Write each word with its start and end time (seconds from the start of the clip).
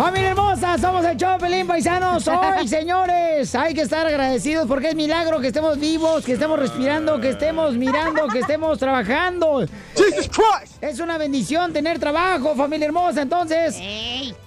Familia 0.00 0.30
hermosa, 0.30 0.78
somos 0.78 1.04
el 1.04 1.14
show 1.18 1.36
Pelín 1.38 1.66
Paisanos. 1.66 2.26
Hoy, 2.26 2.66
señores, 2.68 3.54
hay 3.54 3.74
que 3.74 3.82
estar 3.82 4.06
agradecidos 4.06 4.66
porque 4.66 4.88
es 4.88 4.94
milagro 4.94 5.40
que 5.40 5.48
estemos 5.48 5.78
vivos, 5.78 6.24
que 6.24 6.32
estemos 6.32 6.58
respirando, 6.58 7.20
que 7.20 7.28
estemos 7.28 7.74
mirando, 7.76 8.26
que 8.28 8.38
estemos 8.38 8.78
trabajando. 8.78 9.66
Jesus 9.94 10.30
Christ. 10.30 10.82
Es 10.82 11.00
una 11.00 11.18
bendición 11.18 11.74
tener 11.74 11.98
trabajo, 11.98 12.56
familia 12.56 12.86
hermosa. 12.86 13.20
Entonces, 13.20 13.78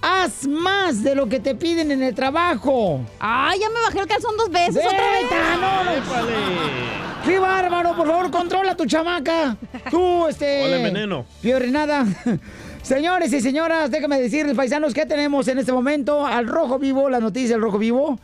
haz 0.02 0.44
más 0.44 1.04
de 1.04 1.14
lo 1.14 1.28
que 1.28 1.38
te 1.38 1.54
piden 1.54 1.92
en 1.92 2.02
el 2.02 2.16
trabajo. 2.16 3.02
Ay, 3.20 3.60
ya 3.60 3.68
me 3.68 3.80
bajé 3.80 4.00
el 4.00 4.08
calzón 4.08 4.36
dos 4.36 4.50
veces. 4.50 4.74
¡Vete, 4.74 4.88
otra 4.88 5.10
vez. 5.12 5.30
no, 5.60 5.84
no! 5.84 7.24
¡Qué 7.24 7.38
bárbaro! 7.38 7.94
Por 7.94 8.08
favor, 8.08 8.30
controla 8.32 8.72
a 8.72 8.76
tu 8.76 8.86
chamaca. 8.86 9.56
Tú, 9.88 10.26
este... 10.26 10.64
Ole, 10.64 10.82
veneno. 10.82 11.24
Renada. 11.44 12.04
Señores 12.84 13.32
y 13.32 13.40
señoras, 13.40 13.90
déjame 13.90 14.20
decirles, 14.20 14.54
paisanos, 14.54 14.92
que 14.92 15.06
tenemos 15.06 15.48
en 15.48 15.58
este 15.58 15.72
momento 15.72 16.26
al 16.26 16.46
Rojo 16.46 16.78
Vivo, 16.78 17.08
la 17.08 17.18
noticia 17.18 17.54
del 17.54 17.62
Rojo 17.62 17.78
Vivo. 17.78 18.18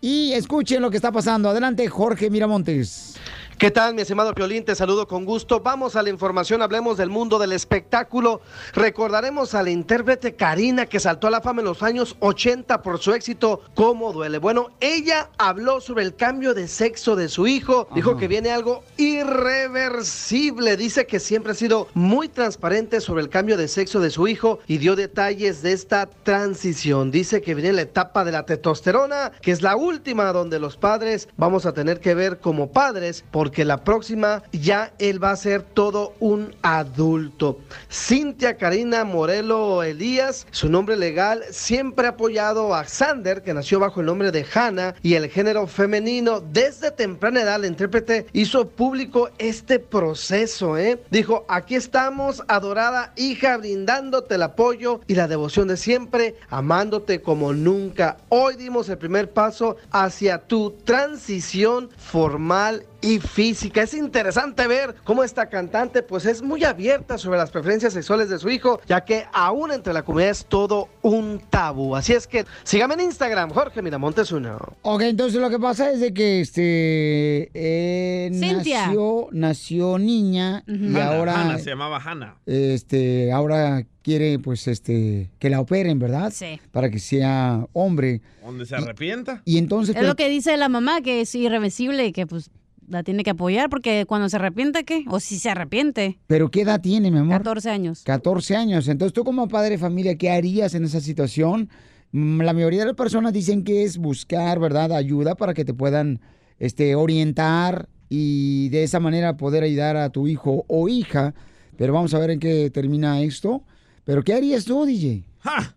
Y 0.00 0.32
escuchen 0.32 0.82
lo 0.82 0.90
que 0.90 0.96
está 0.96 1.12
pasando. 1.12 1.48
Adelante, 1.48 1.86
Jorge 1.86 2.28
Miramontes. 2.28 3.14
¿Qué 3.60 3.70
tal, 3.70 3.94
mi 3.94 4.00
estimado 4.00 4.34
Piolín? 4.34 4.64
Te 4.64 4.74
saludo 4.74 5.06
con 5.06 5.26
gusto. 5.26 5.60
Vamos 5.60 5.94
a 5.94 6.02
la 6.02 6.08
información, 6.08 6.62
hablemos 6.62 6.96
del 6.96 7.10
mundo 7.10 7.38
del 7.38 7.52
espectáculo. 7.52 8.40
Recordaremos 8.72 9.54
a 9.54 9.62
la 9.62 9.68
intérprete 9.68 10.34
Karina 10.34 10.86
que 10.86 10.98
saltó 10.98 11.26
a 11.26 11.30
la 11.30 11.42
fama 11.42 11.60
en 11.60 11.66
los 11.66 11.82
años 11.82 12.16
80 12.20 12.80
por 12.80 13.00
su 13.00 13.12
éxito 13.12 13.60
¿Cómo 13.74 14.14
duele? 14.14 14.38
Bueno, 14.38 14.68
ella 14.80 15.28
habló 15.36 15.82
sobre 15.82 16.04
el 16.04 16.16
cambio 16.16 16.54
de 16.54 16.68
sexo 16.68 17.16
de 17.16 17.28
su 17.28 17.46
hijo. 17.46 17.86
Dijo 17.94 18.16
que 18.16 18.28
viene 18.28 18.50
algo 18.50 18.82
irreversible. 18.96 20.78
Dice 20.78 21.06
que 21.06 21.20
siempre 21.20 21.52
ha 21.52 21.54
sido 21.54 21.88
muy 21.92 22.30
transparente 22.30 23.02
sobre 23.02 23.22
el 23.22 23.28
cambio 23.28 23.58
de 23.58 23.68
sexo 23.68 24.00
de 24.00 24.08
su 24.08 24.26
hijo 24.26 24.60
y 24.68 24.78
dio 24.78 24.96
detalles 24.96 25.60
de 25.60 25.72
esta 25.72 26.06
transición. 26.06 27.10
Dice 27.10 27.42
que 27.42 27.54
viene 27.54 27.74
la 27.74 27.82
etapa 27.82 28.24
de 28.24 28.32
la 28.32 28.46
testosterona, 28.46 29.32
que 29.42 29.50
es 29.50 29.60
la 29.60 29.76
última 29.76 30.32
donde 30.32 30.58
los 30.58 30.78
padres 30.78 31.28
vamos 31.36 31.66
a 31.66 31.74
tener 31.74 32.00
que 32.00 32.14
ver 32.14 32.38
como 32.38 32.72
padres 32.72 33.22
porque 33.50 33.64
la 33.64 33.82
próxima 33.82 34.44
ya 34.52 34.92
él 35.00 35.20
va 35.20 35.32
a 35.32 35.36
ser 35.36 35.62
todo 35.62 36.14
un 36.20 36.54
adulto. 36.62 37.58
Cintia 37.90 38.56
Karina 38.56 39.02
Morelo 39.02 39.82
Elías, 39.82 40.46
su 40.52 40.68
nombre 40.68 40.96
legal, 40.96 41.42
siempre 41.50 42.06
ha 42.06 42.10
apoyado 42.10 42.76
a 42.76 42.86
Sander, 42.86 43.42
que 43.42 43.52
nació 43.52 43.80
bajo 43.80 43.98
el 43.98 44.06
nombre 44.06 44.30
de 44.30 44.46
Hannah 44.54 44.94
y 45.02 45.14
el 45.14 45.28
género 45.30 45.66
femenino. 45.66 46.40
Desde 46.40 46.92
temprana 46.92 47.42
edad, 47.42 47.60
la 47.60 47.66
intérprete 47.66 48.26
hizo 48.32 48.68
público 48.68 49.30
este 49.38 49.80
proceso. 49.80 50.78
¿eh? 50.78 51.02
Dijo, 51.10 51.44
aquí 51.48 51.74
estamos, 51.74 52.44
adorada 52.46 53.12
hija, 53.16 53.56
brindándote 53.56 54.36
el 54.36 54.44
apoyo 54.44 55.00
y 55.08 55.16
la 55.16 55.26
devoción 55.26 55.66
de 55.66 55.76
siempre, 55.76 56.36
amándote 56.50 57.20
como 57.20 57.52
nunca. 57.52 58.18
Hoy 58.28 58.54
dimos 58.54 58.88
el 58.88 58.98
primer 58.98 59.32
paso 59.32 59.76
hacia 59.90 60.38
tu 60.38 60.70
transición 60.84 61.90
formal 61.96 62.84
y 63.00 63.18
física. 63.18 63.82
Es 63.82 63.94
interesante 63.94 64.66
ver 64.66 64.94
cómo 65.04 65.24
esta 65.24 65.48
cantante 65.48 66.02
pues 66.02 66.26
es 66.26 66.42
muy 66.42 66.64
abierta 66.64 67.18
sobre 67.18 67.38
las 67.38 67.50
preferencias 67.50 67.92
sexuales 67.92 68.28
de 68.28 68.38
su 68.38 68.48
hijo, 68.50 68.80
ya 68.86 69.04
que 69.04 69.24
aún 69.32 69.72
entre 69.72 69.92
la 69.92 70.02
comunidad 70.02 70.30
es 70.30 70.46
todo 70.46 70.88
un 71.02 71.40
tabú. 71.50 71.96
Así 71.96 72.12
es 72.12 72.26
que 72.26 72.44
sígame 72.64 72.94
en 72.94 73.00
Instagram, 73.00 73.50
Jorge 73.50 73.82
Miramontes 73.82 74.32
uno. 74.32 74.58
Ok, 74.82 75.02
entonces 75.02 75.40
lo 75.40 75.50
que 75.50 75.58
pasa 75.58 75.90
es 75.90 76.00
de 76.00 76.12
que 76.12 76.40
este 76.40 77.50
eh, 77.54 78.30
Cintia. 78.32 78.86
nació, 78.86 79.28
nació 79.32 79.98
niña 79.98 80.64
y 80.66 80.96
ahora 80.96 81.40
Hannah, 81.40 81.58
se 81.58 81.70
llamaba 81.70 81.98
Hannah. 81.98 82.36
este 82.46 83.32
ahora 83.32 83.84
quiere 84.02 84.38
pues 84.38 84.66
este 84.68 85.30
que 85.38 85.50
la 85.50 85.60
operen, 85.60 85.98
¿verdad? 85.98 86.32
Sí. 86.34 86.60
Para 86.72 86.90
que 86.90 86.98
sea 86.98 87.66
hombre. 87.72 88.20
Donde 88.44 88.66
se 88.66 88.74
arrepienta. 88.76 89.42
Y 89.44 89.58
entonces 89.58 89.96
Es 89.96 90.06
lo 90.06 90.16
que 90.16 90.28
dice 90.28 90.56
la 90.56 90.68
mamá, 90.68 91.00
que 91.02 91.20
es 91.20 91.34
irreversible 91.34 92.06
y 92.06 92.12
que 92.12 92.26
pues 92.26 92.50
la 92.90 93.02
tiene 93.02 93.22
que 93.22 93.30
apoyar 93.30 93.70
porque 93.70 94.04
cuando 94.06 94.28
se 94.28 94.36
arrepiente, 94.36 94.84
¿qué? 94.84 95.04
O 95.08 95.20
si 95.20 95.38
se 95.38 95.48
arrepiente. 95.50 96.18
pero 96.26 96.50
qué 96.50 96.62
edad 96.62 96.80
tiene, 96.80 97.10
mi 97.10 97.18
amor? 97.18 97.38
14 97.38 97.70
años. 97.70 98.02
14 98.04 98.56
años. 98.56 98.88
Entonces, 98.88 99.12
tú 99.12 99.24
como 99.24 99.48
padre 99.48 99.70
de 99.70 99.78
familia, 99.78 100.16
¿qué 100.16 100.30
harías 100.30 100.74
en 100.74 100.84
esa 100.84 101.00
situación? 101.00 101.70
Mm, 102.12 102.40
La 102.42 102.52
mayoría 102.52 102.80
de 102.80 102.86
las 102.86 102.96
personas 102.96 103.32
dicen 103.32 103.64
que 103.64 103.84
es 103.84 103.96
buscar, 103.96 104.58
¿verdad? 104.58 104.92
Ayuda 104.92 105.36
para 105.36 105.54
que 105.54 105.64
te 105.64 105.72
puedan 105.72 106.20
este, 106.58 106.94
orientar 106.96 107.88
y 108.08 108.68
de 108.70 108.82
esa 108.82 108.98
manera 109.00 109.36
poder 109.36 109.62
ayudar 109.62 109.96
a 109.96 110.10
tu 110.10 110.26
hijo 110.26 110.64
o 110.68 110.88
hija. 110.88 111.34
Pero 111.76 111.92
vamos 111.92 112.12
a 112.12 112.18
ver 112.18 112.30
en 112.30 112.40
qué 112.40 112.70
termina 112.70 113.22
esto. 113.22 113.62
Pero 114.04 114.22
¿qué 114.24 114.34
harías 114.34 114.64
tú, 114.64 114.84
DJ? 114.84 115.24
¡Ja! 115.38 115.76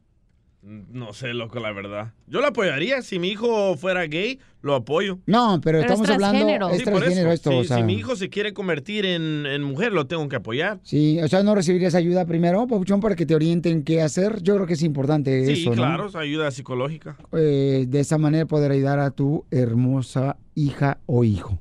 No 0.66 1.12
sé, 1.12 1.34
loco, 1.34 1.60
la 1.60 1.74
verdad. 1.74 2.14
Yo 2.26 2.40
lo 2.40 2.48
apoyaría. 2.48 3.02
Si 3.02 3.20
mi 3.20 3.28
hijo 3.30 3.76
fuera 3.76 4.04
gay, 4.08 4.40
lo 4.62 4.76
apoyo. 4.76 5.20
No, 5.26 5.60
pero, 5.62 5.80
Pero 5.82 5.94
es 5.94 6.00
estamos 6.00 6.10
hablando... 6.10 6.70
Es 6.70 6.78
Sí, 6.78 6.84
transgénero 6.86 7.32
esto, 7.34 7.50
Si, 7.52 7.56
o 7.58 7.64
sea... 7.66 7.78
si 7.78 7.84
mi 7.84 7.96
hijo 7.96 8.16
se 8.16 8.30
quiere 8.30 8.54
convertir 8.54 9.06
en, 9.06 9.46
en 9.46 9.62
mujer, 9.62 9.92
lo 9.92 10.08
tengo 10.08 10.28
que 10.30 10.38
apoyar. 10.38 10.80
Sí, 10.84 11.20
o 11.22 11.28
sea, 11.28 11.44
¿no 11.44 11.54
recibirías 11.54 11.96
ayuda 11.96 12.26
primero, 12.26 12.66
Papuchón, 12.66 13.02
para 13.02 13.18
que 13.18 13.26
te 13.26 13.36
orienten 13.36 13.84
qué 13.84 14.02
hacer? 14.02 14.42
Yo 14.42 14.56
creo 14.56 14.66
que 14.66 14.76
es 14.76 14.84
importante 14.84 15.46
Sí, 15.54 15.64
eso, 15.64 15.72
¿no? 15.72 15.76
claro, 15.76 16.08
es 16.08 16.16
ayuda 16.16 16.50
psicológica. 16.50 17.18
Eh, 17.34 17.84
de 17.86 18.00
esa 18.00 18.18
manera 18.18 18.46
poder 18.46 18.72
ayudar 18.72 19.00
a 19.00 19.12
tu 19.12 19.46
hermosa 19.52 20.38
hija 20.56 21.00
o 21.08 21.26
hijo. 21.26 21.60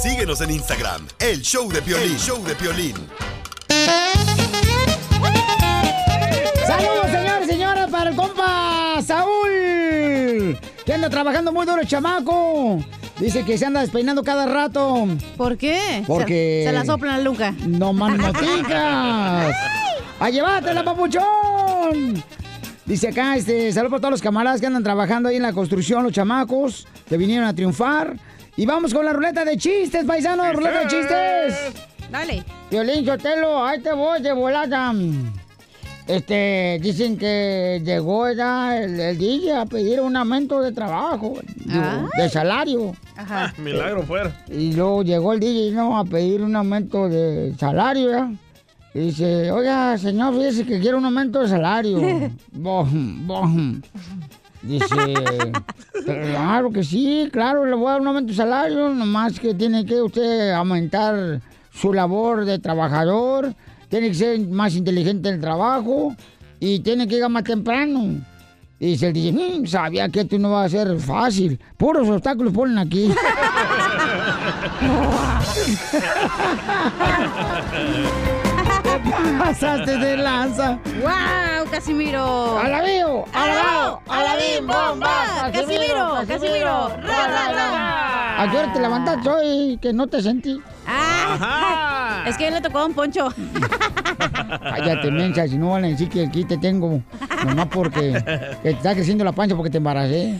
Síguenos 0.00 0.40
en 0.40 0.50
Instagram, 0.50 1.06
el 1.20 1.42
show 1.42 1.70
de 1.70 1.80
Piolín, 1.82 2.16
show 2.16 2.42
de 2.44 2.56
Piolín. 2.56 2.96
Para 8.02 8.10
el 8.10 8.16
compa 8.16 9.00
Saúl, 9.00 10.58
que 10.84 10.92
anda 10.92 11.08
trabajando 11.08 11.52
muy 11.52 11.64
duro 11.64 11.82
el 11.82 11.86
chamaco. 11.86 12.84
Dice 13.20 13.44
que 13.44 13.56
se 13.56 13.66
anda 13.66 13.80
despeinando 13.80 14.24
cada 14.24 14.44
rato. 14.46 15.06
¿Por 15.36 15.56
qué? 15.56 16.02
Porque- 16.04 16.62
Se, 16.64 16.70
se 16.70 16.72
la 16.76 16.84
soplan 16.84 17.18
la 17.18 17.30
nuca. 17.30 17.54
No 17.64 17.92
más 17.92 18.18
noticas. 18.18 19.54
¡A 20.18 20.30
llévatela, 20.32 20.82
papuchón! 20.82 22.20
Dice 22.86 23.06
acá, 23.10 23.36
este, 23.36 23.70
saludos 23.70 23.90
para 23.92 24.00
todos 24.00 24.10
los 24.12 24.22
camaradas 24.22 24.60
que 24.60 24.66
andan 24.66 24.82
trabajando 24.82 25.28
ahí 25.28 25.36
en 25.36 25.42
la 25.42 25.52
construcción, 25.52 26.02
los 26.02 26.12
chamacos, 26.12 26.88
que 27.08 27.16
vinieron 27.16 27.46
a 27.46 27.54
triunfar. 27.54 28.16
Y 28.56 28.66
vamos 28.66 28.92
con 28.92 29.04
la 29.04 29.12
ruleta 29.12 29.44
de 29.44 29.56
chistes, 29.56 30.04
paisanos, 30.04 30.52
ruleta 30.54 30.80
de 30.80 30.86
chistes. 30.88 31.54
Dale. 32.10 32.42
Violín 32.68 33.06
Sotelo, 33.06 33.64
ahí 33.64 33.80
te 33.80 33.92
voy 33.92 34.20
de 34.20 34.32
volada. 34.32 34.92
Este, 36.06 36.78
dicen 36.82 37.16
que 37.16 37.80
llegó 37.84 38.30
ya 38.32 38.76
el, 38.78 38.98
el 38.98 39.18
DJ 39.18 39.54
a 39.54 39.66
pedir 39.66 40.00
un 40.00 40.16
aumento 40.16 40.60
de 40.60 40.72
trabajo, 40.72 41.34
digo, 41.64 41.82
Ay. 41.84 42.22
de 42.22 42.28
salario. 42.28 42.92
Ajá. 43.16 43.54
Milagro 43.58 44.02
fuera. 44.02 44.36
Y 44.48 44.72
luego 44.72 45.02
llegó 45.04 45.32
el 45.32 45.40
DJ 45.40 45.70
¿no? 45.72 45.96
a 45.96 46.04
pedir 46.04 46.42
un 46.42 46.56
aumento 46.56 47.08
de 47.08 47.54
salario, 47.56 48.10
¿ya? 48.10 48.32
Y 48.94 48.98
dice, 49.06 49.50
oiga, 49.50 49.96
señor, 49.96 50.34
fíjese 50.34 50.66
que 50.66 50.80
quiero 50.80 50.98
un 50.98 51.04
aumento 51.06 51.40
de 51.40 51.48
salario. 51.48 52.00
Bom, 52.52 53.26
bom. 53.26 53.80
Dice, 54.60 55.14
claro 56.04 56.70
que 56.70 56.84
sí, 56.84 57.28
claro, 57.32 57.64
le 57.64 57.74
voy 57.74 57.88
a 57.88 57.92
dar 57.92 58.00
un 58.00 58.08
aumento 58.08 58.30
de 58.30 58.36
salario, 58.36 58.90
nomás 58.90 59.40
que 59.40 59.54
tiene 59.54 59.84
que 59.84 60.00
usted 60.00 60.50
aumentar 60.52 61.40
su 61.72 61.92
labor 61.92 62.44
de 62.44 62.58
trabajador, 62.58 63.54
tiene 63.92 64.08
que 64.08 64.14
ser 64.14 64.40
más 64.48 64.74
inteligente 64.74 65.28
en 65.28 65.34
el 65.34 65.40
trabajo 65.42 66.16
y 66.58 66.80
tiene 66.80 67.06
que 67.06 67.16
llegar 67.16 67.28
más 67.28 67.44
temprano. 67.44 68.22
Y 68.80 68.86
dice 68.86 69.08
el 69.08 69.12
DJ, 69.12 69.32
"Mm, 69.32 69.66
sabía 69.66 70.08
que 70.08 70.20
esto 70.20 70.38
no 70.38 70.50
va 70.50 70.64
a 70.64 70.68
ser 70.70 70.98
fácil, 70.98 71.60
puros 71.76 72.08
obstáculos 72.08 72.54
ponen 72.54 72.78
aquí. 72.78 73.12
Pasaste 79.38 79.98
de 79.98 80.16
lanza. 80.16 80.78
¡Wow, 81.00 81.70
Casimiro! 81.70 82.58
¡Alabío! 82.58 83.24
¡Alabao! 83.32 84.00
¡Alabim, 84.08 84.66
bomba! 84.66 85.50
¡Casimiro! 85.52 86.18
¡Casimiro! 86.26 86.88
¡Ra, 86.88 87.26
ra, 87.26 87.52
ra! 87.52 88.42
¿A 88.42 88.50
qué 88.50 88.58
hora 88.58 88.72
te 88.72 88.80
levantaste 88.80 89.28
hoy 89.28 89.78
que 89.80 89.92
no 89.92 90.06
te 90.06 90.22
sentí? 90.22 90.60
¡Ah! 90.86 91.34
Ajá. 91.34 91.88
Es 92.28 92.36
que 92.36 92.50
le 92.50 92.60
tocó 92.60 92.78
a 92.78 92.86
un 92.86 92.94
poncho. 92.94 93.28
Cállate, 94.62 95.10
mensa, 95.10 95.48
si 95.48 95.58
no 95.58 95.70
van 95.70 95.84
a 95.84 95.88
decir 95.88 96.08
que 96.08 96.24
aquí 96.24 96.44
te 96.44 96.56
tengo. 96.56 97.02
Nomás 97.44 97.66
porque 97.66 98.12
que 98.62 98.70
te 98.70 98.70
está 98.70 98.94
creciendo 98.94 99.24
la 99.24 99.32
pancha 99.32 99.56
porque 99.56 99.70
te 99.70 99.78
embaracé. 99.78 100.38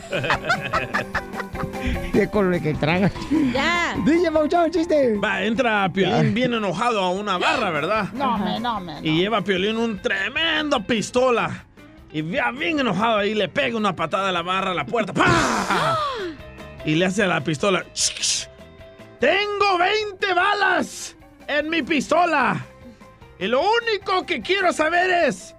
De 2.13 2.29
con 2.29 2.51
lo 2.51 2.61
que 2.61 2.73
traga. 2.75 3.11
Ya. 3.51 3.95
DJ 4.05 4.31
Pauchón, 4.31 4.69
chiste. 4.71 5.17
Va, 5.17 5.41
entra 5.43 5.89
Piolín 5.91 6.33
bien 6.33 6.53
enojado 6.53 6.99
a 7.01 7.09
una 7.09 7.37
barra, 7.39 7.71
¿verdad? 7.71 8.09
No, 8.13 8.37
me, 8.37 8.59
no, 8.59 8.79
me. 8.79 8.99
Y 9.01 9.17
lleva 9.17 9.41
Piolín 9.43 9.77
un 9.77 9.99
tremendo 9.99 10.81
pistola. 10.85 11.65
Y 12.11 12.21
vea 12.21 12.51
bien 12.51 12.79
enojado 12.79 13.17
ahí, 13.17 13.33
le 13.33 13.49
pega 13.49 13.75
una 13.75 13.95
patada 13.95 14.29
a 14.29 14.31
la 14.31 14.43
barra 14.43 14.71
a 14.71 14.73
la 14.75 14.85
puerta. 14.85 15.13
¡Pah! 15.13 15.97
Y 16.85 16.95
le 16.95 17.05
hace 17.05 17.23
a 17.23 17.27
la 17.27 17.41
pistola. 17.41 17.83
"Ch, 17.93 18.13
ch. 18.19 18.49
Tengo 19.19 19.77
20 19.79 20.33
balas 20.33 21.15
en 21.47 21.69
mi 21.69 21.81
pistola. 21.81 22.57
Y 23.39 23.47
lo 23.47 23.61
único 23.61 24.25
que 24.25 24.41
quiero 24.41 24.73
saber 24.73 25.09
es, 25.29 25.55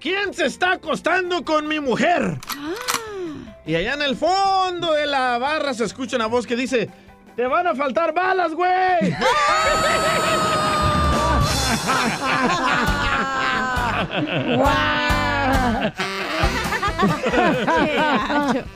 ¿quién 0.00 0.34
se 0.34 0.46
está 0.46 0.72
acostando 0.72 1.44
con 1.44 1.68
mi 1.68 1.78
mujer? 1.78 2.36
Y 3.66 3.74
allá 3.74 3.94
en 3.94 4.02
el 4.02 4.16
fondo 4.16 4.92
de 4.92 5.06
la 5.06 5.38
barra 5.38 5.74
se 5.74 5.84
escucha 5.84 6.16
una 6.16 6.26
voz 6.26 6.46
que 6.46 6.54
dice, 6.56 6.88
te 7.34 7.46
van 7.46 7.66
a 7.66 7.74
faltar 7.74 8.14
balas, 8.14 8.54
güey. 8.54 8.70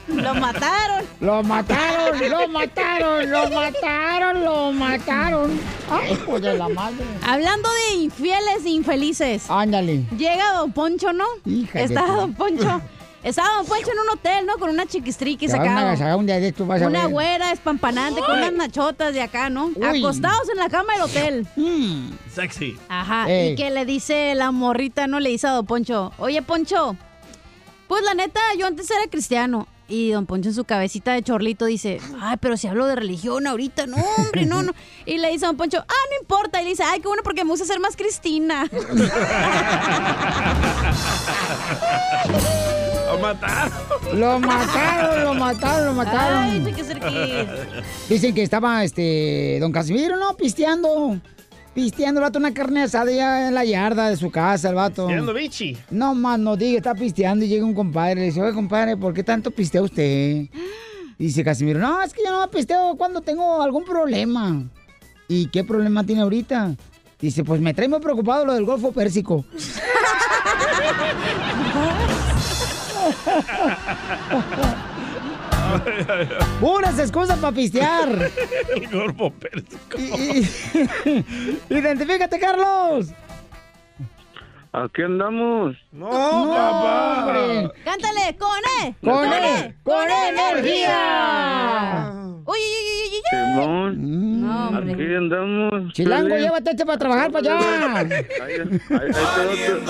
Lo 0.09 0.35
mataron. 0.35 1.05
Lo 1.21 1.43
mataron, 1.43 2.31
lo 2.31 2.49
mataron, 2.49 3.31
lo 3.31 3.51
mataron, 3.51 4.45
lo 4.45 4.73
mataron. 4.73 5.61
Ay, 5.91 6.13
hijo 6.13 6.39
de 6.41 6.55
la 6.59 6.69
madre. 6.69 7.05
Hablando 7.27 7.69
de 7.71 7.95
infieles 8.03 8.65
e 8.65 8.71
infelices. 8.71 9.49
Ándale. 9.51 10.05
Llega 10.17 10.53
Don 10.55 10.73
Poncho, 10.73 11.13
¿no? 11.13 11.25
Hija 11.47 11.79
de 11.79 11.85
Estaba 11.87 12.09
tu- 12.09 12.15
Don 12.17 12.35
Poncho. 12.35 12.81
Estaba 13.23 13.49
Don 13.57 13.67
Poncho 13.67 13.91
en 13.93 13.99
un 13.99 14.09
hotel, 14.11 14.47
¿no? 14.47 14.57
Con 14.59 14.71
una 14.71 14.87
chiquistriquis 14.87 15.53
a 15.53 15.57
acá. 15.61 15.79
agasajar 15.79 16.17
un 16.17 16.25
día 16.27 16.41
de 16.41 16.49
estos, 16.49 16.67
vas 16.67 16.81
a 16.81 16.87
Una 16.87 17.03
ver. 17.03 17.11
güera 17.13 17.53
espampanante 17.53 18.21
con 18.21 18.39
unas 18.39 18.53
nachotas 18.53 19.13
de 19.13 19.21
acá, 19.21 19.51
¿no? 19.51 19.67
Uy. 19.75 19.99
Acostados 19.99 20.49
en 20.49 20.57
la 20.57 20.71
cama 20.71 20.95
del 20.95 21.03
hotel. 21.03 21.47
Mm. 21.57 22.13
Sexy. 22.35 22.79
Ajá. 22.89 23.31
Ey. 23.31 23.53
Y 23.53 23.57
que 23.57 23.71
le 23.71 23.85
dice 23.85 24.35
la 24.35 24.51
morrita, 24.53 25.07
no 25.07 25.21
le 25.21 25.29
dice 25.29 25.49
a 25.49 25.51
Don 25.51 25.67
Poncho, 25.67 26.13
oye 26.19 26.41
Poncho, 26.41 26.97
pues 27.89 28.03
la 28.05 28.15
neta, 28.15 28.41
yo 28.59 28.67
antes 28.67 28.91
era 28.91 29.07
cristiano. 29.11 29.67
Y 29.87 30.13
don 30.13 30.25
Poncho 30.25 30.49
en 30.51 30.55
su 30.55 30.65
cabecita 30.65 31.13
de 31.13 31.23
chorlito 31.25 31.65
dice, 31.67 32.01
ay, 32.23 32.37
pero 32.41 32.57
si 32.57 32.69
hablo 32.69 32.87
de 32.87 32.95
religión 32.95 33.47
ahorita, 33.49 33.87
no, 33.87 33.97
hombre, 34.17 34.47
no, 34.47 34.63
no. 34.63 34.73
Y 35.05 35.19
le 35.19 35.31
dice 35.31 35.45
a 35.45 35.49
don 35.49 35.57
Poncho, 35.57 35.79
ah, 35.81 36.05
no 36.11 36.21
importa. 36.23 36.61
Y 36.63 36.65
le 36.65 36.71
dice, 36.71 36.85
ay, 36.85 37.01
qué 37.01 37.09
bueno 37.09 37.23
porque 37.25 37.45
me 37.45 37.51
gusta 37.51 37.67
ser 37.67 37.81
más 37.81 37.97
Cristina. 37.97 38.67
Lo 43.11 43.19
mataron. 43.19 44.21
Lo 44.21 44.41
mataron, 44.41 45.25
lo 45.25 45.35
mataron, 45.35 45.87
lo 45.87 45.93
mataron. 45.95 46.45
Ay. 46.45 46.75
Dicen 48.09 48.35
que 48.35 48.43
estaba 48.43 48.85
este 48.85 49.59
don 49.61 49.73
Casimiro, 49.73 50.17
¿no? 50.17 50.37
Pisteando. 50.37 51.19
Pisteando 51.75 52.21
el 52.21 52.25
vato 52.25 52.39
una 52.39 52.55
carne 52.55 52.83
asada 52.83 53.11
ya 53.11 53.49
en 53.49 53.55
la 53.55 53.65
yarda 53.65 54.09
de 54.09 54.17
su 54.17 54.31
casa, 54.31 54.69
el 54.69 54.77
vato. 54.77 55.09
Siendo 55.09 55.35
bichi. 55.35 55.77
No 55.91 56.15
más 56.15 56.39
no 56.39 56.57
diga, 56.57 56.79
está 56.79 56.95
pisteando 56.95 57.45
y 57.45 57.49
llega 57.49 57.65
un 57.65 57.75
compadre. 57.75 58.17
Le 58.17 58.27
dice, 58.27 58.43
oye, 58.43 58.53
compadre, 58.53 58.97
¿por 58.97 59.13
qué 59.13 59.25
tanto 59.25 59.51
pistea 59.51 59.83
usted? 59.83 60.47
Y 61.19 61.25
dice 61.25 61.45
Casimiro, 61.45 61.81
no, 61.81 62.03
es 62.03 62.13
que 62.13 62.23
yo 62.25 62.31
no 62.31 62.49
pisteo 62.51 62.95
cuando 62.97 63.21
tengo 63.21 63.61
algún 63.61 63.85
problema. 63.85 64.63
¿Y 65.29 65.47
qué 65.47 65.65
problema 65.65 66.05
tiene 66.05 66.23
ahorita? 66.23 66.75
Dice, 67.21 67.45
pues 67.45 67.61
me 67.61 67.75
trae 67.75 67.89
muy 67.89 68.01
preocupado 68.01 68.47
lo 68.47 68.55
del 68.55 68.65
Golfo 68.65 68.93
Pérsico. 68.93 69.45
Puras 76.61 76.99
excusas 76.99 77.39
para 77.39 77.55
pistear. 77.55 78.31
El 78.75 78.89
gorbo 78.91 79.31
pérsico. 79.33 79.99
Y- 79.99 80.49
y- 81.09 81.25
Identifícate, 81.71 82.39
Carlos. 82.39 83.07
Aquí 84.73 85.03
andamos. 85.03 85.77
No, 85.93 86.07
No, 86.11 86.49
papá. 86.53 87.25
hombre. 87.27 87.71
Cántale, 87.85 88.37
con 88.39 88.57
E. 88.85 88.95
Con 89.03 89.33
E, 89.33 89.61
E, 89.67 89.75
con 89.83 90.09
energía. 90.09 92.13
Uy, 92.47 92.47
uy, 92.47 92.57
uy, 92.57 93.03
uy, 93.03 93.11
uy. 93.15 93.21
Simón. 93.31 94.41
No, 94.43 94.69
hombre. 94.69 94.93
Aquí 94.95 95.15
andamos. 95.15 95.93
Chilango, 95.93 96.37
llévate 96.37 96.71
este 96.71 96.87
para 96.87 96.99
trabajar 96.99 97.33
para 97.33 97.57
allá. 97.57 97.99
Ahí- 97.99 98.13
ahí- 98.13 98.81
ahí 98.91 99.11
tu- 99.67 99.81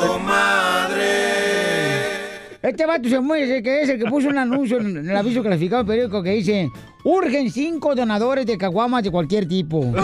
Este 2.62 2.84
vato 2.84 3.08
se 3.08 3.18
muere, 3.20 3.62
que 3.62 3.82
es 3.82 3.88
el 3.88 3.98
que 3.98 4.04
puso 4.10 4.28
un 4.28 4.36
anuncio 4.38 4.78
en 4.78 5.08
el 5.08 5.16
aviso 5.16 5.42
clasificado 5.42 5.82
del 5.82 5.88
periódico 5.88 6.22
que 6.22 6.30
dice 6.32 6.68
urgen 7.04 7.48
cinco 7.50 7.94
donadores 7.94 8.44
de 8.44 8.58
caguamas 8.58 9.02
de 9.02 9.10
cualquier 9.10 9.48
tipo. 9.48 9.80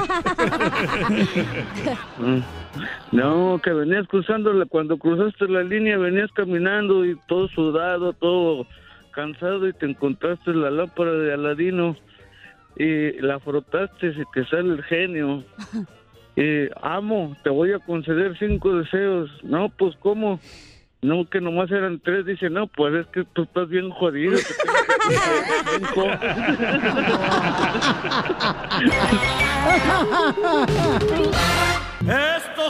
No, 3.12 3.58
que 3.62 3.72
venías 3.72 4.06
cruzando, 4.08 4.52
la- 4.52 4.66
cuando 4.66 4.98
cruzaste 4.98 5.48
la 5.48 5.62
línea 5.62 5.96
venías 5.96 6.30
caminando 6.32 7.04
y 7.06 7.16
todo 7.26 7.48
sudado, 7.48 8.12
todo 8.12 8.66
cansado 9.12 9.66
y 9.68 9.72
te 9.72 9.86
encontraste 9.86 10.52
la 10.52 10.70
lámpara 10.70 11.12
de 11.12 11.32
Aladino 11.32 11.96
y 12.76 13.12
la 13.22 13.40
frotaste 13.40 14.08
y 14.08 14.22
te 14.34 14.44
sale 14.48 14.74
el 14.74 14.82
genio. 14.84 15.44
Y, 16.38 16.68
amo, 16.82 17.34
te 17.42 17.48
voy 17.48 17.72
a 17.72 17.78
conceder 17.78 18.36
cinco 18.38 18.74
deseos. 18.76 19.30
No, 19.42 19.70
pues, 19.70 19.96
¿cómo? 20.00 20.38
No, 21.06 21.24
que 21.30 21.40
nomás 21.40 21.70
eran 21.70 22.00
tres. 22.00 22.26
Dice, 22.26 22.50
no, 22.50 22.66
pues 22.66 22.92
es 22.94 23.06
que 23.12 23.22
tú 23.32 23.44
estás 23.44 23.68
bien 23.68 23.90
jodido. 23.90 24.34
Estos 24.34 24.52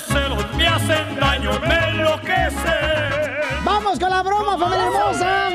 celos 0.05 0.45
me 0.55 0.67
hacen 0.67 1.17
daño, 1.19 1.51
me 1.61 1.89
enloquecen. 1.89 3.65
Vamos 3.65 3.99
con 3.99 4.11
la 4.11 4.23
broma, 4.23 4.59
familia 4.59 4.85
hermosa. 4.85 5.49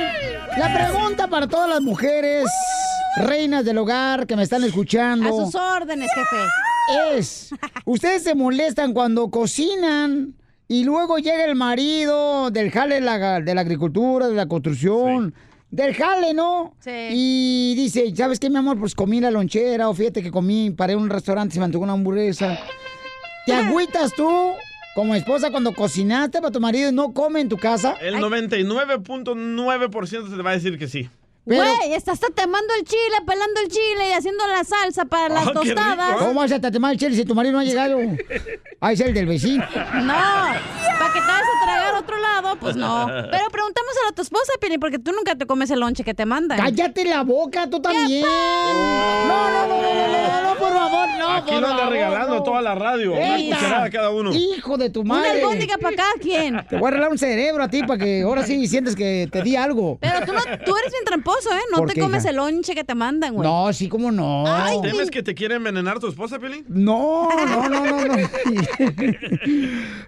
La 0.57 0.73
pregunta 0.73 1.27
para 1.27 1.47
todas 1.47 1.69
las 1.69 1.81
mujeres, 1.81 2.47
reinas 3.17 3.63
del 3.63 3.77
hogar 3.77 4.25
que 4.25 4.35
me 4.35 4.41
están 4.41 4.63
escuchando. 4.63 5.27
A 5.27 5.33
sus 5.45 5.53
órdenes, 5.53 6.09
jefe. 6.15 6.37
es, 7.15 7.53
ustedes 7.85 8.23
se 8.23 8.33
molestan 8.33 8.93
cuando 8.93 9.29
cocinan 9.29 10.33
y 10.71 10.85
luego 10.85 11.17
llega 11.17 11.43
el 11.43 11.55
marido 11.55 12.49
del 12.49 12.71
jale 12.71 12.95
de 12.95 13.01
la, 13.01 13.41
de 13.41 13.53
la 13.53 13.59
agricultura, 13.59 14.29
de 14.29 14.35
la 14.35 14.45
construcción, 14.45 15.35
del 15.69 15.93
jale, 15.93 16.33
¿no? 16.33 16.77
Sí. 16.79 17.09
Y 17.11 17.75
dice, 17.75 18.15
¿sabes 18.15 18.39
qué, 18.39 18.49
mi 18.49 18.55
amor? 18.55 18.79
Pues 18.79 18.95
comí 18.95 19.19
la 19.19 19.31
lonchera 19.31 19.89
o 19.89 19.93
fíjate 19.93 20.23
que 20.23 20.31
comí, 20.31 20.71
paré 20.71 20.93
en 20.93 20.99
un 20.99 21.09
restaurante, 21.09 21.55
se 21.55 21.59
me 21.59 21.65
antojó 21.65 21.83
una 21.83 21.91
hamburguesa. 21.91 22.57
¿Te 23.45 23.51
agüitas 23.53 24.13
tú 24.13 24.29
como 24.95 25.13
esposa 25.13 25.51
cuando 25.51 25.73
cocinaste 25.73 26.39
para 26.39 26.51
tu 26.51 26.61
marido 26.61 26.89
y 26.89 26.93
no 26.93 27.11
come 27.11 27.41
en 27.41 27.49
tu 27.49 27.57
casa? 27.57 27.97
El 27.99 28.15
99.9% 28.15 30.29
se 30.29 30.35
te 30.37 30.41
va 30.41 30.51
a 30.51 30.53
decir 30.53 30.79
que 30.79 30.87
sí. 30.87 31.09
Pero- 31.45 31.63
Güey, 31.63 31.93
estás 31.93 32.19
tatemando 32.19 32.73
el 32.79 32.85
chile, 32.85 33.15
pelando 33.25 33.61
el 33.61 33.67
chile 33.67 34.09
y 34.09 34.13
haciendo 34.13 34.45
la 34.47 34.63
salsa 34.63 35.05
para 35.05 35.29
las 35.33 35.47
rico, 35.47 35.61
tostadas. 35.61 36.11
¿eh? 36.11 36.15
¿Cómo 36.19 36.39
vas 36.39 36.51
a 36.51 36.61
tatemar 36.61 36.91
el 36.93 36.99
chile 36.99 37.15
si 37.15 37.25
tu 37.25 37.33
marido 37.33 37.53
no 37.53 37.59
ha 37.59 37.63
llegado? 37.63 37.97
Ah, 38.83 38.93
es 38.93 38.99
el 38.99 39.13
del 39.13 39.27
vecino. 39.27 39.63
No, 39.63 40.11
para 40.13 41.13
que 41.13 41.19
te 41.19 41.27
vayas 41.27 41.47
a 41.61 41.63
tragar 41.65 41.93
a 41.93 41.99
otro 41.99 42.17
lado, 42.17 42.55
pues 42.59 42.75
no. 42.75 43.05
Pero 43.05 43.47
preguntámosle 43.51 43.99
a 44.09 44.11
tu 44.15 44.23
esposa, 44.23 44.53
Pili, 44.59 44.79
porque 44.79 44.97
tú 44.97 45.11
nunca 45.11 45.35
te 45.35 45.45
comes 45.45 45.69
el 45.69 45.79
lonche 45.81 46.03
que 46.03 46.15
te 46.15 46.25
mandan. 46.25 46.57
¡Cállate 46.57 47.05
la 47.05 47.21
boca, 47.21 47.69
tú 47.69 47.79
también! 47.79 48.23
No, 48.23 49.51
no, 49.51 49.67
no, 49.67 49.67
no, 49.67 49.93
no, 49.93 50.07
no, 50.07 50.41
no, 50.53 50.55
por 50.59 50.73
favor, 50.73 51.07
no, 51.19 51.29
Aquí 51.29 51.51
por 51.51 51.61
lo 51.61 51.67
anda 51.67 51.89
regalando 51.91 52.35
no. 52.37 52.43
toda 52.43 52.61
la 52.63 52.73
radio. 52.73 53.11
Una 53.13 53.37
Esta. 53.37 53.55
cucharada 53.55 53.89
cada 53.91 54.09
uno. 54.09 54.31
Hijo 54.33 54.77
de 54.77 54.89
tu 54.89 55.01
Una 55.01 55.13
madre. 55.13 55.29
albóndiga 55.43 55.77
para 55.77 55.95
cada 55.95 56.13
quien. 56.19 56.65
Te 56.67 56.77
voy 56.77 56.85
a 56.85 56.87
arreglar 56.87 57.11
un 57.11 57.19
cerebro 57.19 57.63
a 57.63 57.67
ti 57.67 57.83
para 57.83 58.03
que 58.03 58.23
ahora 58.23 58.41
sí 58.43 58.67
sientes 58.67 58.95
que 58.95 59.29
te 59.31 59.43
di 59.43 59.55
algo. 59.55 59.99
Pero 60.01 60.25
tú, 60.25 60.33
no, 60.33 60.39
tú 60.41 60.75
eres 60.75 60.91
bien 60.91 61.05
tramposo, 61.05 61.30
¿eh? 61.51 61.59
No 61.71 61.77
¿Por 61.79 61.87
te 61.89 61.93
qué, 61.95 62.01
comes 62.01 62.23
hija? 62.23 62.29
el 62.31 62.35
lonche 62.37 62.73
que 62.75 62.83
te 62.83 62.95
mandan, 62.95 63.33
güey. 63.35 63.47
No, 63.49 63.71
sí, 63.73 63.87
cómo 63.89 64.11
no. 64.11 64.43
Ay, 64.47 64.81
¿Temes 64.81 65.09
que 65.11 65.23
te 65.23 65.33
quiere 65.33 65.55
envenenar 65.55 65.99
tu 65.99 66.07
esposa, 66.07 66.39
Piolín? 66.39 66.65
No, 66.67 67.27
no, 67.45 67.69
no, 67.69 67.85
no, 67.85 68.05
no. 68.05 68.15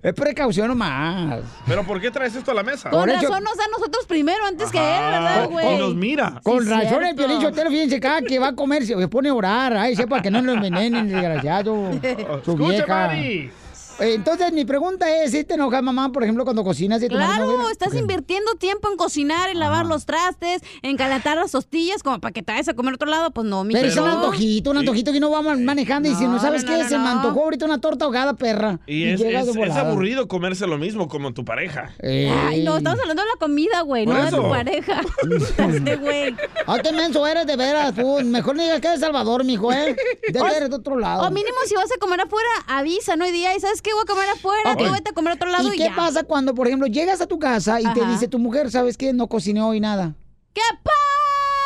es 0.01 0.13
precaución 0.13 0.68
nomás. 0.68 1.42
¿Pero 1.68 1.84
por 1.86 2.00
qué 2.01 2.12
traes 2.12 2.36
esto 2.36 2.51
a 2.51 2.53
la 2.53 2.63
mesa? 2.63 2.89
Con 2.89 3.08
razón 3.08 3.44
nos 3.44 3.58
da 3.58 3.63
a 3.65 3.68
nosotros 3.77 4.06
primero 4.06 4.46
antes 4.46 4.72
que 4.72 4.77
él, 4.80 5.12
¿verdad, 5.12 5.44
y 5.46 5.51
güey? 5.51 5.77
nos 5.77 5.96
mira. 5.96 6.42
Con 6.44 6.63
Sí, 6.63 6.70
razón 6.70 7.03
el. 7.03 7.15
Piolín 7.15 7.42
Sotelo, 7.42 7.70
fíjense, 7.70 8.00
cada 8.00 8.22
que 8.22 8.39
va 8.39 8.50
a 8.50 8.56
comer 8.56 8.86
se 8.86 9.08
pone 9.08 9.30
a 9.30 9.34
orar. 9.34 9.74
Ay, 9.77 9.96
sepa 9.96 10.22
que 10.22 10.32
no 10.32 10.42
lo 10.42 10.53
envenenen, 10.53 11.08
desgraciado. 11.08 11.92
Su 12.46 12.51
Escucha, 12.51 12.70
vieja. 12.70 13.08
Mari. 13.08 13.51
Entonces, 14.00 14.51
mi 14.53 14.65
pregunta 14.65 15.09
es, 15.23 15.31
¿si 15.31 15.43
te 15.43 15.53
enojas, 15.53 15.81
mamá, 15.83 16.12
por 16.12 16.23
ejemplo, 16.23 16.43
cuando 16.43 16.63
cocinas 16.63 17.01
y 17.03 17.07
no 17.07 17.15
Claro, 17.15 17.69
estás 17.69 17.93
invirtiendo 17.93 18.55
tiempo 18.55 18.89
en 18.89 18.97
cocinar, 18.97 19.50
en 19.50 19.59
lavar 19.59 19.85
los 19.85 20.05
trastes, 20.05 20.62
en 20.81 20.97
calentar 20.97 21.38
las 21.38 21.51
tostillas, 21.51 22.01
como 22.03 22.19
para 22.19 22.31
que 22.31 22.41
te 22.41 22.51
vayas 22.51 22.67
a 22.69 22.73
comer 22.73 22.93
a 22.93 22.95
otro 22.95 23.07
lado, 23.09 23.31
pues 23.31 23.45
no, 23.47 23.63
mi 23.63 23.73
Pero 23.73 23.88
es 23.88 23.97
un 23.97 24.07
antojito, 24.09 24.71
un 24.71 24.77
antojito 24.77 25.12
que 25.12 25.19
uno 25.19 25.29
va 25.29 25.41
man- 25.41 25.63
manejando 25.65 26.07
y 26.09 26.12
dice, 26.12 26.25
no, 26.25 26.33
No, 26.33 26.39
¿sabes 26.41 26.63
no, 26.63 26.71
qué? 26.71 26.83
no, 26.83 26.89
Se 26.89 26.97
me 26.97 27.03
no. 27.03 27.09
antojó 27.12 27.43
ahorita 27.43 27.65
una 27.65 27.79
torta 27.79 28.05
ahogada, 28.05 28.33
perra. 28.35 28.79
Y 28.88 29.03
es, 29.05 29.19
llega 29.21 29.41
es- 29.41 29.47
es 29.50 29.55
volada. 29.55 29.81
aburrido 29.81 30.27
comerse 30.27 30.65
lo 30.67 30.77
mismo 30.77 31.07
como 31.07 31.33
tu 31.33 31.45
pareja. 31.45 31.91
Ay, 32.01 32.63
no, 32.63 32.77
estamos 32.77 33.00
hablando 33.00 33.21
de 33.23 33.29
la 33.29 33.39
comida, 33.39 33.81
güey, 33.81 34.05
no 34.05 34.15
de 34.23 34.31
tu 34.31 34.50
pareja. 34.50 35.01
Este 35.73 35.95
güey. 35.97 36.35
Ah, 36.67 36.79
qué 36.81 36.91
menso 36.91 37.25
eres, 37.27 37.45
de 37.45 37.55
veras, 37.55 37.93
tú. 37.95 38.19
Mejor 38.23 38.55
no 38.55 38.63
digas 38.63 38.79
que 38.81 38.88
eres 38.88 39.00
de 39.00 39.05
Salvador, 39.05 39.43
mijo, 39.43 39.71
¿eh? 39.71 39.95
De 40.27 40.39
que 40.39 40.57
eres 40.57 40.69
de 40.69 40.75
otro 40.75 40.97
lado. 40.97 41.23
O 41.27 41.31
mínimo 41.31 41.55
si 41.65 41.75
vas 41.75 41.91
a 41.91 42.00
comer 42.00 42.21
afuera, 42.21 42.50
avisa, 42.67 43.15
no 43.15 43.25
hay 43.25 43.31
día. 43.31 43.55
¿Y 43.55 43.59
sabes 43.59 43.81
qué? 43.84 43.94
Voy 43.94 44.02
a 44.02 44.06
comer 44.06 44.30
afuera, 44.30 44.72
Ok. 44.72 44.78
tú 44.80 44.92
vete 44.92 45.10
a 45.12 45.13
comer 45.13 45.32
a 45.34 45.36
otro 45.36 45.50
lado 45.52 45.70
y, 45.72 45.75
¿Y 45.75 45.78
qué 45.78 45.84
ya. 45.90 45.96
pasa 45.96 46.24
cuando, 46.24 46.56
por 46.56 46.68
ejemplo, 46.68 46.88
llegas 46.88 47.22
a 47.22 47.28
tu 47.28 47.38
casa 47.38 47.80
y 47.80 47.94
te 47.94 48.04
dice 48.08 48.28
tu 48.28 48.40
mujer, 48.40 48.72
¿sabes 48.72 48.98
qué? 48.98 49.13
No 49.13 49.28
cociné 49.28 49.62
hoy 49.62 49.80
nada. 49.80 50.16
¿Qué 50.54 50.62
pasa? 50.82 50.98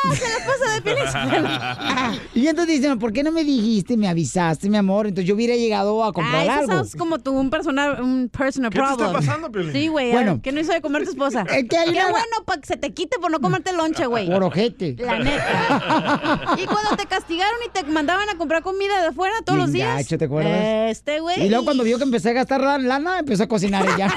La 0.04 0.13
esposa 0.13 0.74
de 0.75 0.82
Piolín. 0.82 2.22
Y 2.34 2.48
entonces 2.48 2.80
dicen, 2.80 3.00
¿por 3.00 3.12
qué 3.12 3.24
no 3.24 3.32
me 3.32 3.44
dijiste, 3.44 3.98
me 3.98 4.08
avisaste, 4.08 4.70
mi 4.70 4.77
amor? 4.77 5.08
Entonces 5.08 5.27
yo 5.27 5.36
hubiera 5.36 5.56
llegado 5.56 6.04
a 6.04 6.13
comprar 6.13 6.48
algo. 6.50 6.72
sounds 6.72 6.96
como 6.96 7.18
tú, 7.20 7.32
un 7.32 7.50
personal, 7.50 8.01
un 8.01 8.30
personal 8.30 8.70
¿Qué 8.72 8.77
te 8.80 8.84
está 8.84 8.96
problem. 8.96 9.13
pasando, 9.16 9.51
Piolín? 9.51 9.74
Sí, 9.74 9.88
güey. 9.88 10.12
Bueno. 10.12 10.39
¿Qué 10.42 10.51
no 10.51 10.60
hizo 10.62 10.72
de 10.72 10.82
comer 10.82 11.04
tu 11.04 11.10
esposa? 11.10 11.42
Es 11.50 11.68
que 11.68 11.77
hay 11.77 11.92
Qué 11.92 12.00
una- 12.00 12.10
bueno 12.12 12.25
para 12.46 12.62
que 12.62 12.68
se 12.68 12.77
te 12.77 12.94
quite 12.94 13.18
por 13.20 13.32
no 13.32 13.39
comerte 13.39 13.74
lonche, 13.74 14.06
güey. 14.06 14.30
Por 14.30 14.44
ojete. 14.44 14.96
La 15.00 15.20
neta. 15.20 16.56
y 16.58 16.66
cuando 16.66 16.96
te 16.96 17.06
castigaron 17.08 17.58
y 17.66 17.70
te 17.72 17.84
mandaban 17.92 18.30
a 18.30 18.38
comprar 18.38 18.62
comida 18.63 19.01
de 19.01 19.08
afuera 19.08 19.36
todos 19.46 19.58
los 19.60 19.72
días. 19.72 19.98
gacho, 19.98 20.18
¿te 20.18 20.25
acuerdas? 20.25 20.92
Este, 20.92 21.20
güey. 21.20 21.44
Y 21.46 21.50
luego 21.50 21.66
cuando 21.66 21.84
vio 21.84 21.98
que 21.98 22.04
empecé 22.04 22.30
a 22.30 22.34
gastar 22.34 22.62
la 22.62 22.77
lana, 22.77 23.20
empezó 23.20 23.44
a 23.44 23.48
cocinar 23.48 23.86
ella. 23.88 24.13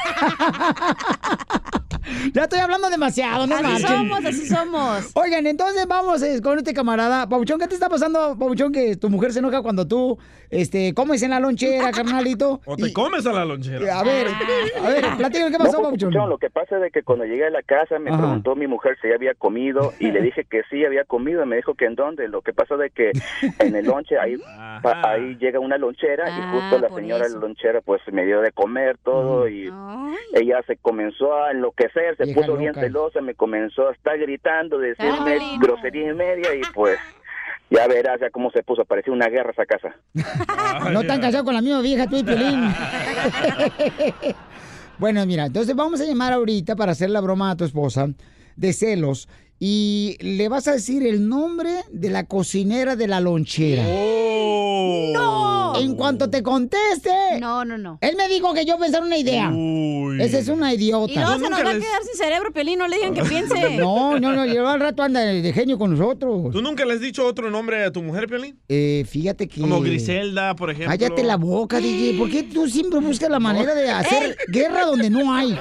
Ya 2.35 2.43
estoy 2.43 2.59
hablando 2.61 2.89
demasiado, 2.91 3.47
no 3.47 3.55
Así 3.57 3.63
marchen. 3.65 3.89
somos, 3.89 4.25
así 4.25 4.47
somos. 4.47 5.11
Oigan, 5.15 5.47
entonces 5.47 5.87
vamos 5.87 6.23
eh, 6.23 6.41
con 6.43 6.59
este 6.59 6.75
camarada. 6.75 7.29
Pabuchón, 7.29 7.59
¿qué 7.59 7.67
te 7.69 7.75
está 7.75 7.89
pasando, 7.89 8.37
Pabuchón? 8.39 8.73
Que 8.73 8.97
tu 8.97 9.09
mujer 9.11 9.33
se 9.33 9.39
enoja 9.41 9.63
cuando 9.63 9.87
tú 9.87 10.19
este, 10.51 10.93
comes 10.95 11.23
en 11.23 11.31
la 11.31 11.41
lonchera, 11.41 11.91
carnalito. 11.93 12.61
O 12.65 12.77
te 12.77 12.89
Y- 12.89 12.93
comes 12.93 13.27
a 13.27 13.33
la 13.33 13.45
lonchera. 13.45 13.85
y 13.85 13.89
a 13.89 14.03
ver, 14.03 14.27
a 14.29 14.89
ver, 14.89 15.05
platícame 15.19 15.51
qué 15.51 15.59
pasó, 15.59 15.79
No, 15.79 15.83
Pabuchón. 15.85 16.13
Lo 16.29 16.39
que 16.39 16.51
pasa 16.51 16.77
es 16.77 16.83
de 16.83 16.91
que 16.91 17.03
cuando 17.03 17.25
llegué 17.25 17.47
a 17.47 17.51
la 17.51 17.63
casa 17.63 17.99
me 17.99 18.11
Ajá. 18.11 18.19
preguntó 18.19 18.55
mi 18.57 18.67
mujer 18.67 18.97
si 19.01 19.09
ya 19.09 19.15
había 19.15 19.35
comido 19.35 19.93
y 19.99 20.11
le 20.11 20.21
dije 20.23 20.45
que 20.45 20.63
sí 20.71 20.85
había 20.85 21.05
comido. 21.05 21.45
Me 21.47 21.57
dijo 21.57 21.75
que 21.75 21.87
en 21.87 21.95
dónde. 21.95 22.29
Lo 22.29 22.43
que 22.43 22.53
pasa 22.53 22.77
de 22.77 22.91
que 22.91 23.13
en 23.59 23.75
el 23.77 23.87
lonche 23.87 24.19
ahí, 24.19 24.37
pa- 24.83 25.01
ahí 25.11 25.37
llega 25.41 25.59
una 25.61 25.79
lonchera 25.79 26.29
y 26.29 26.33
Ah, 26.41 26.51
justo 26.53 26.79
la 26.79 26.95
señora 26.95 27.27
eso. 27.27 27.39
lonchera 27.39 27.81
pues 27.81 28.01
me 28.13 28.25
dio 28.25 28.41
de 28.41 28.53
comer 28.53 28.97
todo 29.05 29.49
y 29.49 29.69
Ay. 29.73 30.15
ella 30.35 30.61
se 30.67 30.77
comenzó 30.77 31.35
a 31.35 31.51
enloquecer, 31.53 32.10
se 32.17 32.35
puso 32.35 32.57
bien 32.57 32.75
celosa, 32.75 33.21
me 33.21 33.35
comenzó 33.35 33.89
a 33.89 33.93
estar 33.93 34.19
gritando, 34.19 34.79
decirme 34.79 35.39
grosería 35.61 36.11
y 36.11 36.15
media 36.15 36.55
y 36.55 36.61
pues 36.75 36.99
ya 37.71 37.87
verás 37.87 38.21
ya 38.21 38.31
cómo 38.31 38.51
se 38.51 38.63
puso, 38.63 38.85
parecía 38.85 39.13
una 39.13 39.29
guerra 39.29 39.51
esa 39.51 39.67
casa. 39.67 39.95
No 40.93 41.05
tan 41.05 41.21
casado 41.21 41.45
con 41.45 41.55
la 41.55 41.61
misma 41.61 41.81
vieja, 41.83 42.07
tú 42.07 42.17
y 42.17 42.25
Piolín. 42.25 42.73
bueno, 44.99 45.25
mira, 45.27 45.47
entonces 45.47 45.75
vamos 45.77 46.01
a 46.01 46.05
llamar 46.05 46.33
ahorita 46.33 46.75
para 46.75 46.93
hacer 46.93 47.11
la 47.11 47.21
broma 47.21 47.51
a 47.51 47.57
tu 47.57 47.65
esposa 47.65 48.09
de 48.57 48.73
celos 48.73 49.29
y 49.63 50.17
le 50.21 50.49
vas 50.49 50.67
a 50.69 50.73
decir 50.73 51.07
el 51.07 51.29
nombre 51.29 51.71
de 51.93 52.09
la 52.11 52.25
cocinera 52.25 52.97
de 52.97 53.07
la 53.07 53.21
lonchera. 53.21 53.85
Oh. 53.87 55.11
¡No! 55.13 55.79
En 55.79 55.95
cuanto 55.95 56.29
te 56.31 56.43
conteste, 56.43 57.11
No, 57.41 57.65
no, 57.65 57.79
no. 57.79 57.99
él 58.01 58.17
me 58.17 58.29
dijo 58.29 58.53
que 58.55 58.65
yo 58.65 58.79
pensara 58.79 59.05
una 59.05 59.17
idea. 59.17 59.51
Uy. 59.51 60.21
Esa 60.21 60.39
es 60.39 60.49
una 60.49 60.73
Y 60.73 60.77
idiota. 60.77 61.13
luego 61.15 61.31
Yo 61.39 61.45
se 61.45 61.51
nos 61.51 61.61
va 61.65 61.71
a 61.71 61.75
quedar 61.75 62.03
sin 62.05 62.17
cerebro, 62.17 62.53
Piolín. 62.53 62.79
No 62.79 62.89
le 62.89 62.97
digan 62.97 63.15
que 63.15 63.23
piense. 63.23 63.55
No, 63.81 64.19
no, 64.19 64.33
no, 64.33 64.45
lleva 64.47 64.73
al 64.73 64.81
rato 64.81 65.03
anda 65.03 65.21
de 65.21 65.53
genio 65.53 65.79
con 65.79 65.91
nosotros. 65.97 66.51
¿Tú 66.53 66.61
nunca 66.61 66.85
le 66.85 66.95
has 66.95 67.01
dicho 67.01 67.25
otro 67.27 67.51
nombre 67.51 67.85
a 67.85 67.93
tu 67.93 68.03
mujer, 68.03 68.27
Piolín? 68.29 68.59
Eh, 68.69 69.05
fíjate 69.09 69.47
que... 69.49 69.61
Como 69.61 69.81
Griselda, 69.81 70.55
por 70.57 70.71
ejemplo. 70.71 70.91
Cállate 70.91 71.23
la 71.23 71.37
boca, 71.37 71.79
DJ. 71.79 72.19
¿Por 72.19 72.31
qué 72.31 72.43
tú 72.43 72.67
siempre 72.69 72.99
buscas 73.01 73.31
la 73.31 73.39
manera 73.39 73.75
de 73.75 73.91
hacer 73.91 74.37
guerra 74.49 74.85
donde 74.87 75.09
no 75.11 75.33
hay? 75.33 75.59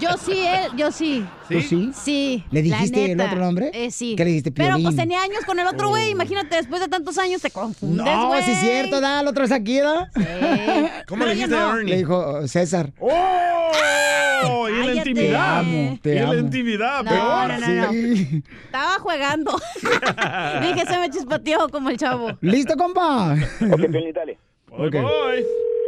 Yo 0.00 0.10
sí, 0.22 0.32
él, 0.38 0.70
yo 0.76 0.90
sí. 0.90 1.24
¿Tú 1.52 1.60
sí? 1.62 1.90
Sí. 1.94 2.44
¿Le 2.50 2.60
la 2.60 2.76
dijiste 2.76 3.12
el 3.12 3.20
otro 3.20 3.38
nombre? 3.38 3.70
Eh, 3.74 3.90
sí. 3.90 4.14
¿Qué 4.16 4.24
le 4.24 4.30
dijiste, 4.30 4.52
Pero 4.52 4.76
pues 4.82 4.96
tenía 4.96 5.22
años 5.22 5.44
con 5.44 5.58
el 5.58 5.66
otro 5.66 5.88
güey. 5.88 6.10
Imagínate, 6.10 6.56
después 6.56 6.80
de 6.80 6.88
tantos 6.88 7.18
años 7.18 7.42
te 7.42 7.50
confundes, 7.50 8.04
No, 8.04 8.28
güey. 8.28 8.42
sí 8.42 8.50
es 8.52 8.58
cierto, 8.60 9.00
da, 9.00 9.20
el 9.20 9.26
otro 9.26 9.44
es 9.44 9.52
aquí, 9.52 9.78
¿da? 9.80 10.10
Eh, 10.20 10.90
¿Cómo 11.08 11.24
le 11.24 11.34
dijiste 11.34 11.54
a 11.56 11.60
no. 11.60 11.76
Ernie? 11.78 11.90
Le 11.90 11.96
dijo 11.98 12.16
oh, 12.18 12.48
César. 12.48 12.92
¡Oh! 12.98 14.68
Y 14.68 14.72
en 14.80 14.86
la 14.86 14.94
intimidad. 14.94 15.62
Te 15.62 15.68
amo, 15.70 15.98
te 16.02 16.14
y 16.14 16.18
en 16.18 16.28
la 16.28 16.36
intimidad, 16.36 17.04
No, 17.04 17.10
peor. 17.10 17.48
no, 17.48 17.58
no, 17.58 17.86
no. 17.86 17.92
Sí. 17.92 18.42
Estaba 18.64 18.98
jugando. 18.98 19.52
Dije, 20.62 20.86
se 20.86 20.98
me 20.98 21.10
chispoteó 21.10 21.68
como 21.68 21.90
el 21.90 21.96
chavo. 21.96 22.30
¿Listo, 22.40 22.76
compa? 22.76 23.34
Ok, 23.34 23.80
Piolín, 23.90 24.12
dale. 24.12 24.38
Voy, 24.68 24.88
Ok. 24.88 24.94
voy. 24.94 25.38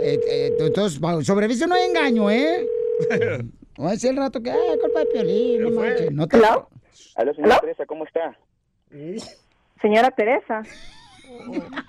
Eh, 0.03 0.21
eh, 0.29 0.53
entonces, 0.61 1.01
sobre 1.27 1.49
no 1.67 1.75
hay 1.75 1.85
engaño, 1.89 2.31
¿eh? 2.31 2.67
No 3.79 3.91
es 3.91 4.05
el 4.05 4.17
rato 4.17 4.41
que, 4.43 4.51
ay, 4.51 4.79
culpa 4.81 5.01
de 5.01 5.07
Piolín, 5.07 5.63
no 5.63 5.83
¿Qué. 5.83 6.09
No 6.11 6.27
te... 6.29 6.37
¿Hello? 6.37 6.69
Aló, 7.17 7.35
señora 7.35 7.59
Teresa, 7.61 7.87
¿cómo 7.87 8.05
está? 8.05 8.37
Señora 9.83 10.11
Teresa. 10.13 10.63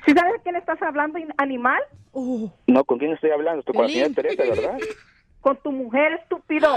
¿Sí 0.05 0.11
sabes 0.13 0.35
a 0.35 0.43
quién 0.43 0.55
estás 0.55 0.81
hablando, 0.81 1.19
animal? 1.37 1.81
No, 2.67 2.83
¿con 2.83 2.97
quién 2.97 3.13
estoy 3.13 3.31
hablando? 3.31 3.59
Estoy 3.59 3.75
con 3.75 3.83
la 3.83 3.89
señora. 3.89 4.13
Teresa, 4.13 4.43
¿verdad? 4.43 4.77
Con 5.41 5.57
tu 5.57 5.71
mujer, 5.71 6.13
estúpido. 6.13 6.67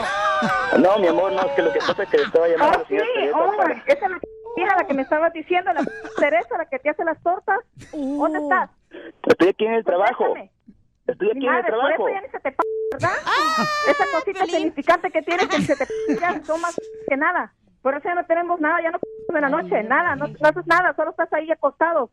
No, 0.79 0.99
mi 0.99 1.07
amor, 1.07 1.33
no, 1.33 1.41
es 1.41 1.53
que 1.53 1.63
lo 1.63 1.73
que 1.73 1.79
pasa 1.79 2.03
es 2.03 2.09
que 2.11 2.19
estaba 2.19 2.47
llamando 2.47 2.77
a 2.77 2.77
Oh, 2.77 2.83
la 2.83 2.87
sí, 2.87 2.97
señora 2.99 3.09
Teresa 3.15 3.39
oh, 3.39 3.57
para... 3.57 3.75
esa 3.75 3.93
es 3.93 4.11
la 4.11 4.19
hija 4.59 4.77
la 4.77 4.87
que 4.87 4.93
me 4.95 5.03
estabas 5.03 5.33
diciendo, 5.33 5.73
la 5.73 5.85
Teresa, 6.19 6.59
la 6.59 6.67
que 6.67 6.79
te 6.79 6.91
hace 6.91 7.03
las 7.03 7.23
tortas. 7.23 7.59
¿Dónde 7.95 8.39
estás? 8.41 8.71
Estoy 9.27 9.49
aquí 9.49 9.65
en 9.65 9.73
el 9.73 9.85
trabajo. 9.87 10.23
Contéstame. 10.27 10.51
Estoy 11.09 11.31
aquí 11.31 11.39
Mi 11.39 11.47
en 11.47 11.55
el 11.55 11.61
madre, 11.63 11.73
por 11.73 11.93
eso 11.93 12.09
ya 12.15 12.21
ni 12.21 12.29
se 12.29 12.39
te 12.41 12.53
p 12.53 12.57
¿verdad? 12.93 13.17
Esa 13.89 14.05
cosita 14.13 14.47
significante 14.47 15.11
que 15.11 15.23
tienes 15.23 15.49
que 15.49 15.63
se 15.63 15.75
te 15.77 15.87
p 15.87 15.93
ya 16.21 16.41
son 16.45 16.61
más 16.61 16.77
que 17.09 17.17
nada. 17.17 17.53
Por 17.83 17.95
eso 17.95 18.05
ya 18.09 18.15
no 18.15 18.25
tenemos 18.27 18.61
nada, 18.61 18.81
ya 18.83 18.91
no 18.91 18.99
p 18.99 19.07
en 19.35 19.41
la 19.41 19.49
noche, 19.49 19.83
nada, 19.85 20.15
no, 20.17 20.27
no 20.29 20.49
haces 20.49 20.67
nada, 20.67 20.95
solo 20.95 21.11
estás 21.11 21.33
ahí 21.33 21.51
acostado. 21.51 22.11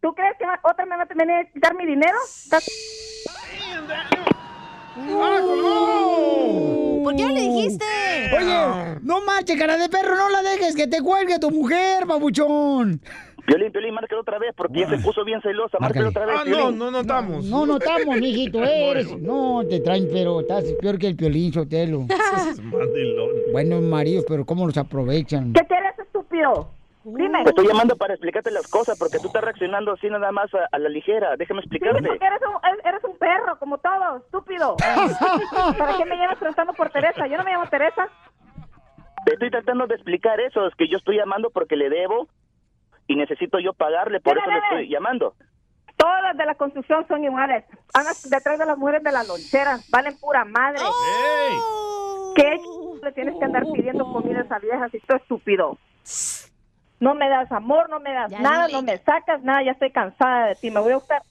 ¿Tú 0.00 0.14
crees 0.14 0.36
que 0.38 0.44
otra 0.62 0.84
me 0.84 0.96
va 0.96 1.02
a 1.04 1.06
venir 1.14 1.34
a 1.46 1.50
quitar 1.50 1.74
mi 1.74 1.86
dinero? 1.86 2.18
¿Estás- 2.24 2.68
¿Por 7.04 7.16
qué 7.16 7.22
no 7.22 7.28
le 7.30 7.40
dijiste? 7.40 7.84
Oye, 8.36 8.98
no 9.02 9.20
marche, 9.22 9.56
cara 9.58 9.76
de 9.76 9.88
perro, 9.88 10.14
no 10.16 10.28
la 10.30 10.42
dejes 10.42 10.74
que 10.74 10.86
te 10.86 11.02
cuelgue 11.02 11.38
tu 11.38 11.50
mujer, 11.50 12.06
babuchón. 12.06 13.00
Violín, 13.46 13.72
Violín, 13.72 13.94
márcalo 13.94 14.22
otra 14.22 14.38
vez 14.38 14.52
porque 14.56 14.80
ya 14.80 14.88
se 14.88 14.98
puso 14.98 15.24
bien 15.24 15.40
celosa. 15.42 15.76
Márcalo 15.78 16.06
Márcale. 16.06 16.08
otra 16.08 16.26
vez, 16.26 16.36
Ah, 16.40 16.44
no, 16.50 16.56
Piolín. 16.56 16.78
no 16.78 16.90
notamos. 16.90 17.44
No 17.44 17.66
notamos, 17.66 18.16
mijito, 18.20 18.62
eres. 18.64 19.16
No, 19.20 19.62
te 19.68 19.80
traen, 19.80 20.08
pero 20.10 20.40
estás 20.40 20.64
peor 20.80 20.98
que 20.98 21.08
el 21.08 21.16
piolín, 21.16 21.52
Sotelo. 21.52 22.06
Buenos 23.52 23.82
maridos, 23.82 24.24
pero 24.28 24.44
cómo 24.44 24.66
los 24.66 24.76
aprovechan. 24.78 25.52
¿Qué 25.52 25.60
quieres, 25.66 25.98
estúpido? 25.98 26.68
Dime. 27.04 27.44
Te 27.44 27.50
estoy 27.50 27.66
llamando 27.68 27.96
para 27.96 28.14
explicarte 28.14 28.50
las 28.50 28.66
cosas 28.66 28.98
porque 28.98 29.18
tú 29.18 29.26
estás 29.26 29.44
reaccionando 29.44 29.92
así 29.92 30.08
nada 30.08 30.32
más 30.32 30.52
a, 30.54 30.66
a 30.72 30.78
la 30.78 30.88
ligera. 30.88 31.36
Déjame 31.36 31.60
Sí, 31.60 31.66
explicarte. 31.66 32.02
porque 32.08 32.24
eres 32.26 32.40
un, 32.48 32.88
eres 32.88 33.04
un 33.04 33.18
perro, 33.18 33.58
como 33.58 33.76
todo, 33.76 34.16
estúpido. 34.24 34.74
¿Para 35.78 35.98
qué 35.98 36.04
me 36.06 36.16
llevas 36.16 36.38
preguntando 36.38 36.72
por 36.72 36.88
Teresa? 36.90 37.26
Yo 37.26 37.36
no 37.36 37.44
me 37.44 37.52
llamo 37.52 37.68
Teresa. 37.68 38.08
Te 39.26 39.34
estoy 39.34 39.50
tratando 39.50 39.86
de 39.86 39.94
explicar 39.96 40.40
eso. 40.40 40.66
Es 40.66 40.74
que 40.76 40.88
yo 40.88 40.96
estoy 40.96 41.16
llamando 41.16 41.50
porque 41.50 41.76
le 41.76 41.90
debo 41.90 42.26
y 43.06 43.16
necesito 43.16 43.58
yo 43.58 43.72
pagarle. 43.72 44.20
Por 44.20 44.34
¿Qué 44.34 44.40
eso 44.40 44.50
le 44.50 44.58
estoy 44.58 44.88
llamando. 44.88 45.34
Todas 45.96 46.22
las 46.22 46.36
de 46.36 46.46
la 46.46 46.54
construcción 46.54 47.06
son 47.06 47.24
iguales. 47.24 47.64
Andan 47.92 48.14
detrás 48.28 48.58
de 48.58 48.66
las 48.66 48.76
mujeres 48.76 49.02
de 49.02 49.12
las 49.12 49.28
loncheras. 49.28 49.88
Valen 49.90 50.18
pura 50.18 50.44
madre. 50.44 50.80
¡Ey! 50.80 51.56
¿Qué 52.34 52.60
le 53.02 53.12
tienes 53.12 53.36
que 53.38 53.44
andar 53.44 53.64
pidiendo 53.72 54.04
comida 54.12 54.40
a 54.40 54.42
esa 54.42 54.58
vieja 54.58 54.88
si 54.88 54.98
tú 55.00 55.14
estúpido? 55.14 55.78
No 57.00 57.14
me 57.14 57.28
das 57.28 57.50
amor, 57.52 57.88
no 57.90 58.00
me 58.00 58.12
das 58.12 58.30
Ya 58.30 58.40
nada, 58.40 58.68
no 58.68 58.82
me 58.82 58.98
sacas 58.98 59.42
nada. 59.42 59.62
Ya 59.62 59.72
estoy 59.72 59.92
cansada 59.92 60.48
de 60.48 60.54
ti. 60.56 60.70
Me 60.70 60.80
voy 60.80 60.92
a 60.92 60.96
buscar. 60.96 61.22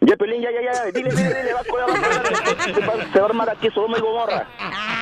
Ya, 0.00 0.16
Pelín, 0.16 0.40
ya, 0.40 0.50
ya, 0.50 0.72
ya. 0.72 0.84
Dile, 0.92 1.10
dile, 1.10 1.34
dile. 1.34 1.52
Va, 1.54 1.62
va, 1.62 1.86
va, 1.86 3.12
se 3.12 3.18
va 3.18 3.26
a 3.26 3.28
armar 3.28 3.50
aquí 3.50 3.68
Sodoma 3.70 3.98
y 3.98 4.00
Gomorra. 4.00 4.46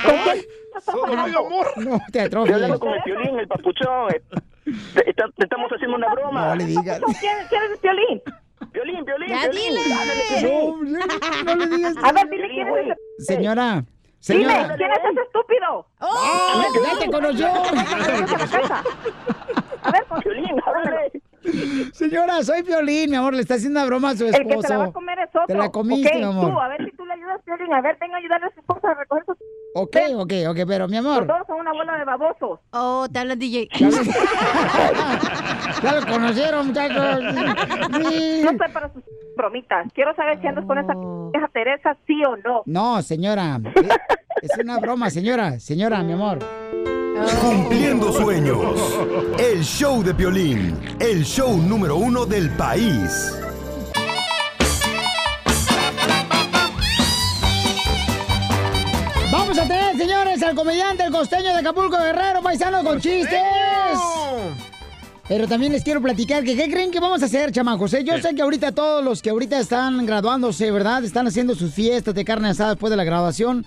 ¿Con 0.04 0.16
quién 0.24 0.44
Solo 0.84 1.06
hay 1.06 1.12
hablando? 1.14 1.46
amor. 1.46 1.66
No 1.76 2.00
te 2.12 2.20
atrofies. 2.20 2.54
hablando 2.54 2.78
con 2.80 2.92
el 2.94 3.02
Piolín, 3.02 3.38
el 3.38 3.48
papuchón. 3.48 4.10
eh. 4.14 4.22
Te, 4.94 5.10
está- 5.10 5.28
te 5.36 5.44
estamos 5.44 5.70
haciendo 5.70 5.96
una 5.96 6.08
broma. 6.08 6.48
No 6.48 6.54
le 6.56 6.64
digas. 6.64 7.00
¿Con 7.00 7.14
quién, 7.14 7.32
quién 7.48 7.62
es 7.62 7.70
el 7.70 7.78
violín? 7.80 8.22
Violín, 8.72 9.04
violín, 9.04 9.28
Ya 9.28 9.40
violín. 9.48 9.74
dile. 9.74 9.80
No, 9.88 9.94
no 11.44 11.54
le 11.56 11.66
digas. 11.76 11.94
A 12.02 12.12
ver, 12.12 12.28
dile 12.30 12.48
quién 12.48 12.68
es 12.68 12.74
ese. 12.86 12.96
Señora, 13.34 13.72
Dime, 13.74 13.84
señora. 14.20 14.76
¿quién 14.76 14.90
es 14.90 14.98
ese 14.98 15.20
estúpido? 15.22 15.86
Ah, 16.00 16.64
ya 16.84 16.98
te 16.98 17.10
conoció. 17.10 17.46
A 19.82 19.90
ver, 19.92 20.04
con- 20.08 20.20
Violín, 20.20 20.56
háblale. 20.66 21.12
Señora, 21.92 22.42
soy 22.42 22.62
Violín, 22.62 23.10
mi 23.10 23.16
amor, 23.16 23.34
le 23.34 23.40
está 23.42 23.54
haciendo 23.54 23.80
una 23.80 23.86
broma 23.86 24.10
a 24.10 24.16
su 24.16 24.24
El 24.26 24.34
esposo. 24.34 24.60
que 24.60 24.66
se 24.66 24.72
la 24.72 24.78
va 24.78 24.84
a 24.86 24.92
comer 24.92 25.18
es 25.18 25.28
otro. 25.30 25.46
Te 25.46 25.54
la 25.54 25.70
comiste, 25.70 26.08
Ok, 26.08 26.14
mi 26.16 26.22
amor. 26.22 26.50
Tú, 26.52 26.60
a 26.60 26.68
ver 26.68 26.84
si 26.84 26.96
tú 26.96 27.04
le 27.06 27.12
ayudas, 27.14 27.40
Piolín. 27.44 27.72
A 27.72 27.80
ver, 27.80 27.96
venga 28.00 28.14
a 28.16 28.18
ayudarle 28.18 28.46
a 28.46 28.50
su 28.54 28.60
esposa 28.60 28.90
a 28.90 28.94
recoger 28.94 29.24
sus... 29.26 29.36
Ok, 29.74 29.96
ok, 30.16 30.32
ok, 30.48 30.58
pero 30.66 30.88
mi 30.88 30.96
amor. 30.96 31.26
Los 31.26 31.38
dos 31.38 31.46
son 31.46 31.60
una 31.60 31.72
bola 31.72 31.98
de 31.98 32.04
babosos. 32.04 32.60
Oh, 32.72 33.06
te 33.12 33.18
hablan 33.18 33.38
DJ. 33.38 33.68
Ya 35.82 36.00
lo 36.00 36.06
conocieron, 36.06 36.68
muchachos. 36.68 37.20
Sí. 38.08 38.40
No 38.44 38.50
estoy 38.52 38.68
para 38.72 38.90
sus 38.92 39.02
bromitas. 39.36 39.86
Quiero 39.94 40.14
saber 40.14 40.40
si 40.40 40.46
andas 40.46 40.64
con 40.64 40.78
esa 40.78 40.94
vieja 41.32 41.48
Teresa, 41.52 41.96
sí 42.06 42.22
o 42.24 42.36
no. 42.36 42.62
No, 42.64 43.02
señora. 43.02 43.60
Es 44.42 44.56
una 44.58 44.78
broma, 44.78 45.10
señora. 45.10 45.60
Señora, 45.60 46.02
mi 46.02 46.12
amor. 46.14 46.38
Cumpliendo 47.40 48.10
sueños. 48.12 48.98
El 49.38 49.62
show 49.62 50.02
de 50.02 50.14
Piolín, 50.14 50.78
el 50.98 51.24
show 51.24 51.35
número 51.44 51.96
uno 51.96 52.24
del 52.24 52.48
país. 52.56 53.30
Vamos 59.30 59.58
a 59.58 59.62
tener, 59.68 59.96
señores, 59.98 60.42
al 60.42 60.54
comediante, 60.54 61.04
el 61.04 61.12
costeño 61.12 61.52
de 61.52 61.58
Acapulco 61.58 61.98
Guerrero, 61.98 62.40
paisano 62.42 62.82
con 62.82 63.00
chistes. 63.00 63.38
Pero 65.28 65.46
también 65.46 65.72
les 65.72 65.84
quiero 65.84 66.00
platicar 66.00 66.42
que 66.42 66.56
qué 66.56 66.70
creen 66.70 66.90
que 66.90 67.00
vamos 67.00 67.22
a 67.22 67.26
hacer, 67.26 67.52
chamacos. 67.52 67.92
eh? 67.92 68.02
Yo 68.02 68.16
sé 68.18 68.34
que 68.34 68.40
ahorita 68.40 68.72
todos 68.72 69.04
los 69.04 69.20
que 69.20 69.28
ahorita 69.28 69.58
están 69.58 70.06
graduándose, 70.06 70.70
¿verdad? 70.70 71.04
Están 71.04 71.26
haciendo 71.26 71.54
sus 71.54 71.74
fiestas 71.74 72.14
de 72.14 72.24
carne 72.24 72.48
asada 72.48 72.70
después 72.70 72.90
de 72.90 72.96
la 72.96 73.04
graduación. 73.04 73.66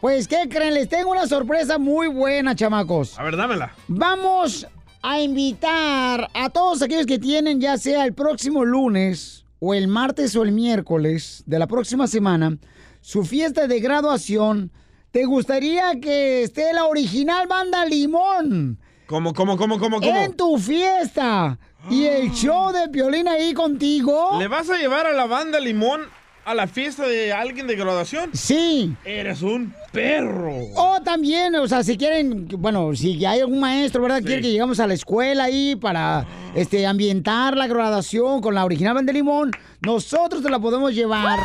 Pues, 0.00 0.26
¿qué 0.26 0.48
creen? 0.48 0.74
Les 0.74 0.88
tengo 0.88 1.12
una 1.12 1.28
sorpresa 1.28 1.78
muy 1.78 2.08
buena, 2.08 2.56
chamacos. 2.56 3.16
A 3.16 3.22
ver, 3.22 3.36
dámela. 3.36 3.72
Vamos 3.86 4.66
a 5.08 5.20
invitar 5.20 6.28
a 6.34 6.50
todos 6.50 6.82
aquellos 6.82 7.06
que 7.06 7.20
tienen, 7.20 7.60
ya 7.60 7.78
sea 7.78 8.04
el 8.04 8.12
próximo 8.12 8.64
lunes 8.64 9.44
o 9.60 9.72
el 9.72 9.86
martes 9.86 10.34
o 10.34 10.42
el 10.42 10.50
miércoles 10.50 11.44
de 11.46 11.60
la 11.60 11.68
próxima 11.68 12.08
semana, 12.08 12.58
su 13.02 13.24
fiesta 13.24 13.68
de 13.68 13.78
graduación. 13.78 14.72
¿Te 15.12 15.24
gustaría 15.24 16.00
que 16.00 16.42
esté 16.42 16.72
la 16.72 16.86
original 16.86 17.46
banda 17.46 17.86
Limón 17.86 18.80
¿Cómo, 19.06 19.32
cómo, 19.32 19.56
cómo, 19.56 19.78
cómo, 19.78 20.00
cómo? 20.00 20.16
en 20.16 20.36
tu 20.36 20.58
fiesta? 20.58 21.56
Y 21.88 22.06
el 22.06 22.32
show 22.32 22.72
de 22.72 22.88
Piolín 22.88 23.28
ahí 23.28 23.54
contigo. 23.54 24.36
¿Le 24.40 24.48
vas 24.48 24.68
a 24.70 24.76
llevar 24.76 25.06
a 25.06 25.12
la 25.12 25.26
banda 25.26 25.60
Limón 25.60 26.00
a 26.46 26.54
la 26.54 26.66
fiesta 26.68 27.06
de 27.06 27.32
alguien 27.32 27.66
de 27.66 27.74
graduación? 27.74 28.30
Sí. 28.32 28.94
Eres 29.04 29.42
un 29.42 29.74
perro. 29.92 30.52
O 30.76 31.00
también, 31.02 31.54
o 31.56 31.66
sea, 31.66 31.82
si 31.82 31.96
quieren, 31.98 32.46
bueno, 32.58 32.94
si 32.94 33.24
hay 33.24 33.40
algún 33.40 33.58
maestro, 33.58 34.00
¿verdad? 34.02 34.22
Quiere 34.22 34.40
que 34.42 34.50
lleguemos 34.52 34.78
a 34.78 34.86
la 34.86 34.94
escuela 34.94 35.44
ahí 35.44 35.74
para 35.74 36.24
este, 36.54 36.86
ambientar 36.86 37.56
la 37.56 37.66
graduación 37.66 38.40
con 38.40 38.54
la 38.54 38.64
original 38.64 38.94
banda 38.94 39.12
de 39.12 39.18
limón, 39.18 39.50
nosotros 39.80 40.40
te 40.42 40.48
la 40.48 40.60
podemos 40.60 40.94
llevar 40.94 41.36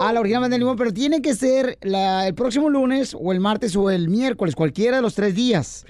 a 0.00 0.12
la 0.12 0.20
original 0.20 0.48
de 0.48 0.58
limón, 0.58 0.76
pero 0.76 0.92
tiene 0.92 1.20
que 1.20 1.34
ser 1.34 1.76
la- 1.82 2.26
el 2.28 2.34
próximo 2.34 2.70
lunes 2.70 3.16
o 3.18 3.32
el 3.32 3.40
martes 3.40 3.74
o 3.74 3.90
el 3.90 4.08
miércoles, 4.08 4.54
cualquiera 4.54 4.96
de 4.96 5.02
los 5.02 5.14
tres 5.16 5.34
días. 5.34 5.84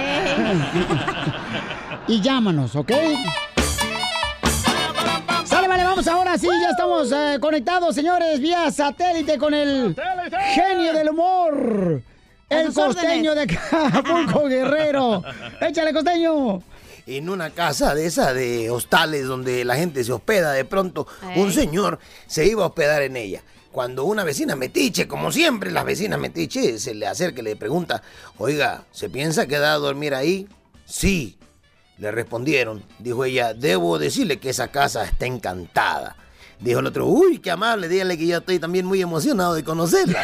y 2.07 2.21
llámanos, 2.21 2.77
¿ok? 2.77 2.93
Vale, 5.73 5.85
vamos 5.85 6.07
ahora 6.07 6.37
sí, 6.37 6.49
ya 6.61 6.69
estamos 6.69 7.11
eh, 7.13 7.39
conectados, 7.41 7.95
señores, 7.95 8.41
vía 8.41 8.71
satélite 8.71 9.39
con 9.39 9.55
el 9.55 9.97
genio 10.55 10.93
del 10.93 11.09
humor. 11.09 12.03
A 12.51 12.61
El 12.61 12.75
costeño 12.75 13.35
de. 13.35 13.59
Acapulco 13.71 14.45
Guerrero. 14.49 15.25
Échale, 15.63 15.95
costeño. 15.95 16.63
En 17.07 17.31
una 17.31 17.49
casa 17.49 17.95
de 17.95 18.05
esa 18.05 18.35
de 18.35 18.69
hostales 18.69 19.27
donde 19.27 19.65
la 19.65 19.77
gente 19.77 20.05
se 20.05 20.13
hospeda, 20.13 20.53
de 20.53 20.67
pronto 20.67 21.07
un 21.37 21.51
señor 21.51 21.99
se 22.27 22.45
iba 22.47 22.65
a 22.65 22.67
hospedar 22.67 23.01
en 23.01 23.17
ella. 23.17 23.43
Cuando 23.71 24.05
una 24.05 24.25
vecina 24.25 24.55
metiche, 24.55 25.09
como 25.09 25.33
siempre 25.33 25.71
las 25.71 25.87
vecinas 25.87 26.19
metiche, 26.19 26.79
se 26.79 26.93
le 26.93 27.07
acerca 27.07 27.41
y 27.41 27.45
le 27.45 27.57
pregunta, 27.57 28.03
oiga, 28.37 28.85
¿se 28.91 29.09
piensa 29.09 29.47
quedar 29.47 29.73
a 29.73 29.79
dormir 29.79 30.15
ahí? 30.15 30.47
Sí, 30.85 31.39
le 32.03 32.11
respondieron. 32.11 32.83
Dijo 32.99 33.25
ella, 33.25 33.55
debo 33.55 33.97
decirle 33.97 34.41
que 34.41 34.51
esa 34.51 34.69
casa 34.69 35.05
está 35.05 35.25
encantada. 35.25 36.17
Dijo 36.59 36.81
el 36.81 36.87
otro, 36.87 37.07
uy, 37.07 37.39
qué 37.39 37.53
amable, 37.53 37.89
dígale 37.89 38.19
que 38.19 38.27
yo 38.27 38.39
estoy 38.39 38.59
también 38.59 38.87
muy 38.87 39.01
emocionado 39.01 39.55
de 39.55 39.63
conocerla. 39.63 40.21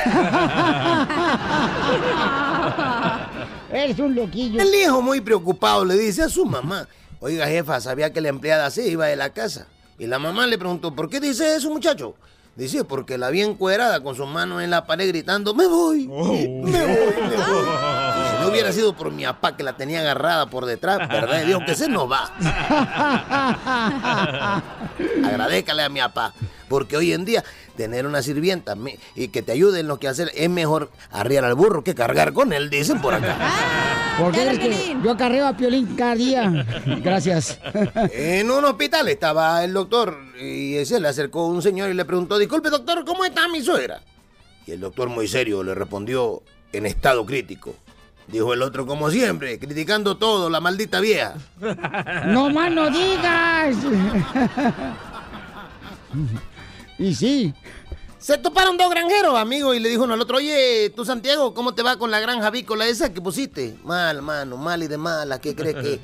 Eres 3.72 3.96
un 4.00 4.16
loquillo. 4.16 4.60
El 4.60 4.74
hijo 4.74 5.00
muy 5.00 5.20
preocupado 5.20 5.84
le 5.84 5.94
dice 5.96 6.24
a 6.24 6.28
su 6.28 6.44
mamá, 6.44 6.88
oiga 7.20 7.46
jefa, 7.46 7.80
sabía 7.80 8.12
que 8.12 8.20
la 8.20 8.30
empleada 8.30 8.70
se 8.72 8.88
iba 8.88 9.06
de 9.06 9.14
la 9.14 9.30
casa. 9.30 9.68
Y 10.00 10.08
la 10.08 10.18
mamá 10.18 10.48
le 10.48 10.58
preguntó, 10.58 10.92
¿por 10.96 11.08
qué 11.08 11.20
dice 11.20 11.54
eso 11.54 11.70
muchacho? 11.70 12.16
Dice, 12.56 12.82
porque 12.82 13.18
la 13.18 13.30
vi 13.30 13.42
encuerada 13.42 14.02
con 14.02 14.16
sus 14.16 14.26
manos 14.26 14.62
en 14.62 14.70
la 14.70 14.84
pared 14.84 15.06
gritando, 15.06 15.54
me 15.54 15.68
voy, 15.68 16.08
me 16.08 16.16
voy, 16.16 16.48
me 16.58 16.86
voy. 16.86 17.66
Y 18.48 18.48
si 18.48 18.48
no 18.48 18.50
hubiera 18.50 18.72
sido 18.72 18.92
por 18.94 19.10
mi 19.10 19.24
papá 19.24 19.56
que 19.56 19.62
la 19.62 19.76
tenía 19.76 20.00
agarrada 20.00 20.48
por 20.48 20.66
detrás, 20.66 20.98
¿verdad? 21.08 21.44
Dijo 21.44 21.60
que 21.66 21.74
se 21.74 21.88
nos 21.88 22.10
va. 22.10 22.32
Agradécale 25.24 25.82
a 25.82 25.88
mi 25.88 26.00
papá. 26.00 26.32
Porque 26.68 26.96
hoy 26.96 27.12
en 27.12 27.24
día 27.24 27.44
tener 27.76 28.06
una 28.06 28.22
sirvienta 28.22 28.76
y 29.14 29.28
que 29.28 29.42
te 29.42 29.52
ayude 29.52 29.80
en 29.80 29.88
lo 29.88 29.98
que 29.98 30.08
hacer 30.08 30.30
es 30.34 30.50
mejor 30.50 30.90
arriar 31.10 31.44
al 31.44 31.54
burro 31.54 31.84
que 31.84 31.94
cargar 31.94 32.32
con 32.32 32.52
él, 32.52 32.70
dicen 32.70 33.00
por 33.00 33.14
acá. 33.14 33.36
¿Por 34.18 34.32
qué 34.32 34.40
crees 34.40 34.58
que 34.58 34.96
yo 35.02 35.16
carreo 35.16 35.46
a 35.46 35.56
Piolín 35.56 35.94
cada 35.96 36.14
día? 36.14 36.66
Gracias. 37.02 37.58
En 38.12 38.50
un 38.50 38.64
hospital 38.64 39.08
estaba 39.08 39.64
el 39.64 39.72
doctor 39.72 40.18
y 40.40 40.84
se 40.84 41.00
le 41.00 41.08
acercó 41.08 41.46
un 41.46 41.62
señor 41.62 41.90
y 41.90 41.94
le 41.94 42.04
preguntó, 42.04 42.38
disculpe 42.38 42.68
doctor, 42.68 43.04
¿cómo 43.04 43.24
está 43.24 43.48
mi 43.48 43.62
suegra? 43.62 44.00
Y 44.66 44.72
el 44.72 44.80
doctor 44.80 45.08
muy 45.08 45.28
serio 45.28 45.62
le 45.62 45.74
respondió, 45.74 46.42
en 46.72 46.86
estado 46.86 47.24
crítico. 47.24 47.74
Dijo 48.28 48.52
el 48.52 48.62
otro 48.62 48.86
como 48.86 49.10
siempre, 49.10 49.58
criticando 49.58 50.18
todo, 50.18 50.50
la 50.50 50.60
maldita 50.60 51.00
vieja. 51.00 51.34
No 52.26 52.50
más 52.50 52.70
no 52.70 52.90
digas. 52.90 53.76
y 56.98 57.14
sí. 57.14 57.54
Se 58.18 58.36
toparon 58.36 58.76
dos 58.76 58.90
granjeros, 58.90 59.38
amigo, 59.38 59.74
y 59.74 59.78
le 59.78 59.88
dijo 59.88 60.04
uno 60.04 60.14
al 60.14 60.20
otro, 60.20 60.38
oye, 60.38 60.92
tú 60.94 61.04
Santiago, 61.04 61.54
¿cómo 61.54 61.74
te 61.74 61.82
va 61.82 61.96
con 61.96 62.10
la 62.10 62.20
granja 62.20 62.48
avícola 62.48 62.86
esa 62.86 63.14
que 63.14 63.20
pusiste? 63.20 63.76
Mal, 63.84 64.22
mano, 64.22 64.56
mal 64.56 64.82
y 64.82 64.88
de 64.88 64.98
mala, 64.98 65.40
¿qué 65.40 65.54
crees 65.54 65.76
que 65.76 66.00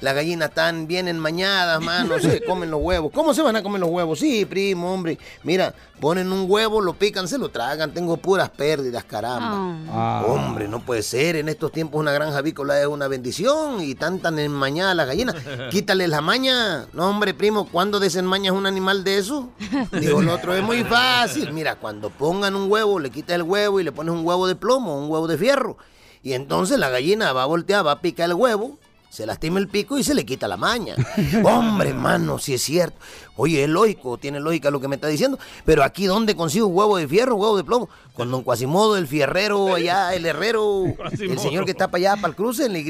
las 0.00 0.14
gallinas 0.14 0.50
están 0.50 0.86
bien 0.86 1.08
enmañadas, 1.08 1.80
mano? 1.82 2.18
Se 2.18 2.42
comen 2.46 2.70
los 2.70 2.80
huevos. 2.80 3.10
¿Cómo 3.12 3.34
se 3.34 3.42
van 3.42 3.56
a 3.56 3.62
comer 3.62 3.80
los 3.80 3.90
huevos? 3.90 4.18
Sí, 4.20 4.44
primo, 4.44 4.92
hombre. 4.92 5.18
Mira, 5.42 5.74
ponen 6.00 6.32
un 6.32 6.48
huevo, 6.48 6.80
lo 6.80 6.94
pican, 6.94 7.26
se 7.26 7.36
lo 7.36 7.48
tragan. 7.48 7.92
Tengo 7.92 8.16
puras 8.16 8.48
pérdidas, 8.50 9.04
caramba. 9.04 9.76
Ah. 9.90 10.24
Hombre, 10.26 10.68
no 10.68 10.80
puede 10.80 11.02
ser. 11.02 11.36
En 11.36 11.48
estos 11.48 11.72
tiempos 11.72 12.00
una 12.00 12.12
granja 12.12 12.38
avícola 12.38 12.80
es 12.80 12.86
una 12.86 13.08
bendición 13.08 13.80
y 13.80 13.94
tan 13.94 14.20
tan 14.20 14.38
enmañadas 14.38 14.94
las 14.94 15.06
gallinas. 15.06 15.34
Quítale 15.70 16.06
la 16.06 16.20
maña. 16.20 16.86
No, 16.92 17.08
hombre, 17.08 17.34
primo, 17.34 17.66
¿cuándo 17.66 17.98
desenmañas 17.98 18.52
un 18.54 18.66
animal 18.66 19.02
de 19.02 19.18
eso? 19.18 19.50
Digo, 19.92 20.20
el 20.20 20.28
otro 20.28 20.54
es 20.54 20.62
muy 20.62 20.84
fácil. 20.84 21.52
Mira, 21.52 21.76
cuando 21.76 22.10
pongan 22.10 22.54
un 22.54 22.70
huevo, 22.70 23.00
le 23.00 23.10
quitas 23.10 23.34
el 23.34 23.42
huevo 23.42 23.80
y 23.80 23.84
le 23.84 23.92
pones 23.92 24.14
un 24.14 24.24
huevo 24.24 24.46
de 24.46 24.54
plomo, 24.54 24.96
un 24.98 25.10
huevo 25.10 25.26
de 25.26 25.36
fierro. 25.36 25.76
Y 26.22 26.32
entonces 26.34 26.78
la 26.78 26.88
gallina 26.88 27.32
va 27.32 27.44
a 27.44 27.46
voltear, 27.46 27.86
va 27.86 27.92
a 27.92 28.00
picar 28.00 28.28
el 28.28 28.34
huevo, 28.34 28.78
se 29.10 29.26
lastima 29.26 29.58
el 29.58 29.68
pico 29.68 29.98
y 29.98 30.04
se 30.04 30.14
le 30.14 30.24
quita 30.24 30.46
la 30.48 30.56
maña. 30.56 30.94
Hombre, 31.44 31.94
mano, 31.94 32.38
si 32.38 32.54
es 32.54 32.62
cierto. 32.62 32.98
Oye, 33.36 33.64
es 33.64 33.68
lógico, 33.68 34.18
tiene 34.18 34.40
lógica 34.40 34.70
lo 34.70 34.80
que 34.80 34.88
me 34.88 34.96
está 34.96 35.08
diciendo. 35.08 35.38
Pero 35.64 35.82
aquí, 35.82 36.06
¿dónde 36.06 36.36
consigo 36.36 36.66
huevo 36.66 36.96
de 36.96 37.08
fierro, 37.08 37.36
huevo 37.36 37.56
de 37.56 37.64
plomo? 37.64 37.88
Con 38.14 38.30
don 38.30 38.44
Quasimodo, 38.44 38.96
el 38.96 39.06
fierrero, 39.06 39.74
allá, 39.74 40.14
el 40.14 40.26
herrero, 40.26 40.84
el 41.10 41.38
señor 41.38 41.64
que 41.64 41.70
está 41.70 41.88
para 41.88 42.12
allá, 42.12 42.16
para 42.16 42.28
el 42.28 42.36
cruce, 42.36 42.66
en 42.66 42.72
la 42.72 42.78
Y. 42.78 42.88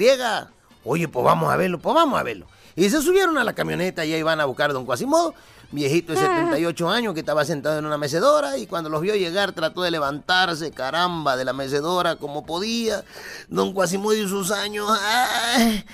Oye, 0.85 1.09
pues 1.09 1.25
vamos 1.25 1.53
a 1.53 1.57
verlo, 1.57 1.79
pues 1.79 1.95
vamos 1.95 2.19
a 2.19 2.23
verlo. 2.23 2.47
Y 2.75 2.89
se 2.91 3.03
subieron 3.03 3.37
a 3.39 3.45
la 3.45 3.55
camioneta 3.55 4.05
y 4.05 4.15
ahí 4.15 4.23
van 4.23 4.41
a 4.41 4.45
buscar 4.45 4.71
a 4.71 4.73
don 4.73 4.87
Quasimodo, 4.87 5.35
viejito 5.71 6.13
de 6.13 6.19
78 6.19 6.89
años 6.89 7.15
que 7.15 7.21
estaba 7.21 7.45
sentado 7.45 7.79
en 7.79 7.85
una 7.87 7.99
mecedora 7.99 8.57
y 8.59 8.67
cuando 8.67 8.89
los 8.89 9.01
vio 9.03 9.15
llegar 9.17 9.53
trató 9.53 9.83
de 9.83 9.91
levantarse, 9.91 10.71
caramba, 10.71 11.37
de 11.37 11.45
la 11.45 11.53
mecedora 11.53 12.17
como 12.17 12.45
podía. 12.47 13.05
Don 13.49 13.75
Quasimodo 13.75 14.15
y 14.15 14.27
sus 14.29 14.51
años, 14.51 14.89
ay, 14.91 15.85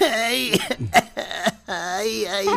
ay, 0.00 0.60
ay, 1.66 2.24
ay, 2.26 2.26
ay, 2.26 2.48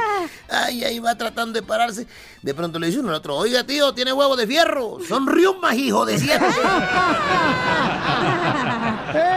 ay, 0.50 0.84
ahí 0.84 1.00
va 1.00 1.16
tratando 1.16 1.54
de 1.54 1.66
pararse. 1.66 2.08
De 2.42 2.54
pronto 2.54 2.78
le 2.80 2.88
dice 2.88 3.00
uno 3.00 3.10
al 3.10 3.16
otro, 3.16 3.36
oiga 3.38 3.64
tío, 3.64 3.94
tiene 3.94 4.12
huevo 4.14 4.36
de 4.36 4.48
fierro, 4.48 4.98
son 5.08 5.28
riumas, 5.28 5.76
hijo 5.76 6.06
de 6.06 6.18
siete. 6.18 6.46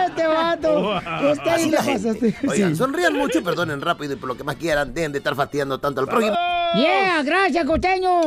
Este 0.07 0.27
vato. 0.27 1.01
Usted 1.33 1.49
Así 1.49 1.71
la 1.71 1.83
gente. 1.83 2.35
Oigan, 2.49 2.71
Sí. 2.71 2.77
sonrían 2.77 3.15
mucho 3.15 3.39
y 3.39 3.43
perdonen 3.43 3.81
rápido 3.81 4.15
y 4.15 4.17
por 4.17 4.29
lo 4.29 4.37
que 4.37 4.45
más 4.45 4.57
quieran, 4.57 4.93
dejen 4.93 5.13
de 5.13 5.19
estar 5.19 5.35
fastidiando 5.37 5.79
tanto 5.79 6.01
al 6.01 6.09
prójimo. 6.09 6.37
Yeah, 6.75 7.23
gracias, 7.25 7.65
costeño. 7.65 8.21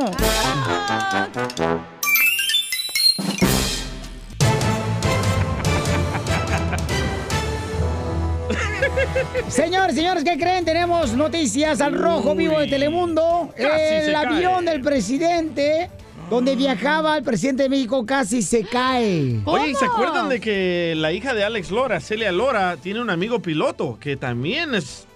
Señores, 9.47 9.95
señores, 9.95 10.23
¿qué 10.23 10.38
creen? 10.38 10.65
Tenemos 10.65 11.13
noticias 11.13 11.79
al 11.79 11.97
rojo 11.97 12.36
vivo 12.36 12.60
de 12.60 12.67
Telemundo. 12.67 13.53
El 13.56 14.13
avión 14.13 14.65
cae. 14.65 14.73
del 14.73 14.82
presidente, 14.82 15.89
donde 16.29 16.56
viajaba 16.56 17.17
el 17.17 17.23
presidente 17.23 17.63
de 17.63 17.69
México, 17.69 18.06
casi 18.06 18.41
se 18.41 18.65
cae. 18.65 19.39
Oye, 19.45 19.71
¿y 19.71 19.75
se 19.75 19.86
acuerdan 19.86 20.27
de 20.27 20.41
que 20.41 20.95
la 20.97 21.13
hija 21.13 21.34
de 21.34 21.45
Alex 21.45 21.71
Lora, 21.71 22.01
Celia 22.01 22.32
Lora, 22.34 22.75
tiene 22.75 22.99
un 22.99 23.10
amigo 23.10 23.41
piloto 23.41 23.97
que 24.01 24.17
también 24.17 24.75
es 24.75 25.08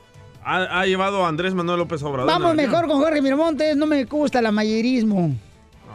ha, 0.55 0.79
ha 0.81 0.85
llevado 0.85 1.25
a 1.25 1.29
Andrés 1.29 1.53
Manuel 1.53 1.79
López 1.79 2.01
Obrador? 2.03 2.31
Vamos 2.31 2.55
mejor 2.55 2.87
con 2.87 2.99
Jorge 3.01 3.21
Miramontes, 3.21 3.75
no 3.75 3.85
me 3.85 4.03
gusta 4.05 4.39
el 4.39 4.51
mayerismo. 4.51 5.35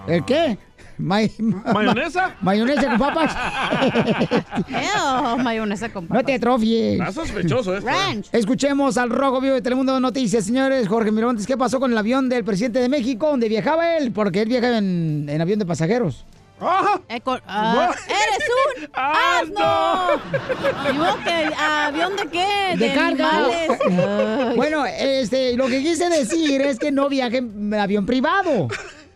¿El 0.07 0.25
qué? 0.25 0.59
May- 0.99 1.33
¿Mayonesa? 1.38 2.37
mayonesa 2.43 2.88
con 2.91 2.99
papas. 2.99 3.35
Ew, 4.69 5.38
mayonesa 5.43 5.88
con 5.93 6.07
No 6.09 6.23
te 6.23 6.35
atrofies. 6.35 7.01
Está 7.01 7.12
sospechoso 7.12 7.77
esto. 7.77 7.88
¿eh? 7.88 7.93
Ranch. 7.93 8.29
Escuchemos 8.33 8.97
al 8.99 9.11
Rojo 9.11 9.41
Vivo 9.41 9.55
de 9.55 9.62
Telemundo 9.62 9.99
Noticias, 10.01 10.45
señores. 10.45 10.87
Jorge 10.88 11.11
Miramontes, 11.11 11.47
¿qué 11.47 11.57
pasó 11.57 11.81
con 11.81 11.93
el 11.93 11.99
avión 11.99 12.29
del 12.29 12.45
presidente 12.45 12.79
de 12.79 12.88
México? 12.88 13.31
donde 13.31 13.49
viajaba 13.49 13.97
él? 13.97 14.12
Porque 14.12 14.43
él 14.43 14.49
viaja 14.49 14.77
en, 14.79 15.27
en 15.29 15.41
avión 15.41 15.59
de 15.59 15.67
pasajeros. 15.67 16.25
¡Ah! 16.62 17.01
Eh, 17.09 17.20
ah, 17.46 17.90
¡Eres 18.07 18.48
un 18.79 18.90
asno! 18.94 20.22
Digo 20.92 21.18
que 21.25 21.55
avión 21.59 22.16
de 22.16 22.29
qué? 22.29 22.77
De 22.77 22.94
carga. 22.94 23.31
Ay. 23.46 24.57
Bueno, 24.57 24.87
este, 24.87 25.57
lo 25.57 25.66
que 25.66 25.83
quise 25.83 26.09
decir 26.09 26.61
es 26.61 26.79
que 26.79 26.92
no 26.92 27.09
viaje 27.09 27.38
en 27.38 27.75
avión 27.75 28.07
privado. 28.07 28.68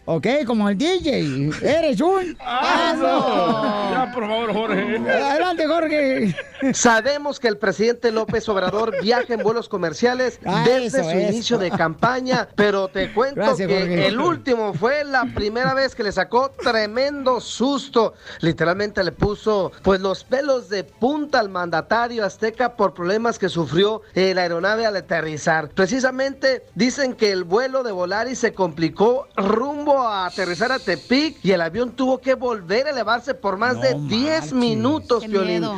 ¿Ok? 0.09 0.27
Como 0.47 0.69
el 0.69 0.79
DJ. 0.79 1.51
Eres 1.63 2.01
un 2.01 2.37
asno. 2.41 3.91
Ya, 3.91 4.11
por 4.15 4.27
favor, 4.27 4.53
Jorge. 4.53 4.99
Adelante, 5.11 5.67
Jorge. 5.67 6.37
Sabemos 6.73 7.39
que 7.41 7.49
el 7.49 7.59
presidente 7.59 8.11
López 8.13 8.49
Obrador 8.49 8.95
viaja 9.03 9.35
en 9.35 9.43
vuelos 9.43 9.69
comerciales 9.69 10.39
Ah, 10.47 10.63
desde 10.65 11.01
eso, 11.01 11.11
su 11.11 11.17
eso. 11.17 11.33
inicio 11.33 11.59
de 11.59 11.71
campaña, 11.71 12.49
pero 12.55 12.89
te 12.89 13.13
cuento 13.13 13.41
Gracias, 13.41 13.69
que 13.69 13.79
Jorge. 13.79 14.07
el 14.07 14.21
último 14.21 14.73
fue 14.75 15.05
la 15.05 15.25
primera 15.35 15.75
vez 15.75 15.95
que 15.95 16.03
le 16.03 16.13
sacó 16.13 16.51
tremendo 16.51 17.41
susto. 17.41 18.15
Literalmente 18.41 19.03
le 19.05 19.13
puso 19.13 19.73
pues 19.83 20.01
los 20.01 20.25
pelos 20.25 20.69
de 20.69 20.85
punta 20.85 21.41
al 21.41 21.49
mandatario 21.51 22.25
azteca 22.25 22.77
por 22.77 22.95
problemas 22.95 23.39
que 23.39 23.49
sufrió 23.49 24.03
eh, 24.15 24.33
la 24.35 24.43
aeronave 24.43 24.87
al 24.87 24.97
aterrizar. 24.97 25.69
Precisamente 25.71 26.65
dicen 26.75 27.15
que 27.15 27.33
el 27.33 27.45
vuelo 27.45 27.83
de 27.83 27.93
Volaris 27.93 28.39
se 28.39 28.55
complicó 28.55 29.27
rumbo 29.37 29.96
a 30.03 30.27
aterrizar 30.27 30.73
a 30.73 30.79
Tepic 30.79 31.39
y 31.43 31.53
el 31.53 31.61
avión 31.61 31.93
tuvo 31.93 32.19
que 32.19 32.35
volver 32.35 32.87
a 32.87 32.91
elevarse 32.91 33.35
por 33.35 33.57
más 33.57 33.81
de 33.81 33.95
10 33.95 34.53
minutos. 34.53 35.25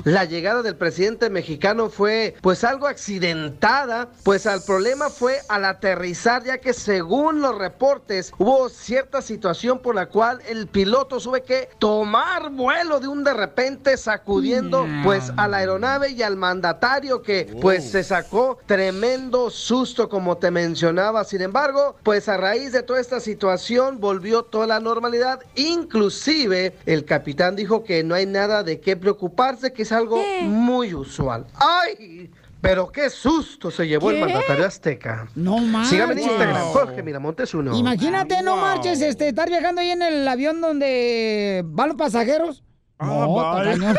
La 0.04 0.24
llegada 0.24 0.62
del 0.62 0.76
presidente 0.76 1.30
mexicano 1.30 1.90
fue 1.90 2.34
pues 2.40 2.64
algo 2.64 2.86
accidentada, 2.86 4.08
pues 4.22 4.46
el 4.46 4.62
problema 4.62 5.10
fue 5.10 5.38
al 5.48 5.64
aterrizar 5.64 6.44
ya 6.44 6.58
que 6.58 6.72
según 6.72 7.40
los 7.40 7.56
reportes 7.56 8.32
hubo 8.38 8.68
cierta 8.68 9.22
situación 9.22 9.78
por 9.80 9.94
la 9.94 10.06
cual 10.06 10.40
el 10.48 10.66
piloto 10.66 11.18
tuvo 11.20 11.42
que 11.42 11.68
tomar 11.78 12.50
vuelo 12.50 13.00
de 13.00 13.08
un 13.08 13.24
de 13.24 13.34
repente 13.34 13.96
sacudiendo 13.96 14.86
pues 15.04 15.32
a 15.36 15.48
la 15.48 15.58
aeronave 15.58 16.10
y 16.10 16.22
al 16.22 16.36
mandatario 16.36 17.22
que 17.22 17.56
pues 17.60 17.90
se 17.90 18.04
sacó 18.04 18.58
tremendo 18.66 19.50
susto 19.50 20.08
como 20.08 20.36
te 20.38 20.50
mencionaba. 20.50 21.24
Sin 21.24 21.42
embargo, 21.42 21.96
pues 22.02 22.28
a 22.28 22.36
raíz 22.36 22.72
de 22.72 22.82
toda 22.82 23.00
esta 23.00 23.20
situación 23.20 24.00
volvió 24.08 24.42
toda 24.42 24.66
la 24.66 24.80
normalidad. 24.80 25.40
Inclusive 25.54 26.72
el 26.86 27.04
capitán 27.04 27.56
dijo 27.56 27.84
que 27.84 28.02
no 28.02 28.14
hay 28.14 28.24
nada 28.24 28.62
de 28.62 28.80
qué 28.80 28.96
preocuparse, 28.96 29.74
que 29.74 29.82
es 29.82 29.92
algo 29.92 30.22
muy 30.42 30.94
usual. 30.94 31.44
¡Ay! 31.54 32.30
Pero 32.62 32.90
qué 32.90 33.10
susto 33.10 33.70
se 33.70 33.86
llevó 33.86 34.10
el 34.10 34.20
mandatario 34.20 34.64
azteca. 34.64 35.28
No 35.34 35.58
manches. 35.58 35.90
Sígame 35.90 36.14
en 36.14 36.20
Instagram, 36.20 36.62
Jorge 36.68 37.02
Miramontes 37.02 37.52
uno. 37.52 37.76
Imagínate, 37.76 38.42
no 38.42 38.56
marches, 38.56 39.02
este, 39.02 39.28
estar 39.28 39.48
viajando 39.48 39.82
ahí 39.82 39.90
en 39.90 40.00
el 40.00 40.26
avión 40.26 40.62
donde 40.62 41.62
van 41.66 41.88
los 41.88 41.96
pasajeros. 41.98 42.64
no, 42.98 43.36
está 43.36 43.52
vaya. 43.52 43.72
cañón. 43.72 43.96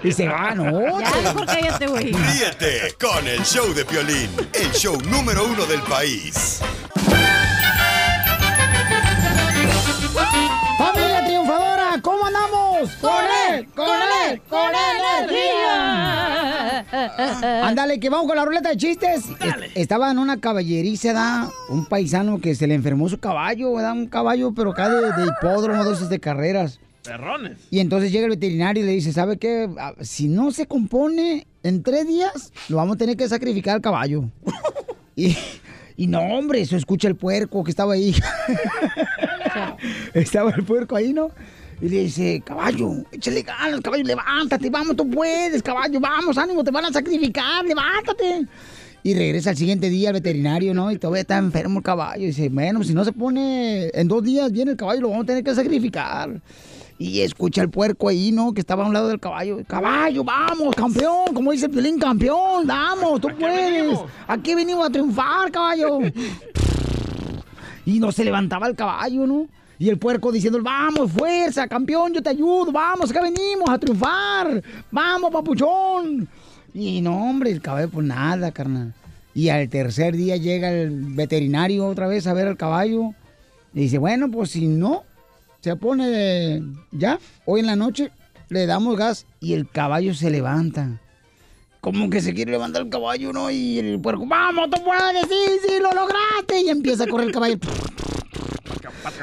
y 0.02 0.12
se 0.12 0.28
van, 0.28 0.56
no. 0.56 1.00
Ya, 1.00 1.10
mejor 1.22 1.46
cállate, 1.46 1.86
güey. 1.86 2.12
Ríete 2.12 2.96
con 2.98 3.28
el 3.28 3.42
show 3.44 3.72
de 3.74 3.84
Piolín, 3.84 4.30
el 4.54 4.70
show 4.72 4.98
número 5.02 5.44
uno 5.44 5.66
del 5.66 5.82
país. 5.82 6.60
¡Familia 10.14 11.24
triunfadora! 11.24 12.00
¿Cómo 12.02 12.24
andamos? 12.26 12.90
¡Con 13.00 13.12
él! 13.52 13.66
¡Con 13.74 13.86
él! 14.28 14.40
¡Con 14.48 14.70
energía! 15.20 16.84
Ándale, 17.66 18.00
que 18.00 18.08
vamos 18.10 18.26
con 18.26 18.36
la 18.36 18.44
ruleta 18.44 18.70
de 18.70 18.76
chistes. 18.76 19.24
Est- 19.26 19.76
Estaba 19.76 20.10
en 20.10 20.18
una 20.18 20.40
caballeriza, 20.40 21.12
da 21.12 21.50
un 21.68 21.84
paisano 21.86 22.40
que 22.40 22.54
se 22.54 22.66
le 22.66 22.74
enfermó 22.74 23.08
su 23.08 23.18
caballo, 23.18 23.76
da 23.78 23.92
un 23.92 24.06
caballo, 24.06 24.52
pero 24.54 24.70
acá 24.72 24.88
de, 24.88 25.12
de 25.12 25.26
hipódromo, 25.28 25.84
de 25.84 25.92
esos 25.92 26.08
de 26.08 26.18
carreras. 26.18 26.80
Perrones. 27.04 27.58
Y 27.70 27.78
entonces 27.80 28.10
llega 28.12 28.24
el 28.24 28.30
veterinario 28.30 28.82
y 28.82 28.86
le 28.86 28.92
dice, 28.92 29.12
¿sabe 29.12 29.36
qué? 29.38 29.68
Ah, 29.78 29.92
Si 30.00 30.28
no 30.28 30.50
se 30.50 30.66
compone 30.66 31.46
en 31.62 31.82
tres 31.82 32.06
días, 32.06 32.52
lo 32.68 32.76
vamos 32.78 32.96
a 32.96 32.98
tener 32.98 33.16
que 33.16 33.28
sacrificar 33.28 33.76
al 33.76 33.80
caballo. 33.80 34.24
y, 35.16 35.36
y 35.96 36.06
no, 36.08 36.20
hombre, 36.20 36.60
eso 36.60 36.76
escucha 36.76 37.08
el 37.08 37.16
puerco 37.16 37.62
que 37.64 37.70
estaba 37.70 37.94
ahí. 37.94 38.14
estaba 40.14 40.50
el 40.50 40.64
puerco 40.64 40.96
ahí, 40.96 41.12
¿no? 41.12 41.30
Y 41.80 41.88
le 41.88 42.00
dice, 42.02 42.42
caballo, 42.44 42.92
échale 43.10 43.42
ganas, 43.42 43.80
caballo, 43.80 44.04
levántate, 44.04 44.68
vamos, 44.68 44.96
tú 44.96 45.08
puedes, 45.08 45.62
caballo, 45.62 45.98
vamos, 45.98 46.36
ánimo, 46.36 46.62
te 46.62 46.70
van 46.70 46.84
a 46.84 46.92
sacrificar, 46.92 47.64
levántate. 47.64 48.46
Y 49.02 49.14
regresa 49.14 49.50
al 49.50 49.56
siguiente 49.56 49.88
día 49.88 50.10
al 50.10 50.14
veterinario, 50.14 50.74
¿no? 50.74 50.90
Y 50.92 50.98
todavía 50.98 51.22
está 51.22 51.38
enfermo 51.38 51.78
el 51.78 51.84
caballo. 51.84 52.22
Y 52.22 52.26
dice, 52.26 52.50
bueno, 52.50 52.84
si 52.84 52.92
no 52.92 53.02
se 53.02 53.12
pone 53.12 53.88
en 53.94 54.08
dos 54.08 54.22
días 54.22 54.52
viene 54.52 54.72
el 54.72 54.76
caballo, 54.76 55.00
lo 55.00 55.08
vamos 55.08 55.24
a 55.24 55.26
tener 55.28 55.42
que 55.42 55.54
sacrificar. 55.54 56.42
Y 56.98 57.22
escucha 57.22 57.62
el 57.62 57.70
puerco 57.70 58.10
ahí, 58.10 58.30
¿no? 58.30 58.52
Que 58.52 58.60
estaba 58.60 58.84
a 58.84 58.86
un 58.86 58.92
lado 58.92 59.08
del 59.08 59.18
caballo. 59.18 59.64
Caballo, 59.66 60.22
vamos, 60.22 60.74
campeón. 60.74 61.32
Como 61.32 61.50
dice 61.52 61.64
el 61.64 61.72
violín, 61.72 61.98
campeón. 61.98 62.66
Vamos, 62.66 63.22
tú 63.22 63.28
puedes. 63.38 63.98
Aquí 64.28 64.54
venimos 64.54 64.86
a 64.86 64.90
triunfar, 64.90 65.50
caballo. 65.50 66.00
Y 67.90 67.98
no 67.98 68.12
se 68.12 68.22
levantaba 68.22 68.68
el 68.68 68.76
caballo, 68.76 69.26
¿no? 69.26 69.48
Y 69.76 69.88
el 69.88 69.98
puerco 69.98 70.30
diciendo, 70.30 70.62
vamos, 70.62 71.10
fuerza, 71.10 71.66
campeón, 71.66 72.12
yo 72.12 72.22
te 72.22 72.30
ayudo, 72.30 72.70
vamos, 72.70 73.10
acá 73.10 73.20
venimos 73.20 73.68
a 73.68 73.78
triunfar. 73.78 74.62
Vamos, 74.92 75.32
papuchón. 75.32 76.28
Y 76.72 77.00
no, 77.00 77.28
hombre, 77.28 77.50
el 77.50 77.60
caballo, 77.60 77.88
pues 77.88 78.06
nada, 78.06 78.52
carnal. 78.52 78.94
Y 79.34 79.48
al 79.48 79.68
tercer 79.68 80.14
día 80.14 80.36
llega 80.36 80.70
el 80.70 80.90
veterinario 81.14 81.84
otra 81.84 82.06
vez 82.06 82.28
a 82.28 82.32
ver 82.32 82.46
al 82.46 82.56
caballo. 82.56 83.12
Y 83.74 83.80
dice, 83.80 83.98
bueno, 83.98 84.30
pues 84.30 84.50
si 84.50 84.68
no, 84.68 85.02
se 85.60 85.74
pone 85.74 86.62
ya, 86.92 87.18
hoy 87.44 87.60
en 87.60 87.66
la 87.66 87.76
noche, 87.76 88.12
le 88.50 88.66
damos 88.66 88.96
gas 88.96 89.26
y 89.40 89.54
el 89.54 89.68
caballo 89.68 90.14
se 90.14 90.30
levanta. 90.30 91.00
Como 91.80 92.10
que 92.10 92.20
se 92.20 92.34
quiere 92.34 92.52
levantar 92.52 92.82
el 92.82 92.90
caballo, 92.90 93.32
¿no? 93.32 93.50
Y 93.50 93.78
el 93.78 94.00
puerco, 94.00 94.26
vamos, 94.26 94.68
tú 94.70 94.82
puedes, 94.84 95.26
sí, 95.28 95.60
sí, 95.66 95.78
lo 95.80 95.92
lograste. 95.92 96.60
Y 96.60 96.68
empieza 96.68 97.04
a 97.04 97.06
correr 97.06 97.28
el 97.28 97.32
caballo. 97.32 97.56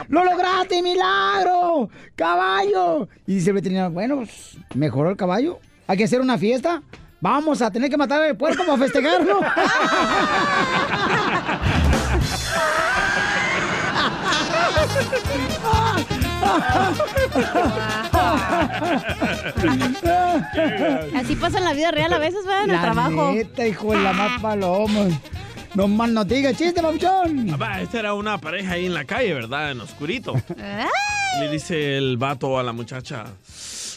¡Lo 0.08 0.24
lograste, 0.24 0.82
milagro! 0.82 1.90
¡Caballo! 2.16 3.08
Y 3.28 3.36
dice 3.36 3.52
el 3.52 3.56
veterinario, 3.56 3.92
bueno, 3.92 4.18
pues, 4.18 4.58
mejoró 4.74 5.12
el 5.12 5.18
caballo. 5.18 5.60
Hay 5.86 5.98
que 5.98 6.06
hacer 6.06 6.20
una 6.20 6.38
fiesta. 6.38 6.82
Vamos 7.22 7.62
a 7.62 7.72
tener 7.72 7.90
que 7.90 7.98
matar 7.98 8.22
al 8.22 8.38
puerco 8.38 8.64
para 8.66 8.78
festejarlo. 8.78 9.40
Así 21.16 21.36
pasa 21.36 21.58
en 21.58 21.64
la 21.66 21.74
vida 21.74 21.92
real 21.92 22.14
a 22.14 22.20
veces, 22.20 22.46
¿verdad? 22.46 22.64
En 22.66 22.70
el 22.72 22.76
La 22.78 22.82
trabajo. 22.82 23.32
neta, 23.34 23.68
hijo 23.68 23.92
de 23.92 24.00
la 24.02 24.14
más 24.14 24.42
paloma. 24.42 25.08
No 25.74 25.88
más 25.88 26.10
no 26.10 26.24
digas 26.26 26.58
chiste, 26.58 26.82
papuchón. 26.82 27.48
Papá, 27.52 27.82
esta 27.82 28.00
era 28.00 28.14
una 28.14 28.38
pareja 28.38 28.74
ahí 28.74 28.86
en 28.86 28.94
la 28.94 29.06
calle, 29.06 29.34
¿verdad? 29.34 29.72
En 29.72 29.82
oscurito. 29.82 30.34
Le 31.40 31.50
dice 31.52 31.98
el 31.98 32.18
vato 32.18 32.58
a 32.58 32.64
la 32.64 32.72
muchacha, 32.72 33.26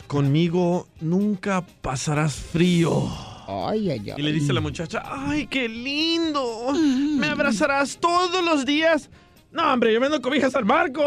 conmigo 0.06 0.88
nunca 1.00 1.62
pasarás 1.80 2.34
frío. 2.34 3.08
Ay, 3.48 3.90
ay, 3.90 4.10
ay. 4.10 4.14
Y 4.16 4.22
le 4.22 4.32
dice 4.32 4.52
la 4.52 4.60
muchacha, 4.60 5.02
¡ay, 5.04 5.46
qué 5.46 5.68
lindo! 5.68 6.72
¿Me 6.72 7.28
abrazarás 7.28 7.96
todos 7.98 8.44
los 8.44 8.64
días? 8.66 9.08
No, 9.52 9.72
hombre, 9.72 9.92
yo 9.92 10.00
vendo 10.00 10.20
cobijas 10.22 10.54
al 10.54 10.64
marco. 10.64 11.02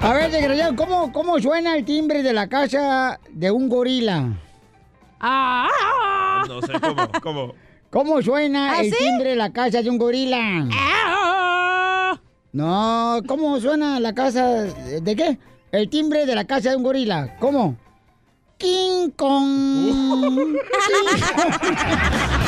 A 0.00 0.12
ver, 0.14 0.30
desgraciado, 0.30 0.76
¿cómo, 0.76 1.12
¿cómo 1.12 1.38
suena 1.40 1.76
el 1.76 1.84
timbre 1.84 2.22
de 2.22 2.32
la 2.32 2.48
casa 2.48 3.18
de 3.30 3.50
un 3.50 3.68
gorila? 3.68 4.36
Ah. 5.20 5.68
No 6.48 6.60
sé 6.62 6.72
cómo, 6.80 7.08
cómo. 7.22 7.54
¿Cómo 7.90 8.22
suena 8.22 8.72
¿Ah, 8.72 8.80
el 8.80 8.90
sí? 8.90 8.96
timbre 8.98 9.30
de 9.30 9.36
la 9.36 9.52
casa 9.52 9.82
de 9.82 9.90
un 9.90 9.98
gorila? 9.98 10.66
No, 12.52 13.20
¿cómo 13.26 13.60
suena 13.60 14.00
la 14.00 14.14
casa 14.14 14.46
de 14.46 15.16
qué? 15.16 15.38
El 15.70 15.88
timbre 15.88 16.26
de 16.26 16.34
la 16.34 16.44
casa 16.44 16.70
de 16.70 16.76
un 16.76 16.82
gorila. 16.82 17.36
¿Cómo? 17.38 17.76
King 18.58 19.10
Kong. 19.16 20.56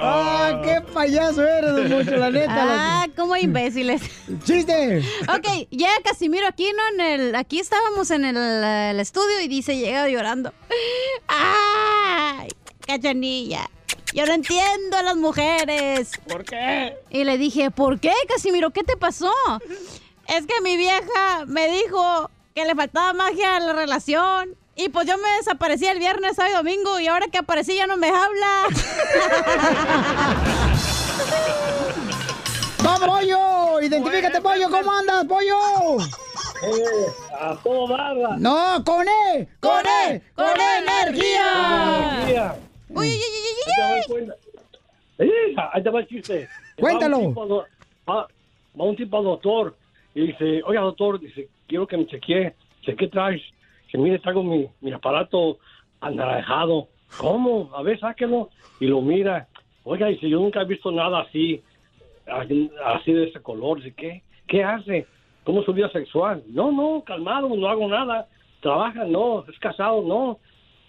¡Ah, 0.00 0.60
qué 0.64 0.80
payaso 0.92 1.42
eres, 1.46 1.72
don 1.88 2.20
la 2.20 2.30
neta! 2.30 2.64
la- 2.64 3.02
Ah, 3.02 3.06
como 3.16 3.36
imbéciles. 3.36 4.02
¡Chiste! 4.44 5.02
Ok, 5.28 5.68
llega 5.70 5.92
Casimiro 6.04 6.46
aquí, 6.46 6.68
¿no? 6.76 7.04
En 7.04 7.20
el, 7.20 7.34
aquí 7.34 7.60
estábamos 7.60 8.10
en 8.10 8.24
el, 8.24 8.36
el 8.36 9.00
estudio 9.00 9.40
y 9.40 9.48
dice, 9.48 9.76
llega 9.76 10.08
llorando. 10.08 10.52
¡Ay, 11.28 12.48
cachanilla! 12.86 13.68
Yo 14.12 14.24
no 14.26 14.32
entiendo 14.34 14.96
a 14.96 15.02
las 15.02 15.16
mujeres. 15.16 16.10
¿Por 16.28 16.44
qué? 16.44 16.96
Y 17.10 17.24
le 17.24 17.38
dije, 17.38 17.70
¿por 17.70 18.00
qué, 18.00 18.12
Casimiro? 18.28 18.70
¿Qué 18.70 18.82
te 18.82 18.96
pasó? 18.96 19.32
Es 20.28 20.46
que 20.46 20.60
mi 20.62 20.76
vieja 20.76 21.44
me 21.46 21.68
dijo 21.68 22.30
que 22.54 22.64
le 22.64 22.74
faltaba 22.74 23.12
magia 23.12 23.56
a 23.56 23.60
la 23.60 23.72
relación. 23.74 24.56
Y 24.76 24.90
pues 24.90 25.06
yo 25.06 25.16
me 25.16 25.28
desaparecí 25.38 25.86
el 25.86 25.98
viernes, 25.98 26.36
sábado 26.36 26.54
y 26.54 26.56
domingo. 26.58 27.00
Y 27.00 27.06
ahora 27.06 27.28
que 27.28 27.38
aparecí 27.38 27.74
ya 27.74 27.86
no 27.86 27.96
me 27.96 28.08
habla. 28.08 28.66
¡Vamos, 32.84 33.08
pollo! 33.08 33.80
¡Identifícate, 33.80 34.42
pollo! 34.42 34.68
¿Cómo 34.70 34.92
andas, 34.92 35.24
pollo? 35.24 35.56
a 37.38 37.56
todo 37.62 37.88
barra. 37.88 38.36
¡No, 38.38 38.84
con 38.84 39.06
E! 39.08 39.48
¡Con 39.60 39.86
E! 39.86 40.22
¡Con 40.34 40.60
energía! 40.78 42.54
Uy, 42.90 43.08
uy, 43.08 43.14
uy, 43.16 43.22
uy, 44.08 44.30
uy. 45.18 45.56
Ahí 45.72 45.82
te 45.82 45.90
va 45.90 46.00
el 46.00 46.06
chiste. 46.06 46.48
Cuéntalo. 46.78 47.16
Va 47.16 47.22
un 47.24 47.34
tipo 47.34 47.64
Va, 48.08 48.28
va 48.78 48.84
un 48.84 48.96
tipo 48.96 49.16
al 49.16 49.24
doctor 49.24 49.74
y 50.14 50.28
dice, 50.28 50.62
oiga 50.64 50.82
doctor, 50.82 51.18
dice, 51.18 51.48
quiero 51.66 51.86
que 51.86 51.96
me 51.96 52.06
chequee. 52.06 52.54
¿qué 52.94 53.08
traes? 53.08 53.42
Dice, 53.96 54.04
mire, 54.04 54.18
traigo 54.18 54.42
mi, 54.42 54.68
mi 54.82 54.92
aparato 54.92 55.58
anaranjado. 56.00 56.88
¿Cómo? 57.16 57.70
A 57.74 57.82
ver, 57.82 57.98
sáquelo. 57.98 58.50
Y 58.78 58.86
lo 58.86 59.00
mira. 59.00 59.48
Oiga, 59.84 60.08
dice, 60.08 60.28
yo 60.28 60.38
nunca 60.38 60.60
he 60.60 60.64
visto 60.66 60.90
nada 60.90 61.20
así, 61.20 61.62
así 62.26 62.70
así 62.84 63.12
de 63.12 63.28
ese 63.28 63.40
color. 63.40 63.78
Dice, 63.78 63.94
¿qué? 63.94 64.22
¿Qué 64.46 64.62
hace? 64.62 65.06
¿Cómo 65.44 65.60
es 65.60 65.66
su 65.66 65.72
vida 65.72 65.90
sexual? 65.92 66.42
No, 66.48 66.70
no, 66.72 67.02
calmado, 67.04 67.48
no 67.48 67.68
hago 67.68 67.88
nada. 67.88 68.28
¿Trabaja? 68.60 69.04
No. 69.04 69.44
¿Es 69.48 69.58
casado? 69.58 70.02
No. 70.02 70.38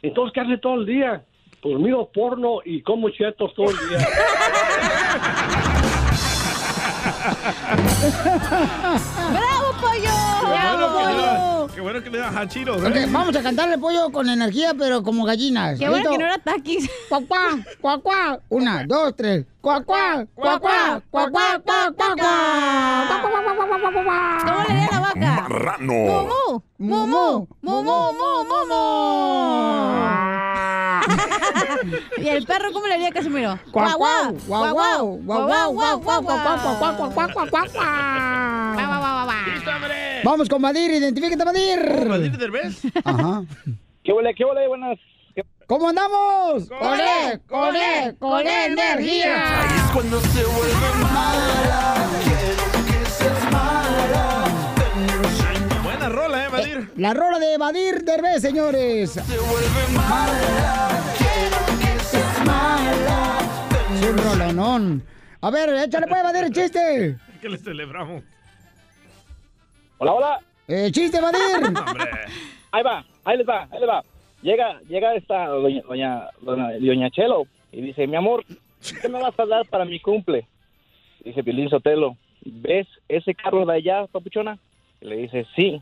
Entonces, 0.02 0.34
¿qué 0.34 0.42
hace 0.42 0.58
todo 0.58 0.76
el 0.82 0.86
día? 0.86 1.24
Pues 1.62 1.80
miro 1.80 2.10
porno 2.14 2.60
y 2.66 2.82
como 2.82 3.10
chetos 3.10 3.54
todo 3.54 3.70
el 3.70 3.78
día. 3.90 4.08
¡Bravo, 9.32 9.48
que 12.04 13.06
vamos 13.12 13.36
a 13.36 13.42
cantarle 13.42 13.78
pollo 13.78 14.12
con 14.12 14.30
energía, 14.30 14.74
pero 14.78 15.04
como 15.04 15.26
gallinas. 15.26 15.80
Qué 15.80 15.90
bueno 15.90 16.10
que 16.10 16.18
no 16.18 16.26
era 16.26 16.38
taquis. 16.38 16.90
Una, 18.50 18.86
dos, 18.86 19.16
tres. 19.16 19.46
Cuacuá, 19.62 20.26
cuacuá, 20.34 21.02
cuacuá, 21.10 21.60
cuacuá, 21.64 21.94
cuacuá. 21.96 23.22
¿Cómo 24.46 24.64
le 24.68 24.88
la 24.92 25.00
vaca? 25.00 25.42
Marrano. 25.42 25.94
Mumu, 25.94 26.62
mumu, 26.78 27.48
mumu, 27.62 28.14
mumu, 28.14 28.66
mumu. 28.70 30.47
¿Y 32.18 32.28
el 32.28 32.46
perro 32.46 32.72
cómo 32.72 32.88
le 32.88 32.96
haría 32.96 33.12
Casimiro? 33.12 33.60
¡Guau, 33.72 33.98
guau! 33.98 34.38
¡Guau, 34.48 34.74
guau! 34.74 35.20
¡Guau, 35.24 35.46
guau! 35.48 35.74
¡Guau, 35.74 36.00
guau! 36.02 36.02
¡Guau, 36.02 36.24
guau! 36.34 37.12
¡Guau, 37.14 37.38
Vamos 40.24 40.50
con 40.50 40.62
Madir, 40.62 40.92
identifícate, 40.92 41.46
Madir. 41.46 42.08
¿Madir 42.08 42.38
Derbez? 42.38 42.82
Ajá. 43.04 43.44
¿Qué 44.04 44.12
huele, 44.12 44.34
qué 44.36 44.46
huele? 44.46 44.68
Buenas. 44.68 44.98
¿Cómo 45.68 45.90
andamos? 45.90 46.70
Con 46.70 47.00
él, 47.00 47.42
con 47.48 47.76
él, 47.76 48.18
con 48.18 48.48
energía. 48.48 49.62
Ahí 49.62 49.76
es 49.76 49.92
cuando 49.94 50.22
se 50.22 50.44
vuelve 50.46 51.04
mala. 51.14 52.08
Buena 55.84 56.10
rola, 56.10 56.46
eh, 56.46 56.50
Madir. 56.50 56.92
La 56.96 57.14
rola 57.14 57.40
de 57.40 57.58
Madir 57.58 58.04
Derbez, 58.04 58.42
señores. 58.42 59.12
Se 59.12 59.22
vuelve 59.22 59.88
mala. 59.94 61.27
Un 64.10 64.18
rolonón. 64.18 65.04
A 65.42 65.52
ver, 65.52 65.70
échale 65.70 66.08
pues, 66.08 66.24
Vadir, 66.24 66.44
el 66.46 66.54
chiste. 66.54 67.18
Que 67.42 67.50
le 67.50 67.58
celebramos. 67.58 68.24
Hola, 70.00 70.14
hola. 70.14 70.40
Eh, 70.68 70.90
chiste, 70.92 71.22
Vadir. 71.22 71.66
Hombre. 71.66 72.10
Ahí 72.72 72.84
va, 72.84 73.06
ahí 73.24 73.38
les 73.38 73.48
va, 73.48 73.68
ahí 73.72 73.80
les 73.80 73.90
va. 73.90 74.04
Llega, 74.42 74.80
llega 74.88 75.16
esta 75.16 75.48
doña, 75.48 75.82
doña, 75.88 76.30
doña, 76.42 76.72
doña 76.80 77.10
Chelo 77.10 77.48
y 77.72 77.82
dice, 77.82 78.08
mi 78.08 78.16
amor, 78.16 78.44
¿qué 79.02 79.10
me 79.10 79.22
vas 79.22 79.40
a 79.40 79.46
dar 79.46 79.66
para 79.68 79.86
mi 79.86 80.00
cumple? 80.00 80.48
Dice 81.24 81.44
Piolín 81.44 81.70
Sotelo, 81.70 82.18
¿ves 82.44 82.88
ese 83.08 83.36
carro 83.36 83.66
de 83.66 83.76
allá, 83.76 84.08
papuchona? 84.08 84.58
Y 85.02 85.06
le 85.08 85.18
dice, 85.18 85.46
sí. 85.56 85.82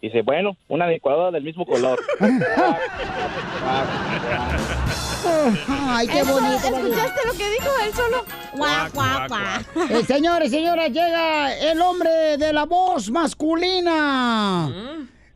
Dice, 0.00 0.22
bueno, 0.22 0.56
una 0.68 0.88
licuadora 0.88 1.30
del 1.30 1.44
mismo 1.44 1.64
color. 1.64 2.00
Ay, 5.68 6.06
qué 6.08 6.20
Eso, 6.20 6.32
bonito. 6.32 6.56
¿Escuchaste 6.56 7.20
lo 7.26 7.32
que 7.32 7.50
dijo 7.50 7.70
él 7.84 7.94
solo? 7.94 8.24
¡Guau, 8.54 8.90
guau, 8.92 9.28
guau! 9.28 9.88
Eh, 9.90 10.04
señores, 10.06 10.50
señoras, 10.50 10.88
llega 10.88 11.56
el 11.56 11.80
hombre 11.80 12.36
de 12.38 12.52
la 12.52 12.64
voz 12.64 13.10
masculina. 13.10 14.70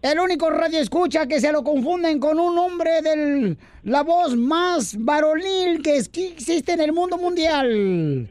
El 0.03 0.20
único 0.20 0.51
radio 0.51 0.79
escucha 0.79 1.27
que 1.27 1.40
se 1.40 1.51
lo 1.53 1.64
confunden 1.64 2.20
con 2.20 2.38
un 2.38 2.59
hombre 2.59 3.03
de 3.03 3.57
la 3.83 4.03
voz 4.03 4.37
más 4.37 4.94
varonil 4.99 5.83
que 5.83 5.96
existe 5.96 6.72
en 6.72 6.81
el 6.81 6.92
mundo 6.92 7.16
mundial. 7.18 8.29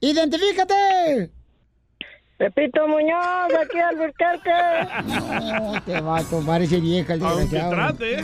¡Identifícate! 0.00 1.30
Pepito 2.36 2.88
Muñoz, 2.88 3.54
aquí 3.62 3.78
al 3.78 4.00
Albuquerque. 4.00 4.50
No, 5.62 5.80
te 5.82 6.00
vato, 6.00 6.42
parece 6.44 6.80
vieja 6.80 7.14
el 7.14 7.20
desgraciado. 7.20 7.70
trate, 7.70 8.14
¿eh? 8.18 8.22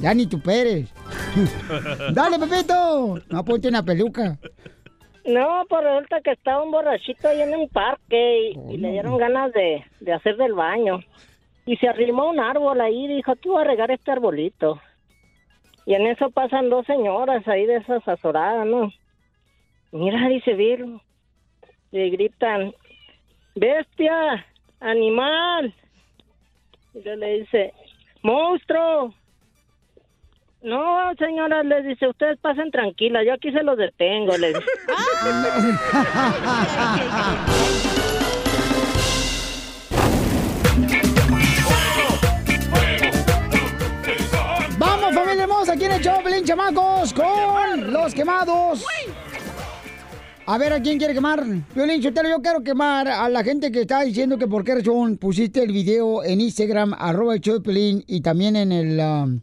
Ya 0.00 0.12
ni 0.12 0.26
tú 0.26 0.40
Pérez. 0.40 0.92
Dale, 2.12 2.38
Pepito. 2.38 3.18
No, 3.30 3.44
ponte 3.44 3.68
una 3.68 3.82
peluca. 3.84 4.36
No, 5.24 5.64
pues 5.68 5.84
resulta 5.84 6.20
que 6.20 6.32
estaba 6.32 6.62
un 6.64 6.70
borrachito 6.72 7.28
ahí 7.28 7.40
en 7.42 7.54
un 7.54 7.68
parque 7.68 8.50
y, 8.50 8.74
y 8.74 8.76
le 8.76 8.90
dieron 8.90 9.16
ganas 9.16 9.52
de, 9.52 9.84
de 10.00 10.12
hacer 10.12 10.36
del 10.36 10.52
baño. 10.54 11.00
Y 11.64 11.76
se 11.76 11.88
arrimó 11.88 12.28
un 12.28 12.40
árbol 12.40 12.80
ahí 12.80 13.04
y 13.04 13.16
dijo, 13.16 13.32
aquí 13.32 13.48
voy 13.48 13.62
a 13.62 13.64
regar 13.66 13.90
este 13.90 14.10
arbolito. 14.10 14.80
Y 15.86 15.94
en 15.94 16.06
eso 16.06 16.30
pasan 16.30 16.68
dos 16.70 16.84
señoras 16.86 17.46
ahí 17.46 17.66
de 17.66 17.76
esas 17.76 18.06
azoradas, 18.06 18.66
¿no? 18.66 18.92
Mira, 19.92 20.28
dice 20.28 20.54
Virgo. 20.54 21.00
Le 21.92 22.10
gritan, 22.10 22.74
bestia, 23.54 24.46
animal. 24.80 25.74
Y 26.94 27.02
le 27.02 27.40
dice, 27.40 27.74
monstruo. 28.22 29.14
No, 30.62 31.12
señora, 31.18 31.62
les 31.62 31.84
dice, 31.84 32.08
ustedes 32.08 32.38
pasen 32.38 32.70
tranquilas, 32.70 33.24
yo 33.26 33.34
aquí 33.34 33.52
se 33.52 33.62
los 33.62 33.76
detengo, 33.76 34.34
les 34.38 34.54
dice. 34.54 34.66
Vamos, 44.78 45.14
familia 45.14 45.42
hermosa, 45.44 45.74
aquí 45.74 45.84
en 45.84 45.92
el 45.92 46.00
show, 46.00 46.22
Pelín, 46.22 46.44
chamacos, 46.44 47.12
con 47.12 47.92
los 47.92 48.14
quemados. 48.14 48.84
A 50.46 50.58
ver, 50.58 50.74
¿a 50.74 50.82
quién 50.82 50.98
quiere 50.98 51.14
quemar? 51.14 51.42
Violín, 51.74 52.02
Sotelo, 52.02 52.28
yo 52.28 52.42
quiero 52.42 52.62
quemar 52.62 53.08
a 53.08 53.30
la 53.30 53.42
gente 53.42 53.72
que 53.72 53.80
está 53.80 54.02
diciendo 54.02 54.36
que 54.36 54.46
por 54.46 54.62
qué 54.62 54.74
razón 54.74 55.16
pusiste 55.16 55.62
el 55.62 55.72
video 55.72 56.22
en 56.22 56.42
Instagram, 56.42 56.94
arroba 56.98 57.36
el 57.36 57.62
Pelín, 57.62 58.04
y 58.06 58.20
también 58.20 58.54
en 58.54 58.70
el, 58.70 59.00
um, 59.00 59.40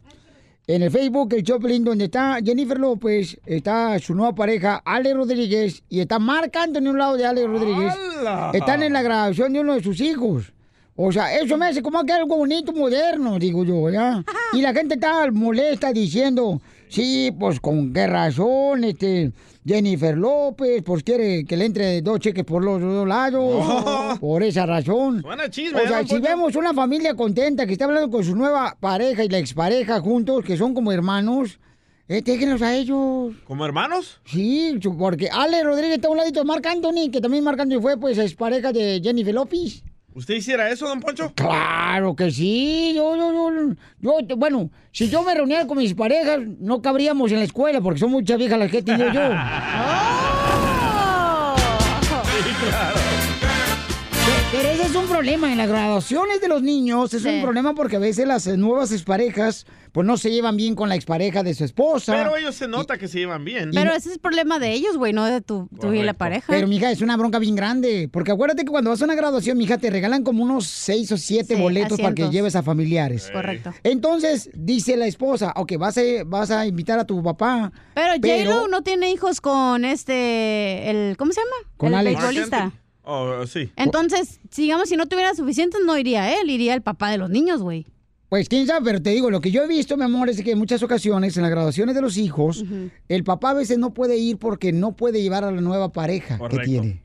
en 0.68 0.82
el 0.82 0.92
Facebook, 0.92 1.34
el 1.34 1.42
Choplin, 1.42 1.82
donde 1.82 2.04
está 2.04 2.38
Jennifer 2.44 2.78
López, 2.78 3.36
está 3.44 3.98
su 3.98 4.14
nueva 4.14 4.32
pareja, 4.32 4.80
Ale 4.84 5.12
Rodríguez, 5.12 5.82
y 5.88 5.98
está 5.98 6.20
Marc 6.20 6.54
Anthony 6.54 6.86
a 6.86 6.90
un 6.90 6.98
lado 6.98 7.16
de 7.16 7.26
Ale 7.26 7.48
Rodríguez. 7.48 7.92
¡Hala! 8.20 8.52
Están 8.54 8.84
en 8.84 8.92
la 8.92 9.02
grabación 9.02 9.52
de 9.52 9.58
uno 9.58 9.74
de 9.74 9.82
sus 9.82 10.00
hijos. 10.00 10.52
O 10.94 11.10
sea, 11.10 11.36
eso 11.36 11.56
me 11.56 11.66
hace 11.66 11.82
como 11.82 12.04
que 12.04 12.12
algo 12.12 12.36
bonito, 12.36 12.72
moderno, 12.72 13.40
digo 13.40 13.64
yo, 13.64 13.90
¿ya? 13.90 14.22
Y 14.52 14.60
la 14.62 14.72
gente 14.72 14.94
está 14.94 15.28
molesta 15.32 15.92
diciendo, 15.92 16.60
sí, 16.92 17.34
pues 17.38 17.60
con 17.60 17.92
qué 17.92 18.06
razón, 18.06 18.84
este, 18.84 19.32
Jennifer 19.66 20.16
López, 20.16 20.82
pues 20.84 21.02
quiere 21.02 21.44
que 21.44 21.56
le 21.56 21.64
entre 21.64 22.02
dos 22.02 22.18
cheques 22.20 22.44
por 22.44 22.62
los 22.64 22.80
dos 22.80 23.06
lados, 23.08 24.18
por 24.20 24.42
esa 24.42 24.66
razón. 24.66 25.22
Suena 25.22 25.48
chisme, 25.48 25.80
O 25.80 25.88
sea, 25.88 26.00
¿eh, 26.00 26.04
don 26.04 26.08
si 26.08 26.18
vemos 26.20 26.56
una 26.56 26.74
familia 26.74 27.14
contenta 27.14 27.66
que 27.66 27.72
está 27.72 27.86
hablando 27.86 28.10
con 28.10 28.24
su 28.24 28.36
nueva 28.36 28.76
pareja 28.78 29.24
y 29.24 29.28
la 29.28 29.38
expareja 29.38 30.00
juntos, 30.00 30.44
que 30.44 30.56
son 30.56 30.74
como 30.74 30.92
hermanos, 30.92 31.58
eh, 32.08 32.22
déjenlos 32.22 32.60
a 32.62 32.74
ellos. 32.74 33.34
¿Como 33.46 33.64
hermanos? 33.64 34.20
Sí, 34.24 34.78
porque 34.98 35.28
Ale 35.30 35.62
Rodríguez 35.62 35.96
está 35.96 36.08
a 36.08 36.10
un 36.10 36.18
ladito 36.18 36.40
de 36.40 36.46
Marc 36.46 36.66
Anthony, 36.66 37.10
que 37.10 37.20
también 37.20 37.44
Marc 37.44 37.60
Anthony 37.60 37.80
fue, 37.80 37.96
pues, 37.98 38.18
expareja 38.18 38.72
de 38.72 39.00
Jennifer 39.02 39.34
López. 39.34 39.82
¿Usted 40.14 40.34
hiciera 40.34 40.70
eso, 40.70 40.86
don 40.86 41.00
Poncho? 41.00 41.32
Claro 41.34 42.14
que 42.14 42.30
sí, 42.30 42.92
yo, 42.94 43.16
yo, 43.16 43.32
yo, 44.00 44.20
yo, 44.20 44.36
bueno, 44.36 44.70
si 44.90 45.08
yo 45.08 45.22
me 45.22 45.34
reuniera 45.34 45.66
con 45.66 45.78
mis 45.78 45.94
parejas, 45.94 46.40
no 46.60 46.82
cabríamos 46.82 47.32
en 47.32 47.38
la 47.38 47.44
escuela, 47.44 47.80
porque 47.80 48.00
son 48.00 48.10
muchas 48.10 48.36
viejas 48.36 48.58
las 48.58 48.70
que 48.70 48.78
he 48.78 48.82
tenido 48.82 49.10
yo. 49.12 49.20
Pero 52.62 52.70
ese 52.70 53.01
es 54.92 54.96
un 54.98 55.06
problema 55.08 55.50
en 55.50 55.56
las 55.56 55.68
graduaciones 55.68 56.40
de 56.42 56.48
los 56.48 56.62
niños, 56.62 57.14
es 57.14 57.22
Sí. 57.22 57.28
un 57.28 57.40
problema 57.42 57.74
porque 57.74 57.96
a 57.96 57.98
veces 57.98 58.26
las 58.26 58.46
eh, 58.46 58.58
nuevas 58.58 58.92
exparejas, 58.92 59.64
pues 59.92 60.06
no 60.06 60.18
se 60.18 60.30
llevan 60.30 60.56
bien 60.58 60.74
con 60.74 60.90
la 60.90 60.96
expareja 60.96 61.42
de 61.42 61.54
su 61.54 61.64
esposa. 61.64 62.12
Pero 62.12 62.36
ellos 62.36 62.54
se 62.54 62.68
nota 62.68 62.98
que 62.98 63.08
se 63.08 63.20
llevan 63.20 63.42
bien. 63.42 63.70
Pero 63.72 63.92
ese 63.94 64.10
es 64.10 64.14
el 64.16 64.20
problema 64.20 64.58
de 64.58 64.72
ellos, 64.72 64.98
güey, 64.98 65.14
no 65.14 65.24
de 65.24 65.40
tu, 65.40 65.68
tú 65.80 65.94
y 65.94 66.02
la 66.02 66.12
pareja. 66.12 66.44
Pero, 66.52 66.66
mija, 66.68 66.90
es 66.90 67.00
una 67.00 67.16
bronca 67.16 67.38
bien 67.38 67.56
grande. 67.56 68.10
Porque 68.12 68.32
acuérdate 68.32 68.64
que 68.64 68.70
cuando 68.70 68.90
vas 68.90 69.00
a 69.00 69.04
una 69.06 69.14
graduación, 69.14 69.56
mija, 69.56 69.78
te 69.78 69.88
regalan 69.88 70.24
como 70.24 70.42
unos 70.42 70.66
seis 70.66 71.10
o 71.10 71.16
siete 71.16 71.56
Sí, 71.56 71.60
boletos 71.62 71.98
para 71.98 72.14
que 72.14 72.28
lleves 72.28 72.54
a 72.54 72.62
familiares. 72.62 73.30
Correcto. 73.32 73.72
Entonces, 73.84 74.50
dice 74.52 74.98
la 74.98 75.06
esposa, 75.06 75.54
ok, 75.56 75.72
vas 75.78 75.96
a, 75.96 76.02
vas 76.26 76.50
a 76.50 76.66
invitar 76.66 76.98
a 76.98 77.06
tu 77.06 77.22
papá. 77.22 77.72
Pero 77.94 78.12
J-Lo 78.16 78.68
no 78.68 78.82
tiene 78.82 79.10
hijos 79.10 79.40
con 79.40 79.86
este, 79.86 80.90
el, 80.90 81.16
¿cómo 81.16 81.32
se 81.32 81.40
llama? 81.40 81.70
Con 81.78 81.88
el 81.94 81.94
Alex. 82.16 82.50
Oh, 83.04 83.46
sí. 83.46 83.72
Entonces, 83.76 84.40
digamos, 84.56 84.88
si 84.88 84.96
no 84.96 85.06
tuviera 85.06 85.34
suficientes, 85.34 85.80
no 85.84 85.98
iría 85.98 86.40
él, 86.40 86.50
iría 86.50 86.74
el 86.74 86.82
papá 86.82 87.10
de 87.10 87.18
los 87.18 87.30
niños, 87.30 87.62
güey. 87.62 87.86
Pues 88.28 88.48
quién 88.48 88.66
sabe, 88.66 88.84
pero 88.84 89.02
te 89.02 89.10
digo, 89.10 89.30
lo 89.30 89.42
que 89.42 89.50
yo 89.50 89.62
he 89.62 89.68
visto, 89.68 89.96
mi 89.98 90.04
amor, 90.04 90.30
es 90.30 90.42
que 90.42 90.52
en 90.52 90.58
muchas 90.58 90.82
ocasiones, 90.82 91.36
en 91.36 91.42
las 91.42 91.50
graduaciones 91.50 91.94
de 91.94 92.00
los 92.00 92.16
hijos, 92.16 92.64
el 93.08 93.24
papá 93.24 93.50
a 93.50 93.54
veces 93.54 93.76
no 93.76 93.92
puede 93.92 94.16
ir 94.16 94.38
porque 94.38 94.72
no 94.72 94.96
puede 94.96 95.20
llevar 95.20 95.44
a 95.44 95.50
la 95.50 95.60
nueva 95.60 95.92
pareja 95.92 96.38
Correcto. 96.38 96.62
que 96.62 96.66
tiene. 96.66 97.02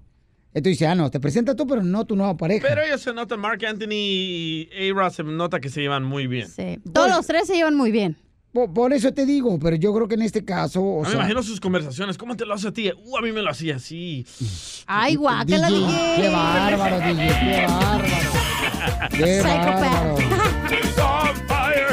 Entonces 0.54 0.80
dice, 0.80 0.88
ah, 0.88 0.96
no, 0.96 1.12
te 1.12 1.20
presenta 1.20 1.56
tú, 1.56 1.68
pero 1.68 1.84
no 1.84 2.06
tu 2.06 2.16
nueva 2.16 2.38
pareja. 2.38 2.66
Pero 2.68 2.82
ellos 2.82 3.02
se 3.02 3.14
notan, 3.14 3.42
Mark 3.42 3.64
Anthony 3.66 3.92
y 3.92 4.70
A-Rod 4.90 5.12
se 5.12 5.24
nota 5.24 5.60
que 5.60 5.70
se 5.70 5.82
llevan 5.82 6.04
muy 6.04 6.28
bien. 6.28 6.48
Sí. 6.48 6.80
Todos 6.94 7.10
los 7.10 7.28
tres 7.28 7.48
se 7.48 7.56
llevan 7.56 7.76
muy 7.76 7.92
bien. 7.92 8.18
Por, 8.58 8.74
por 8.74 8.92
eso 8.92 9.14
te 9.14 9.24
digo, 9.28 9.60
pero 9.60 9.76
yo 9.76 9.94
creo 9.94 10.08
que 10.08 10.16
en 10.16 10.24
este 10.24 10.44
caso, 10.44 10.84
o 10.84 11.04
sea, 11.04 11.14
me 11.14 11.20
imagino 11.20 11.44
sus 11.44 11.60
conversaciones. 11.60 12.18
¿Cómo 12.18 12.36
te 12.36 12.44
lo 12.44 12.56
hace 12.56 12.70
a 12.70 12.72
ti? 12.74 12.92
Uh, 13.06 13.18
a 13.18 13.22
mí 13.22 13.32
me 13.32 13.44
lo 13.44 13.52
hacía 13.52 13.76
así. 13.76 14.26
Ay, 14.88 15.14
guácala, 15.14 15.68
DJ, 15.68 15.80
DJ. 15.80 16.16
qué 16.16 16.30
bárbaro, 16.30 16.98
DJ, 16.98 17.18
qué 19.12 19.42
bárbaro. 19.44 20.16
Qué 20.68 20.80
bárbaro. 20.98 21.86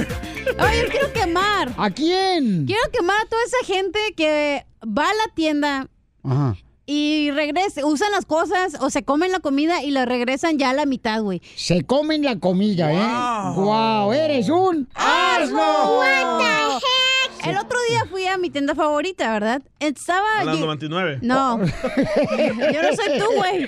Oye, 0.59 0.83
yo 0.85 0.89
quiero 0.89 1.13
quemar. 1.13 1.75
¿A 1.77 1.91
quién? 1.91 2.65
Quiero 2.65 2.91
quemar 2.91 3.17
a 3.21 3.29
toda 3.29 3.43
esa 3.45 3.67
gente 3.75 3.99
que 4.17 4.65
va 4.87 5.05
a 5.05 5.13
la 5.13 5.35
tienda 5.35 5.91
Ajá. 6.23 6.57
Y 6.87 7.31
regresa, 7.31 7.85
usan 7.87 8.11
las 8.13 8.27
cosas 8.27 8.77
o 8.81 8.91
se 8.91 9.05
comen 9.05 9.33
la 9.33 9.41
comida 9.41 9.83
y 9.83 9.91
la 9.91 10.05
regresan 10.05 10.59
ya 10.59 10.71
a 10.71 10.75
la 10.75 10.87
mitad, 10.87 11.23
güey. 11.23 11.41
Se 11.57 11.85
comen 11.85 12.23
la 12.25 12.39
comida, 12.39 12.93
¿eh? 12.93 13.55
¡Guau! 13.55 14.13
¡Eres 14.13 14.49
un 14.51 14.89
asno! 14.95 15.99
What 15.99 16.39
the 16.39 16.75
heck? 16.77 17.47
El 17.49 17.59
otro 17.59 17.79
día 17.91 18.05
fui 18.11 18.27
a 18.27 18.39
mi 18.39 18.49
tienda 18.51 18.75
favorita, 18.75 19.31
¿verdad? 19.33 19.63
Estaba... 19.79 20.41
A 20.41 20.45
las 20.45 20.57
lle- 20.57 20.61
99. 20.61 21.19
No. 21.23 21.59
Yo 21.65 22.83
no 22.83 22.93
soy 22.97 23.19
tú, 23.19 23.27
güey. 23.37 23.67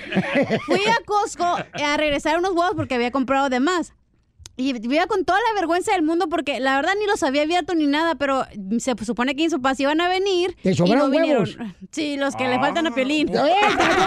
Fui 0.65 0.81
a 0.87 0.97
Costco 1.05 1.43
a 1.45 1.97
regresar 1.97 2.37
unos 2.39 2.51
huevos 2.51 2.73
porque 2.75 2.95
había 2.95 3.11
comprado 3.11 3.49
de 3.49 3.59
más. 3.59 3.93
Y 4.59 4.69
iba 4.93 5.05
con 5.05 5.23
toda 5.23 5.37
la 5.37 5.59
vergüenza 5.61 5.91
del 5.93 6.01
mundo 6.01 6.27
porque 6.29 6.59
la 6.59 6.75
verdad 6.77 6.93
ni 6.99 7.05
los 7.05 7.21
había 7.21 7.43
abierto 7.43 7.75
ni 7.75 7.85
nada, 7.85 8.15
pero 8.15 8.43
se 8.79 8.95
supone 9.05 9.35
que 9.35 9.43
mis 9.43 9.53
papás 9.53 9.79
iban 9.79 10.01
a 10.01 10.09
venir. 10.09 10.57
¿Te 10.63 10.71
y 10.71 10.75
no 10.95 11.09
vinieron. 11.11 11.43
huevos? 11.43 11.75
Sí, 11.91 12.17
los 12.17 12.35
que 12.35 12.47
le 12.47 12.57
faltan 12.59 12.87
a 12.87 12.91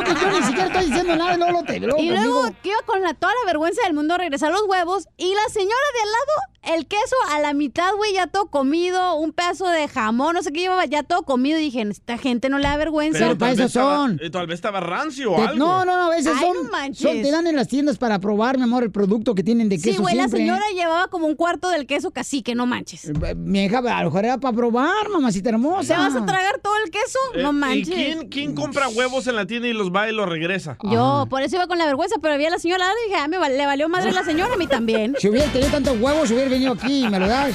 que 0.04 0.10
yo 0.20 0.30
ni 0.40 0.44
siquiera 0.46 0.66
estoy 0.66 0.86
diciendo 0.86 1.14
nada, 1.16 1.36
luego 1.36 1.52
lo 1.52 1.62
te- 1.62 1.76
Y 1.76 2.10
luego 2.10 2.42
que 2.62 2.68
iba 2.70 2.82
con 2.84 3.00
la, 3.00 3.14
toda 3.14 3.32
la 3.32 3.46
vergüenza 3.46 3.80
del 3.84 3.94
mundo 3.94 4.14
a 4.14 4.18
regresar 4.18 4.50
los 4.50 4.62
huevos 4.68 5.06
y 5.16 5.32
la 5.34 5.48
señora 5.52 5.70
de 5.94 6.00
al 6.02 6.08
lado, 6.10 6.32
el 6.62 6.86
queso 6.86 7.16
a 7.30 7.40
la 7.40 7.54
mitad, 7.54 7.94
güey, 7.96 8.12
ya 8.14 8.26
todo 8.26 8.46
comido, 8.46 9.14
un 9.16 9.32
pedazo 9.32 9.66
de 9.68 9.88
jamón, 9.88 10.34
no 10.34 10.42
sé 10.42 10.52
qué 10.52 10.60
llevaba, 10.60 10.84
ya 10.84 11.02
todo 11.02 11.22
comido. 11.22 11.58
Y 11.58 11.62
dije, 11.62 11.82
esta 11.82 12.18
gente 12.18 12.48
no 12.50 12.58
le 12.58 12.64
da 12.68 12.76
vergüenza. 12.76 13.18
Pero 13.18 13.38
para 13.38 13.52
tal 13.52 13.54
eso 13.54 13.62
vez 13.62 13.66
estaba- 13.70 13.96
son. 13.96 14.20
eh, 14.22 14.30
tal 14.30 14.46
vez 14.46 14.54
estaba 14.56 14.80
rancio 14.80 15.32
o 15.32 15.36
Te- 15.36 15.42
algo. 15.48 15.56
no, 15.66 15.84
no, 15.84 15.96
no, 15.96 16.12
a 16.12 16.16
veces 16.16 16.32
Ay, 16.36 16.46
son, 16.46 16.64
no 16.64 16.70
manches. 16.70 17.02
son- 17.02 17.22
te 17.22 17.30
dan 17.30 17.46
en 17.46 17.56
las 17.56 17.68
tiendas 17.68 17.96
para 17.98 18.18
probar, 18.18 18.58
mi 18.58 18.64
amor, 18.64 18.82
el 18.82 18.90
producto 18.90 19.34
que 19.34 19.42
tienen 19.42 19.68
de 19.68 19.76
queso 19.76 19.90
Sí, 19.90 19.96
güey, 20.02 20.14
la 20.14 20.28
señora 20.28 20.62
llevaba 20.74 21.08
como 21.08 21.26
un 21.26 21.34
cuarto 21.34 21.70
del 21.70 21.86
queso 21.86 22.10
cacique, 22.10 22.54
no 22.54 22.66
manches. 22.66 23.06
Eh, 23.08 23.34
Mi 23.36 23.64
hija, 23.64 23.78
a 23.78 24.02
lo 24.02 24.10
mejor 24.10 24.24
era 24.26 24.38
para 24.38 24.54
probar, 24.54 25.08
mamacita 25.10 25.48
hermosa. 25.50 25.94
¿Te 25.94 26.00
vas 26.00 26.14
a 26.14 26.26
tragar 26.26 26.58
todo 26.62 26.74
el 26.84 26.90
queso? 26.90 27.18
Eh, 27.34 27.42
no 27.42 27.50
¿Y 27.50 27.54
manches. 27.54 27.88
quién, 27.94 28.28
quién 28.28 28.54
compra 28.54 28.88
huevos 28.88 29.26
en 29.26 29.36
la 29.36 29.46
tienda 29.46 29.66
y 29.68 29.72
los 29.72 29.90
va 29.90 30.08
y 30.10 30.12
los 30.12 30.28
regresa? 30.28 30.76
Yo, 30.84 31.26
por 31.30 31.42
eso 31.42 31.56
iba 31.56 31.66
con 31.66 31.78
la 31.78 31.86
vergüenza, 31.86 32.16
pero 32.20 32.36
vi 32.36 32.44
a 32.46 32.50
la 32.50 32.58
señora 32.58 32.84
y 33.06 33.08
dije, 33.08 33.20
ah, 33.22 33.28
me 33.28 33.38
le 33.50 33.66
valió 33.66 33.88
madre 33.88 34.12
la 34.12 34.24
señora, 34.24 34.54
a 34.54 34.56
mí 34.58 34.66
también. 34.66 35.16
Si 35.20 35.28
hubiera 35.28 35.50
tenido 35.52 35.70
tantos 35.70 35.98
huevos, 36.00 36.30
hubiera 36.30 36.49
venido 36.50 36.72
aquí, 36.72 37.08
¿me 37.08 37.18
lo 37.18 37.26
das? 37.26 37.54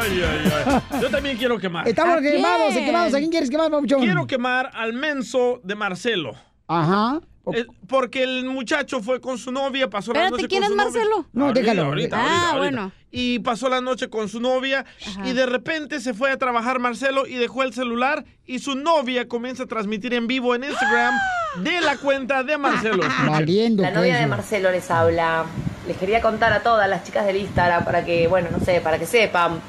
Ay, 0.00 0.22
ay, 0.22 0.52
ay. 0.66 1.00
Yo 1.00 1.10
también 1.10 1.36
quiero 1.36 1.58
quemar. 1.58 1.86
Estamos 1.88 2.20
quemados, 2.20 2.74
quemados. 2.74 3.14
¿A 3.14 3.18
quién 3.18 3.30
quieres 3.30 3.50
quemar, 3.50 3.70
papuchón? 3.70 4.00
Quiero 4.00 4.26
quemar 4.26 4.70
al 4.74 4.92
menso 4.92 5.60
de 5.62 5.74
Marcelo. 5.74 6.34
Ajá. 6.68 7.20
Eh, 7.54 7.64
porque 7.88 8.22
el 8.24 8.44
muchacho 8.46 9.00
fue 9.00 9.20
con 9.20 9.38
su 9.38 9.52
novia, 9.52 9.88
pasó 9.88 10.12
la 10.12 10.24
Espérate, 10.24 10.42
noche 10.42 10.48
¿quién 10.48 10.62
con 10.62 10.64
es 10.64 10.70
su 10.70 10.76
novia. 10.76 10.92
Marcelo? 11.00 11.26
No, 11.32 11.44
Ahorita, 11.46 11.60
déjalo. 11.60 11.82
ahorita, 11.84 12.16
Ah, 12.16 12.20
ahorita, 12.22 12.50
ahorita. 12.50 12.58
bueno. 12.58 12.92
Y 13.12 13.38
pasó 13.38 13.68
la 13.68 13.80
noche 13.80 14.10
con 14.10 14.28
su 14.28 14.40
novia 14.40 14.84
y 15.24 15.32
de 15.32 15.46
repente 15.46 16.00
se 16.00 16.12
fue 16.12 16.30
a 16.32 16.36
trabajar 16.36 16.80
Marcelo 16.80 17.26
y 17.26 17.34
dejó 17.36 17.62
el 17.62 17.72
celular 17.72 18.24
y 18.46 18.58
su 18.58 18.74
novia 18.74 19.26
comienza 19.28 19.62
a 19.62 19.66
transmitir 19.66 20.12
en 20.12 20.26
vivo 20.26 20.54
en 20.54 20.64
Instagram 20.64 21.14
de 21.62 21.80
la 21.80 21.96
cuenta 21.96 22.42
de 22.42 22.58
Marcelo. 22.58 23.02
Valiendo 23.26 23.82
La 23.82 23.90
novia 23.92 24.14
de 24.14 24.18
queso. 24.20 24.28
Marcelo 24.28 24.70
les 24.70 24.90
habla. 24.90 25.46
Les 25.86 25.96
quería 25.96 26.20
contar 26.20 26.52
a 26.52 26.62
todas 26.62 26.88
las 26.90 27.04
chicas 27.04 27.24
del 27.24 27.36
Instagram 27.36 27.84
para 27.84 28.04
que, 28.04 28.26
bueno, 28.28 28.48
no 28.50 28.58
sé, 28.60 28.80
para 28.80 28.98
que 28.98 29.06
sepan 29.06 29.60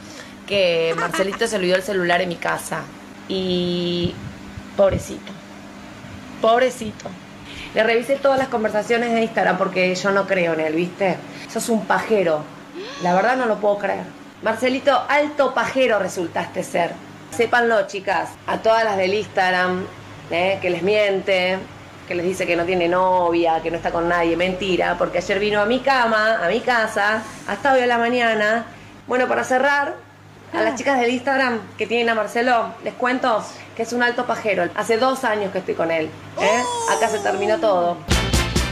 que 0.47 0.93
Marcelito 0.99 1.45
se 1.47 1.55
olvidó 1.57 1.75
el 1.75 1.83
celular 1.83 2.19
en 2.21 2.29
mi 2.29 2.37
casa. 2.37 2.81
Y 3.29 4.13
pobrecito. 4.75 5.31
Pobrecito. 6.41 7.09
Le 7.77 7.83
revisé 7.83 8.15
todas 8.15 8.39
las 8.39 8.47
conversaciones 8.47 9.13
de 9.13 9.21
Instagram 9.21 9.55
porque 9.59 9.93
yo 9.93 10.09
no 10.09 10.25
creo 10.25 10.53
en 10.53 10.61
él, 10.61 10.73
¿viste? 10.73 11.15
Sos 11.47 11.69
un 11.69 11.85
pajero. 11.85 12.41
La 13.03 13.13
verdad 13.13 13.37
no 13.37 13.45
lo 13.45 13.57
puedo 13.57 13.77
creer. 13.77 14.01
Marcelito, 14.41 14.99
alto 15.07 15.53
pajero 15.53 15.99
resultaste 15.99 16.63
ser. 16.63 16.93
Sépanlo, 17.29 17.85
chicas, 17.85 18.31
a 18.47 18.57
todas 18.57 18.83
las 18.83 18.97
del 18.97 19.13
Instagram, 19.13 19.85
¿eh? 20.31 20.57
que 20.59 20.71
les 20.71 20.81
miente, 20.81 21.59
que 22.07 22.15
les 22.15 22.25
dice 22.25 22.47
que 22.47 22.55
no 22.55 22.65
tiene 22.65 22.87
novia, 22.87 23.61
que 23.61 23.69
no 23.69 23.77
está 23.77 23.91
con 23.91 24.09
nadie. 24.09 24.35
Mentira, 24.35 24.95
porque 24.97 25.19
ayer 25.19 25.37
vino 25.37 25.61
a 25.61 25.67
mi 25.67 25.81
cama, 25.81 26.43
a 26.43 26.47
mi 26.47 26.61
casa, 26.61 27.21
hasta 27.47 27.73
hoy 27.73 27.81
a 27.81 27.85
la 27.85 27.99
mañana. 27.99 28.65
Bueno, 29.05 29.27
para 29.27 29.43
cerrar, 29.43 29.93
a 30.51 30.61
las 30.63 30.79
chicas 30.79 30.99
del 30.99 31.11
Instagram 31.11 31.59
que 31.77 31.85
tienen 31.85 32.09
a 32.09 32.15
Marcelo, 32.15 32.73
les 32.83 32.95
cuento 32.95 33.45
que 33.77 33.83
es 33.83 33.93
un 33.93 34.01
alto 34.01 34.25
pajero. 34.25 34.67
Hace 34.73 34.97
dos 34.97 35.23
años 35.23 35.51
que 35.51 35.59
estoy 35.59 35.75
con 35.75 35.91
él. 35.91 36.05
¿eh? 36.41 36.61
Acá 36.89 37.07
se 37.09 37.19
terminó 37.19 37.59
todo. 37.59 37.95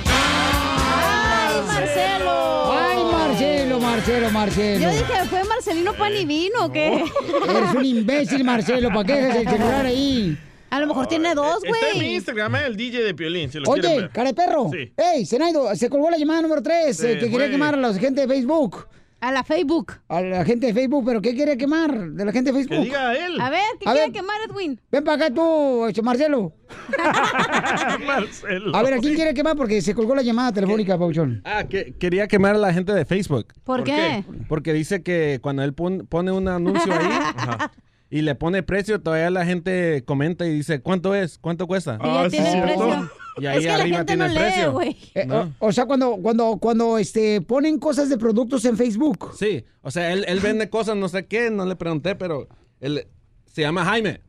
¡Ay, 0.08 1.62
Marcelo! 1.68 2.72
Ay, 2.74 3.04
Marcelo, 3.12 3.80
Marcelo, 3.80 4.32
Marcelo. 4.32 4.80
Yo 4.82 4.90
dije, 4.90 5.26
¿fue 5.30 5.44
Marcelino 5.44 5.94
pan 5.94 6.12
y 6.16 6.26
vino 6.26 6.66
o 6.66 6.72
qué? 6.72 6.88
Eres 6.96 7.74
un 7.76 7.86
imbécil, 7.86 8.44
Marcelo. 8.44 8.90
¿Para 8.90 9.04
qué 9.04 9.14
dejas 9.14 9.36
el 9.38 9.48
celular 9.48 9.86
ahí? 9.86 10.38
A 10.72 10.80
lo 10.80 10.88
mejor 10.88 11.06
tiene 11.06 11.36
dos, 11.36 11.64
Está 11.64 11.88
en 11.92 11.94
mi 11.94 12.06
güey. 12.06 12.16
Instagram, 12.16 12.56
eh, 12.56 12.66
el 12.66 12.76
DJ 12.76 13.04
de 13.04 13.14
Piolín, 13.14 13.52
si 13.52 13.60
lo 13.60 13.66
quieren 13.66 13.92
Oye, 13.92 14.02
ver. 14.02 14.10
cara 14.10 14.30
de 14.30 14.34
perro. 14.34 14.72
Sí. 14.74 14.92
Ey, 14.98 15.26
Zenaido, 15.28 15.74
se 15.76 15.88
colgó 15.88 16.10
la 16.10 16.18
llamada 16.18 16.42
número 16.42 16.64
3 16.64 16.98
Se 16.98 17.20
que 17.20 17.30
quería 17.30 17.50
quemar 17.50 17.76
a 17.76 17.78
la 17.78 17.94
gente 17.94 18.22
de 18.22 18.28
Facebook. 18.28 18.88
A 19.22 19.32
la 19.32 19.44
Facebook. 19.44 19.94
A 20.08 20.22
la 20.22 20.46
gente 20.46 20.68
de 20.68 20.74
Facebook, 20.74 21.04
¿pero 21.06 21.22
qué 21.22 21.34
quiere 21.34 21.58
quemar 21.58 22.12
de 22.12 22.26
la 22.26 22.32
gente 22.32 22.52
de 22.52 22.58
Facebook? 22.58 22.78
Que 22.78 22.84
diga 22.86 23.14
él. 23.16 23.40
A 23.42 23.50
ver, 23.50 23.62
¿qué 23.80 23.90
A 23.90 23.94
quiere 23.94 24.08
ver. 24.08 24.12
quemar, 24.12 24.36
Edwin? 24.48 24.80
Ven 24.92 25.04
para 25.04 25.26
acá 25.26 25.34
tú, 25.34 25.86
este, 25.88 26.02
Marcelo. 26.04 26.54
Marcelo. 28.06 28.76
A 28.76 28.84
ver, 28.84 28.94
¿a 28.96 28.98
quién 29.00 29.16
quiere 29.16 29.34
quemar? 29.34 29.56
Porque 29.56 29.82
se 29.82 29.94
colgó 29.96 30.16
la 30.16 30.22
llamada 30.22 30.52
telefónica, 30.52 30.98
Pauchón. 30.98 31.42
Ah, 31.46 31.64
que 31.64 31.94
quería 31.98 32.28
quemar 32.28 32.56
a 32.56 32.60
la 32.60 32.74
gente 32.74 32.94
de 32.94 33.06
Facebook. 33.06 33.48
¿Por 33.64 33.84
qué? 33.84 34.24
Porque 34.48 34.74
dice 34.74 35.02
que 35.04 35.40
cuando 35.42 35.64
él 35.64 35.74
pon- 35.74 36.06
pone 36.08 36.32
un 36.32 36.48
anuncio 36.48 36.94
ahí 36.94 37.08
ajá, 37.36 37.72
y 38.10 38.22
le 38.22 38.36
pone 38.36 38.64
precio, 38.64 39.02
todavía 39.02 39.30
la 39.30 39.46
gente 39.46 40.04
comenta 40.06 40.46
y 40.46 40.54
dice, 40.54 40.82
¿cuánto 40.82 41.16
es? 41.16 41.38
¿Cuánto 41.40 41.68
cuesta? 41.68 41.98
Y 42.02 42.06
ya 42.06 42.22
Ah, 42.22 42.28
tiene 42.30 42.52
sí, 42.52 42.58
el 42.58 42.64
precio. 42.64 43.12
Cierto. 43.36 43.42
Y 43.42 43.46
ahí 43.48 43.58
Es 43.58 43.64
que 43.64 43.78
la 43.78 43.84
gente 43.98 44.06
tiene 44.06 44.18
no 44.18 44.26
el 44.26 44.34
lee, 44.34 44.40
precio. 44.40 44.82
Eh, 45.14 45.26
¿no? 45.26 45.54
o, 45.60 45.68
o 45.68 45.72
sea, 45.72 45.86
cuando, 45.86 46.18
cuando, 46.22 46.58
cuando 46.58 46.98
este, 46.98 47.42
ponen 47.42 47.80
cosas 47.80 48.10
de 48.10 48.18
productos 48.18 48.66
en 48.66 48.78
Facebook. 48.78 49.32
Sí, 49.38 49.64
o 49.82 49.92
sea, 49.92 50.12
él, 50.12 50.26
él 50.28 50.40
vende 50.40 50.70
cosas, 50.70 50.96
no 50.96 51.10
sé 51.10 51.26
qué, 51.26 51.50
no 51.52 51.66
le 51.66 51.76
pregunté, 51.76 52.16
pero 52.16 52.48
él 52.80 53.08
se 53.46 53.62
llama 53.62 53.86
Jaime. 53.86 54.22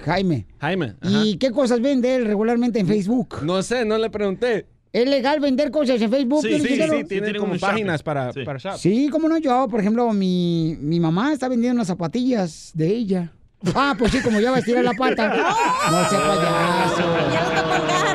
Jaime. 0.00 0.46
Jaime. 0.58 0.94
¿Y 1.02 1.36
qué 1.36 1.50
cosas 1.50 1.80
vende 1.80 2.14
él 2.14 2.24
regularmente 2.24 2.78
en 2.78 2.86
Facebook? 2.86 3.42
No 3.42 3.62
sé, 3.62 3.84
no 3.84 3.98
le 3.98 4.08
pregunté. 4.10 4.66
¿Es 4.92 5.08
legal 5.08 5.40
vender 5.40 5.70
cosas 5.70 6.00
en 6.02 6.10
Facebook? 6.10 6.42
Sí, 6.42 6.60
sí, 6.60 6.68
Sotelo? 6.76 6.98
sí, 6.98 7.04
tiene 7.04 7.34
como 7.34 7.58
páginas 7.58 8.02
para, 8.02 8.30
para 8.32 8.58
shop. 8.58 8.76
Sí, 8.76 9.08
cómo 9.10 9.28
no, 9.28 9.38
yo, 9.38 9.66
por 9.70 9.80
ejemplo, 9.80 10.12
mi, 10.12 10.76
mi 10.80 11.00
mamá 11.00 11.32
está 11.32 11.48
vendiendo 11.48 11.76
unas 11.76 11.86
zapatillas 11.88 12.72
de 12.74 12.88
ella. 12.88 13.32
Ah, 13.74 13.94
pues 13.98 14.12
sí, 14.12 14.20
como 14.20 14.40
ya 14.40 14.50
va 14.50 14.56
a 14.56 14.60
estirar 14.60 14.84
la 14.84 14.92
pata. 14.92 15.34
No 15.90 16.08
sea 16.08 16.20
payaso. 16.20 18.11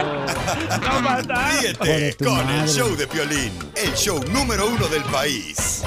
Ríete 0.79 2.23
con 2.23 2.35
madre. 2.35 2.59
el 2.59 2.67
show 2.69 2.95
de 2.95 3.07
Piolín, 3.07 3.51
el 3.75 3.93
show 3.95 4.19
número 4.31 4.67
uno 4.67 4.87
del 4.87 5.03
país. 5.03 5.83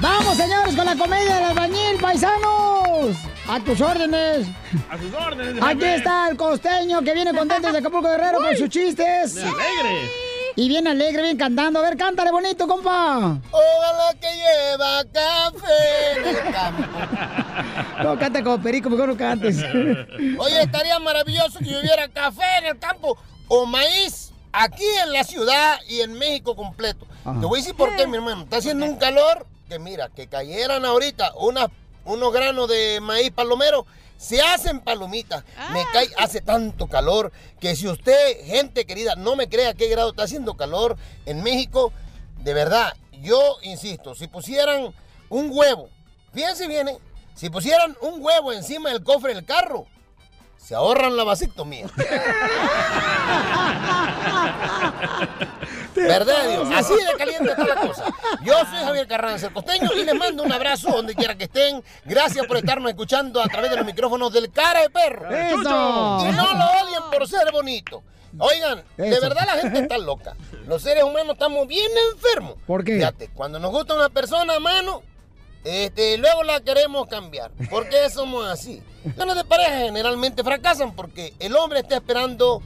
Vamos, 0.00 0.36
señores, 0.36 0.74
con 0.76 0.86
la 0.86 0.96
comedia 0.96 1.34
del 1.36 1.44
albañil, 1.44 1.96
paisanos. 2.00 3.16
A 3.48 3.60
tus 3.60 3.80
órdenes. 3.80 4.46
A 4.90 4.98
sus 4.98 5.12
órdenes. 5.14 5.62
Aquí 5.62 5.84
está 5.84 6.28
el 6.28 6.36
costeño 6.36 7.02
que 7.02 7.14
viene 7.14 7.32
contento 7.34 7.72
de 7.72 7.78
Acapulco 7.78 8.08
Guerrero 8.08 8.38
con 8.38 8.56
sus 8.56 8.68
chistes. 8.68 9.34
Me 9.34 9.42
alegre. 9.42 10.27
Y 10.58 10.68
bien 10.68 10.88
alegre, 10.88 11.22
bien 11.22 11.36
cantando. 11.36 11.78
A 11.78 11.82
ver, 11.82 11.96
cántale 11.96 12.32
bonito, 12.32 12.66
compa. 12.66 13.38
Ojalá 13.52 14.12
que 14.20 14.26
lleva 14.26 15.04
café 15.12 16.12
en 16.16 16.26
el 16.26 16.52
campo. 16.52 16.82
No, 18.02 18.16
canta 18.18 18.42
como 18.44 18.60
perico, 18.62 18.88
mejor 18.90 19.08
no 19.08 19.16
cantes. 19.16 19.56
Oye, 20.38 20.62
estaría 20.62 20.98
maravilloso 21.00 21.58
que 21.60 21.76
hubiera 21.78 22.08
café 22.08 22.42
en 22.58 22.66
el 22.66 22.78
campo 22.78 23.16
o 23.48 23.66
maíz 23.66 24.32
aquí 24.52 24.84
en 25.04 25.12
la 25.12 25.22
ciudad 25.24 25.78
y 25.88 26.00
en 26.00 26.12
México 26.14 26.54
completo. 26.56 27.06
Te 27.24 27.46
voy 27.46 27.58
a 27.58 27.62
decir 27.62 27.76
por 27.76 27.94
qué, 27.96 28.06
mi 28.08 28.16
hermano. 28.16 28.42
Está 28.42 28.56
haciendo 28.56 28.84
un 28.84 28.96
calor 28.96 29.46
que 29.68 29.78
mira, 29.78 30.08
que 30.08 30.26
cayeran 30.28 30.84
ahorita 30.84 31.32
unas- 31.36 31.68
unos 32.04 32.32
granos 32.32 32.68
de 32.68 32.98
maíz 33.00 33.30
palomero. 33.32 33.84
Se 34.18 34.42
hacen 34.42 34.80
palomitas. 34.80 35.44
Me 35.72 35.86
cae, 35.92 36.08
hace 36.18 36.42
tanto 36.42 36.88
calor 36.88 37.32
que 37.60 37.74
si 37.76 37.88
usted, 37.88 38.44
gente 38.44 38.84
querida, 38.84 39.14
no 39.14 39.36
me 39.36 39.48
crea 39.48 39.72
qué 39.72 39.88
grado 39.88 40.10
está 40.10 40.24
haciendo 40.24 40.56
calor 40.56 40.98
en 41.24 41.42
México, 41.42 41.92
de 42.42 42.52
verdad, 42.52 42.92
yo 43.22 43.58
insisto, 43.62 44.14
si 44.14 44.26
pusieran 44.26 44.94
un 45.28 45.50
huevo, 45.52 45.88
fíjense 46.32 46.68
bien, 46.68 46.88
¿eh? 46.88 46.98
si 47.34 47.48
pusieran 47.48 47.96
un 48.00 48.22
huevo 48.22 48.52
encima 48.52 48.90
del 48.90 49.02
cofre 49.02 49.34
del 49.34 49.44
carro, 49.44 49.86
se 50.58 50.74
ahorran 50.74 51.16
la 51.16 51.24
vasectomía. 51.24 51.86
¿Verdad, 55.94 56.48
Dios? 56.48 56.68
Así 56.74 56.94
de 56.94 57.16
caliente 57.16 57.50
está 57.50 57.64
la 57.64 57.76
cosa. 57.76 58.04
Yo 58.44 58.52
soy 58.66 58.84
Javier 58.84 59.08
Carranza, 59.08 59.46
el 59.46 59.52
costeño, 59.52 59.90
y 59.94 60.04
les 60.04 60.14
mando 60.14 60.42
un 60.42 60.52
abrazo 60.52 60.90
donde 60.90 61.14
quiera 61.14 61.36
que 61.36 61.44
estén. 61.44 61.82
Gracias 62.04 62.46
por 62.46 62.56
estarnos 62.58 62.90
escuchando 62.90 63.40
a 63.40 63.46
través 63.46 63.70
de 63.70 63.76
los 63.78 63.86
micrófonos 63.86 64.32
del 64.32 64.50
cara 64.52 64.82
de 64.82 64.90
perro. 64.90 65.30
¡Eso! 65.30 65.56
Y 65.58 66.32
no 66.32 66.54
lo 66.54 66.64
odien 66.84 67.02
por 67.10 67.26
ser 67.26 67.50
bonito. 67.52 68.02
Oigan, 68.38 68.84
de 68.96 69.20
verdad 69.20 69.46
la 69.46 69.60
gente 69.62 69.80
está 69.80 69.96
loca. 69.98 70.36
Los 70.66 70.82
seres 70.82 71.02
humanos 71.02 71.32
estamos 71.32 71.66
bien 71.66 71.90
enfermos. 72.12 72.56
¿Por 72.66 72.84
qué? 72.84 72.96
Fíjate, 72.96 73.30
cuando 73.34 73.58
nos 73.58 73.70
gusta 73.70 73.94
una 73.94 74.10
persona, 74.10 74.60
mano, 74.60 75.02
este, 75.64 76.18
luego 76.18 76.42
la 76.42 76.60
queremos 76.60 77.08
cambiar. 77.08 77.50
¿Por 77.70 77.88
qué 77.88 78.08
somos 78.10 78.46
así? 78.46 78.82
Los 79.16 79.36
de 79.36 79.44
pareja 79.44 79.78
generalmente 79.78 80.42
fracasan 80.42 80.94
porque 80.94 81.34
el 81.38 81.56
hombre 81.56 81.80
está 81.80 81.96
esperando 81.96 82.62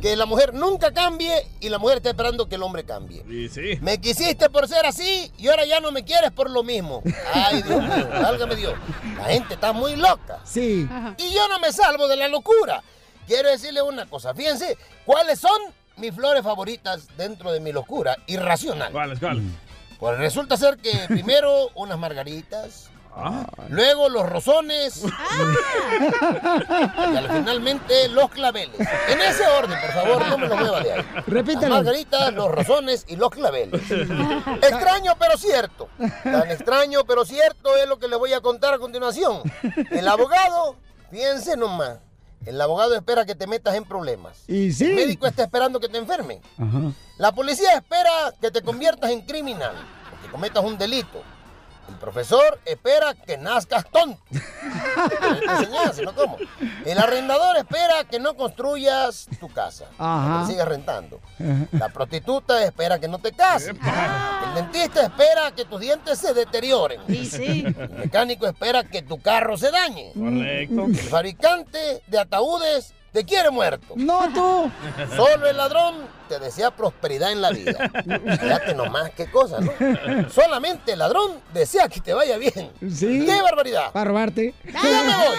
que 0.00 0.16
la 0.16 0.26
mujer 0.26 0.52
nunca 0.52 0.92
cambie 0.92 1.46
y 1.60 1.70
la 1.70 1.78
mujer 1.78 1.96
está 1.96 2.10
esperando 2.10 2.46
que 2.46 2.56
el 2.56 2.62
hombre 2.62 2.84
cambie. 2.84 3.24
Sí, 3.26 3.48
sí. 3.48 3.78
Me 3.80 3.98
quisiste 3.98 4.50
por 4.50 4.68
ser 4.68 4.84
así 4.84 5.32
y 5.38 5.48
ahora 5.48 5.64
ya 5.64 5.80
no 5.80 5.92
me 5.92 6.04
quieres 6.04 6.30
por 6.30 6.50
lo 6.50 6.62
mismo. 6.62 7.02
Ay, 7.32 7.62
Dios 7.62 7.82
mío, 7.82 8.08
válgame 8.10 8.54
Dios. 8.54 8.74
La 9.16 9.24
gente 9.24 9.54
está 9.54 9.72
muy 9.72 9.96
loca. 9.96 10.40
Sí. 10.44 10.86
Y 11.16 11.32
yo 11.32 11.48
no 11.48 11.58
me 11.58 11.72
salvo 11.72 12.06
de 12.06 12.16
la 12.16 12.28
locura. 12.28 12.82
Quiero 13.26 13.48
decirle 13.48 13.80
una 13.80 14.04
cosa. 14.04 14.34
Fíjense, 14.34 14.76
¿cuáles 15.06 15.40
son 15.40 15.58
mis 15.96 16.14
flores 16.14 16.42
favoritas 16.42 17.08
dentro 17.16 17.50
de 17.50 17.60
mi 17.60 17.72
locura 17.72 18.16
irracional? 18.26 18.92
¿Cuáles, 18.92 19.18
cuáles? 19.18 19.44
Pues 20.04 20.18
resulta 20.18 20.58
ser 20.58 20.76
que 20.76 20.92
primero 21.08 21.70
unas 21.74 21.98
margaritas, 21.98 22.90
luego 23.70 24.10
los 24.10 24.28
rosones 24.28 25.02
y 25.02 25.06
al 27.16 27.30
finalmente 27.30 28.10
los 28.10 28.28
claveles. 28.28 28.78
En 29.08 29.20
ese 29.22 29.46
orden, 29.46 29.80
por 29.80 29.92
favor, 29.92 30.28
no 30.28 30.36
me 30.36 30.46
lo 30.46 30.58
mueva 30.58 30.82
de 30.82 30.92
ahí. 30.92 31.02
Repítelo. 31.26 31.76
Margaritas, 31.76 32.34
los 32.34 32.50
rosones 32.50 33.06
y 33.08 33.16
los 33.16 33.30
claveles. 33.30 33.80
Extraño 34.60 35.14
pero 35.18 35.38
cierto. 35.38 35.88
Tan 36.22 36.50
extraño 36.50 37.06
pero 37.06 37.24
cierto 37.24 37.74
es 37.74 37.88
lo 37.88 37.98
que 37.98 38.08
les 38.08 38.18
voy 38.18 38.34
a 38.34 38.42
contar 38.42 38.74
a 38.74 38.78
continuación. 38.78 39.40
El 39.90 40.06
abogado, 40.06 40.76
fíjense 41.10 41.56
nomás, 41.56 41.96
el 42.44 42.60
abogado 42.60 42.94
espera 42.94 43.24
que 43.24 43.34
te 43.34 43.46
metas 43.46 43.74
en 43.74 43.86
problemas. 43.86 44.44
Y 44.48 44.70
sí. 44.70 44.84
El 44.84 44.96
médico 44.96 45.26
está 45.26 45.44
esperando 45.44 45.80
que 45.80 45.88
te 45.88 45.96
enfermen. 45.96 46.42
Ajá. 46.58 46.92
La 47.16 47.30
policía 47.30 47.74
espera 47.74 48.34
que 48.40 48.50
te 48.50 48.60
conviertas 48.60 49.12
en 49.12 49.20
criminal, 49.20 49.72
cometas 50.34 50.64
un 50.64 50.76
delito. 50.76 51.22
El 51.88 51.94
profesor 51.94 52.58
espera 52.64 53.14
que 53.14 53.36
nazcas 53.38 53.84
tonto. 53.88 54.20
El 56.84 56.98
arrendador 56.98 57.56
espera 57.56 58.02
que 58.10 58.18
no 58.18 58.34
construyas 58.34 59.28
tu 59.38 59.48
casa. 59.48 59.84
Ajá. 59.96 60.40
Que 60.40 60.52
sigas 60.52 60.66
rentando. 60.66 61.20
La 61.70 61.88
prostituta 61.88 62.64
espera 62.64 62.98
que 62.98 63.06
no 63.06 63.20
te 63.20 63.30
cases. 63.30 63.76
El 64.48 64.54
dentista 64.54 65.02
espera 65.02 65.52
que 65.52 65.66
tus 65.66 65.80
dientes 65.80 66.18
se 66.18 66.34
deterioren. 66.34 67.00
Sí, 67.06 67.26
sí. 67.26 67.64
El 67.64 67.90
mecánico 67.90 68.48
espera 68.48 68.82
que 68.82 69.02
tu 69.02 69.22
carro 69.22 69.56
se 69.56 69.70
dañe. 69.70 70.14
Correcto. 70.14 70.86
El 70.86 70.96
fabricante 70.96 72.02
de 72.08 72.18
ataúdes 72.18 72.92
te 73.14 73.24
quiere 73.24 73.48
muerto. 73.50 73.94
No 73.94 74.28
tú. 74.34 74.68
Solo 75.14 75.46
el 75.48 75.56
ladrón 75.56 75.94
te 76.28 76.40
desea 76.40 76.72
prosperidad 76.72 77.30
en 77.30 77.40
la 77.40 77.50
vida. 77.50 77.88
Fíjate 78.40 78.74
nomás 78.74 79.12
qué 79.12 79.30
cosa, 79.30 79.60
¿no? 79.60 79.70
Solamente 80.30 80.94
el 80.94 80.98
ladrón 80.98 81.40
desea 81.52 81.88
que 81.88 82.00
te 82.00 82.12
vaya 82.12 82.36
bien. 82.38 82.72
Sí. 82.92 83.24
¡Qué 83.24 83.40
barbaridad! 83.40 83.92
Para 83.92 84.06
robarte. 84.06 84.52
Ya 84.64 85.02
me 85.04 85.16
voy. 85.16 85.38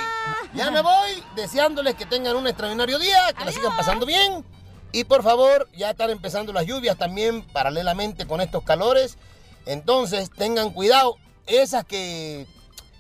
Ya 0.54 0.72
me 0.72 0.82
voy 0.82 1.22
deseándoles 1.36 1.96
que 1.96 2.06
tengan 2.06 2.38
un 2.38 2.48
extraordinario 2.48 2.98
día, 2.98 3.34
que 3.38 3.44
la 3.44 3.52
sigan 3.52 3.76
pasando 3.76 4.06
bien. 4.06 4.46
Y 4.94 5.04
por 5.04 5.22
favor, 5.22 5.68
ya 5.76 5.90
están 5.90 6.12
empezando 6.12 6.54
las 6.54 6.66
lluvias 6.66 6.98
también 6.98 7.42
paralelamente 7.42 8.26
con 8.26 8.40
estos 8.40 8.64
calores. 8.64 9.18
Entonces 9.66 10.32
tengan 10.32 10.72
cuidado, 10.72 11.18
esas 11.46 11.84
que 11.84 12.48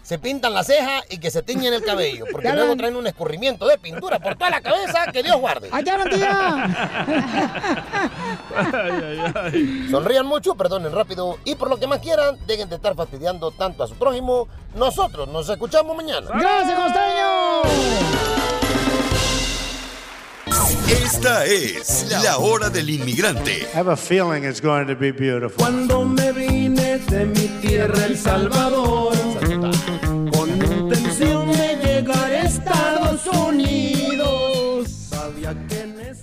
se 0.06 0.20
pintan 0.20 0.53
la 0.53 0.64
ceja 0.64 1.03
y 1.10 1.18
que 1.18 1.32
se 1.32 1.41
tiñen 1.41 1.74
el 1.74 1.84
cabello, 1.84 2.26
porque 2.32 2.53
luego 2.53 2.76
traen 2.76 2.95
un 2.95 3.08
escurrimiento 3.08 3.66
de 3.66 3.80
pintura 3.80 4.20
por 4.20 4.36
toda 4.36 4.51
la 4.51 4.62
cabeza, 4.62 5.12
que 5.12 5.24
Dios 5.24 5.36
guarde. 5.38 5.68
¡Allá, 5.72 5.97
tía! 6.08 6.64
Ay, 8.56 8.91
ay, 9.03 9.34
ay. 9.34 9.88
Sonrían 9.89 10.28
mucho, 10.28 10.53
perdonen 10.53 10.91
rápido 10.91 11.39
y 11.43 11.56
por 11.56 11.72
lo 11.72 11.78
que 11.78 11.88
más 11.88 11.99
quieran, 11.99 12.38
dejen 12.45 12.70
de 12.70 12.76
estar 12.76 12.93
fastidiando 12.93 13.49
tanto 13.49 13.84
a 13.84 13.88
su 13.88 13.95
prójimo. 13.95 14.47
Nosotros 14.76 15.28
nos 15.28 15.49
escuchamos 15.49 15.97
mañana. 15.97 16.28
¡Gracias, 16.38 16.80
costeño! 16.80 18.26
Esta 20.88 21.45
es 21.45 22.06
la 22.24 22.38
hora 22.38 22.70
del 22.70 22.91
inmigrante. 22.91 23.68
I 23.74 23.78
have 23.78 23.91
a 23.91 23.95
feeling 23.95 24.43
it's 24.43 24.62
going 24.62 24.86
to 24.86 24.95
be 24.95 25.12
beautiful. 25.12 25.58
Cuando 25.58 26.06
me 26.06 26.32
vine 26.32 26.99
de 26.99 27.26
mi 27.26 27.47
tierra, 27.60 28.06
El 28.06 28.16
Salvador, 28.16 29.16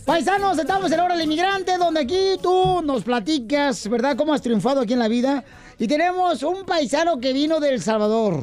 Paisanos, 0.04 0.58
estamos 0.58 0.90
en 0.90 0.98
hora 0.98 1.14
del 1.14 1.26
inmigrante, 1.26 1.78
donde 1.78 2.00
aquí 2.00 2.36
tú 2.42 2.82
nos 2.82 3.04
platicas, 3.04 3.88
¿verdad?, 3.88 4.16
cómo 4.16 4.34
has 4.34 4.42
triunfado 4.42 4.80
aquí 4.80 4.94
en 4.94 4.98
la 4.98 5.06
vida. 5.06 5.44
Y 5.78 5.86
tenemos 5.86 6.42
un 6.42 6.64
paisano 6.64 7.20
que 7.20 7.32
vino 7.32 7.60
de 7.60 7.74
El 7.74 7.80
Salvador. 7.80 8.42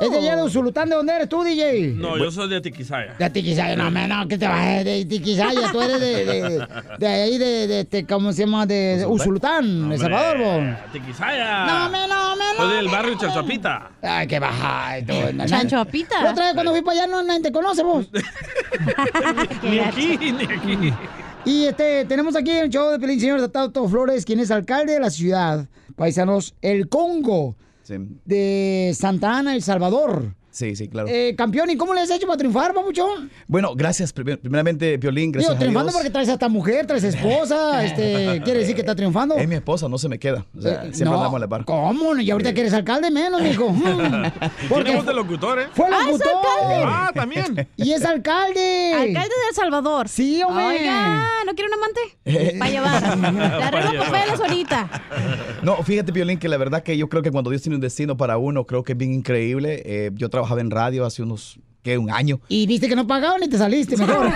Es 0.00 0.10
de 0.10 0.18
allá 0.18 0.36
de 0.36 0.44
Usulután, 0.44 0.88
¿de 0.88 0.94
dónde 0.94 1.12
eres 1.12 1.28
tú, 1.28 1.42
DJ? 1.42 1.94
No, 1.96 2.16
yo 2.16 2.30
soy 2.30 2.48
de 2.48 2.60
Tiquisaya. 2.60 3.14
De 3.18 3.30
Tiquisaya, 3.30 3.74
no, 3.74 3.90
no, 3.90 4.28
que 4.28 4.38
te 4.38 4.46
vas 4.46 4.84
de 4.84 5.04
Tiquisaya, 5.04 5.72
tú 5.72 5.80
eres 5.80 6.00
de, 6.00 6.24
de, 6.24 6.66
de 6.98 7.06
ahí, 7.06 7.38
de, 7.38 7.66
de, 7.66 7.80
este, 7.80 8.06
¿cómo 8.06 8.32
se 8.32 8.44
llama? 8.44 8.64
De, 8.66 8.98
de 8.98 9.06
Usulután, 9.06 9.90
El 9.90 9.98
Salvador, 9.98 10.38
bo. 10.38 10.92
Tiquisaya. 10.92 11.66
No, 11.66 11.90
me, 11.90 12.06
no, 12.06 12.36
me, 12.36 12.44
no. 12.56 12.64
Soy 12.64 12.76
del 12.76 12.88
barrio 12.88 13.18
Chachapita. 13.18 13.90
Ay, 14.02 14.26
qué 14.26 14.38
baja. 14.38 15.04
Chanchoapita. 15.46 16.22
La 16.22 16.30
otra 16.30 16.44
vez 16.44 16.54
cuando 16.54 16.72
fui 16.72 16.82
para 16.82 17.00
allá 17.00 17.06
no 17.10 17.22
nadie 17.22 17.42
te 17.42 17.52
conoce, 17.52 17.82
vos. 17.82 18.08
Ni 19.62 19.78
aquí, 19.80 20.16
ni 20.16 20.44
aquí. 20.44 20.94
Y 21.44 21.64
este, 21.64 22.04
tenemos 22.04 22.36
aquí 22.36 22.50
el 22.50 22.70
show 22.70 22.90
de 22.90 22.98
Pelín, 22.98 23.20
señor 23.20 23.48
Tato 23.48 23.88
Flores, 23.88 24.24
quien 24.24 24.40
es 24.40 24.50
alcalde 24.50 24.94
de 24.94 25.00
la 25.00 25.10
ciudad, 25.10 25.66
paisanos, 25.96 26.54
el 26.60 26.88
Congo 26.88 27.56
de 28.24 28.92
Santa 28.94 29.38
Ana, 29.38 29.54
El 29.54 29.62
Salvador. 29.62 30.34
Sí, 30.56 30.74
sí, 30.74 30.88
claro. 30.88 31.06
Eh, 31.10 31.34
campeón, 31.36 31.68
¿y 31.68 31.76
cómo 31.76 31.92
le 31.92 32.00
has 32.00 32.10
hecho 32.10 32.26
para 32.26 32.38
triunfar, 32.38 32.72
papuchón? 32.72 33.30
Bueno, 33.46 33.74
gracias. 33.74 34.10
primer- 34.10 34.40
Primeramente, 34.40 34.96
Violín, 34.96 35.24
Digo, 35.30 35.32
gracias 35.34 35.56
a 35.56 35.58
triunfando 35.58 35.88
Dios. 35.90 35.96
porque 35.98 36.10
traes 36.10 36.30
hasta 36.30 36.48
mujer, 36.48 36.86
traes 36.86 37.04
esposa, 37.04 37.84
este, 37.84 38.40
quiere 38.42 38.60
decir 38.60 38.74
que 38.74 38.80
está 38.80 38.94
triunfando. 38.94 39.36
Es 39.36 39.46
mi 39.46 39.54
esposa, 39.56 39.86
no 39.86 39.98
se 39.98 40.08
me 40.08 40.18
queda. 40.18 40.46
O 40.56 40.62
sea, 40.62 40.72
Eh, 40.84 40.94
siempre 40.94 41.04
no, 41.10 41.14
andamos 41.16 41.36
a 41.36 41.40
la 41.40 41.46
par. 41.48 41.66
¿Cómo? 41.66 42.16
Y 42.16 42.30
ahorita 42.30 42.54
que 42.54 42.60
eres 42.62 42.72
alcalde 42.72 43.10
menos, 43.10 43.42
mijo. 43.42 43.68
Mm. 43.86 44.68
Tiene 44.82 44.96
voz 44.96 45.06
de 45.06 45.14
locutor, 45.14 45.60
¿eh? 45.60 45.66
Fue 45.74 45.90
locutor. 45.90 46.30
Ah, 46.86 47.10
también. 47.14 47.68
Y 47.76 47.92
es 47.92 48.04
alcalde. 48.04 48.92
Alcalde 48.94 49.20
de 49.28 49.48
El 49.50 49.54
Salvador. 49.54 50.08
Sí, 50.08 50.42
hombre. 50.42 50.64
Oiga, 50.64 51.24
¿no 51.44 51.52
quiere 51.54 51.68
un 51.68 51.74
amante? 51.74 52.58
Para 52.58 52.70
llevar. 52.70 53.18
Le 53.34 53.64
arreglo 53.64 54.04
papeles 54.04 54.40
ahorita. 54.40 54.90
No, 55.62 55.76
fíjate, 55.82 56.12
Violín, 56.12 56.38
que 56.38 56.48
la 56.48 56.56
verdad 56.56 56.82
que 56.82 56.96
yo 56.96 57.08
creo 57.08 57.22
que 57.22 57.30
cuando 57.30 57.50
Dios 57.50 57.62
tiene 57.62 57.76
un 57.76 57.80
destino 57.82 58.16
para 58.16 58.38
uno, 58.38 58.64
creo 58.64 58.82
que 58.84 58.92
es 58.92 58.98
bien 58.98 59.12
increíble. 59.12 59.82
Eh, 59.84 60.10
yo 60.14 60.28
trabajaba 60.46 60.60
en 60.60 60.70
radio 60.70 61.04
hace 61.04 61.22
unos, 61.22 61.58
¿qué? 61.82 61.98
Un 61.98 62.10
año. 62.10 62.40
Y 62.48 62.66
viste 62.68 62.88
que 62.88 62.94
no 62.94 63.06
pagaban 63.06 63.42
y 63.42 63.48
te 63.48 63.58
saliste 63.58 63.96
mejor. 63.96 64.28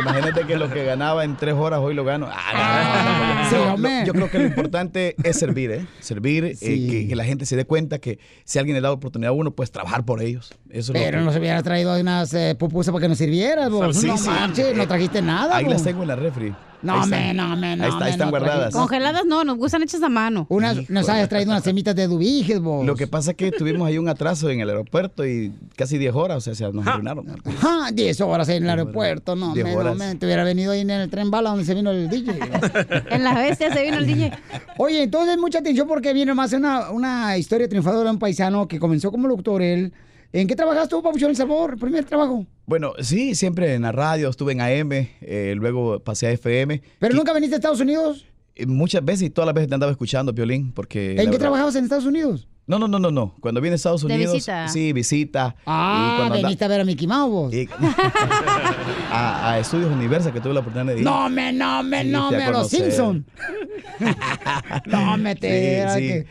Imagínate 0.00 0.46
que 0.46 0.56
lo 0.56 0.70
que 0.70 0.84
ganaba 0.84 1.24
en 1.24 1.36
tres 1.36 1.54
horas 1.54 1.80
hoy 1.80 1.94
lo 1.94 2.04
gano. 2.04 2.26
Ah, 2.30 3.02
no, 3.04 3.12
no, 3.12 3.34
no, 3.34 3.42
no. 3.44 3.50
Sí, 3.50 3.56
No, 3.56 3.74
hombre. 3.74 4.00
lo- 4.00 4.06
yo 4.06 4.12
creo 4.14 4.30
que 4.30 4.38
lo 4.38 4.44
importante 4.46 5.14
es 5.22 5.38
servir, 5.38 5.70
¿eh? 5.72 5.86
Servir, 6.00 6.44
eh, 6.44 6.54
Sí. 6.54 6.88
que, 6.88 7.08
que 7.08 7.16
la 7.16 7.24
gente 7.24 7.44
se 7.44 7.54
dé 7.56 7.64
cuenta 7.66 7.98
que 7.98 8.18
si 8.44 8.58
alguien 8.58 8.74
le 8.76 8.80
da 8.80 8.92
oportunidad 8.92 9.30
a 9.30 9.32
uno, 9.32 9.50
pues 9.50 9.70
trabajar 9.70 10.04
por 10.04 10.22
ellos. 10.22 10.52
Eso 10.70 10.92
es 10.92 10.98
lo 10.98 11.04
Pero 11.04 11.18
que- 11.18 11.24
no 11.24 11.32
se 11.32 11.38
hubiera 11.38 11.62
traído 11.62 11.98
unas 12.00 12.32
eh, 12.34 12.54
pupusas 12.58 12.92
para 12.92 13.02
que 13.02 13.08
nos 13.08 13.18
sirvieras, 13.18 13.68
vos. 13.70 13.96
Sí, 13.96 14.06
no 14.06 14.16
marches, 14.16 14.74
no 14.76 14.86
trajiste 14.88 15.20
nada. 15.20 15.56
Ahí 15.56 15.64
vos. 15.64 15.74
las 15.74 15.84
tengo 15.84 16.02
en 16.02 16.08
la 16.08 16.16
refri. 16.16 16.54
No, 16.82 17.06
me, 17.06 17.34
no, 17.34 17.56
me, 17.56 17.76
no. 17.76 17.84
Ahí, 17.84 17.90
está- 17.90 18.04
ahí 18.06 18.10
están 18.12 18.26
no 18.28 18.30
guardadas. 18.30 18.72
Congeladas 18.72 19.24
no, 19.26 19.44
nos 19.44 19.56
gustan 19.58 19.82
hechas 19.82 20.02
a 20.02 20.08
mano. 20.08 20.46
Unas, 20.48 20.88
nos 20.88 21.08
hayas 21.08 21.28
traído 21.28 21.50
unas 21.50 21.62
semitas 21.62 21.94
de 21.94 22.06
dubiges, 22.06 22.58
vos. 22.60 22.86
Lo 22.86 22.96
que 22.96 23.06
pasa 23.06 23.32
es 23.32 23.36
que 23.36 23.52
tuvimos 23.52 23.86
ahí 23.86 23.98
un 23.98 24.08
atraso 24.08 24.48
en 24.50 24.60
el 24.60 24.68
aeropuerto 24.70 25.26
y 25.26 25.52
casi 25.76 25.98
10 25.98 26.14
horas, 26.14 26.38
o 26.38 26.40
sea, 26.40 26.54
se 26.54 26.72
nos 26.72 26.86
arruinaron. 26.86 27.26
Ajá, 27.44 27.90
10 27.92 28.20
horas 28.22 28.48
en 28.48 28.62
el 28.64 28.70
aeropuerto, 28.70 29.36
no, 29.36 29.52
Diez 29.52 29.64
me, 29.66 29.72
no, 29.74 29.78
horas. 29.80 29.96
me, 29.96 30.14
te 30.14 30.24
hubiera 30.26 30.42
venido 30.44 30.72
ahí 30.72 30.80
en 30.80 30.90
el 30.90 31.10
tren 31.10 31.30
bala 31.30 31.50
donde 31.50 31.64
se 31.64 31.74
vino 31.74 31.90
el 31.90 32.08
DJ. 32.08 32.38
En 33.10 33.24
la 33.24 33.34
bestia 33.34 33.72
se 33.72 33.82
vino 33.82 33.98
el 33.98 34.06
DJ. 34.06 34.32
Oye, 34.78 35.02
entonces 35.02 35.36
mucha 35.38 35.58
atención 35.58 35.86
porque 35.86 36.12
viene 36.12 36.32
más 36.34 36.52
una, 36.52 36.90
una 36.90 37.36
historia 37.36 37.68
triunfadora 37.68 38.04
de 38.04 38.10
un 38.12 38.18
paisano 38.18 38.66
que 38.68 38.78
comenzó 38.78 39.10
como 39.10 39.28
locutor 39.28 39.60
él. 39.62 39.92
¿En 40.32 40.46
qué 40.46 40.54
trabajas 40.54 40.88
tú, 40.88 41.02
Papuchón 41.02 41.30
El 41.30 41.36
Sabor? 41.36 41.76
¿Primer 41.78 42.04
trabajo? 42.04 42.46
Bueno, 42.66 42.92
sí, 43.00 43.34
siempre 43.34 43.74
en 43.74 43.82
la 43.82 43.90
radio, 43.92 44.28
estuve 44.28 44.52
en 44.52 44.60
AM, 44.60 44.92
eh, 44.92 45.54
luego 45.56 45.98
pasé 46.00 46.28
a 46.28 46.30
FM. 46.32 46.80
¿Pero 47.00 47.14
nunca 47.16 47.32
viniste 47.32 47.56
a 47.56 47.58
Estados 47.58 47.80
Unidos? 47.80 48.26
Muchas 48.66 49.04
veces 49.04 49.22
y 49.22 49.30
todas 49.30 49.46
las 49.46 49.54
veces 49.54 49.68
te 49.68 49.74
andaba 49.74 49.90
escuchando, 49.90 50.34
Piolín, 50.34 50.70
porque... 50.72 51.12
¿En 51.12 51.16
qué 51.16 51.24
verdad- 51.24 51.38
trabajabas 51.38 51.74
en 51.76 51.84
Estados 51.84 52.04
Unidos? 52.06 52.46
No, 52.70 52.78
no, 52.78 52.86
no, 52.86 52.98
no, 53.00 53.10
no. 53.10 53.34
Cuando 53.40 53.60
vine 53.60 53.72
a 53.72 53.76
Estados 53.76 54.06
De 54.06 54.14
Unidos... 54.14 54.32
visita. 54.34 54.68
Sí, 54.68 54.92
visita. 54.92 55.56
y 55.58 55.62
Ah, 55.66 56.20
anda- 56.26 56.36
veniste 56.36 56.64
a 56.64 56.68
ver 56.68 56.80
a 56.80 56.84
Mickey 56.84 57.06
Mouse. 57.08 57.30
vos. 57.30 57.52
y- 57.52 57.68
a, 59.12 59.50
a 59.52 59.58
Estudios 59.58 59.90
Universal, 59.90 60.32
que 60.32 60.40
tuve 60.40 60.54
la 60.54 60.60
oportunidad 60.60 60.94
de 60.94 61.00
ir. 61.00 61.04
No, 61.04 61.28
me, 61.28 61.52
no, 61.52 61.82
me, 61.82 62.04
no, 62.04 62.30
me, 62.30 62.44
a 62.44 62.50
los. 62.52 62.68
Simpson. 62.68 63.26
no, 64.86 65.16
me 65.18 65.34
te... 65.34 65.84
Sí, 65.94 66.08
sí. 66.08 66.24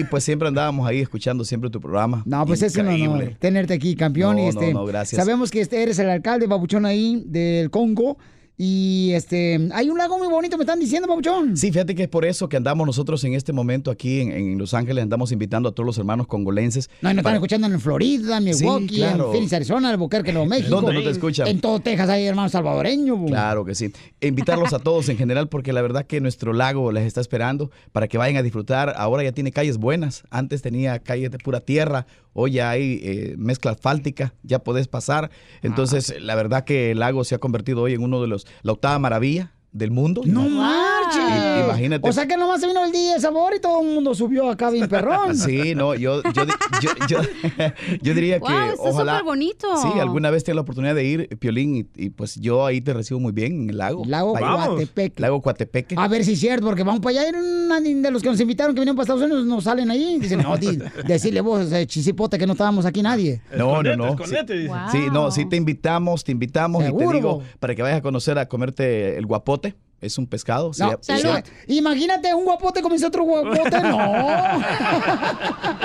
Y 0.00 0.04
pues 0.04 0.24
siempre 0.24 0.48
andábamos 0.48 0.88
ahí 0.88 1.00
escuchando 1.00 1.44
siempre 1.44 1.70
tu 1.70 1.80
programa. 1.80 2.22
No, 2.24 2.44
pues 2.46 2.62
es 2.62 2.74
un 2.76 2.86
honor 2.88 2.98
Increíble. 2.98 3.36
tenerte 3.38 3.74
aquí, 3.74 3.94
campeón. 3.94 4.36
No, 4.36 4.40
y 4.42 4.44
no, 4.44 4.48
este, 4.48 4.72
no, 4.74 4.84
gracias. 4.86 5.22
Sabemos 5.22 5.50
que 5.50 5.60
este 5.60 5.82
eres 5.82 5.98
el 5.98 6.08
alcalde, 6.08 6.48
Papuchón, 6.48 6.86
ahí 6.86 7.22
del 7.26 7.70
Congo. 7.70 8.16
Y 8.58 9.12
este, 9.14 9.68
hay 9.72 9.88
un 9.88 9.96
lago 9.98 10.18
muy 10.18 10.28
bonito, 10.28 10.56
me 10.58 10.64
están 10.64 10.78
diciendo, 10.78 11.08
Papuchón. 11.08 11.56
Sí, 11.56 11.72
fíjate 11.72 11.94
que 11.94 12.02
es 12.04 12.08
por 12.08 12.24
eso 12.24 12.48
que 12.48 12.56
andamos 12.58 12.86
nosotros 12.86 13.24
en 13.24 13.34
este 13.34 13.52
momento 13.52 13.90
aquí 13.90 14.20
en, 14.20 14.30
en 14.30 14.58
Los 14.58 14.74
Ángeles, 14.74 15.02
andamos 15.02 15.32
invitando 15.32 15.70
a 15.70 15.72
todos 15.72 15.86
los 15.86 15.98
hermanos 15.98 16.26
congolenses. 16.26 16.88
No, 17.00 17.10
y 17.10 17.14
nos 17.14 17.20
están 17.20 17.24
para- 17.24 17.36
escuchando 17.36 17.66
en 17.66 17.80
Florida, 17.80 18.36
en 18.36 18.44
Milwaukee, 18.44 18.88
Sí, 18.88 18.94
claro. 18.96 19.26
en 19.26 19.32
Phoenix, 19.32 19.52
Arizona, 19.54 19.88
Albuquerque, 19.90 20.32
Nuevo 20.32 20.46
México. 20.46 20.68
¿Dónde 20.68 20.92
no 20.92 21.02
te 21.02 21.10
escuchan? 21.10 21.48
En 21.48 21.60
todo 21.60 21.80
Texas 21.80 22.08
hay 22.10 22.24
hermanos 22.26 22.52
salvadoreños. 22.52 23.18
bo. 23.18 23.26
Claro 23.26 23.64
que 23.64 23.74
sí. 23.74 23.90
Invitarlos 24.20 24.72
a 24.74 24.78
todos 24.78 25.08
en 25.08 25.16
general 25.16 25.48
porque 25.48 25.72
la 25.72 25.82
verdad 25.82 26.06
que 26.06 26.20
nuestro 26.20 26.52
lago 26.52 26.92
les 26.92 27.04
está 27.06 27.20
esperando 27.22 27.70
para 27.92 28.06
que 28.06 28.18
vayan 28.18 28.36
a 28.36 28.42
disfrutar. 28.42 28.92
Ahora 28.96 29.24
ya 29.24 29.32
tiene 29.32 29.50
calles 29.50 29.78
buenas. 29.78 30.24
Antes 30.30 30.62
tenía 30.62 30.98
calles 31.00 31.30
de 31.30 31.38
pura 31.38 31.60
tierra. 31.60 32.06
Hoy 32.32 32.52
ya 32.52 32.70
hay 32.70 33.00
eh, 33.02 33.34
mezcla 33.38 33.72
asfáltica. 33.72 34.34
Ya 34.42 34.60
podés 34.60 34.88
pasar. 34.88 35.30
Entonces, 35.62 36.14
la 36.20 36.34
verdad 36.34 36.64
que 36.64 36.90
el 36.92 37.00
lago 37.00 37.24
se 37.24 37.34
ha 37.34 37.38
convertido 37.38 37.82
hoy 37.82 37.94
en 37.94 38.02
uno 38.02 38.20
de 38.20 38.28
los, 38.28 38.46
la 38.62 38.72
octava 38.72 38.98
maravilla 38.98 39.52
del 39.72 39.90
mundo. 39.90 40.22
No 40.24 40.48
marches. 40.48 41.64
Imagínate. 41.64 42.08
O 42.08 42.12
sea 42.12 42.26
que 42.26 42.36
nomás 42.36 42.60
se 42.60 42.66
vino 42.66 42.84
el 42.84 42.92
día 42.92 43.14
de 43.14 43.20
sabor 43.20 43.54
y 43.56 43.60
todo 43.60 43.80
el 43.80 43.88
mundo 43.94 44.14
subió 44.14 44.50
acá 44.50 44.70
bien 44.70 44.88
perrón. 44.88 45.36
Sí, 45.42 45.74
no, 45.74 45.94
yo, 45.94 46.22
yo, 46.22 46.44
yo, 46.80 46.90
yo, 47.08 47.18
yo 48.02 48.14
diría 48.14 48.38
que 48.38 48.52
Wow, 48.52 48.62
está 48.74 48.82
ojalá. 48.90 49.12
súper 49.12 49.24
bonito. 49.24 49.66
Sí, 49.78 49.98
alguna 49.98 50.30
vez 50.30 50.44
tenga 50.44 50.56
la 50.56 50.60
oportunidad 50.60 50.94
de 50.94 51.04
ir, 51.04 51.28
Piolín, 51.38 51.76
y, 51.76 51.86
y, 52.04 52.10
pues 52.10 52.36
yo 52.36 52.64
ahí 52.66 52.80
te 52.80 52.92
recibo 52.92 53.18
muy 53.20 53.32
bien 53.32 53.62
en 53.62 53.70
el 53.70 53.78
lago. 53.78 54.04
Lago. 54.06 54.34
Coatepeque. 54.34 55.20
Lago 55.22 55.40
Coatepeque. 55.40 55.94
A 55.98 56.08
ver 56.08 56.24
si 56.24 56.32
es 56.34 56.40
cierto, 56.40 56.66
porque 56.66 56.82
vamos 56.82 57.00
para 57.00 57.20
allá. 57.20 57.32
de 57.32 58.10
los 58.10 58.22
que 58.22 58.28
nos 58.28 58.40
invitaron 58.40 58.74
que 58.74 58.80
vinieron 58.80 58.96
para 58.96 59.04
Estados 59.04 59.22
Unidos 59.22 59.46
nos 59.46 59.64
salen 59.64 59.90
ahí. 59.90 60.18
Dicen, 60.18 60.42
no, 60.42 60.56
di- 60.56 60.78
decirle 61.06 61.40
vos, 61.40 61.70
eh, 61.72 61.86
chisipote, 61.86 62.38
que 62.38 62.46
no 62.46 62.52
estábamos 62.52 62.84
aquí 62.86 63.02
nadie. 63.02 63.40
No, 63.56 63.82
no, 63.82 63.96
no. 63.96 64.08
escondete, 64.10 64.68
sí, 64.90 64.98
no, 65.12 65.30
sí 65.30 65.46
te 65.48 65.56
invitamos, 65.56 66.24
te 66.24 66.32
invitamos 66.32 66.84
y 66.84 66.92
te 66.92 67.12
digo 67.12 67.42
para 67.58 67.74
que 67.74 67.82
vayas 67.82 67.98
a 67.98 68.02
conocer 68.02 68.38
a 68.38 68.46
comerte 68.46 69.16
el 69.16 69.26
guapote. 69.26 69.61
Es 70.02 70.18
un 70.18 70.26
pescado. 70.26 70.72
No, 70.78 70.98
salud. 71.00 71.38
Imagínate 71.68 72.34
un 72.34 72.44
guapote 72.44 72.82
comienza 72.82 73.06
otro 73.06 73.22
guapote. 73.22 73.80
No. 73.80 74.60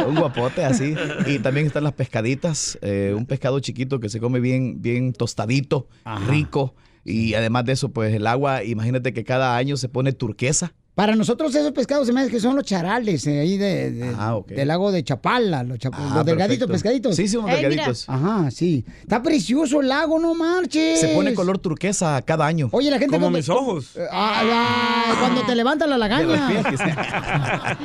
un 0.08 0.16
guapote 0.16 0.66
así. 0.66 0.96
Y 1.28 1.38
también 1.38 1.68
están 1.68 1.84
las 1.84 1.94
pescaditas, 1.94 2.80
eh, 2.82 3.14
un 3.16 3.28
pescado 3.28 3.60
chiquito 3.60 4.00
que 4.00 4.10
se 4.10 4.20
come 4.20 4.40
bien, 4.40 4.82
bien 4.82 5.14
tostadito, 5.14 5.88
rico. 6.28 6.74
Y 7.06 7.36
además 7.36 7.66
de 7.66 7.74
eso, 7.74 7.90
pues 7.90 8.14
el 8.14 8.26
agua, 8.26 8.64
imagínate 8.64 9.14
que 9.14 9.24
cada 9.24 9.56
año 9.56 9.78
se 9.78 9.88
pone 9.88 10.12
turquesa. 10.14 10.74
Para 10.98 11.16
nosotros 11.16 11.54
esos 11.54 11.74
pescados 11.74 12.08
se 12.08 12.12
me 12.14 12.22
hace 12.22 12.32
que 12.32 12.40
son 12.40 12.56
los 12.56 12.66
charales 12.66 13.28
eh, 13.28 13.40
ahí 13.40 13.56
de, 13.56 13.92
de- 13.92 14.16
del 14.48 14.68
lago 14.68 14.92
de 14.92 15.04
Chapala, 15.04 15.62
los, 15.62 15.78
chap- 15.78 15.94
Ah, 15.96 16.14
los 16.16 16.26
delgaditos 16.26 16.68
perfecto. 16.68 16.72
pescaditos. 16.72 17.16
Sí, 17.16 17.28
sí, 17.28 17.38
mira. 17.38 17.56
delgaditos. 17.56 18.10
Ajá, 18.10 18.50
sí. 18.50 18.84
Está 19.02 19.22
precioso 19.22 19.80
el 19.82 19.90
lago, 19.90 20.18
no 20.18 20.34
marches. 20.34 21.00
Se 21.00 21.10
pone 21.10 21.36
color 21.36 21.60
turquesa 21.60 22.20
cada 22.24 22.48
año. 22.48 22.70
Oye, 22.72 22.90
la 22.90 22.98
gente 22.98 23.12
Como 23.16 23.26
cuando- 23.28 23.38
mis 23.38 23.48
ojos. 23.48 23.92
Ay, 24.12 24.48
ay, 24.52 25.16
cuando 25.20 25.42
te 25.44 25.54
levanta 25.54 25.86
la 25.86 26.00
lagaña. 26.00 26.50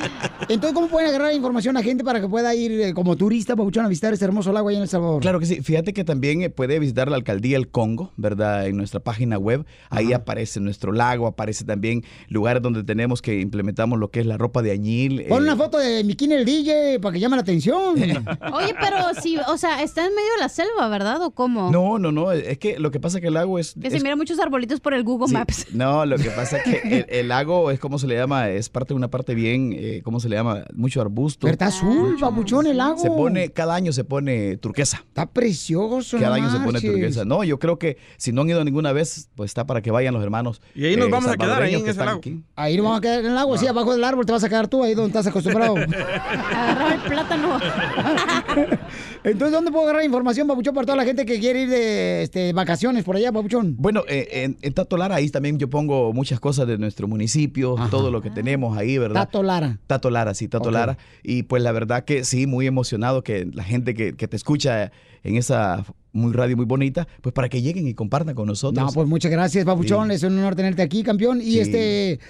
Entonces, 0.49 0.73
¿cómo 0.75 0.89
pueden 0.89 1.09
agarrar 1.11 1.35
información 1.35 1.77
a 1.77 1.83
gente 1.83 2.03
para 2.05 2.19
que 2.21 2.29
pueda 2.29 2.55
ir 2.55 2.73
eh, 2.81 2.95
como 2.95 3.17
turista, 3.17 3.57
Pabuchón, 3.57 3.85
a 3.85 3.89
visitar 3.89 4.13
este 4.15 4.25
hermoso 4.25 4.53
lago 4.53 4.69
ahí 4.71 4.77
en 4.77 4.83
El 4.83 4.89
Salvador? 4.89 5.21
Claro 5.21 5.39
que 5.39 5.47
sí. 5.47 5.61
Fíjate 5.63 5.93
que 5.93 6.05
también 6.05 6.41
eh, 6.43 6.49
puede 6.51 6.79
visitar 6.79 7.11
la 7.11 7.17
alcaldía 7.17 7.59
El 7.59 7.69
Congo, 7.69 8.11
¿verdad? 8.17 8.67
En 8.67 8.77
nuestra 8.79 9.01
página 9.01 9.37
web. 9.39 9.67
Ahí 9.91 10.13
aparece 10.15 10.61
nuestro 10.61 10.93
lago, 10.93 11.27
aparece 11.27 11.65
también 11.65 12.05
lugares 12.29 12.63
donde 12.63 12.83
tenemos 12.83 13.02
que 13.23 13.41
implementamos 13.41 13.99
lo 13.99 14.11
que 14.11 14.21
es 14.21 14.27
la 14.27 14.39
ropa 14.39 14.63
de 14.63 14.71
añil. 14.71 15.25
Pon 15.29 15.43
eh, 15.43 15.47
una 15.47 15.57
foto 15.57 15.79
de 15.79 16.03
bikini 16.03 16.35
el 16.35 16.45
DJ 16.45 17.01
para 17.01 17.13
que 17.13 17.21
llame 17.21 17.37
la 17.37 17.43
atención. 17.43 17.97
Oye, 18.53 18.75
pero 18.81 18.97
sí, 19.21 19.37
o 19.49 19.57
sea, 19.57 19.83
está 19.83 20.07
en 20.07 20.15
medio 20.15 20.33
de 20.35 20.41
la 20.41 20.49
selva, 20.49 20.89
¿verdad? 20.89 21.23
¿O 21.23 21.31
cómo? 21.33 21.71
No, 21.71 21.99
no, 21.99 22.13
no. 22.13 22.33
Es 22.33 22.59
que 22.59 22.79
lo 22.79 22.91
que 22.91 23.01
pasa 23.01 23.19
es 23.19 23.21
que 23.23 23.29
el 23.29 23.35
lago 23.35 23.59
es. 23.59 23.75
Que 23.81 23.91
se 23.91 23.97
es- 23.97 24.03
mira 24.03 24.17
muchos 24.17 24.39
arbolitos 24.39 24.81
por 24.81 24.95
el 24.95 25.03
Google 25.03 25.29
sí, 25.29 25.35
Maps. 25.35 25.67
No, 25.73 26.07
lo 26.07 26.17
que 26.17 26.31
pasa 26.31 26.59
es 26.59 26.63
que 26.63 26.81
el, 26.99 27.07
el 27.09 27.29
lago 27.29 27.71
es 27.71 27.79
como 27.81 27.99
se 27.99 28.07
le 28.07 28.15
llama, 28.15 28.49
es 28.51 28.69
parte 28.69 28.95
de 28.95 28.97
una 28.99 29.09
parte 29.09 29.35
bien, 29.35 29.75
eh, 29.77 30.01
¿cómo 30.05 30.21
se 30.21 30.29
le 30.29 30.37
llama? 30.37 30.65
Mucho 30.75 31.01
arbusto. 31.01 31.41
Pero 31.47 31.53
está 31.53 31.67
azul, 31.67 32.17
papuchón, 32.21 32.67
el 32.67 32.77
lago. 32.77 32.99
Se 32.99 33.09
pone, 33.09 33.51
cada 33.51 33.75
año 33.75 33.93
se 33.93 34.05
pone 34.05 34.57
turquesa. 34.59 35.05
Está 35.09 35.27
precioso. 35.27 36.19
Cada 36.19 36.39
no 36.39 36.45
año 36.45 36.53
se 36.53 36.65
pone 36.65 36.81
turquesa. 36.81 37.25
No, 37.25 37.45
yo 37.45 37.59
creo 37.59 37.79
que 37.79 37.97
si 38.17 38.33
no 38.33 38.43
han 38.43 38.51
ido 38.51 38.65
ninguna 38.65 38.93
vez, 38.93 39.29
pues 39.35 39.51
está 39.51 39.67
para 39.67 39.83
que 39.83 39.91
vayan 39.91 40.15
los 40.15 40.23
hermanos. 40.23 40.61
Y 40.75 40.85
ahí 40.85 40.97
nos 40.97 41.09
eh, 41.09 41.11
vamos 41.11 41.31
a 41.31 41.37
quedar, 41.37 41.63
ahí 41.63 41.75
en 41.75 41.87
ese 41.89 41.99
lago. 41.99 42.19
aquí. 42.19 42.43
Ahí 42.55 42.77
nos 42.77 42.85
vamos 42.85 42.92
a 42.99 43.01
quedar 43.01 43.21
en 43.21 43.27
el 43.27 43.35
lago, 43.35 43.57
sí, 43.59 43.67
abajo 43.67 43.93
del 43.93 44.05
árbol 44.05 44.27
te 44.27 44.33
vas 44.33 44.45
a 44.45 44.49
quedar 44.49 44.69
tú, 44.69 44.83
ahí 44.83 44.95
donde 44.95 45.09
estás 45.09 45.27
acostumbrado. 45.27 45.77
Agarrar 45.77 46.93
el 46.93 47.01
plátano. 47.01 47.59
Entonces, 49.25 49.53
¿dónde 49.53 49.71
puedo 49.71 49.85
agarrar 49.85 50.05
información, 50.05 50.49
Papuchón, 50.49 50.75
para 50.75 50.87
toda 50.87 50.97
la 50.97 51.05
gente 51.05 51.25
que 51.25 51.39
quiere 51.39 51.63
ir 51.63 51.69
de 51.69 52.23
este, 52.23 52.53
vacaciones 52.53 53.05
por 53.05 53.17
allá, 53.17 53.33
Papuchón? 53.33 53.77
Bueno, 53.79 54.03
eh, 54.09 54.29
en, 54.45 54.59
en 54.63 54.73
Tato 54.75 54.97
Lara 54.97 55.17
ahí 55.17 55.31
también 55.31 55.59
yo 55.59 55.71
pongo 55.71 56.13
muchas 56.13 56.41
cosas 56.41 56.67
de 56.67 56.79
nuestro 56.79 57.09
municipio, 57.09 57.77
todo 57.91 58.11
lo 58.11 58.21
que 58.21 58.31
tenemos 58.31 58.77
ahí, 58.77 58.99
¿verdad? 58.99 59.23
Tato 59.27 59.43
Lara. 59.43 59.79
Tato 59.87 60.11
Lara, 60.11 60.35
sí, 60.35 60.49
Tato. 60.49 60.71
Lara. 60.71 60.99
Y 61.23 61.45
pues 61.45 61.63
la 61.63 61.73
verdad 61.73 62.05
que 62.05 62.25
sí, 62.25 62.47
muy 62.47 62.67
emocionado 62.67 63.23
que 63.23 63.47
la 63.53 63.65
gente 63.65 63.95
que, 63.95 64.17
que 64.17 64.29
te 64.29 64.37
escucha 64.37 64.91
en 65.23 65.37
esa 65.37 65.85
muy 66.13 66.33
radio 66.33 66.57
muy 66.57 66.67
bonita, 66.67 67.07
pues 67.21 67.33
para 67.33 67.49
que 67.49 67.63
lleguen 67.63 67.87
y 67.89 67.95
compartan 67.95 68.35
con 68.35 68.47
nosotros. 68.47 68.85
No, 68.87 68.93
pues 68.93 69.09
muchas 69.09 69.31
gracias, 69.31 69.65
Papuchón. 69.65 70.09
Sí. 70.11 70.15
Es 70.17 70.23
un 70.23 70.39
honor 70.39 70.55
tenerte 70.55 70.83
aquí, 70.83 71.03
campeón. 71.03 71.41
Y 71.41 71.53
Sí. 71.53 71.61
este, 71.61 72.21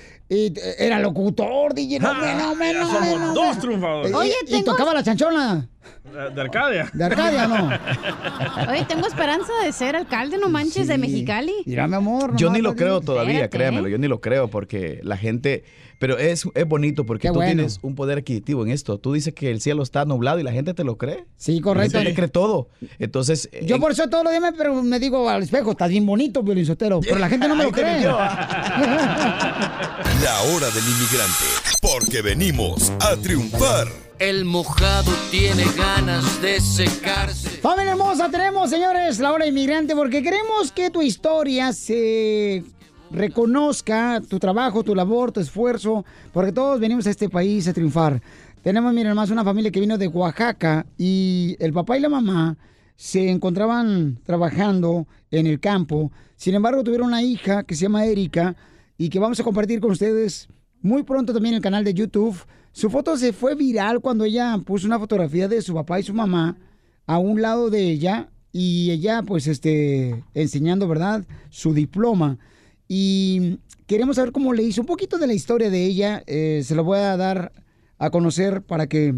era 0.79 0.99
locutor, 1.01 1.75
DJ. 1.75 1.99
No, 1.99 2.11
hombre, 2.13 2.73
no, 2.75 2.85
no, 2.85 2.91
somos 2.91 3.21
no, 3.21 3.35
dos 3.35 3.59
triunfadores. 3.59 4.15
Oye, 4.15 4.33
y 4.47 4.51
tengo- 4.51 4.65
tocaba 4.65 4.95
la 4.95 5.03
chanchona. 5.03 5.69
De 6.35 6.41
Arcadia. 6.41 6.91
De 6.93 7.05
Arcadia, 7.05 7.47
¿no? 7.49 7.69
Oye, 8.71 8.85
tengo 8.87 9.07
esperanza 9.07 9.53
de 9.65 9.73
ser 9.73 9.97
alcalde, 9.97 10.39
no 10.39 10.49
manches, 10.49 10.87
de 10.87 10.97
Mexicali. 10.99 11.53
Mira, 11.67 11.87
mi 11.89 11.95
amor. 11.95 12.37
Yo 12.37 12.51
ni 12.51 12.61
lo 12.61 12.75
creo 12.77 13.01
todavía, 13.01 13.33
Espérate, 13.45 13.57
créamelo, 13.57 13.89
¿eh? 13.89 13.91
yo 13.93 13.99
ni 13.99 14.09
lo 14.09 14.21
creo 14.21 14.49
porque 14.49 15.01
la 15.03 15.17
gente, 15.17 15.65
pero 15.99 16.19
es, 16.19 16.45
es 16.55 16.69
bonito 16.69 17.05
porque 17.05 17.23
Qué 17.23 17.29
tú 17.29 17.35
bueno. 17.35 17.53
tienes 17.55 17.79
un 17.83 17.95
poder 17.95 18.19
adquisitivo 18.19 18.65
en 18.65 18.71
esto. 18.73 18.99
Tú 18.99 19.13
dices 19.13 19.35
que 19.35 19.51
el 19.51 19.61
cielo 19.61 19.83
está 19.83 20.05
nublado 20.05 20.39
y 20.39 20.43
la 20.45 20.53
gente 20.53 20.73
te 20.75 20.85
lo 20.85 20.99
cree. 20.99 21.25
Sí, 21.37 21.57
La 21.57 21.63
correcto. 21.63 21.99
gente 21.99 22.11
te 22.11 22.17
cree 22.17 22.29
todo. 22.29 22.69
Entonces, 22.99 23.49
eh, 23.53 23.65
Yo 23.73 23.81
por 23.81 23.93
eso 23.93 24.07
todos 24.07 24.23
los 24.23 24.31
días 24.33 24.43
me, 24.43 24.53
pero 24.53 24.83
me 24.83 24.99
digo 24.99 25.27
al 25.31 25.43
espejo, 25.43 25.71
estás 25.71 25.89
bien 25.89 26.05
bonito, 26.05 26.43
Violín 26.43 26.67
Sotelo. 26.67 27.01
Pero 27.01 27.19
la 27.19 27.31
gente 27.31 27.49
no 27.49 27.57
me 27.57 27.65
lo 27.65 27.73
cree. 27.73 28.03
La 28.03 28.13
hora 30.43 30.69
del 30.69 30.85
inmigrante, 30.85 31.47
porque 31.81 32.21
venimos 32.21 32.93
a 33.01 33.17
triunfar. 33.17 33.89
El 34.19 34.45
mojado 34.45 35.11
tiene 35.31 35.65
ganas 35.75 36.43
de 36.43 36.61
secarse. 36.61 37.49
Familia 37.49 37.93
hermosa, 37.93 38.29
tenemos, 38.29 38.69
señores, 38.69 39.19
la 39.21 39.33
hora 39.33 39.47
inmigrante, 39.47 39.97
porque 39.97 40.23
queremos 40.23 40.71
que 40.71 40.91
tu 40.91 41.01
historia 41.01 41.73
se 41.73 42.63
reconozca, 43.11 44.21
tu 44.29 44.39
trabajo, 44.39 44.85
tu 44.85 44.95
labor, 44.95 45.33
tu 45.33 45.41
esfuerzo, 45.41 46.05
porque 46.35 46.53
todos 46.53 46.79
venimos 46.79 47.07
a 47.07 47.11
este 47.11 47.31
país 47.31 47.67
a 47.69 47.73
triunfar. 47.73 48.21
Tenemos, 48.63 48.93
miren, 48.93 49.15
más 49.15 49.31
una 49.31 49.43
familia 49.43 49.71
que 49.71 49.81
vino 49.81 49.97
de 49.97 50.09
Oaxaca 50.09 50.85
y 50.99 51.57
el 51.59 51.73
papá 51.73 51.97
y 51.97 52.01
la 52.01 52.11
mamá 52.11 52.59
se 53.03 53.31
encontraban 53.31 54.21
trabajando 54.23 55.09
en 55.33 55.49
el 55.49 55.59
campo. 55.59 56.13
Sin 56.37 56.55
embargo, 56.55 56.85
tuvieron 56.85 57.09
una 57.09 57.21
hija 57.21 57.65
que 57.65 57.75
se 57.75 57.83
llama 57.83 58.07
Erika 58.07 58.55
y 58.97 59.09
que 59.09 59.19
vamos 59.19 59.41
a 59.41 59.43
compartir 59.43 59.81
con 59.81 59.91
ustedes 59.91 60.47
muy 60.83 61.03
pronto 61.03 61.33
también 61.33 61.55
en 61.55 61.57
el 61.57 61.63
canal 61.65 61.83
de 61.83 61.95
YouTube. 61.95 62.39
Su 62.71 62.91
foto 62.91 63.17
se 63.17 63.33
fue 63.33 63.57
viral 63.57 63.99
cuando 63.99 64.23
ella 64.23 64.57
puso 64.65 64.87
una 64.87 65.01
fotografía 65.01 65.49
de 65.49 65.63
su 65.63 65.75
papá 65.75 65.99
y 65.99 66.05
su 66.05 66.15
mamá 66.15 66.57
a 67.05 67.19
un 67.19 67.43
lado 67.43 67.71
de 67.71 67.91
ella 67.91 68.31
y 68.53 68.93
ella 68.93 69.25
pues 69.25 69.49
este 69.49 70.23
enseñando, 70.33 70.87
¿verdad? 70.87 71.27
Su 71.51 71.75
diploma. 71.75 72.39
Y 72.87 73.59
queremos 73.89 74.15
saber 74.15 74.31
cómo 74.31 74.53
le 74.53 74.63
hizo 74.63 74.81
un 74.81 74.87
poquito 74.87 75.19
de 75.19 75.27
la 75.27 75.35
historia 75.35 75.71
de 75.71 75.85
ella. 75.85 76.23
eh, 76.29 76.63
se 76.65 76.77
lo 76.77 76.85
voy 76.85 76.99
a 76.99 77.17
dar 77.17 77.51
a 77.99 78.11
conocer 78.11 78.63
para 78.63 78.87
que 78.87 79.17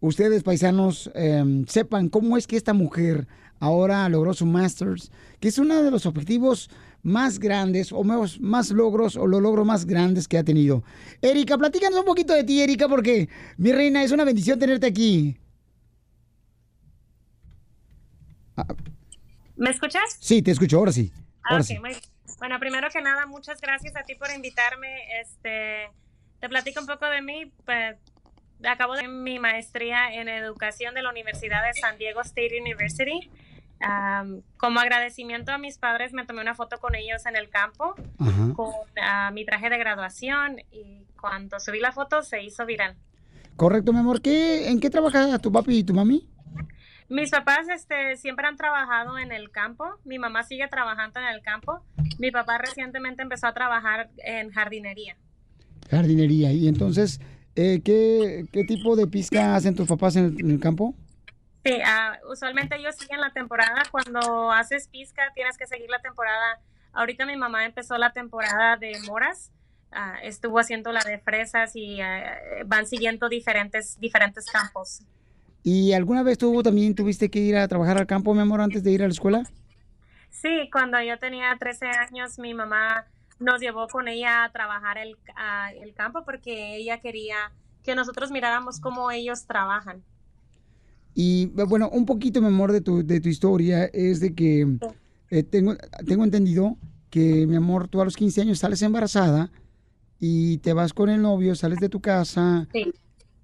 ustedes, 0.00 0.42
paisanos, 0.42 1.10
eh, 1.14 1.64
sepan 1.68 2.08
cómo 2.08 2.36
es 2.36 2.46
que 2.46 2.56
esta 2.56 2.72
mujer 2.72 3.26
ahora 3.60 4.08
logró 4.08 4.34
su 4.34 4.46
Masters, 4.46 5.10
que 5.40 5.48
es 5.48 5.58
uno 5.58 5.82
de 5.82 5.90
los 5.90 6.06
objetivos 6.06 6.70
más 7.02 7.38
grandes 7.38 7.92
o 7.92 8.02
más, 8.02 8.40
más 8.40 8.70
logros 8.70 9.16
o 9.16 9.26
los 9.26 9.40
logros 9.40 9.64
más 9.64 9.86
grandes 9.86 10.26
que 10.28 10.38
ha 10.38 10.44
tenido. 10.44 10.82
Erika, 11.22 11.56
platícanos 11.56 12.00
un 12.00 12.04
poquito 12.04 12.34
de 12.34 12.44
ti, 12.44 12.60
Erika, 12.60 12.88
porque 12.88 13.28
mi 13.56 13.72
reina, 13.72 14.02
es 14.02 14.10
una 14.12 14.24
bendición 14.24 14.58
tenerte 14.58 14.86
aquí. 14.86 15.38
¿Me 19.56 19.70
escuchas? 19.70 20.02
Sí, 20.20 20.42
te 20.42 20.50
escucho, 20.50 20.78
ahora 20.78 20.92
sí. 20.92 21.12
Ah, 21.42 21.50
Ahora 21.50 21.62
ok, 21.62 21.66
sí. 21.66 21.78
muy. 21.78 21.92
Bueno, 22.38 22.58
primero 22.58 22.88
que 22.92 23.00
nada, 23.00 23.24
muchas 23.26 23.60
gracias 23.60 23.96
a 23.96 24.02
ti 24.02 24.14
por 24.14 24.28
invitarme. 24.34 24.88
Este, 25.20 25.88
te 26.40 26.48
platico 26.48 26.80
un 26.80 26.86
poco 26.86 27.06
de 27.06 27.22
mí. 27.22 27.52
Pues, 27.64 27.96
acabo 28.64 28.94
de 28.94 29.08
mi 29.08 29.38
maestría 29.38 30.14
en 30.14 30.28
educación 30.28 30.94
de 30.94 31.02
la 31.02 31.10
Universidad 31.10 31.62
de 31.66 31.74
San 31.74 31.98
Diego 31.98 32.20
State 32.20 32.60
University. 32.60 33.30
Como 34.56 34.80
agradecimiento 34.80 35.52
a 35.52 35.58
mis 35.58 35.78
padres, 35.78 36.12
me 36.12 36.24
tomé 36.24 36.40
una 36.40 36.54
foto 36.54 36.78
con 36.78 36.94
ellos 36.94 37.26
en 37.26 37.36
el 37.36 37.50
campo 37.50 37.94
con 38.54 38.72
ah, 39.00 39.30
mi 39.32 39.44
traje 39.44 39.68
de 39.68 39.78
graduación 39.78 40.58
y 40.70 41.04
cuando 41.20 41.60
subí 41.60 41.80
la 41.80 41.92
foto 41.92 42.22
se 42.22 42.42
hizo 42.42 42.64
viral. 42.64 42.96
Correcto, 43.56 43.92
mi 43.92 44.00
amor. 44.00 44.20
¿Qué, 44.20 44.68
¿En 44.70 44.80
qué 44.80 44.90
trabaja 44.90 45.38
tu 45.38 45.50
papi 45.50 45.78
y 45.78 45.84
tu 45.84 45.94
mami? 45.94 46.28
Mis 47.08 47.30
papás 47.30 47.68
este, 47.68 48.16
siempre 48.16 48.46
han 48.46 48.56
trabajado 48.56 49.18
en 49.18 49.30
el 49.30 49.50
campo. 49.50 49.84
Mi 50.04 50.18
mamá 50.18 50.42
sigue 50.42 50.66
trabajando 50.68 51.20
en 51.20 51.26
el 51.26 51.40
campo. 51.40 51.80
Mi 52.18 52.30
papá 52.30 52.58
recientemente 52.58 53.22
empezó 53.22 53.46
a 53.46 53.54
trabajar 53.54 54.10
en 54.18 54.50
jardinería. 54.50 55.16
Jardinería. 55.88 56.52
Y 56.52 56.66
entonces, 56.66 57.20
eh, 57.56 57.80
¿qué, 57.84 58.46
¿qué 58.52 58.64
tipo 58.64 58.94
de 58.96 59.06
pizca 59.06 59.56
hacen 59.56 59.74
tus 59.74 59.88
papás 59.88 60.16
en 60.16 60.26
el, 60.26 60.40
en 60.40 60.50
el 60.50 60.60
campo? 60.60 60.94
Sí, 61.64 61.80
ah, 61.84 62.18
usualmente 62.30 62.76
ellos 62.76 62.94
siguen 62.94 63.20
la 63.20 63.30
temporada. 63.32 63.82
Cuando 63.90 64.52
haces 64.52 64.86
pizca 64.86 65.32
tienes 65.34 65.58
que 65.58 65.66
seguir 65.66 65.90
la 65.90 66.00
temporada. 66.00 66.60
Ahorita 66.92 67.26
mi 67.26 67.36
mamá 67.36 67.64
empezó 67.64 67.98
la 67.98 68.12
temporada 68.12 68.76
de 68.76 68.92
moras. 69.08 69.50
Ah, 69.90 70.16
estuvo 70.22 70.58
haciendo 70.58 70.92
la 70.92 71.00
de 71.00 71.18
fresas 71.18 71.74
y 71.74 72.00
ah, 72.00 72.38
van 72.66 72.86
siguiendo 72.86 73.28
diferentes, 73.28 73.98
diferentes 73.98 74.46
campos. 74.46 75.02
¿Y 75.64 75.92
alguna 75.94 76.22
vez 76.22 76.38
tú 76.38 76.62
también 76.62 76.94
tuviste 76.94 77.28
que 77.28 77.40
ir 77.40 77.56
a 77.56 77.66
trabajar 77.66 77.98
al 77.98 78.06
campo, 78.06 78.32
mi 78.32 78.42
amor, 78.42 78.60
antes 78.60 78.84
de 78.84 78.92
ir 78.92 79.02
a 79.02 79.06
la 79.06 79.12
escuela? 79.12 79.42
Sí, 80.30 80.68
cuando 80.70 81.02
yo 81.02 81.18
tenía 81.18 81.56
13 81.58 81.86
años, 81.86 82.38
mi 82.38 82.54
mamá 82.54 83.06
nos 83.38 83.60
llevó 83.60 83.86
con 83.88 84.08
ella 84.08 84.44
a 84.44 84.52
trabajar 84.52 84.98
el, 84.98 85.16
a- 85.36 85.72
el 85.72 85.94
campo 85.94 86.24
porque 86.24 86.76
ella 86.76 86.98
quería 87.00 87.52
que 87.82 87.94
nosotros 87.94 88.30
miráramos 88.30 88.80
cómo 88.80 89.10
ellos 89.10 89.46
trabajan. 89.46 90.02
Y 91.14 91.46
bueno, 91.46 91.88
un 91.90 92.04
poquito, 92.04 92.40
mi 92.40 92.48
amor, 92.48 92.72
de 92.72 92.80
tu, 92.82 93.06
de 93.06 93.20
tu 93.20 93.28
historia 93.28 93.84
es 93.86 94.20
de 94.20 94.34
que 94.34 94.66
eh, 95.30 95.42
tengo, 95.42 95.74
tengo 96.06 96.24
entendido 96.24 96.76
que, 97.10 97.46
mi 97.46 97.56
amor, 97.56 97.88
tú 97.88 98.02
a 98.02 98.04
los 98.04 98.16
15 98.16 98.42
años 98.42 98.58
sales 98.58 98.82
embarazada 98.82 99.50
y 100.18 100.58
te 100.58 100.72
vas 100.74 100.92
con 100.92 101.08
el 101.08 101.22
novio, 101.22 101.54
sales 101.54 101.78
de 101.80 101.88
tu 101.88 102.00
casa. 102.00 102.68
Sí. 102.72 102.92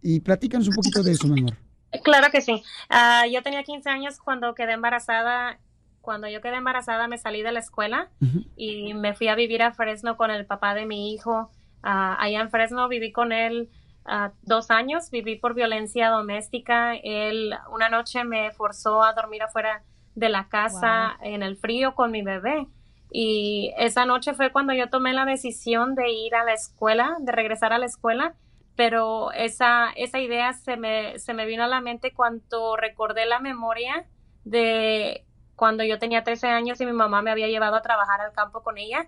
Y 0.03 0.21
platícanos 0.21 0.69
un 0.69 0.75
poquito 0.75 1.03
de 1.03 1.13
eso, 1.13 1.29
mi 1.29 1.41
amor. 1.41 1.57
Claro 2.03 2.31
que 2.31 2.41
sí. 2.41 2.63
Ah, 2.91 3.27
yo 3.31 3.43
tenía 3.43 3.63
15 3.63 3.89
años 3.89 4.19
cuando 4.19 4.55
quedé 4.55 4.73
embarazada. 4.73 5.59
Cuando 6.03 6.29
yo 6.29 6.41
quedé 6.41 6.57
embarazada 6.57 7.09
me 7.09 7.17
salí 7.17 7.43
de 7.43 7.53
la 7.53 7.61
escuela 7.61 8.11
y 8.57 8.93
me 8.95 9.15
fui 9.15 9.29
a 9.29 9.35
vivir 9.35 9.63
a 9.63 9.73
Fresno 9.73 10.17
con 10.17 10.31
el 10.31 10.45
papá 10.47 10.75
de 10.75 10.85
mi 10.85 11.15
hijo. 11.15 11.51
Ah, 11.83 12.17
allá 12.21 12.41
en 12.41 12.51
Fresno 12.51 12.89
viví 12.89 13.13
con 13.13 13.33
él 13.33 13.71
ah, 14.05 14.33
dos 14.43 14.71
años, 14.71 15.11
viví 15.11 15.37
por 15.37 15.55
violencia 15.55 16.11
doméstica. 16.11 16.95
Él 16.97 17.55
una 17.73 17.89
noche 17.89 18.25
me 18.25 18.51
forzó 18.51 19.03
a 19.03 19.15
dormir 19.15 19.43
afuera 19.43 19.85
de 20.15 20.29
la 20.29 20.49
casa 20.49 21.17
en 21.23 21.43
el 21.43 21.57
frío 21.57 21.95
con 21.95 22.11
mi 22.11 22.23
bebé. 22.23 22.67
Y 23.11 23.73
esa 23.77 24.05
noche 24.05 24.35
fue 24.35 24.51
cuando 24.51 24.73
yo 24.73 24.91
tomé 24.91 25.13
la 25.13 25.25
decisión 25.25 25.95
de 25.95 26.11
ir 26.11 26.35
a 26.35 26.45
la 26.45 26.55
escuela, 26.55 27.17
de 27.21 27.31
regresar 27.31 27.73
a 27.73 27.79
la 27.79 27.87
escuela, 27.87 28.35
pero 28.75 29.33
esa, 29.33 29.91
esa 29.97 30.19
idea 30.19 30.53
se 30.55 30.77
me, 30.77 31.19
se 31.19 31.35
me 31.35 31.47
vino 31.47 31.63
a 31.63 31.69
la 31.69 31.81
mente 31.81 32.13
cuando 32.13 32.77
recordé 32.77 33.27
la 33.27 33.39
memoria 33.39 34.07
de 34.45 35.27
cuando 35.63 35.85
yo 35.85 36.01
tenía 36.01 36.25
13 36.25 36.49
años 36.49 36.81
y 36.81 36.87
mi 36.87 36.93
mamá 36.93 37.23
me 37.23 37.31
había 37.31 37.47
llevado 37.47 37.77
a 37.77 37.83
trabajar 37.83 38.21
al 38.21 38.33
campo 38.33 38.65
con 38.65 38.79
ella. 38.79 39.07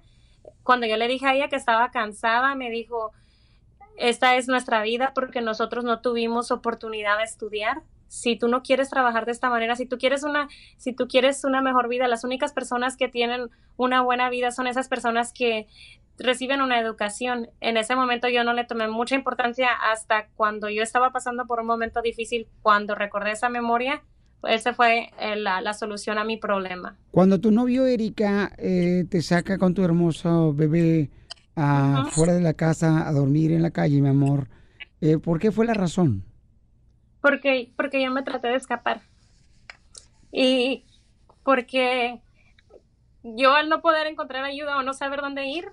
Cuando 0.62 0.86
yo 0.86 0.96
le 0.96 1.09
dije 1.09 1.26
a 1.26 1.34
ella 1.34 1.48
que 1.48 1.57
estaba 1.57 1.90
cansada, 1.90 2.55
me 2.55 2.70
dijo, 2.70 3.11
esta 3.96 4.36
es 4.36 4.46
nuestra 4.46 4.80
vida 4.82 5.11
porque 5.16 5.40
nosotros 5.40 5.82
no 5.82 6.00
tuvimos 6.00 6.52
oportunidad 6.52 7.18
de 7.18 7.24
estudiar. 7.24 7.82
Si 8.07 8.36
tú 8.36 8.46
no 8.46 8.62
quieres 8.62 8.88
trabajar 8.88 9.26
de 9.26 9.32
esta 9.32 9.50
manera, 9.50 9.74
si 9.74 9.84
tú 9.84 9.98
quieres 9.98 10.22
una, 10.22 10.46
si 10.76 10.92
tú 10.92 11.09
quieres 11.09 11.42
una 11.42 11.61
mejor 11.61 11.88
vida, 11.88 12.07
las 12.07 12.22
únicas 12.22 12.52
personas 12.52 12.96
que 12.96 13.09
tienen 13.09 13.50
una 13.76 14.02
buena 14.02 14.30
vida 14.30 14.52
son 14.52 14.68
esas 14.68 14.86
personas 14.86 15.32
que 15.32 15.66
reciben 16.18 16.62
una 16.62 16.78
educación. 16.78 17.50
En 17.61 17.76
ese 17.76 17.96
momento 17.96 18.28
yo 18.28 18.44
no 18.44 18.52
le 18.52 18.62
tomé 18.62 18.86
mucha 18.86 19.16
importancia 19.16 19.70
hasta 19.72 20.28
cuando 20.36 20.68
yo 20.68 20.84
estaba 20.84 21.11
pasando 21.11 21.46
por 21.46 21.59
un 21.59 21.66
momento 21.66 22.00
difícil, 22.00 22.46
cuando 22.62 22.94
recordé 22.94 23.32
esa 23.32 23.48
memoria, 23.48 24.05
esa 24.47 24.74
fue 24.74 25.11
eh, 25.18 25.36
la, 25.36 25.61
la 25.61 25.74
solución 25.74 26.18
a 26.18 26.24
mi 26.24 26.36
problema. 26.36 26.97
Cuando 27.11 27.40
tu 27.40 27.51
novio 27.51 27.86
Erika 27.86 28.53
eh, 28.59 29.05
te 29.11 29.22
saca 29.22 29.59
con 29.59 29.74
tu 29.74 29.82
hermoso 29.84 30.53
bebé 30.55 31.11
Ajá. 31.57 32.05
fuera 32.11 32.34
de 32.34 32.40
la 32.40 32.55
casa 32.55 33.09
a 33.09 33.12
dormir 33.12 33.53
en 33.53 33.62
la 33.62 33.70
calle, 33.70 34.01
mi 34.01 34.09
amor, 34.09 34.49
eh, 35.01 35.18
¿por 35.18 35.38
qué 35.38 35.53
fue 35.53 35.66
la 35.66 35.74
razón? 35.74 36.24
Porque, 37.20 37.72
porque 37.76 38.03
yo 38.03 38.11
me 38.11 38.22
traté 38.22 38.49
de 38.49 38.57
escapar. 38.57 39.03
Y 40.32 40.84
porque 41.45 42.20
yo 43.22 43.55
al 43.55 43.68
no 43.68 43.80
poder 43.80 44.07
encontrar 44.07 44.45
ayuda 44.45 44.76
o 44.76 44.82
no 44.82 44.92
saber 44.92 45.20
dónde 45.20 45.47
ir, 45.47 45.64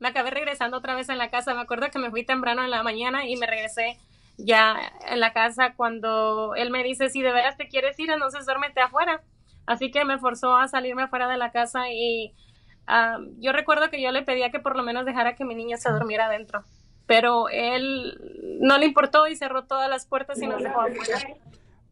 me 0.00 0.08
acabé 0.08 0.30
regresando 0.30 0.78
otra 0.78 0.94
vez 0.94 1.08
en 1.08 1.18
la 1.18 1.30
casa. 1.30 1.54
Me 1.54 1.60
acuerdo 1.60 1.90
que 1.90 1.98
me 1.98 2.10
fui 2.10 2.24
temprano 2.24 2.64
en 2.64 2.70
la 2.70 2.82
mañana 2.82 3.26
y 3.26 3.36
me 3.36 3.46
regresé 3.46 3.98
ya 4.38 4.76
en 5.08 5.20
la 5.20 5.32
casa 5.32 5.74
cuando 5.76 6.54
él 6.54 6.70
me 6.70 6.82
dice, 6.82 7.10
si 7.10 7.22
de 7.22 7.32
veras 7.32 7.56
te 7.56 7.68
quieres 7.68 7.98
ir, 7.98 8.10
entonces 8.10 8.46
duérmete 8.46 8.80
afuera. 8.80 9.22
Así 9.66 9.90
que 9.90 10.04
me 10.04 10.18
forzó 10.18 10.56
a 10.56 10.68
salirme 10.68 11.02
afuera 11.02 11.28
de 11.28 11.36
la 11.36 11.52
casa 11.52 11.90
y 11.90 12.32
ah, 12.86 13.18
yo 13.38 13.52
recuerdo 13.52 13.90
que 13.90 14.02
yo 14.02 14.10
le 14.10 14.22
pedía 14.22 14.50
que 14.50 14.58
por 14.58 14.76
lo 14.76 14.82
menos 14.82 15.04
dejara 15.04 15.36
que 15.36 15.44
mi 15.44 15.54
niño 15.54 15.76
se 15.76 15.90
durmiera 15.90 16.26
adentro. 16.26 16.64
Pero 17.06 17.48
él 17.48 18.18
no 18.60 18.78
le 18.78 18.86
importó 18.86 19.26
y 19.26 19.36
cerró 19.36 19.64
todas 19.64 19.88
las 19.90 20.06
puertas 20.06 20.40
y 20.40 20.46
nos 20.46 20.62
dejó 20.62 20.80
afuera. 20.80 21.18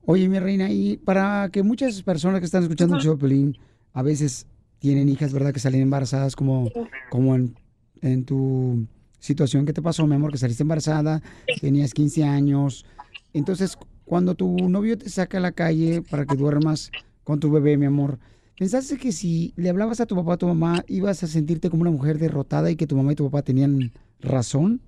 Oye, 0.06 0.28
mi 0.28 0.38
reina, 0.38 0.70
y 0.70 0.96
para 0.96 1.50
que 1.52 1.62
muchas 1.62 2.02
personas 2.02 2.40
que 2.40 2.46
están 2.46 2.62
escuchando 2.62 2.96
el 2.96 3.60
a 3.92 4.02
veces 4.02 4.46
tienen 4.78 5.08
hijas, 5.08 5.32
¿verdad?, 5.32 5.52
que 5.52 5.60
salen 5.60 5.82
embarazadas, 5.82 6.34
como, 6.34 6.70
como 7.10 7.34
en, 7.34 7.54
en 8.00 8.24
tu 8.24 8.86
situación 9.20 9.66
que 9.66 9.72
te 9.72 9.82
pasó, 9.82 10.06
mi 10.06 10.16
amor, 10.16 10.32
que 10.32 10.38
saliste 10.38 10.64
embarazada, 10.64 11.22
tenías 11.60 11.94
15 11.94 12.24
años. 12.24 12.84
Entonces, 13.32 13.78
cuando 14.04 14.34
tu 14.34 14.68
novio 14.68 14.98
te 14.98 15.08
saca 15.08 15.38
a 15.38 15.40
la 15.40 15.52
calle 15.52 16.02
para 16.02 16.26
que 16.26 16.34
duermas 16.34 16.90
con 17.22 17.38
tu 17.38 17.50
bebé, 17.50 17.76
mi 17.76 17.86
amor, 17.86 18.18
¿pensaste 18.58 18.98
que 18.98 19.12
si 19.12 19.52
le 19.56 19.70
hablabas 19.70 20.00
a 20.00 20.06
tu 20.06 20.16
papá 20.16 20.30
o 20.30 20.32
a 20.32 20.38
tu 20.38 20.48
mamá, 20.48 20.84
ibas 20.88 21.22
a 21.22 21.28
sentirte 21.28 21.70
como 21.70 21.82
una 21.82 21.92
mujer 21.92 22.18
derrotada 22.18 22.70
y 22.70 22.76
que 22.76 22.88
tu 22.88 22.96
mamá 22.96 23.12
y 23.12 23.16
tu 23.16 23.30
papá 23.30 23.42
tenían 23.42 23.92
razón? 24.18 24.80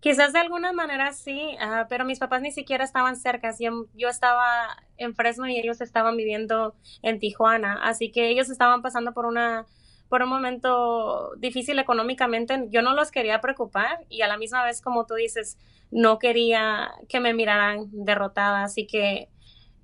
Quizás 0.00 0.32
de 0.32 0.38
alguna 0.38 0.72
manera 0.72 1.12
sí, 1.12 1.56
ah, 1.60 1.86
pero 1.88 2.06
mis 2.06 2.18
papás 2.18 2.40
ni 2.40 2.52
siquiera 2.52 2.84
estaban 2.84 3.16
cerca. 3.16 3.54
Yo, 3.58 3.86
yo 3.94 4.08
estaba 4.08 4.76
en 4.96 5.14
Fresno 5.14 5.46
y 5.46 5.58
ellos 5.58 5.82
estaban 5.82 6.16
viviendo 6.16 6.74
en 7.02 7.20
Tijuana, 7.20 7.78
así 7.82 8.10
que 8.10 8.30
ellos 8.30 8.48
estaban 8.48 8.80
pasando 8.80 9.12
por 9.12 9.26
una 9.26 9.66
por 10.10 10.22
un 10.22 10.28
momento 10.28 11.34
difícil 11.38 11.78
económicamente. 11.78 12.66
Yo 12.70 12.82
no 12.82 12.94
los 12.94 13.12
quería 13.12 13.40
preocupar 13.40 14.04
y 14.10 14.22
a 14.22 14.28
la 14.28 14.36
misma 14.36 14.64
vez, 14.64 14.82
como 14.82 15.06
tú 15.06 15.14
dices, 15.14 15.56
no 15.92 16.18
quería 16.18 16.90
que 17.08 17.20
me 17.20 17.32
miraran 17.32 17.88
derrotada, 17.92 18.64
así 18.64 18.88
que 18.88 19.28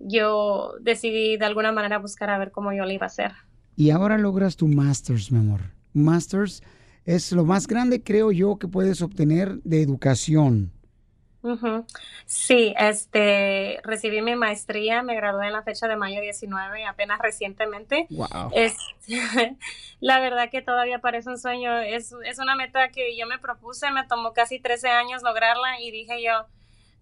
yo 0.00 0.74
decidí 0.80 1.36
de 1.36 1.46
alguna 1.46 1.70
manera 1.70 1.98
buscar 1.98 2.28
a 2.28 2.38
ver 2.38 2.50
cómo 2.50 2.72
yo 2.72 2.84
le 2.84 2.94
iba 2.94 3.04
a 3.04 3.06
hacer. 3.06 3.32
Y 3.76 3.90
ahora 3.90 4.18
logras 4.18 4.56
tu 4.56 4.66
Masters, 4.66 5.30
mi 5.30 5.38
amor. 5.38 5.60
Masters 5.94 6.60
es 7.04 7.30
lo 7.30 7.44
más 7.44 7.68
grande, 7.68 8.02
creo 8.02 8.32
yo, 8.32 8.58
que 8.58 8.66
puedes 8.66 9.02
obtener 9.02 9.62
de 9.62 9.80
educación. 9.80 10.72
Sí, 12.26 12.74
este, 12.78 13.80
recibí 13.84 14.22
mi 14.22 14.34
maestría, 14.34 15.02
me 15.02 15.14
gradué 15.14 15.46
en 15.46 15.52
la 15.52 15.62
fecha 15.62 15.88
de 15.88 15.96
mayo 15.96 16.20
19, 16.20 16.84
apenas 16.84 17.18
recientemente. 17.20 18.06
Wow. 18.10 18.50
Es, 18.52 18.76
la 20.00 20.20
verdad 20.20 20.50
que 20.50 20.62
todavía 20.62 21.00
parece 21.00 21.30
un 21.30 21.38
sueño, 21.38 21.78
es, 21.78 22.14
es 22.24 22.38
una 22.38 22.56
meta 22.56 22.88
que 22.88 23.16
yo 23.16 23.26
me 23.26 23.38
propuse, 23.38 23.90
me 23.90 24.06
tomó 24.06 24.32
casi 24.32 24.58
13 24.58 24.88
años 24.88 25.22
lograrla 25.22 25.80
y 25.80 25.90
dije 25.90 26.22
yo, 26.22 26.46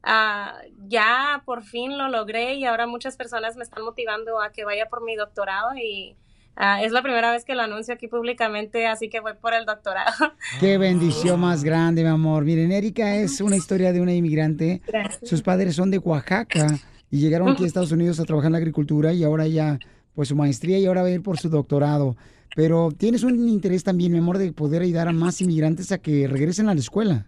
ah, 0.03 0.59
ya 0.87 1.43
por 1.45 1.63
fin 1.63 1.97
lo 1.97 2.09
logré 2.09 2.55
y 2.55 2.65
ahora 2.65 2.87
muchas 2.87 3.17
personas 3.17 3.57
me 3.57 3.65
están 3.65 3.83
motivando 3.85 4.41
a 4.41 4.53
que 4.53 4.65
vaya 4.65 4.87
por 4.89 5.03
mi 5.03 5.17
doctorado 5.17 5.75
y 5.77 6.17
ah, 6.57 6.83
es 6.83 6.93
la 6.93 7.03
primera 7.03 7.31
vez 7.33 7.45
que 7.45 7.55
lo 7.55 7.63
anuncio 7.63 7.95
aquí 7.95 8.09
públicamente, 8.09 8.87
así 8.87 9.09
que 9.09 9.21
voy 9.21 9.33
por 9.41 9.55
el 9.55 9.65
doctorado. 9.65 10.13
Qué 10.61 10.79
bendición 10.79 11.41
más 11.41 11.65
grande, 11.65 12.03
mi 12.03 12.09
amor. 12.09 12.45
Miren, 12.45 12.73
Erika 12.73 13.17
es 13.17 13.41
una 13.41 13.57
historia 13.57 13.93
de 13.93 14.01
una 14.01 14.13
inmigrante. 14.13 14.83
Gracias. 14.87 15.29
Sus 15.29 15.43
padres 15.43 15.77
son 15.77 15.91
de 15.91 15.99
Oaxaca 15.99 16.67
y 17.11 17.19
llegaron 17.19 17.49
aquí 17.51 17.65
a 17.65 17.67
Estados 17.67 17.93
Unidos 17.93 18.21
a 18.21 18.25
trabajar 18.25 18.49
en 18.49 18.53
la 18.53 18.59
agricultura 18.59 19.13
y 19.13 19.25
ahora 19.25 19.47
ya, 19.47 19.79
pues 20.15 20.29
su 20.29 20.37
maestría 20.37 20.79
y 20.79 20.87
ahora 20.87 21.03
va 21.03 21.09
a 21.09 21.13
ir 21.13 21.23
por 21.23 21.39
su 21.39 21.49
doctorado. 21.49 22.17
Pero 22.57 22.91
tienes 22.97 23.25
un 23.25 23.49
interés 23.49 23.83
también, 23.83 24.13
mi 24.13 24.19
amor, 24.19 24.39
de 24.39 24.53
poder 24.53 24.83
ayudar 24.83 25.09
a 25.09 25.13
más 25.13 25.41
inmigrantes 25.41 25.91
a 25.93 25.99
que 25.99 26.29
regresen 26.29 26.69
a 26.69 26.75
la 26.75 26.81
escuela. 26.81 27.27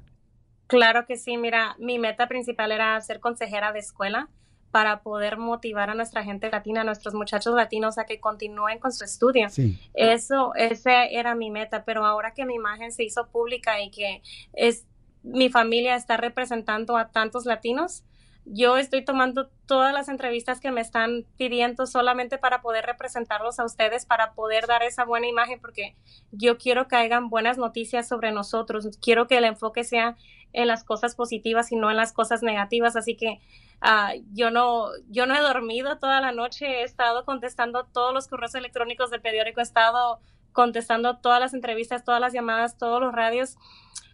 Claro 0.68 1.04
que 1.06 1.16
sí, 1.16 1.36
mira, 1.36 1.76
mi 1.78 1.98
meta 1.98 2.26
principal 2.28 2.72
era 2.72 3.00
ser 3.00 3.20
consejera 3.20 3.72
de 3.72 3.78
escuela 3.80 4.28
para 4.70 5.02
poder 5.02 5.38
motivar 5.38 5.90
a 5.90 5.94
nuestra 5.94 6.22
gente 6.22 6.50
latina, 6.50 6.82
a 6.82 6.84
nuestros 6.84 7.14
muchachos 7.14 7.54
latinos 7.54 7.98
a 7.98 8.04
que 8.04 8.20
continúen 8.20 8.78
con 8.78 8.92
su 8.92 9.04
estudio. 9.04 9.48
Sí. 9.48 9.78
Eso, 9.94 10.52
era 10.56 11.34
mi 11.34 11.50
meta, 11.50 11.84
pero 11.84 12.04
ahora 12.04 12.34
que 12.34 12.44
mi 12.44 12.54
imagen 12.54 12.92
se 12.92 13.04
hizo 13.04 13.28
pública 13.28 13.80
y 13.80 13.90
que 13.90 14.22
es 14.52 14.86
mi 15.22 15.48
familia 15.48 15.96
está 15.96 16.16
representando 16.16 16.96
a 16.96 17.08
tantos 17.08 17.46
latinos, 17.46 18.04
yo 18.44 18.76
estoy 18.76 19.04
tomando 19.04 19.48
todas 19.66 19.92
las 19.92 20.08
entrevistas 20.08 20.60
que 20.60 20.70
me 20.70 20.80
están 20.80 21.26
pidiendo 21.36 21.84
solamente 21.86 22.38
para 22.38 22.62
poder 22.62 22.86
representarlos 22.86 23.58
a 23.58 23.64
ustedes, 23.64 24.06
para 24.06 24.34
poder 24.34 24.68
dar 24.68 24.84
esa 24.84 25.04
buena 25.04 25.26
imagen, 25.26 25.60
porque 25.60 25.96
yo 26.30 26.56
quiero 26.56 26.86
que 26.86 26.94
hagan 26.94 27.28
buenas 27.28 27.58
noticias 27.58 28.06
sobre 28.06 28.30
nosotros. 28.30 28.88
Quiero 29.02 29.26
que 29.26 29.38
el 29.38 29.44
enfoque 29.44 29.82
sea 29.82 30.16
en 30.52 30.68
las 30.68 30.84
cosas 30.84 31.16
positivas 31.16 31.72
y 31.72 31.76
no 31.76 31.90
en 31.90 31.96
las 31.96 32.12
cosas 32.12 32.44
negativas. 32.44 32.94
Así 32.94 33.16
que 33.16 33.40
ah, 33.80 34.12
yo 34.32 34.50
no, 34.50 34.88
yo 35.08 35.26
no 35.26 35.34
he 35.34 35.40
dormido 35.40 35.98
toda 35.98 36.20
la 36.20 36.32
noche. 36.32 36.66
He 36.66 36.82
estado 36.82 37.24
contestando 37.24 37.84
todos 37.84 38.12
los 38.12 38.28
correos 38.28 38.54
electrónicos 38.54 39.10
del 39.10 39.20
periódico. 39.20 39.60
He 39.60 39.62
estado 39.62 40.20
contestando 40.52 41.18
todas 41.18 41.40
las 41.40 41.54
entrevistas, 41.54 42.04
todas 42.04 42.20
las 42.20 42.32
llamadas, 42.32 42.78
todos 42.78 43.00
los 43.00 43.14
radios. 43.14 43.56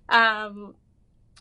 Am, 0.08 0.74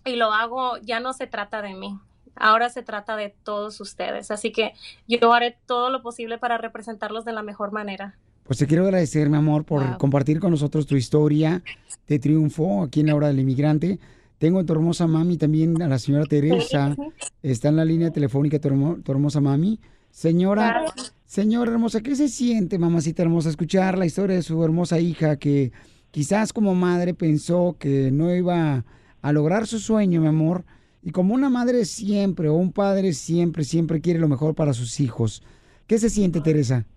y 0.05 0.15
lo 0.15 0.31
hago, 0.31 0.77
ya 0.77 0.99
no 0.99 1.13
se 1.13 1.27
trata 1.27 1.61
de 1.61 1.73
mí. 1.73 1.99
Ahora 2.35 2.69
se 2.69 2.81
trata 2.81 3.15
de 3.15 3.35
todos 3.43 3.81
ustedes. 3.81 4.31
Así 4.31 4.51
que 4.51 4.73
yo 5.07 5.33
haré 5.33 5.57
todo 5.65 5.89
lo 5.89 6.01
posible 6.01 6.37
para 6.37 6.57
representarlos 6.57 7.25
de 7.25 7.33
la 7.33 7.43
mejor 7.43 7.71
manera. 7.71 8.15
Pues 8.43 8.59
te 8.59 8.67
quiero 8.67 8.83
agradecer, 8.83 9.29
mi 9.29 9.37
amor, 9.37 9.65
por 9.65 9.97
compartir 9.97 10.39
con 10.39 10.51
nosotros 10.51 10.85
tu 10.87 10.95
historia 10.95 11.63
de 12.07 12.19
triunfo 12.19 12.83
aquí 12.83 13.01
en 13.01 13.07
la 13.07 13.15
hora 13.15 13.27
del 13.27 13.39
inmigrante. 13.39 13.99
Tengo 14.41 14.57
a 14.57 14.65
tu 14.65 14.73
hermosa 14.73 15.05
mami 15.05 15.37
también, 15.37 15.79
a 15.83 15.87
la 15.87 15.99
señora 15.99 16.25
Teresa. 16.25 16.95
Está 17.43 17.69
en 17.69 17.75
la 17.75 17.85
línea 17.85 18.09
telefónica 18.09 18.57
tu, 18.57 18.69
hermo- 18.69 18.97
tu 19.03 19.11
hermosa 19.11 19.39
mami. 19.39 19.79
Señora, 20.09 20.85
señora 21.27 21.71
hermosa, 21.71 22.01
¿qué 22.01 22.15
se 22.15 22.27
siente, 22.27 22.79
mamacita 22.79 23.21
hermosa, 23.21 23.49
escuchar 23.49 23.99
la 23.99 24.07
historia 24.07 24.35
de 24.37 24.41
su 24.41 24.63
hermosa 24.63 24.99
hija 24.99 25.37
que 25.37 25.71
quizás 26.09 26.53
como 26.53 26.73
madre 26.73 27.13
pensó 27.13 27.75
que 27.77 28.09
no 28.11 28.33
iba 28.33 28.83
a 29.21 29.31
lograr 29.31 29.67
su 29.67 29.77
sueño, 29.77 30.21
mi 30.21 30.27
amor? 30.27 30.63
Y 31.03 31.11
como 31.11 31.35
una 31.35 31.51
madre 31.51 31.85
siempre 31.85 32.49
o 32.49 32.55
un 32.55 32.71
padre 32.73 33.13
siempre, 33.13 33.63
siempre 33.63 34.01
quiere 34.01 34.19
lo 34.19 34.27
mejor 34.27 34.55
para 34.55 34.73
sus 34.73 34.99
hijos. 34.99 35.43
¿Qué 35.85 35.99
se 35.99 36.09
siente, 36.09 36.41
Teresa? 36.41 36.87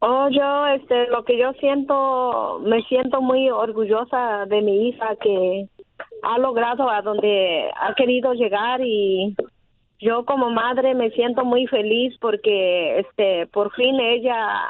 Oh, 0.00 0.28
yo, 0.32 0.66
este, 0.74 1.06
lo 1.10 1.24
que 1.24 1.38
yo 1.38 1.52
siento, 1.60 2.58
me 2.58 2.82
siento 2.88 3.22
muy 3.22 3.50
orgullosa 3.50 4.46
de 4.46 4.62
mi 4.62 4.88
hija 4.88 5.14
que 5.22 5.68
ha 6.22 6.38
logrado 6.38 6.90
a 6.90 7.02
donde 7.02 7.70
ha 7.74 7.94
querido 7.94 8.32
llegar 8.34 8.80
y 8.82 9.34
yo 9.98 10.24
como 10.24 10.50
madre 10.50 10.94
me 10.94 11.10
siento 11.10 11.44
muy 11.44 11.66
feliz 11.66 12.16
porque, 12.20 13.00
este, 13.00 13.46
por 13.46 13.72
fin 13.72 13.98
ella, 13.98 14.62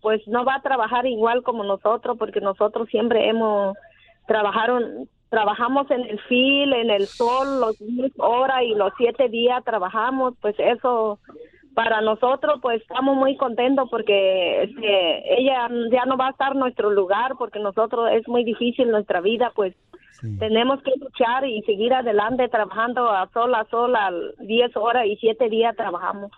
pues 0.00 0.26
no 0.28 0.44
va 0.44 0.56
a 0.56 0.62
trabajar 0.62 1.06
igual 1.06 1.42
como 1.42 1.64
nosotros 1.64 2.16
porque 2.18 2.40
nosotros 2.40 2.88
siempre 2.88 3.28
hemos 3.28 3.76
trabajado, 4.26 4.78
trabajamos 5.30 5.90
en 5.90 6.02
el 6.02 6.20
fil, 6.20 6.72
en 6.72 6.90
el 6.90 7.06
sol, 7.06 7.60
los 7.60 7.78
10 7.78 8.12
horas 8.18 8.62
y 8.62 8.74
los 8.74 8.92
siete 8.98 9.28
días 9.28 9.64
trabajamos, 9.64 10.34
pues 10.40 10.54
eso 10.58 11.18
para 11.76 12.00
nosotros 12.00 12.58
pues 12.62 12.80
estamos 12.80 13.16
muy 13.16 13.36
contentos 13.36 13.86
porque 13.90 14.62
este, 14.62 15.40
ella 15.40 15.68
ya 15.92 16.06
no 16.06 16.16
va 16.16 16.28
a 16.28 16.30
estar 16.30 16.52
en 16.52 16.60
nuestro 16.60 16.90
lugar 16.90 17.34
porque 17.38 17.58
nosotros 17.58 18.08
es 18.12 18.26
muy 18.28 18.44
difícil 18.44 18.90
nuestra 18.90 19.20
vida 19.20 19.52
pues 19.54 19.74
tenemos 20.38 20.82
que 20.82 20.92
luchar 20.98 21.44
y 21.46 21.62
seguir 21.62 21.92
adelante 21.92 22.48
trabajando 22.48 23.10
a 23.10 23.28
sol 23.32 23.54
a 23.54 23.64
sol 23.70 23.94
a 23.96 24.10
10 24.40 24.76
horas 24.76 25.06
y 25.06 25.16
7 25.16 25.48
días 25.48 25.76
trabajamos. 25.76 26.30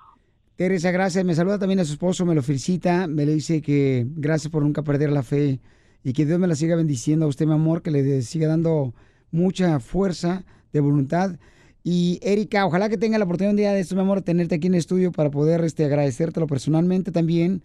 Teresa, 0.57 0.91
gracias. 0.91 1.25
Me 1.25 1.35
saluda 1.35 1.59
también 1.59 1.79
a 1.79 1.85
su 1.85 1.93
esposo, 1.93 2.27
me 2.27 2.35
lo 2.35 2.43
felicita, 2.43 3.07
me 3.07 3.25
le 3.25 3.35
dice 3.35 3.63
que 3.63 4.07
gracias 4.17 4.51
por 4.51 4.63
nunca 4.63 4.83
perder 4.83 5.11
la 5.11 5.23
fe 5.23 5.61
y 6.03 6.13
que 6.13 6.27
Dios 6.27 6.39
me 6.39 6.49
la 6.49 6.57
siga 6.57 6.75
bendiciendo 6.75 7.27
a 7.27 7.29
usted, 7.29 7.47
mi 7.47 7.55
amor, 7.55 7.83
que 7.83 7.91
le 7.91 8.23
siga 8.23 8.49
dando 8.49 8.93
mucha 9.31 9.79
fuerza 9.79 10.45
de 10.73 10.81
voluntad. 10.81 11.39
Y 11.85 12.19
Erika, 12.23 12.67
ojalá 12.67 12.89
que 12.89 12.99
tenga 12.99 13.19
la 13.19 13.25
oportunidad 13.25 13.53
un 13.53 13.57
día 13.57 13.73
de 13.73 13.81
esto, 13.81 13.95
mi 13.95 14.01
amor, 14.01 14.23
tenerte 14.23 14.57
aquí 14.57 14.67
en 14.67 14.75
el 14.75 14.81
estudio 14.81 15.13
para 15.13 15.31
poder 15.31 15.63
este, 15.65 15.85
agradecértelo 15.85 16.47
personalmente 16.47 17.13
también. 17.13 17.63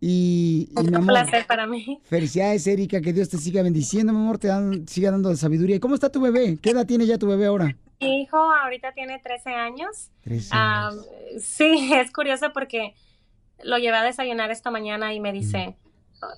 Y, 0.00 0.68
y, 0.76 0.80
mi 0.82 0.88
Un 0.88 0.94
amor, 0.96 1.06
placer 1.14 1.46
para 1.46 1.66
mí. 1.66 2.00
felicidades, 2.04 2.66
Erika, 2.66 3.00
que 3.00 3.12
Dios 3.14 3.28
te 3.30 3.38
siga 3.38 3.62
bendiciendo, 3.62 4.12
mi 4.12 4.18
amor, 4.18 4.38
te 4.38 4.48
dan- 4.48 4.86
siga 4.86 5.10
dando 5.10 5.34
sabiduría. 5.36 5.76
¿Y 5.76 5.80
cómo 5.80 5.94
está 5.94 6.10
tu 6.12 6.20
bebé? 6.20 6.58
¿Qué 6.60 6.70
edad 6.70 6.86
tiene 6.86 7.06
ya 7.06 7.16
tu 7.18 7.26
bebé 7.26 7.46
ahora? 7.46 7.76
Mi 8.00 8.22
hijo 8.22 8.36
ahorita 8.36 8.92
tiene 8.92 9.18
13 9.20 9.50
años. 9.54 10.10
13 10.22 10.50
Ah, 10.52 10.90
sí, 11.40 11.90
es 11.94 12.12
curioso 12.12 12.52
porque 12.52 12.94
lo 13.64 13.78
llevé 13.78 13.96
a 13.96 14.02
desayunar 14.02 14.50
esta 14.50 14.70
mañana 14.70 15.14
y 15.14 15.20
me 15.20 15.32
dice, 15.32 15.76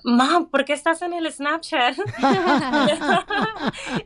Mom, 0.05 0.49
¿por 0.49 0.63
qué 0.63 0.71
estás 0.71 1.01
en 1.01 1.11
el 1.13 1.29
Snapchat? 1.31 1.97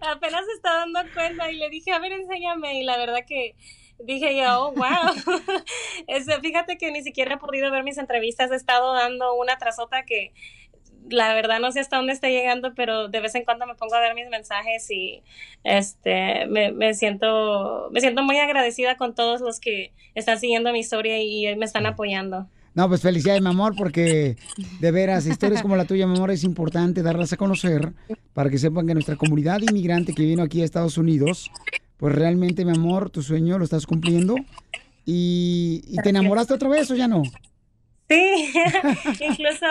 Apenas 0.02 0.46
se 0.46 0.54
está 0.56 0.74
dando 0.80 1.00
cuenta 1.14 1.52
y 1.52 1.58
le 1.58 1.70
dije, 1.70 1.92
a 1.92 2.00
ver, 2.00 2.12
enséñame. 2.14 2.82
Y 2.82 2.84
la 2.86 2.98
verdad 2.98 3.20
que 3.28 3.56
dije 4.04 4.38
yo, 4.38 4.68
oh, 4.68 4.72
wow. 4.76 5.36
Este, 6.08 6.40
fíjate 6.40 6.78
que 6.78 6.92
ni 6.92 7.02
siquiera 7.02 7.36
he 7.36 7.38
podido 7.38 7.72
ver 7.72 7.84
mis 7.84 7.98
entrevistas, 7.98 8.52
he 8.52 8.56
estado 8.56 8.94
dando 8.94 9.34
una 9.36 9.58
tras 9.58 9.80
otra 9.80 10.06
que 10.06 10.34
la 11.10 11.34
verdad 11.34 11.60
no 11.60 11.72
sé 11.72 11.82
hasta 11.82 11.98
dónde 11.98 12.14
está 12.14 12.30
llegando, 12.30 12.74
pero 12.76 13.10
de 13.10 13.20
vez 13.20 13.36
en 13.36 13.44
cuando 13.44 13.66
me 13.66 13.76
pongo 13.76 13.96
a 13.96 14.00
ver 14.00 14.16
mis 14.16 14.30
mensajes 14.30 14.90
y 14.90 15.22
este 15.64 16.46
me, 16.48 16.72
me 16.72 16.94
siento 16.94 17.90
me 17.92 18.00
siento 18.00 18.24
muy 18.24 18.38
agradecida 18.38 18.96
con 18.98 19.14
todos 19.14 19.42
los 19.42 19.60
que 19.60 19.92
están 20.16 20.40
siguiendo 20.40 20.72
mi 20.72 20.80
historia 20.80 21.22
y 21.22 21.56
me 21.56 21.66
están 21.66 21.86
apoyando. 21.86 22.48
No, 22.76 22.88
pues 22.88 23.02
felicidades, 23.02 23.42
mi 23.42 23.50
amor, 23.50 23.76
porque 23.78 24.36
de 24.80 24.92
veras, 24.92 25.28
historias 25.28 25.62
como 25.62 25.76
la 25.76 25.86
tuya, 25.86 26.08
mi 26.08 26.16
amor, 26.16 26.32
es 26.32 26.44
importante 26.44 27.04
darlas 27.04 27.32
a 27.32 27.38
conocer 27.38 27.94
para 28.34 28.50
que 28.50 28.58
sepan 28.58 28.88
que 28.88 28.96
nuestra 28.96 29.16
comunidad 29.16 29.62
inmigrante 29.62 30.14
que 30.14 30.24
vino 30.24 30.42
aquí 30.42 30.62
a 30.62 30.66
Estados 30.66 30.98
Unidos, 30.98 31.52
pues 32.04 32.16
realmente, 32.16 32.66
mi 32.66 32.72
amor, 32.72 33.10
tu 33.10 33.22
sueño 33.22 33.58
lo 33.58 33.64
estás 33.64 33.88
cumpliendo. 33.88 34.36
¿Y, 35.06 35.86
y 35.88 35.96
te 36.04 36.10
enamoraste 36.10 36.54
otra 36.54 36.68
vez 36.68 36.92
o 36.92 36.96
ya 36.96 37.08
no? 37.08 37.24
Sí, 38.10 38.54
incluso 39.22 39.66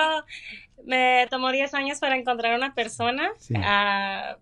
me 0.86 1.26
tomó 1.28 1.52
10 1.52 1.74
años 1.74 1.98
para 1.98 2.16
encontrar 2.16 2.56
una 2.56 2.74
persona. 2.74 3.32
Ah, 3.56 4.38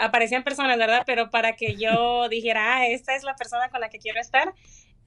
aparecían 0.00 0.44
personas, 0.44 0.78
¿verdad? 0.78 1.02
Pero 1.04 1.30
para 1.30 1.56
que 1.56 1.74
yo 1.74 2.28
dijera, 2.28 2.76
ah, 2.76 2.86
esta 2.86 3.16
es 3.16 3.24
la 3.24 3.34
persona 3.34 3.70
con 3.70 3.80
la 3.80 3.88
que 3.88 3.98
quiero 3.98 4.20
estar, 4.20 4.54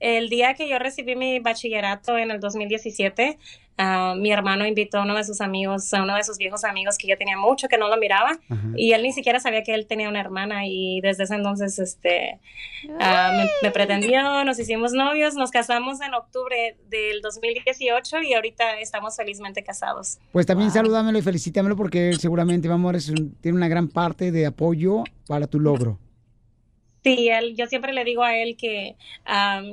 el 0.00 0.28
día 0.28 0.54
que 0.54 0.68
yo 0.68 0.78
recibí 0.78 1.16
mi 1.16 1.38
bachillerato 1.40 2.18
en 2.18 2.30
el 2.30 2.40
2017, 2.40 3.38
ah, 3.78 4.14
mi 4.16 4.30
hermano 4.30 4.66
invitó 4.66 4.98
a 4.98 5.02
uno 5.02 5.14
de 5.14 5.24
sus 5.24 5.40
amigos, 5.40 5.92
a 5.94 6.02
uno 6.02 6.14
de 6.16 6.24
sus 6.24 6.38
viejos 6.38 6.64
amigos 6.64 6.98
que 6.98 7.06
ya 7.08 7.16
tenía 7.16 7.36
mucho 7.36 7.68
que 7.68 7.78
no 7.78 7.88
lo 7.88 7.96
miraba 7.96 8.38
y 8.76 8.92
él 8.92 9.02
ni 9.02 9.12
siquiera 9.12 9.40
sabía 9.40 9.62
que 9.62 9.74
él 9.74 9.86
tenía 9.86 10.08
una 10.08 10.20
hermana 10.20 10.66
y 10.66 11.00
desde 11.00 11.24
ese 11.24 11.34
entonces 11.34 11.78
este, 11.78 12.38
ah, 13.00 13.32
me, 13.36 13.48
me, 13.62 13.70
pretendió, 13.72 14.44
nos 14.44 14.58
hicimos 14.58 14.92
novios, 14.92 15.34
nos 15.34 15.50
casamos 15.50 16.00
en 16.00 16.14
octubre 16.14 16.76
del 16.88 17.20
2018 17.22 18.22
y 18.22 18.34
ahorita 18.34 18.78
estamos 18.80 19.16
felizmente 19.16 19.62
casados. 19.62 20.18
Pues 20.32 20.46
también 20.46 20.70
saludámelo 20.70 21.18
y 21.18 21.22
felicítamelo 21.22 21.76
porque 21.76 22.12
seguramente, 22.18 22.68
mi 22.68 22.74
amor, 22.74 22.96
es 22.96 23.08
un- 23.08 23.34
tiene 23.40 23.56
una 23.56 23.68
gran 23.68 23.88
parte 23.88 24.30
de 24.32 24.46
apoyo 24.46 25.04
para 25.26 25.46
tu 25.46 25.58
logro. 25.60 25.98
Sí, 27.06 27.28
él, 27.28 27.54
yo 27.56 27.66
siempre 27.66 27.92
le 27.92 28.02
digo 28.02 28.24
a 28.24 28.36
él 28.36 28.56
que 28.56 28.96
am, 29.24 29.70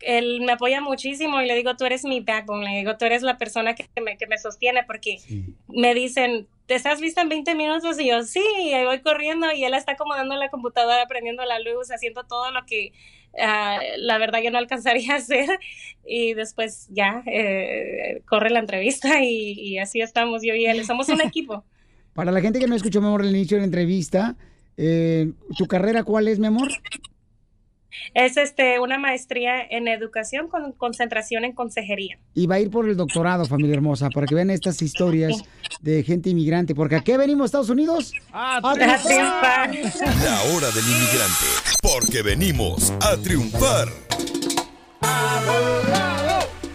él 0.00 0.42
me 0.42 0.52
apoya 0.52 0.80
muchísimo 0.80 1.40
y 1.40 1.46
le 1.46 1.56
digo, 1.56 1.76
tú 1.76 1.84
eres 1.84 2.04
mi 2.04 2.20
backbone, 2.20 2.70
le 2.70 2.78
digo, 2.78 2.96
tú 2.96 3.04
eres 3.04 3.22
la 3.22 3.36
persona 3.36 3.74
que 3.74 3.88
me, 4.00 4.16
que 4.16 4.28
me 4.28 4.38
sostiene 4.38 4.84
porque 4.84 5.18
me 5.66 5.92
dicen, 5.92 6.46
¿te 6.66 6.76
estás 6.76 7.00
lista 7.00 7.22
en 7.22 7.30
20 7.30 7.56
minutos? 7.56 7.98
Y 7.98 8.06
yo, 8.06 8.22
sí, 8.22 8.44
y 8.62 8.74
ahí 8.74 8.84
voy 8.84 9.00
corriendo 9.00 9.50
y 9.52 9.64
él 9.64 9.74
está 9.74 9.92
acomodando 9.92 10.36
la 10.36 10.50
computadora, 10.50 11.06
prendiendo 11.08 11.44
la 11.44 11.58
luz, 11.58 11.90
haciendo 11.90 12.22
todo 12.22 12.52
lo 12.52 12.64
que 12.64 12.92
ah, 13.42 13.80
la 13.96 14.18
verdad 14.18 14.40
yo 14.40 14.52
no 14.52 14.58
alcanzaría 14.58 15.12
a 15.14 15.16
hacer 15.16 15.58
y 16.06 16.34
después 16.34 16.86
ya 16.90 17.24
eh, 17.26 18.22
corre 18.28 18.50
la 18.50 18.60
entrevista 18.60 19.24
y, 19.24 19.52
y 19.52 19.78
así 19.78 20.00
estamos 20.00 20.42
yo 20.44 20.54
y 20.54 20.66
él, 20.66 20.84
somos 20.84 21.08
un 21.08 21.22
equipo. 21.22 21.64
Para 22.14 22.30
la 22.30 22.40
gente 22.40 22.60
que 22.60 22.66
no 22.66 22.76
escuchó, 22.76 23.00
mi 23.00 23.08
amor, 23.08 23.22
el 23.22 23.30
inicio 23.30 23.56
de 23.56 23.62
la 23.62 23.66
entrevista, 23.66 24.36
eh, 24.78 25.32
¿tu 25.56 25.66
carrera 25.66 26.04
cuál 26.04 26.28
es, 26.28 26.38
mi 26.38 26.46
amor? 26.46 26.68
Es 28.14 28.36
este 28.36 28.78
una 28.78 28.98
maestría 28.98 29.60
en 29.62 29.88
educación 29.88 30.48
con 30.48 30.72
concentración 30.72 31.44
en 31.44 31.52
consejería. 31.52 32.18
Y 32.34 32.46
va 32.46 32.56
a 32.56 32.60
ir 32.60 32.70
por 32.70 32.88
el 32.88 32.96
doctorado, 32.96 33.44
familia 33.44 33.74
hermosa, 33.74 34.08
para 34.10 34.26
que 34.26 34.34
vean 34.34 34.50
estas 34.50 34.80
historias 34.82 35.42
de 35.80 36.02
gente 36.04 36.30
inmigrante. 36.30 36.74
Porque 36.74 36.96
¿a 36.96 37.00
qué 37.00 37.16
venimos, 37.18 37.46
Estados 37.46 37.70
Unidos? 37.70 38.12
¡A 38.32 38.60
triunfar! 38.74 39.74
La 40.24 40.42
hora 40.54 40.70
del 40.70 40.84
inmigrante, 40.84 41.46
porque 41.82 42.22
venimos 42.22 42.92
a 43.02 43.16
triunfar. 43.16 43.88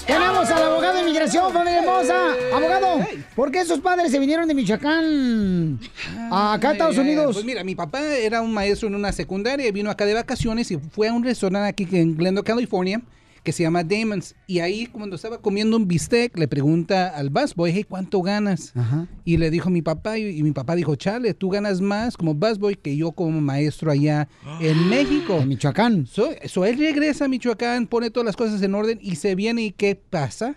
Tenemos 0.06 0.50
al 0.52 0.64
abogado 0.64 0.96
de 0.96 1.02
inmigración, 1.02 1.52
familia 1.54 1.80
hermosa. 1.80 2.16
Abogado, 2.54 3.00
¿por 3.36 3.52
qué 3.52 3.64
sus 3.64 3.80
padres 3.80 4.12
se 4.12 4.20
vinieron 4.20 4.48
de 4.48 4.54
Michoacán 4.54 5.80
acá 6.30 6.70
a 6.70 6.72
Estados 6.74 6.98
Eh, 6.98 7.02
Unidos? 7.02 7.34
Pues 7.34 7.46
mira, 7.46 7.64
mi 7.64 7.74
papá 7.76 8.02
era 8.18 8.42
un 8.42 8.54
maestro 8.54 8.90
en 8.90 8.96
una 8.96 9.12
secundaria 9.14 9.72
vino 9.72 9.90
acá 9.90 10.06
de 10.06 10.14
vacaciones 10.14 10.70
y 10.72 10.78
fue 10.78 11.08
a 11.08 11.14
un 11.14 11.24
restaurante 11.24 11.70
aquí 11.70 11.88
en 11.98 12.18
Glendale, 12.18 12.44
California, 12.46 13.02
que 13.44 13.52
se 13.52 13.64
llama 13.64 13.84
Damon's. 13.84 14.36
Y 14.48 14.60
ahí, 14.60 14.88
cuando 14.88 15.16
estaba 15.16 15.40
comiendo 15.40 15.78
un 15.78 15.88
bistec, 15.88 16.38
le 16.38 16.48
pregunta 16.48 17.10
al 17.10 17.30
busboy, 17.30 17.72
hey, 17.74 17.86
¿cuánto 17.88 18.22
ganas? 18.22 18.74
Y 19.26 19.38
le 19.38 19.52
dijo 19.52 19.70
mi 19.70 19.82
papá, 19.82 20.18
y, 20.18 20.38
y 20.38 20.44
mi 20.44 20.52
papá 20.52 20.76
dijo, 20.76 20.96
chale, 20.96 21.34
tú 21.34 21.50
ganas 21.50 21.82
más 21.82 22.18
como 22.18 22.34
busboy 22.34 22.76
que 22.76 22.96
yo 22.96 23.12
como 23.12 23.42
maestro 23.42 23.92
allá 23.92 24.28
en 24.62 24.90
México. 24.90 25.38
En 25.42 25.50
Michoacán. 25.50 26.08
So, 26.08 26.30
so 26.46 26.66
él 26.66 26.78
regresa 26.78 27.26
a 27.26 27.28
Michoacán, 27.28 27.88
pone 27.88 28.10
todas 28.10 28.26
las 28.26 28.36
cosas 28.36 28.62
en 28.62 28.74
orden 28.76 29.00
y 29.02 29.16
se 29.16 29.36
viene 29.36 29.64
y 29.64 29.72
¿qué 29.72 29.96
pasa? 29.96 30.56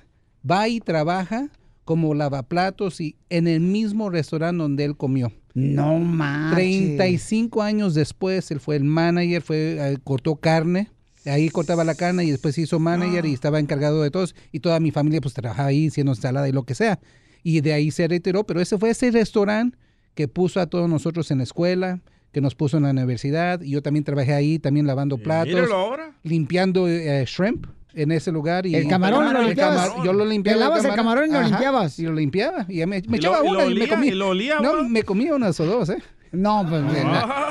Va 0.49 0.68
y 0.68 0.80
trabaja 0.80 1.51
como 1.84 2.14
lavaplatos 2.14 3.01
y 3.01 3.16
en 3.30 3.47
el 3.49 3.61
mismo 3.61 4.11
restaurante 4.11 4.62
donde 4.62 4.84
él 4.84 4.97
comió. 4.97 5.32
No 5.55 5.99
manches. 5.99 6.57
35 6.57 7.62
años 7.62 7.95
después, 7.95 8.51
él 8.51 8.61
fue 8.61 8.76
el 8.76 8.84
manager, 8.84 9.41
fue, 9.41 9.76
eh, 9.78 9.99
cortó 10.05 10.37
carne. 10.37 10.91
Ahí 11.27 11.49
cortaba 11.51 11.85
la 11.85 11.95
carne 11.95 12.24
y 12.24 12.31
después 12.31 12.55
se 12.55 12.62
hizo 12.62 12.79
manager 12.79 13.27
y 13.27 13.33
estaba 13.35 13.59
encargado 13.61 14.03
de 14.03 14.11
todos. 14.11 14.35
Y 14.53 14.61
toda 14.61 14.81
mi 14.81 14.91
familia 14.91 15.20
pues 15.20 15.35
trabajaba 15.35 15.68
ahí 15.68 15.89
haciendo 15.89 16.12
ensalada 16.12 16.49
y 16.49 16.53
lo 16.53 16.62
que 16.64 16.74
sea. 16.74 16.99
Y 17.43 17.61
de 17.61 17.72
ahí 17.72 17.91
se 17.91 18.09
retiró. 18.09 18.45
Pero 18.45 18.61
ese 18.61 18.79
fue 18.79 18.91
ese 18.91 19.11
restaurante 19.11 19.77
que 20.14 20.29
puso 20.29 20.61
a 20.61 20.66
todos 20.66 20.89
nosotros 20.89 21.31
en 21.31 21.39
la 21.39 21.45
escuela, 21.45 22.01
que 22.33 22.41
nos 22.41 22.55
puso 22.55 22.77
en 22.77 22.85
la 22.85 22.91
universidad. 22.91 23.61
Y 23.61 23.70
yo 23.70 23.83
también 23.83 24.05
trabajé 24.05 24.33
ahí, 24.35 24.59
también 24.59 24.87
lavando 24.87 25.18
platos. 25.18 25.70
ahora. 25.70 26.12
Limpiando 26.22 26.89
eh, 26.89 27.24
shrimp 27.27 27.66
en 27.95 28.12
ese 28.12 28.31
lugar. 28.31 28.66
Y, 28.66 28.74
El 28.74 28.89
camarón 28.89 29.33
lo 29.33 29.41
El 29.41 29.47
limpiabas. 29.47 29.89
camar- 29.91 30.05
yo 30.07 30.12
lo 30.12 30.24
limpiaba. 30.24 30.59
Te 30.59 30.64
lavas 30.64 30.85
el 30.85 30.95
camarón 30.95 31.29
y 31.29 31.33
lo 31.33 31.39
Ajá, 31.39 31.49
limpiabas. 31.49 31.99
Y 31.99 32.03
lo 32.05 32.12
limpiaba. 32.14 32.66
Y 32.68 32.77
ya 32.77 32.87
me, 32.87 33.01
me 33.09 33.16
¿Y 33.16 33.20
echaba 33.20 33.39
lo- 33.39 33.45
y 33.45 33.49
una 33.49 33.64
lo 33.64 33.70
y 33.70 33.74
me 33.74 33.81
olía? 33.83 33.89
comía. 33.95 34.12
¿Y 34.12 34.14
lo 34.14 34.29
olía, 34.29 34.61
No, 34.61 34.89
me 34.89 35.03
comía 35.03 35.35
unas 35.35 35.59
o 35.61 35.66
dos, 35.66 35.89
¿eh? 35.91 35.99
No, 36.33 36.66
pues. 36.68 36.83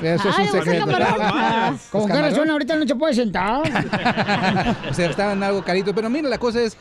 Eso 0.04 0.30
es 0.30 0.38
un 0.40 0.48
secreto. 0.52 0.86
¿Con 1.92 2.08
qué 2.08 2.22
razón 2.22 2.50
ahorita 2.50 2.76
no 2.76 2.88
se 2.88 2.96
puede 2.96 3.14
sentar? 3.14 3.64
O 4.90 4.94
sea, 4.94 5.10
estaban 5.10 5.42
algo 5.44 5.64
carito. 5.64 5.94
Pero 5.94 6.10
mira, 6.10 6.30
la 6.30 6.38
cosa 6.38 6.62
es, 6.62 6.78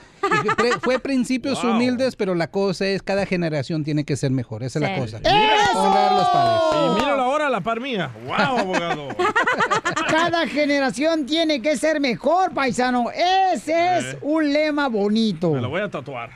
fue 0.83 0.99
principios 0.99 1.63
humildes, 1.65 2.17
pero 2.17 2.35
la 2.35 2.49
cosa 2.49 2.87
es, 2.87 3.03
cada 3.03 3.27
generación 3.27 3.85
tiene 3.85 4.05
que 4.05 4.17
ser 4.17 4.31
mejor. 4.31 4.63
Esa 4.63 4.79
es 4.79 4.83
la 4.83 4.97
cosa. 4.99 5.17
Honrar 5.19 6.13
a 6.13 6.15
los 6.17 6.29
padres. 6.29 6.63
Y 6.75 6.95
míralo 7.01 7.23
ahora 7.23 7.47
a 7.47 7.51
la 7.51 7.61
par 7.61 7.81
mía. 7.81 8.11
¡Wow, 8.27 8.59
abogado! 8.59 9.09
Cada 10.09 10.47
generación 10.47 11.27
tiene 11.27 11.61
que 11.61 11.77
ser 11.77 12.01
mejor, 12.01 12.53
paisano. 12.53 13.07
Ese 13.11 13.99
es 13.99 14.05
Eh. 14.05 14.19
un 14.23 14.53
lema 14.53 14.89
bonito. 14.89 15.51
Me 15.53 15.61
lo 15.61 15.69
voy 15.71 15.81
a 15.83 15.89
tatuar. 15.91 16.31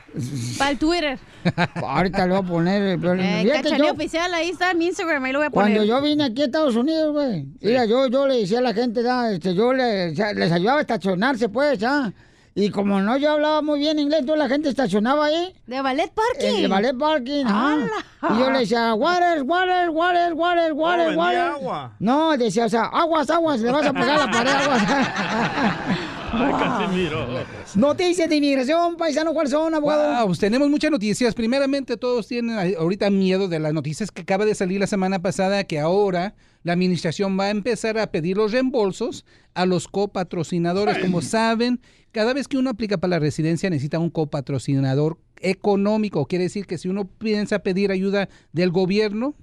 Para 0.58 0.70
el 0.70 0.78
Twitter. 0.78 1.18
Ahorita 1.74 2.26
lo 2.26 2.36
voy 2.42 2.44
a 2.44 2.48
poner. 2.48 2.82
Eh, 2.82 3.50
Cachaneo 3.62 3.86
yo- 3.88 3.92
oficial, 3.92 4.32
ahí 4.34 4.50
está 4.50 4.70
en 4.72 4.82
Instagram, 4.82 5.24
ahí 5.24 5.32
lo 5.32 5.38
voy 5.38 5.46
a 5.46 5.50
poner. 5.50 5.74
Cuando 5.76 5.84
yo 5.84 6.00
vine 6.02 6.24
aquí 6.24 6.42
a 6.42 6.44
Estados 6.46 6.76
Unidos, 6.76 7.12
güey, 7.12 7.46
mira, 7.60 7.84
yo, 7.84 8.06
yo 8.08 8.26
le 8.26 8.36
decía 8.38 8.58
a 8.58 8.62
la 8.62 8.74
gente, 8.74 9.02
da, 9.02 9.30
este, 9.32 9.54
yo 9.54 9.72
le- 9.72 10.12
les 10.12 10.52
ayudaba 10.52 10.78
a 10.78 10.82
estacionarse, 10.82 11.48
pues, 11.48 11.82
¿ah? 11.82 12.12
Y 12.54 12.70
como 12.70 13.00
no 13.00 13.16
yo 13.16 13.30
hablaba 13.30 13.62
muy 13.62 13.78
bien 13.78 14.00
inglés, 14.00 14.26
toda 14.26 14.36
la 14.36 14.48
gente 14.48 14.68
estacionaba 14.68 15.26
ahí. 15.26 15.54
¿De 15.68 15.80
ballet 15.80 16.10
parking? 16.12 16.62
De 16.62 16.66
ballet 16.66 16.98
parking. 16.98 17.44
Y 17.46 18.38
yo 18.40 18.50
le 18.50 18.58
decía, 18.60 18.94
water, 18.94 19.42
water, 19.44 19.90
water, 19.90 20.32
water, 20.34 20.72
water, 20.72 21.06
vendía 21.06 21.16
water. 21.22 21.38
agua. 21.40 21.92
No, 22.00 22.36
decía, 22.36 22.66
o 22.66 22.68
sea, 22.68 22.86
aguas, 22.86 23.30
aguas, 23.30 23.60
le 23.60 23.70
vas 23.70 23.86
a 23.86 23.92
pegar 23.92 24.18
la 24.18 24.30
pared, 24.30 24.50
aguas. 24.50 24.82
Ay, 26.32 26.52
Casimiro. 26.52 27.26
Noticias 27.74 28.28
de 28.28 28.36
inmigración, 28.36 28.96
paisano, 28.96 29.32
¿cuáles 29.32 29.50
son, 29.50 29.74
abogado? 29.74 30.26
Wow, 30.26 30.36
tenemos 30.36 30.68
muchas 30.68 30.90
noticias. 30.90 31.34
Primeramente, 31.34 31.96
todos 31.96 32.26
tienen 32.28 32.74
ahorita 32.76 33.10
miedo 33.10 33.48
de 33.48 33.58
las 33.58 33.72
noticias 33.72 34.10
que 34.10 34.22
acaba 34.22 34.44
de 34.44 34.54
salir 34.54 34.80
la 34.80 34.86
semana 34.86 35.20
pasada, 35.20 35.64
que 35.64 35.78
ahora 35.78 36.34
la 36.64 36.72
administración 36.74 37.38
va 37.38 37.44
a 37.44 37.50
empezar 37.50 37.98
a 37.98 38.10
pedir 38.10 38.36
los 38.36 38.52
reembolsos 38.52 39.24
a 39.54 39.64
los 39.64 39.88
copatrocinadores. 39.88 40.98
Como 40.98 41.22
saben, 41.22 41.80
cada 42.12 42.34
vez 42.34 42.46
que 42.48 42.58
uno 42.58 42.70
aplica 42.70 42.98
para 42.98 43.12
la 43.12 43.18
residencia 43.18 43.70
necesita 43.70 43.98
un 43.98 44.10
copatrocinador 44.10 45.18
económico. 45.40 46.26
Quiere 46.26 46.44
decir 46.44 46.66
que 46.66 46.78
si 46.78 46.88
uno 46.88 47.06
piensa 47.06 47.60
pedir 47.60 47.90
ayuda 47.90 48.28
del 48.52 48.70
gobierno, 48.70 49.34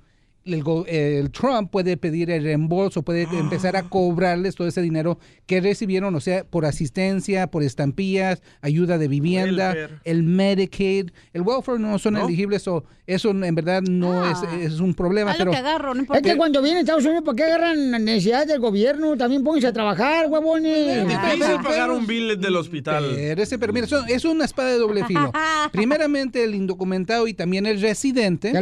el, 0.45 0.63
go- 0.63 0.85
el 0.87 1.31
Trump 1.31 1.71
puede 1.71 1.97
pedir 1.97 2.29
el 2.29 2.43
reembolso, 2.43 3.01
puede 3.01 3.23
empezar 3.23 3.75
a 3.75 3.83
cobrarles 3.89 4.53
todo 4.55 4.67
ese 4.67 4.81
dinero 4.81 5.17
que 5.47 5.59
recibieron, 5.59 6.13
o 6.15 6.19
sea, 6.19 6.43
por 6.43 6.65
asistencia, 6.65 7.47
por 7.47 7.63
estampillas, 7.63 8.41
ayuda 8.61 8.97
de 8.97 9.07
vivienda, 9.07 9.73
Welfare. 9.73 9.99
el 10.03 10.23
Medicaid, 10.23 11.09
el 11.33 11.41
welfare 11.41 11.79
no 11.79 11.97
son 11.99 12.17
elegibles, 12.17 12.67
o 12.67 12.83
eso 13.07 13.31
en 13.31 13.55
verdad 13.55 13.81
no 13.81 14.23
es, 14.29 14.37
es 14.61 14.79
un 14.79 14.93
problema. 14.93 15.33
Pero 15.37 15.51
que 15.51 15.57
agarro, 15.57 15.93
Es 15.93 16.21
que 16.21 16.37
cuando 16.37 16.61
vienen 16.61 16.77
a 16.77 16.81
Estados 16.81 17.05
Unidos, 17.05 17.23
¿por 17.23 17.35
qué 17.35 17.43
agarran 17.43 17.91
necesidades 18.05 18.47
del 18.47 18.59
gobierno? 18.59 19.17
También 19.17 19.43
pónganse 19.43 19.67
a 19.67 19.73
trabajar, 19.73 20.27
huevones. 20.29 21.07
Difícil 21.07 21.55
pagar 21.63 21.89
un 21.91 22.05
bill 22.05 22.39
del 22.39 22.55
hospital. 22.55 23.05
Ese, 23.17 23.57
pero 23.59 23.73
mira, 23.73 23.87
son- 23.87 24.07
es 24.09 24.23
una 24.25 24.45
espada 24.45 24.69
de 24.71 24.77
doble 24.77 25.05
filo. 25.05 25.31
Primeramente, 25.71 26.43
el 26.43 26.53
indocumentado 26.55 27.27
y 27.27 27.33
también 27.33 27.65
el 27.65 27.81
residente 27.81 28.53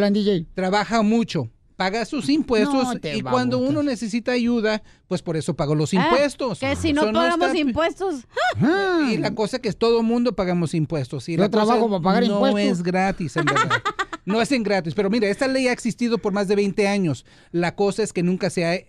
trabaja 0.54 1.02
mucho. 1.02 1.50
Paga 1.84 2.06
sus 2.06 2.30
impuestos 2.30 2.74
No 2.86 3.10
y 3.14 3.22
cuando 3.22 3.58
uno 3.58 3.84
necesita 3.84 4.32
ayuda, 4.32 4.82
pues 5.10 5.22
por 5.22 5.36
eso 5.36 5.54
pagó 5.54 5.76
los 5.76 5.94
Ah, 5.94 5.98
impuestos. 5.98 6.60
que 6.60 6.76
si 6.78 6.94
no 6.94 7.02
So, 7.02 7.12
pagamos 7.12 7.48
está- 7.50 7.58
impuestos. 7.60 8.16
Y 9.10 9.18
la 9.18 9.36
cosa 9.36 9.60
que 9.60 9.68
es 9.68 9.76
todo 9.78 10.02
mundo 10.02 10.34
pagamos 10.34 10.74
impuestos. 10.74 11.28
Y 11.28 11.34
Yo 11.34 11.40
la 11.40 11.50
cosa 11.52 11.66
trabajo 11.66 11.90
para 11.90 12.02
pagar 12.02 12.28
no 12.28 12.36
impuestos. 12.48 12.78
es 12.80 12.84
gratis, 12.84 13.36
en 13.36 13.46
verdad. 13.46 13.70
no 14.26 14.42
es 14.42 14.52
en 14.52 14.64
gratis. 14.64 14.94
Pero 14.94 15.10
mira, 15.10 15.28
esta 15.28 15.48
ley 15.48 15.68
ha 15.68 15.72
existido 15.72 16.18
por 16.18 16.34
más 16.34 16.48
de 16.48 16.56
20 16.56 16.88
años. 16.88 17.26
La 17.52 17.76
cosa 17.76 18.04
es 18.04 18.14
que 18.14 18.24
nunca 18.24 18.50
se 18.50 18.66
ha, 18.66 18.80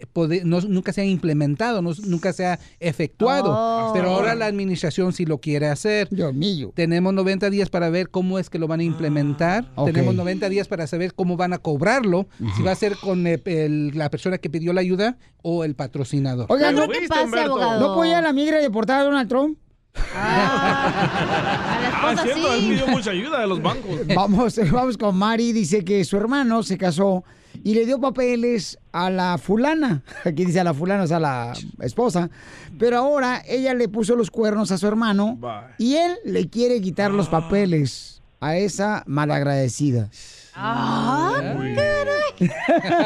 no- 0.45 0.61
nunca 0.61 0.93
se 0.93 1.01
ha 1.01 1.05
implementado, 1.05 1.82
no- 1.82 1.93
nunca 2.07 2.32
se 2.32 2.47
ha 2.47 2.59
efectuado. 2.80 3.51
Oh. 3.53 3.93
Pero 3.95 4.11
ahora 4.11 4.35
la 4.35 4.47
administración 4.47 5.12
sí 5.12 5.24
lo 5.26 5.39
quiere 5.39 5.66
hacer. 5.66 6.09
Dios 6.11 6.32
mío. 6.35 6.72
Tenemos 6.74 7.12
90 7.14 7.51
días 7.51 7.70
para 7.70 7.91
ver 7.91 8.11
cómo 8.11 8.39
es 8.39 8.51
que 8.51 8.59
lo 8.59 8.68
van 8.68 8.80
a 8.80 8.85
implementar. 8.85 9.70
Ok. 9.74 9.87
Tenemos 9.93 10.14
90 10.14 10.49
días 10.49 10.68
para 10.68 10.87
saber 10.87 11.14
cómo 11.14 11.37
van 11.37 11.53
a 11.53 11.59
cobrarlo. 11.59 12.26
Si 12.57 12.62
va 12.62 12.72
a 12.72 12.76
ser 12.76 12.97
con 12.97 13.26
eh, 13.26 13.41
el- 13.45 13.93
la 13.97 14.11
persona 14.11 14.39
que 14.39 14.51
pidió 14.51 14.72
la 14.72 14.80
ayuda 14.80 15.16
o 15.43 15.64
el 15.64 15.74
patrocinador. 15.74 16.47
Oiga, 16.49 16.72
no, 16.72 16.87
¿no 17.80 17.95
puede 17.95 18.11
ir 18.11 18.16
a 18.16 18.20
la 18.22 18.32
migra 18.32 18.59
deportar 18.59 19.01
a 19.01 19.05
Donald 19.05 19.28
Trump? 19.28 19.59
Ah, 20.16 22.14
cierto, 22.22 22.53
él 22.55 22.61
pidió 22.68 22.86
mucha 22.86 23.11
ayuda 23.11 23.40
de 23.40 23.47
los 23.47 23.62
bancos. 23.62 24.07
Vamos, 24.14 24.61
vamos 24.70 24.97
con 24.97 25.16
Mari, 25.16 25.53
dice 25.53 25.84
que 25.84 26.05
su 26.05 26.16
hermano 26.16 26.62
se 26.62 26.78
casó 26.78 27.24
y 27.62 27.74
le 27.74 27.86
dio 27.86 28.01
papeles 28.01 28.78
a 28.92 29.11
la 29.11 29.38
fulana. 29.38 30.03
Aquí 30.24 30.45
dice 30.45 30.61
a 30.61 30.64
la 30.64 30.74
fulana, 30.74 31.05
o 31.05 31.07
sea, 31.07 31.16
a 31.18 31.20
la 31.20 31.53
esposa. 31.80 32.30
Pero 32.78 32.99
ahora 32.99 33.42
ella 33.47 33.74
le 33.74 33.88
puso 33.88 34.16
los 34.16 34.30
cuernos 34.30 34.70
a 34.70 34.78
su 34.78 34.86
hermano 34.86 35.38
y 35.78 35.95
él 35.97 36.16
le 36.24 36.49
quiere 36.49 36.80
quitar 36.80 37.11
los 37.11 37.28
papeles 37.28 38.22
a 38.40 38.57
esa 38.57 39.05
malagradecida. 39.07 40.11
Ah, 40.57 41.40
caray. 41.42 41.74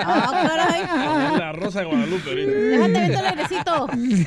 Ah, 0.05 0.43
caray. 0.49 1.39
La 1.39 1.53
Rosa 1.53 1.81
de 1.81 1.87
Guadalupe 1.87 2.29
ahorita. 2.31 2.53
Déjate 2.53 2.93
ver 2.93 3.11
el 3.11 3.27
airecito. 3.27 3.87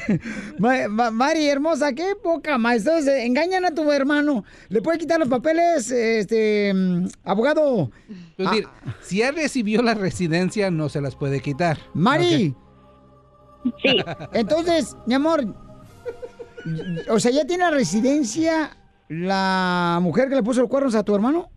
Ma- 0.60 0.88
ma- 0.90 1.12
Mari, 1.12 1.48
hermosa, 1.48 1.94
qué 1.94 2.14
poca 2.22 2.58
más. 2.58 2.78
Entonces, 2.78 3.24
engañan 3.26 3.66
a 3.66 3.72
tu 3.72 3.92
hermano. 3.92 4.44
¿Le 4.70 4.82
puede 4.82 4.98
quitar 5.00 5.20
los 5.20 5.28
papeles, 5.30 5.90
este, 5.92 6.72
mm, 6.74 7.08
abogado? 7.24 7.92
Es 8.38 8.46
decir, 8.50 8.68
si 9.02 9.18
ya 9.18 9.32
recibió 9.32 9.82
la 9.82 9.94
residencia, 9.96 10.70
no 10.72 10.88
se 10.90 11.02
las 11.02 11.16
puede 11.16 11.40
quitar. 11.42 11.78
Mari. 11.94 12.56
Sí. 13.84 13.98
Entonces, 14.34 14.96
mi 15.08 15.14
amor, 15.16 15.46
o 17.10 17.20
sea, 17.20 17.32
¿ya 17.32 17.46
tiene 17.46 17.64
la 17.66 17.72
residencia 17.72 18.78
la 19.10 20.00
mujer 20.02 20.30
que 20.30 20.36
le 20.36 20.44
puso 20.44 20.62
los 20.62 20.70
cuernos 20.70 20.96
a 20.96 21.04
tu 21.04 21.14
hermano? 21.16 21.50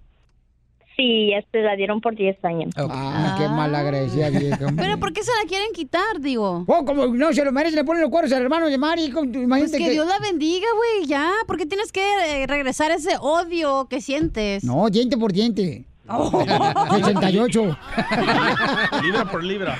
Sí, 0.96 1.32
este 1.32 1.62
la 1.62 1.74
dieron 1.74 2.00
por 2.00 2.14
10 2.14 2.44
años. 2.44 2.72
Ah, 2.76 3.34
qué 3.38 3.48
malagradecida 3.48 4.30
vieja. 4.30 4.58
Pero 4.76 4.98
¿por 5.00 5.12
qué 5.12 5.22
se 5.24 5.30
la 5.42 5.48
quieren 5.48 5.72
quitar, 5.74 6.20
digo? 6.20 6.64
Oh, 6.68 6.84
como 6.84 7.06
no 7.08 7.32
se 7.32 7.44
lo 7.44 7.50
merece, 7.50 7.74
le 7.76 7.84
ponen 7.84 8.02
los 8.02 8.10
cuernos 8.10 8.32
al 8.32 8.42
hermano 8.42 8.66
de 8.68 8.78
Mari. 8.78 9.10
con- 9.10 9.32
Pues 9.32 9.42
Imagínate 9.44 9.78
que, 9.78 9.90
Dios 9.90 10.06
la 10.06 10.18
bendiga, 10.20 10.66
güey, 10.76 11.06
ya. 11.08 11.32
¿Por 11.48 11.56
qué 11.56 11.66
tienes 11.66 11.90
que 11.90 12.00
eh, 12.02 12.46
regresar 12.46 12.92
ese 12.92 13.16
odio 13.20 13.86
que 13.90 14.00
sientes? 14.00 14.62
No, 14.62 14.88
diente 14.88 15.16
por 15.16 15.32
diente. 15.32 15.84
Oh. 16.06 16.44
68. 16.94 17.78
Libra 19.02 19.24
por 19.24 19.42
libra. 19.42 19.78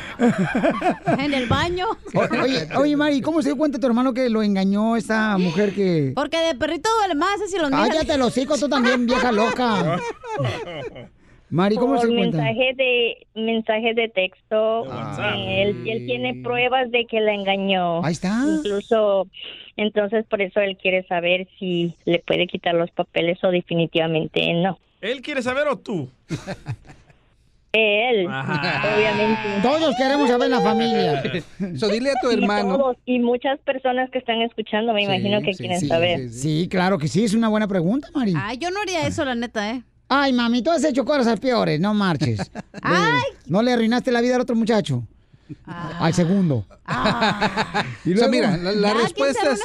En 1.18 1.34
el 1.34 1.46
baño. 1.46 1.86
O- 2.14 2.42
Oye, 2.42 2.66
oye, 2.76 2.96
Mari, 2.96 3.20
¿cómo 3.20 3.42
se 3.42 3.50
dio 3.50 3.56
cuenta 3.58 3.78
tu 3.78 3.86
hermano 3.86 4.14
que 4.14 4.30
lo 4.30 4.42
engañó 4.42 4.96
esta 4.96 5.36
mujer 5.38 5.74
que... 5.74 6.12
Porque 6.14 6.38
de 6.38 6.54
perrito 6.54 6.88
duele 6.98 7.14
más 7.14 7.38
si 7.50 7.58
los 7.58 7.70
miras. 7.70 7.88
Cállate 7.88 8.16
los 8.18 8.28
hocico 8.28 8.56
tú 8.58 8.68
también, 8.68 9.06
vieja 9.06 9.30
loca. 9.32 9.98
Mari, 11.50 11.76
¿cómo 11.76 11.92
por 11.94 12.00
se 12.00 12.06
dio 12.08 12.16
cuenta? 12.16 12.38
mensaje 12.38 12.72
de 12.74 13.26
mensaje 13.34 13.94
de 13.94 14.08
texto 14.08 14.84
él, 15.36 15.84
él 15.86 16.06
tiene 16.06 16.40
pruebas 16.42 16.90
de 16.90 17.06
que 17.06 17.20
la 17.20 17.32
engañó 17.34 18.04
Ahí 18.04 18.12
está. 18.14 18.42
incluso 18.58 19.28
entonces 19.76 20.24
por 20.28 20.40
eso 20.42 20.60
él 20.60 20.76
quiere 20.80 21.06
saber 21.06 21.46
si 21.58 21.94
le 22.06 22.18
puede 22.20 22.46
quitar 22.48 22.74
los 22.74 22.90
papeles 22.90 23.38
o 23.44 23.50
definitivamente 23.50 24.52
no 24.54 24.78
¿Él 25.04 25.20
quiere 25.20 25.42
saber 25.42 25.68
o 25.68 25.76
tú? 25.76 26.08
él 27.72 28.26
Ajá. 28.26 28.82
obviamente 28.96 29.40
Todos 29.62 29.94
queremos 29.96 30.30
saber 30.30 30.48
la 30.48 30.62
familia. 30.62 31.22
So, 31.76 31.88
dile 31.88 32.10
a 32.10 32.14
tu 32.22 32.30
Y 32.30 32.34
hermano. 32.34 32.78
todos, 32.78 32.96
y 33.04 33.18
muchas 33.18 33.58
personas 33.60 34.08
que 34.10 34.18
están 34.18 34.40
escuchando 34.40 34.94
me 34.94 35.02
imagino 35.02 35.42
que 35.42 35.52
quieren 35.52 35.78
sí, 35.78 35.88
saber 35.88 36.30
sí, 36.30 36.62
sí, 36.62 36.68
claro 36.70 36.96
que 36.96 37.08
sí, 37.08 37.22
es 37.24 37.34
una 37.34 37.48
buena 37.48 37.68
pregunta, 37.68 38.08
Mari. 38.14 38.32
Ay, 38.34 38.56
yo 38.56 38.70
no 38.70 38.80
haría 38.80 39.06
eso, 39.06 39.26
la 39.26 39.34
neta, 39.34 39.70
¿eh? 39.72 39.82
Ay, 40.08 40.32
mami, 40.32 40.62
tú 40.62 40.70
has 40.70 40.84
hecho 40.84 41.04
cosas 41.04 41.38
peores, 41.38 41.78
no 41.80 41.92
marches. 41.92 42.50
Ay. 42.82 43.22
No 43.46 43.60
le 43.62 43.72
arruinaste 43.74 44.10
la 44.10 44.22
vida 44.22 44.36
al 44.36 44.40
otro 44.40 44.56
muchacho. 44.56 45.02
Al 45.66 46.14
segundo. 46.14 46.66
Y 48.04 48.12
O 48.12 48.16
sea, 48.18 48.28
mira, 48.28 48.56
la, 48.58 48.72
la 48.72 48.88
Ya, 48.88 48.92
¿quién 48.92 49.02
respuesta 49.04 49.52
es... 49.52 49.60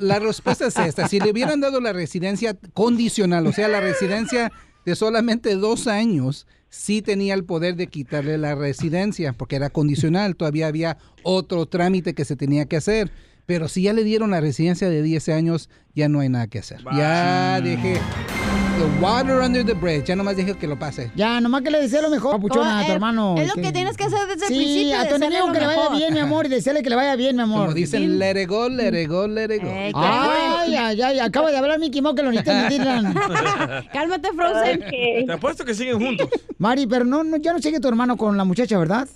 La 0.00 0.18
respuesta 0.20 0.66
es 0.66 0.76
esta. 0.78 1.08
Si 1.08 1.18
le 1.18 1.30
hubieran 1.30 1.60
dado 1.60 1.80
la 1.80 1.92
residencia 1.92 2.56
condicional, 2.74 3.46
o 3.46 3.52
sea, 3.52 3.66
la 3.66 3.80
residencia 3.80 4.52
de 4.84 4.94
solamente 4.94 5.56
dos 5.56 5.88
años, 5.88 6.46
sí 6.68 7.02
tenía 7.02 7.34
el 7.34 7.44
poder 7.44 7.74
de 7.74 7.88
quitarle 7.88 8.38
la 8.38 8.54
residencia, 8.54 9.32
porque 9.32 9.56
era 9.56 9.70
condicional. 9.70 10.36
Todavía 10.36 10.68
había 10.68 10.98
otro 11.24 11.66
trámite 11.66 12.14
que 12.14 12.24
se 12.24 12.36
tenía 12.36 12.66
que 12.66 12.76
hacer. 12.76 13.10
Pero 13.46 13.68
si 13.68 13.82
ya 13.82 13.92
le 13.92 14.04
dieron 14.04 14.30
la 14.30 14.40
residencia 14.40 14.88
de 14.88 15.02
10 15.02 15.28
años, 15.30 15.70
ya 15.94 16.08
no 16.08 16.20
hay 16.20 16.28
nada 16.28 16.48
que 16.48 16.58
hacer. 16.58 16.84
Ya 16.96 17.60
dejé 17.60 18.00
the 18.78 19.00
water 19.00 19.40
under 19.40 19.64
the 19.64 19.74
bridge. 19.74 20.04
Ya 20.06 20.16
nomás 20.16 20.36
dije 20.36 20.54
que 20.54 20.66
lo 20.66 20.78
pase. 20.78 21.10
Ya, 21.14 21.40
nomás 21.40 21.62
que 21.62 21.70
le 21.70 21.80
deseo 21.80 22.02
lo 22.02 22.10
mejor, 22.10 22.32
papuchona, 22.32 22.80
a 22.80 22.84
tu 22.84 22.90
eh, 22.90 22.94
hermano. 22.94 23.34
es 23.38 23.48
lo 23.48 23.62
que 23.62 23.72
tienes 23.72 23.96
que 23.96 24.04
hacer 24.04 24.28
desde 24.28 24.46
el 24.46 24.52
sí, 24.52 24.58
principio, 24.58 25.00
a 25.00 25.08
tu 25.08 25.14
enemigo 25.14 25.52
que 25.52 25.60
le 25.60 25.66
vaya 25.66 25.88
bien, 25.90 26.14
mi 26.14 26.20
amor, 26.20 26.46
y 26.46 26.48
desearle 26.50 26.82
que 26.82 26.90
le 26.90 26.96
vaya 26.96 27.16
bien, 27.16 27.36
mi 27.36 27.42
amor. 27.42 27.60
Como 27.60 27.74
dicen, 27.74 28.18
let 28.18 28.40
it 28.40 28.48
go, 28.48 28.68
let 28.68 29.00
it 29.00 29.08
go, 29.08 29.26
let 29.26 29.54
it 29.54 29.62
go. 29.62 29.70
Ay, 29.70 30.74
ay, 30.74 31.02
ay, 31.02 31.18
acaba 31.20 31.50
de 31.50 31.56
hablar 31.56 31.78
Mickey 31.78 32.02
Mouse 32.02 32.16
que 32.16 32.22
lo 32.22 32.30
necesita 32.30 32.62
en 32.62 32.68
Disneyland. 32.70 33.88
Cálmate, 33.92 34.28
Frozen. 34.32 34.80
Te 35.26 35.32
apuesto 35.32 35.64
que 35.64 35.74
siguen 35.74 35.98
juntos. 35.98 36.28
Mari, 36.58 36.86
pero 36.86 37.04
no, 37.04 37.24
no, 37.24 37.38
ya 37.38 37.52
no 37.52 37.58
sigue 37.60 37.80
tu 37.80 37.88
hermano 37.88 38.16
con 38.16 38.36
la 38.36 38.44
muchacha, 38.44 38.78
¿verdad? 38.78 39.08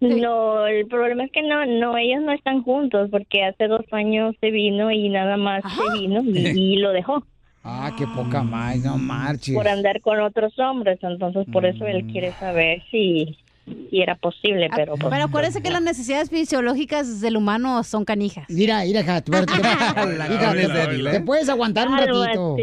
No, 0.00 0.66
el 0.66 0.86
problema 0.88 1.24
es 1.24 1.32
que 1.32 1.42
no, 1.42 1.64
no, 1.64 1.96
ellos 1.96 2.20
no 2.22 2.32
están 2.32 2.62
juntos 2.62 3.08
porque 3.10 3.44
hace 3.44 3.68
dos 3.68 3.84
años 3.92 4.34
se 4.40 4.50
vino 4.50 4.90
y 4.90 5.08
nada 5.08 5.36
más 5.36 5.62
se 5.62 5.98
vino 5.98 6.22
y, 6.22 6.74
y 6.74 6.76
lo 6.76 6.90
dejó 6.90 7.24
Ah, 7.68 7.92
qué 7.98 8.06
poca 8.06 8.44
más, 8.44 8.76
no 8.78 8.96
marches. 8.96 9.52
por 9.52 9.66
andar 9.66 10.00
con 10.00 10.20
otros 10.20 10.56
hombres, 10.60 11.00
entonces 11.02 11.46
por 11.52 11.66
eso 11.66 11.84
él 11.84 12.06
quiere 12.06 12.32
saber 12.34 12.80
si, 12.92 13.36
si 13.90 14.00
era 14.00 14.14
posible, 14.14 14.70
pero 14.76 14.94
pues, 14.94 15.10
Pero 15.10 15.24
acuérdese 15.24 15.60
que 15.60 15.70
las 15.70 15.82
necesidades 15.82 16.30
fisiológicas 16.30 17.20
del 17.20 17.36
humano 17.36 17.82
son 17.82 18.04
canijas. 18.04 18.48
Mira, 18.48 18.84
mira, 18.84 19.00
hija, 19.00 19.20
te, 19.20 19.32
te 21.10 21.20
puedes 21.22 21.48
aguantar 21.48 21.88
un 21.88 21.98
ratito. 21.98 22.56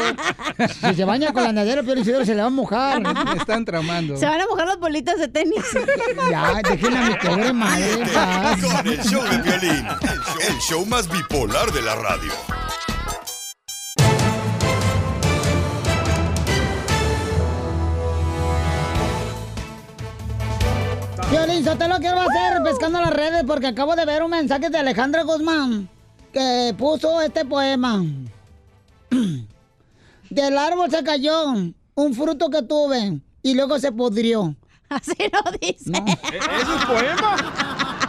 Si 0.90 0.94
se 0.96 1.06
baña 1.06 1.34
con 1.34 1.44
la 1.44 1.50
andadera, 1.50 1.82
Sotelo, 1.82 2.26
se 2.26 2.36
le 2.36 2.42
va 2.42 2.48
a 2.48 2.52
mojar. 2.52 3.02
Me 3.02 3.38
están 3.38 3.66
tramando. 3.66 4.18
Se 4.18 4.26
van 4.26 4.40
a 4.42 4.46
mojar 4.48 4.68
las 4.68 4.78
bolitas 4.80 5.18
de 5.20 5.28
tenis. 5.28 5.62
Ya, 6.30 6.62
dejen 6.70 6.96
a 6.96 7.10
mi 7.10 7.16
pobre 7.16 7.52
madre. 7.54 7.88
Con 8.62 8.88
el 8.88 9.00
show 9.04 9.24
de 9.24 9.38
violín, 9.42 9.88
el 10.48 10.58
show 10.60 10.86
más 10.86 11.10
bipolar 11.10 11.72
de 11.72 11.82
la 11.82 11.96
radio. 11.96 12.32
Violín 21.32 21.64
Sotelo, 21.64 21.98
¿qué 22.02 22.12
va 22.12 22.24
a 22.24 22.26
hacer 22.26 22.62
pescando 22.62 23.00
las 23.00 23.14
redes? 23.14 23.46
Porque 23.48 23.68
acabo 23.68 23.96
de 23.96 24.04
ver 24.06 24.22
un 24.22 24.32
mensaje 24.32 24.70
de 24.70 24.78
Alejandra 24.78 25.24
Guzmán 25.24 25.90
que 26.34 26.76
puso 26.78 27.22
este 27.22 27.46
poema. 27.46 28.04
Del 30.30 30.58
árbol 30.58 30.92
se 30.92 31.02
cayó 31.06 31.54
un 31.96 32.14
fruto 32.14 32.50
que 32.50 32.64
tuve 32.64 33.22
y 33.42 33.54
luego 33.54 33.80
se 33.80 33.94
pudrió. 33.94 34.58
Así 34.90 35.16
no 35.32 35.52
dice. 35.54 35.94
¿Es 35.94 36.68
un 36.68 36.86
poema? 36.86 38.01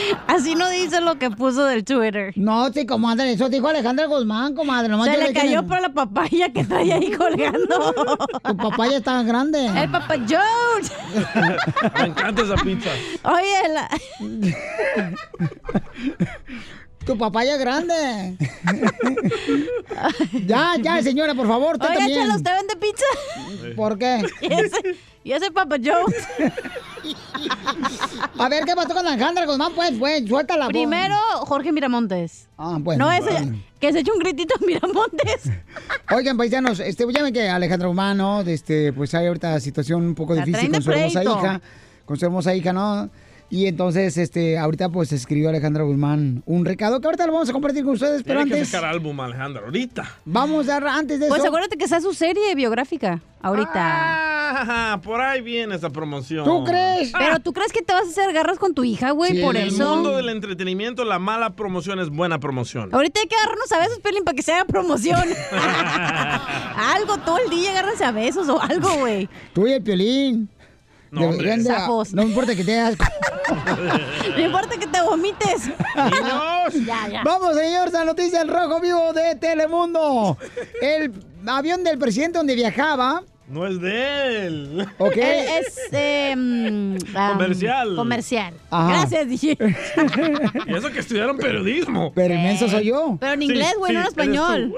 Así 0.26 0.54
no 0.54 0.68
dice 0.68 1.00
lo 1.00 1.18
que 1.18 1.30
puso 1.30 1.64
del 1.64 1.84
Twitter. 1.84 2.32
No, 2.36 2.72
sí, 2.72 2.86
comadre, 2.86 3.32
eso 3.32 3.48
dijo 3.48 3.68
Alejandra 3.68 4.06
Guzmán, 4.06 4.54
comadre. 4.54 4.88
nomás 4.88 5.08
Se 5.08 5.16
le 5.18 5.32
cayó 5.32 5.66
por 5.66 5.80
la 5.80 5.90
papaya 5.90 6.52
que 6.52 6.64
trae 6.64 6.92
ahí 6.92 7.10
colgando. 7.12 7.94
Tu 8.46 8.56
papaya 8.56 8.98
está 8.98 9.22
grande. 9.22 9.66
El 9.66 9.90
papá 9.90 10.14
George. 10.26 10.92
Me 11.98 12.06
encanta 12.06 12.42
esa 12.42 12.56
pizza. 12.56 12.90
Oye, 13.22 13.68
la... 13.72 13.88
Tu 17.04 17.16
papá 17.16 17.44
ya 17.44 17.54
es 17.54 17.60
grande. 17.60 18.36
ya, 20.44 20.74
ya, 20.82 21.02
señora, 21.02 21.34
por 21.36 21.46
favor, 21.46 21.74
usted 21.76 21.88
Oiga, 21.88 21.98
también. 22.00 22.30
¿usted 22.32 22.50
vende 22.52 22.76
pizza? 22.76 23.04
¿Por 23.76 23.96
qué? 23.96 24.24
Y 24.40 24.52
ese, 24.52 24.96
y 25.22 25.32
ese 25.32 25.52
Papa 25.52 25.76
Jones. 25.82 26.16
A 28.38 28.48
ver, 28.48 28.64
¿qué 28.64 28.74
pasó 28.74 28.92
con 28.94 29.06
Alejandra 29.06 29.46
Guzmán? 29.46 29.72
Pues, 29.74 29.92
pues, 29.98 30.28
suéltala. 30.28 30.66
pues. 30.66 30.72
Primero, 30.72 31.16
Jorge 31.46 31.72
Miramontes. 31.72 32.48
Ah, 32.58 32.76
bueno. 32.80 33.06
no, 33.10 33.22
bueno. 33.22 33.58
que 33.80 33.92
se 33.92 34.00
eche 34.00 34.12
un 34.12 34.18
gritito 34.18 34.54
a 34.60 34.66
Miramontes. 34.66 35.50
Oigan, 36.14 36.36
paisanos, 36.36 36.80
este, 36.80 37.04
ya 37.12 37.22
ven 37.22 37.32
que 37.32 37.48
Alejandra 37.48 37.88
Guzmán, 37.88 38.16
¿no? 38.18 38.40
Este, 38.42 38.92
pues 38.92 39.14
hay 39.14 39.26
ahorita 39.26 39.58
situación 39.60 40.02
un 40.04 40.14
poco 40.14 40.34
La 40.34 40.44
difícil 40.44 40.70
con 40.70 40.82
su 40.82 40.92
hermosa 40.92 41.20
pleito. 41.20 41.38
hija. 41.38 41.60
Con 42.04 42.16
su 42.18 42.24
hermosa 42.26 42.54
hija, 42.54 42.72
¿no? 42.72 43.08
Y 43.48 43.66
entonces, 43.66 44.16
este, 44.18 44.58
ahorita 44.58 44.88
pues 44.88 45.12
escribió 45.12 45.48
Alejandra 45.50 45.84
Guzmán 45.84 46.42
un 46.46 46.64
recado 46.64 47.00
que 47.00 47.06
ahorita 47.06 47.26
lo 47.28 47.32
vamos 47.32 47.48
a 47.48 47.52
compartir 47.52 47.84
con 47.84 47.92
ustedes, 47.94 48.22
pero 48.24 48.40
Tiene 48.40 48.50
que 48.50 48.56
antes 48.56 48.68
sacar 48.70 48.90
álbum, 48.90 49.20
Alejandro, 49.20 49.64
ahorita. 49.66 50.04
vamos 50.24 50.68
a 50.68 50.72
dar, 50.80 50.88
antes 50.88 51.20
de 51.20 51.28
Pues 51.28 51.38
eso. 51.40 51.48
acuérdate 51.48 51.76
que 51.76 51.84
está 51.84 52.00
su 52.00 52.12
serie 52.12 52.54
biográfica 52.56 53.20
ahorita. 53.40 53.70
Ah, 53.78 55.00
por 55.02 55.20
ahí 55.20 55.42
viene 55.42 55.76
esa 55.76 55.90
promoción. 55.90 56.44
¿Tú 56.44 56.64
crees? 56.64 57.12
Pero 57.16 57.38
tú 57.38 57.52
crees 57.52 57.72
que 57.72 57.82
te 57.82 57.92
vas 57.92 58.06
a 58.06 58.10
hacer 58.10 58.32
garras 58.32 58.58
con 58.58 58.74
tu 58.74 58.82
hija, 58.82 59.12
güey, 59.12 59.36
Sí, 59.36 59.42
por 59.42 59.54
en 59.56 59.62
el 59.62 59.68
eso. 59.68 59.94
mundo 59.94 60.16
del 60.16 60.28
entretenimiento, 60.28 61.04
la 61.04 61.18
mala 61.20 61.54
promoción 61.54 62.00
es 62.00 62.08
buena 62.10 62.40
promoción. 62.40 62.92
Ahorita 62.92 63.20
hay 63.20 63.26
que 63.28 63.36
agarrarnos 63.36 63.70
a 63.70 63.78
besos, 63.78 63.98
Pelín, 64.00 64.24
para 64.24 64.34
que 64.34 64.42
se 64.42 64.52
haga 64.54 64.64
promoción. 64.64 65.22
algo, 66.76 67.18
todo 67.18 67.38
el 67.38 67.50
día 67.50 67.70
agárrense 67.70 68.04
a 68.04 68.10
besos 68.12 68.48
o 68.48 68.60
algo, 68.60 68.88
güey. 68.98 69.28
Tú 69.52 69.66
y 69.66 69.72
el 69.72 69.82
piolín. 69.82 70.48
No, 71.16 71.30
Deberían 71.32 71.64
de- 71.64 71.74
no 72.12 72.22
importa 72.22 72.54
que 72.54 72.62
te 72.62 72.78
hagas. 72.78 72.98
No 74.36 74.40
importa 74.42 74.76
que 74.76 74.86
te 74.86 75.00
vomites. 75.02 75.70
ya, 76.84 77.08
ya. 77.08 77.22
Vamos, 77.24 77.56
señor, 77.56 77.94
a 77.94 78.04
noticia 78.04 78.42
el 78.42 78.48
rojo 78.48 78.80
vivo 78.80 79.12
de 79.12 79.36
Telemundo. 79.36 80.36
El 80.82 81.12
avión 81.46 81.84
del 81.84 81.96
presidente 81.96 82.38
donde 82.38 82.56
viajaba. 82.56 83.22
No 83.48 83.64
es 83.66 83.80
de 83.80 84.46
él. 84.46 84.86
Ok. 84.98 85.16
Él 85.16 85.46
es 85.60 85.78
eh, 85.92 86.98
Comercial. 87.14 87.94
Comercial. 87.94 88.54
Ajá. 88.68 88.88
Gracias, 88.88 89.28
dije. 89.28 89.56
Y 90.66 90.74
eso 90.74 90.90
que 90.90 90.98
estudiaron 90.98 91.38
periodismo. 91.38 92.12
Pero 92.14 92.34
inmenso 92.34 92.68
soy 92.68 92.86
yo. 92.86 93.16
Pero 93.20 93.32
en 93.32 93.42
inglés, 93.42 93.74
güey, 93.78 93.92
no 93.94 94.00
en 94.00 94.06
español. 94.06 94.74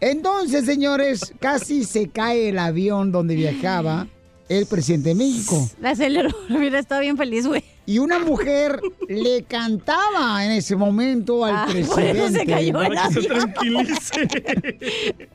Entonces, 0.00 0.64
señores, 0.64 1.34
casi 1.40 1.82
se 1.84 2.08
cae 2.08 2.50
el 2.50 2.58
avión 2.58 3.10
donde 3.10 3.34
viajaba 3.34 4.06
el 4.48 4.66
presidente 4.66 5.10
de 5.10 5.14
México. 5.14 5.68
La 5.80 5.90
aceleró. 5.90 6.30
Mira, 6.48 6.78
estaba 6.80 7.00
bien 7.00 7.16
feliz, 7.16 7.46
güey. 7.46 7.64
Y 7.86 7.98
una 7.98 8.18
mujer 8.18 8.80
le 9.08 9.42
cantaba 9.44 10.44
en 10.44 10.52
ese 10.52 10.74
momento 10.74 11.44
al 11.44 11.54
Ah, 11.54 11.64
por 11.66 11.76
eso 11.76 11.94
presidente. 11.94 12.38
se 12.40 12.46
cayó 12.46 12.82
el 12.82 12.98
se 13.12 13.22
tranquilice. 13.28 14.28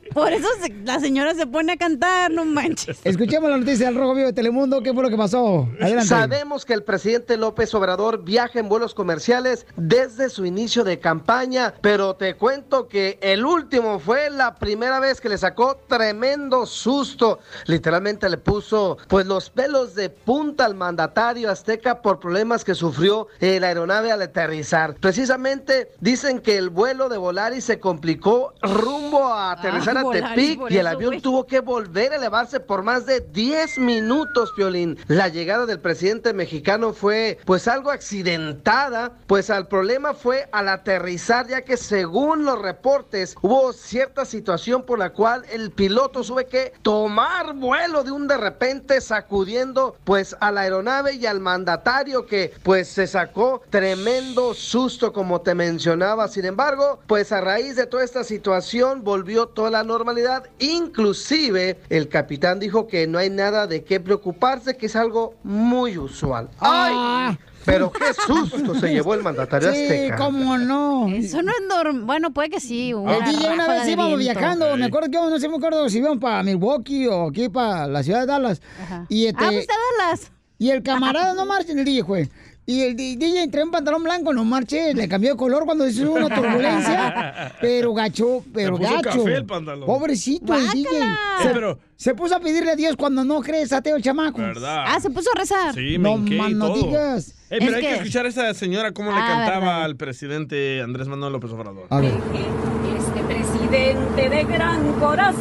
Por 0.12 0.32
eso 0.32 0.48
se- 0.60 0.74
la 0.84 0.98
señora 0.98 1.34
se 1.36 1.46
pone 1.46 1.74
a 1.74 1.76
cantar, 1.76 2.32
no 2.32 2.44
manches. 2.44 2.98
Escuchemos 3.04 3.48
la 3.48 3.58
noticia 3.58 3.86
del 3.86 3.94
Rojo 3.94 4.14
Vivo 4.16 4.26
de 4.26 4.32
Telemundo. 4.32 4.82
¿Qué 4.82 4.92
fue 4.92 5.04
lo 5.04 5.08
que 5.08 5.16
pasó? 5.16 5.68
Adelante. 5.80 6.08
Sabemos 6.08 6.64
que 6.64 6.72
el 6.74 6.82
presidente 6.82 7.36
López 7.36 7.72
Obrador 7.76 8.24
viaja 8.24 8.58
en 8.58 8.68
vuelos 8.68 8.92
comerciales 8.92 9.66
desde 9.76 10.28
su 10.28 10.44
inicio 10.44 10.82
de 10.82 10.98
campaña, 10.98 11.74
pero 11.80 12.16
te 12.16 12.34
cuento 12.34 12.88
que 12.88 13.20
el 13.22 13.44
último 13.46 14.00
fue 14.00 14.30
la 14.30 14.56
primera 14.56 14.98
vez 14.98 15.20
que 15.20 15.28
le 15.28 15.38
sacó 15.38 15.76
tremendo 15.86 16.66
susto. 16.66 17.38
Literalmente 17.66 18.28
le 18.28 18.38
puso 18.38 18.98
pues 19.06 19.26
los 19.26 19.48
pelos 19.48 19.94
de 19.94 20.10
punta 20.10 20.64
al 20.64 20.74
mandatario 20.74 21.48
azteca 21.52 22.02
por 22.02 22.18
problemas 22.18 22.39
que 22.40 22.74
sufrió 22.74 23.28
eh, 23.38 23.60
la 23.60 23.68
aeronave 23.68 24.10
al 24.10 24.22
aterrizar. 24.22 24.94
Precisamente 24.94 25.92
dicen 26.00 26.40
que 26.40 26.56
el 26.56 26.70
vuelo 26.70 27.08
de 27.08 27.18
Volaris 27.18 27.64
se 27.64 27.78
complicó 27.78 28.54
rumbo 28.62 29.26
a 29.26 29.52
aterrizar 29.52 29.98
a 29.98 30.02
Volaris, 30.02 30.34
Tepic 30.34 30.70
y 30.70 30.78
el 30.78 30.86
avión 30.86 31.20
tuvo 31.20 31.46
que 31.46 31.60
volver 31.60 32.12
a 32.12 32.16
elevarse 32.16 32.58
por 32.58 32.82
más 32.82 33.04
de 33.04 33.20
10 33.20 33.78
minutos, 33.78 34.52
Piolín. 34.56 34.98
La 35.06 35.28
llegada 35.28 35.66
del 35.66 35.80
presidente 35.80 36.32
mexicano 36.32 36.94
fue 36.94 37.38
pues 37.44 37.68
algo 37.68 37.90
accidentada, 37.90 39.12
pues 39.26 39.50
el 39.50 39.66
problema 39.66 40.14
fue 40.14 40.48
al 40.50 40.68
aterrizar, 40.68 41.46
ya 41.46 41.62
que 41.62 41.76
según 41.76 42.44
los 42.46 42.60
reportes 42.60 43.36
hubo 43.42 43.72
cierta 43.74 44.24
situación 44.24 44.82
por 44.84 44.98
la 44.98 45.10
cual 45.10 45.44
el 45.52 45.70
piloto 45.70 46.22
tuvo 46.22 46.46
que 46.46 46.72
tomar 46.82 47.54
vuelo 47.54 48.02
de 48.02 48.10
un 48.10 48.26
de 48.26 48.38
repente 48.38 49.00
sacudiendo 49.00 49.96
pues 50.04 50.36
a 50.40 50.50
la 50.50 50.62
aeronave 50.62 51.14
y 51.14 51.26
al 51.26 51.40
mandatario 51.40 52.26
que 52.30 52.52
pues 52.62 52.88
se 52.88 53.06
sacó 53.06 53.60
tremendo 53.68 54.54
susto 54.54 55.12
como 55.12 55.42
te 55.42 55.54
mencionaba. 55.54 56.28
Sin 56.28 56.46
embargo, 56.46 57.00
pues 57.06 57.32
a 57.32 57.42
raíz 57.42 57.76
de 57.76 57.86
toda 57.86 58.04
esta 58.04 58.24
situación 58.24 59.04
volvió 59.04 59.48
toda 59.48 59.70
la 59.70 59.84
normalidad. 59.84 60.44
Inclusive 60.60 61.78
el 61.90 62.08
capitán 62.08 62.60
dijo 62.60 62.86
que 62.86 63.06
no 63.06 63.18
hay 63.18 63.28
nada 63.30 63.66
de 63.66 63.84
qué 63.84 64.00
preocuparse, 64.00 64.76
que 64.76 64.86
es 64.86 64.96
algo 64.96 65.34
muy 65.42 65.98
usual. 65.98 66.48
¡Ay! 66.60 67.36
Pero 67.66 67.92
qué 67.92 68.14
susto 68.14 68.74
se 68.74 68.88
llevó 68.88 69.12
el 69.12 69.22
mandatario 69.22 69.70
Sí, 69.72 69.82
azteca. 69.82 70.16
cómo 70.16 70.56
no. 70.56 71.08
Eso 71.08 71.42
no 71.42 71.52
es 71.52 71.60
normal. 71.68 72.04
Bueno, 72.06 72.32
puede 72.32 72.48
que 72.48 72.58
sí. 72.60 72.88
El 72.90 72.94
Una, 72.96 73.20
DJ 73.30 73.50
una 73.52 73.68
vez 73.68 73.86
íbamos 73.88 74.18
viento. 74.18 74.40
viajando, 74.40 74.76
me 74.78 74.86
acuerdo 74.86 75.08
que 75.10 75.16
íbamos, 75.16 75.30
no 75.30 75.38
sé, 75.38 75.48
me 75.48 75.56
acuerdo 75.56 75.88
si 75.90 75.98
íbamos 75.98 76.18
para 76.18 76.42
Milwaukee 76.42 77.06
o 77.08 77.28
aquí 77.28 77.48
para 77.50 77.86
la 77.86 78.02
ciudad 78.02 78.20
de 78.20 78.26
Dallas. 78.26 78.62
Y 79.10 79.26
este, 79.26 79.44
Ah, 79.44 79.48
pues 79.52 79.66
Dallas. 79.66 80.32
Y 80.60 80.70
el 80.70 80.84
camarada 80.84 81.34
no 81.34 81.44
marcha 81.44 81.72
el 81.72 81.84
DJ, 81.84 82.02
güey. 82.02 82.28
Y 82.66 82.82
el 82.82 82.94
DJ 82.94 83.48
trae 83.48 83.64
un 83.64 83.72
pantalón 83.72 84.04
blanco, 84.04 84.32
no 84.32 84.44
marche, 84.44 84.94
le 84.94 85.08
cambió 85.08 85.30
de 85.32 85.36
color 85.36 85.64
cuando 85.64 85.88
hizo 85.88 86.12
una 86.12 86.32
turbulencia. 86.32 87.52
pero 87.60 87.92
gacho, 87.94 88.44
pero 88.54 88.76
puso 88.76 88.92
gacho. 88.92 89.08
café 89.24 89.34
el 89.34 89.44
pantalón. 89.46 89.86
Pobrecito 89.86 90.54
el 90.54 90.70
DJ. 90.70 90.98
Eh, 91.00 91.04
Se, 91.42 91.48
pero- 91.48 91.80
se 91.96 92.14
puso 92.14 92.36
a 92.36 92.40
pedirle 92.40 92.70
a 92.70 92.76
Dios 92.76 92.94
cuando 92.96 93.24
no 93.24 93.40
crees 93.40 93.72
ateo 93.72 93.96
el 93.96 94.02
chamaco. 94.04 94.38
¿Verdad? 94.38 94.84
Ah, 94.86 95.00
se 95.00 95.10
puso 95.10 95.30
a 95.34 95.38
rezar. 95.40 95.74
Sí, 95.74 95.98
No, 95.98 96.16
me 96.18 96.36
man, 96.36 96.56
no 96.58 96.72
digas. 96.76 97.30
Eh, 97.50 97.56
pero 97.58 97.70
Es 97.70 97.74
hay 97.74 97.80
que... 97.82 97.88
que- 97.88 97.94
escuchar 97.94 98.26
a 98.26 98.28
esa 98.28 98.54
señora 98.54 98.92
cómo 98.92 99.10
le 99.10 99.16
Ah, 99.18 99.26
cantaba 99.26 99.58
verdad. 99.60 99.82
al 99.84 99.96
presidente 99.96 100.80
Andrés 100.82 101.08
Manuel 101.08 101.32
López 101.32 101.50
Obrador. 101.50 101.86
A 101.90 101.98
ver. 102.00 102.12
Este 102.12 103.22
presidente 103.24 104.28
de 104.28 104.44
gran 104.44 104.92
corazón, 105.00 105.40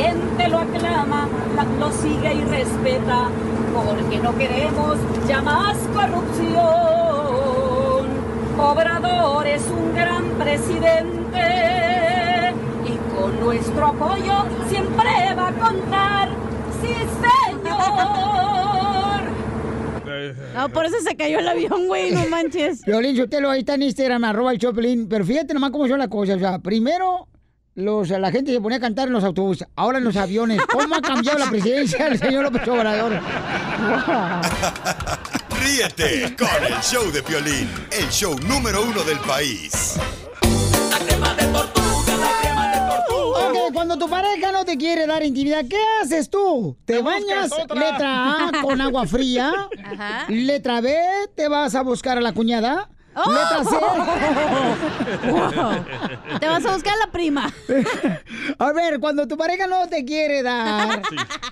la 0.00 0.06
gente 0.08 0.48
lo 0.48 0.58
aclama, 0.58 1.28
la- 1.56 1.64
lo 1.78 1.90
sigue 1.92 2.34
y 2.34 2.42
respeta, 2.44 3.28
porque 3.74 4.18
no 4.18 4.36
queremos 4.36 4.96
ya 5.28 5.40
más 5.42 5.76
corrupción. 5.94 6.60
Obrador 8.58 9.46
es 9.46 9.62
un 9.68 9.94
gran 9.94 10.24
presidente 10.38 12.52
y 12.86 12.96
con 13.16 13.40
nuestro 13.40 13.86
apoyo 13.86 14.44
siempre 14.68 15.08
va 15.36 15.48
a 15.48 15.52
contar. 15.52 16.28
Sí, 16.82 16.94
señor. 17.22 17.70
No, 20.54 20.68
por 20.68 20.84
eso 20.84 20.96
se 21.02 21.16
cayó 21.16 21.38
el 21.38 21.48
avión, 21.48 21.86
güey, 21.86 22.10
no 22.12 22.26
manches. 22.28 22.82
Violín 22.84 23.16
Sotelo, 23.16 23.48
ahí 23.50 23.60
está 23.60 23.74
en 23.74 23.82
Instagram, 23.82 24.24
arroba 24.24 24.52
el 24.52 24.58
Choplin. 24.58 25.08
Pero 25.08 25.24
fíjate 25.24 25.54
nomás 25.54 25.70
cómo 25.70 25.88
son 25.88 25.98
las 25.98 26.08
cosas. 26.08 26.36
O 26.36 26.40
sea, 26.40 26.58
primero, 26.58 27.26
los, 27.80 28.08
la 28.10 28.30
gente 28.30 28.52
se 28.52 28.60
ponía 28.60 28.78
a 28.78 28.80
cantar 28.80 29.08
en 29.08 29.14
los 29.14 29.24
autobuses, 29.24 29.66
ahora 29.76 29.98
en 29.98 30.04
los 30.04 30.16
aviones. 30.16 30.60
¿Cómo 30.66 30.94
ha 30.94 31.00
cambiado 31.00 31.38
la 31.38 31.50
presidencia 31.50 32.04
del 32.08 32.18
señor 32.18 32.44
López 32.44 32.66
Obrador? 32.68 33.12
Ríete 35.62 36.36
con 36.36 36.64
el 36.64 36.80
show 36.80 37.10
de 37.10 37.22
Piolín, 37.22 37.68
el 37.90 38.08
show 38.08 38.38
número 38.40 38.82
uno 38.82 39.02
del 39.04 39.18
país. 39.18 39.98
Ok, 43.32 43.72
cuando 43.72 43.98
tu 43.98 44.08
pareja 44.08 44.52
no 44.52 44.64
te 44.64 44.76
quiere 44.76 45.06
dar 45.06 45.22
intimidad, 45.22 45.64
¿qué 45.68 45.78
haces 46.02 46.30
tú? 46.30 46.76
¿Te 46.84 47.02
bañas? 47.02 47.50
Letra 47.74 48.48
A, 48.48 48.52
con 48.62 48.80
agua 48.80 49.06
fría. 49.06 49.52
Ajá. 49.84 50.26
Letra 50.28 50.80
B, 50.80 50.96
¿te 51.34 51.48
vas 51.48 51.74
a 51.74 51.82
buscar 51.82 52.18
a 52.18 52.20
la 52.20 52.32
cuñada? 52.32 52.88
Letra 53.14 53.64
C. 53.64 53.76
Te 56.40 56.46
vas 56.46 56.64
a 56.64 56.72
buscar 56.74 56.94
la 56.98 57.10
prima. 57.10 57.52
A 58.58 58.72
ver, 58.72 59.00
cuando 59.00 59.26
tu 59.26 59.36
pareja 59.36 59.66
no 59.66 59.88
te 59.88 60.04
quiere 60.04 60.42
dar 60.42 61.02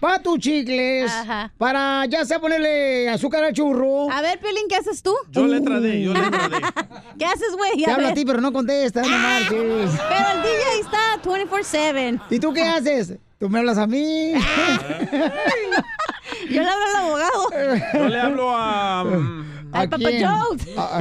para 0.01 0.21
tus 0.21 0.39
chicles, 0.39 1.11
Ajá. 1.11 1.51
para 1.59 2.07
ya 2.07 2.25
sea 2.25 2.39
ponerle 2.39 3.09
azúcar 3.09 3.43
al 3.45 3.53
churro. 3.53 4.11
A 4.11 4.21
ver, 4.23 4.39
Piolín, 4.39 4.69
¿qué 4.69 4.77
haces 4.77 5.03
tú? 5.03 5.15
Yo 5.31 5.47
letra 5.47 5.81
D, 5.81 6.03
yo 6.03 6.13
letra 6.15 6.49
D. 6.49 6.61
¿Qué 7.19 7.25
haces, 7.25 7.53
güey? 7.57 7.83
Te 7.85 7.91
habla 7.91 8.11
a 8.11 8.15
ti, 8.15 8.25
pero 8.25 8.41
no 8.41 8.53
contestas, 8.53 9.07
no 9.09 9.19
marches. 9.19 9.49
Pero 9.51 10.31
el 10.35 10.43
DJ 10.43 10.81
está 10.81 11.21
24-7. 11.23 12.21
¿Y 12.31 12.39
tú 12.39 12.53
qué 12.53 12.63
haces? 12.63 13.15
Tú 13.39 13.49
me 13.49 13.59
hablas 13.61 13.79
a 13.79 13.87
mí. 13.87 14.33
Yo 16.51 16.63
le 16.63 16.69
hablo 16.69 16.85
al 16.87 16.97
abogado. 16.97 17.49
Yo 17.95 18.09
le 18.09 18.21
hablo 18.21 18.51
a... 18.57 19.05
mm, 19.05 19.58
¿A 19.73 19.81
Al 19.81 19.89
Papa. 19.89 20.05
A- 20.77 20.81
a- 20.83 20.99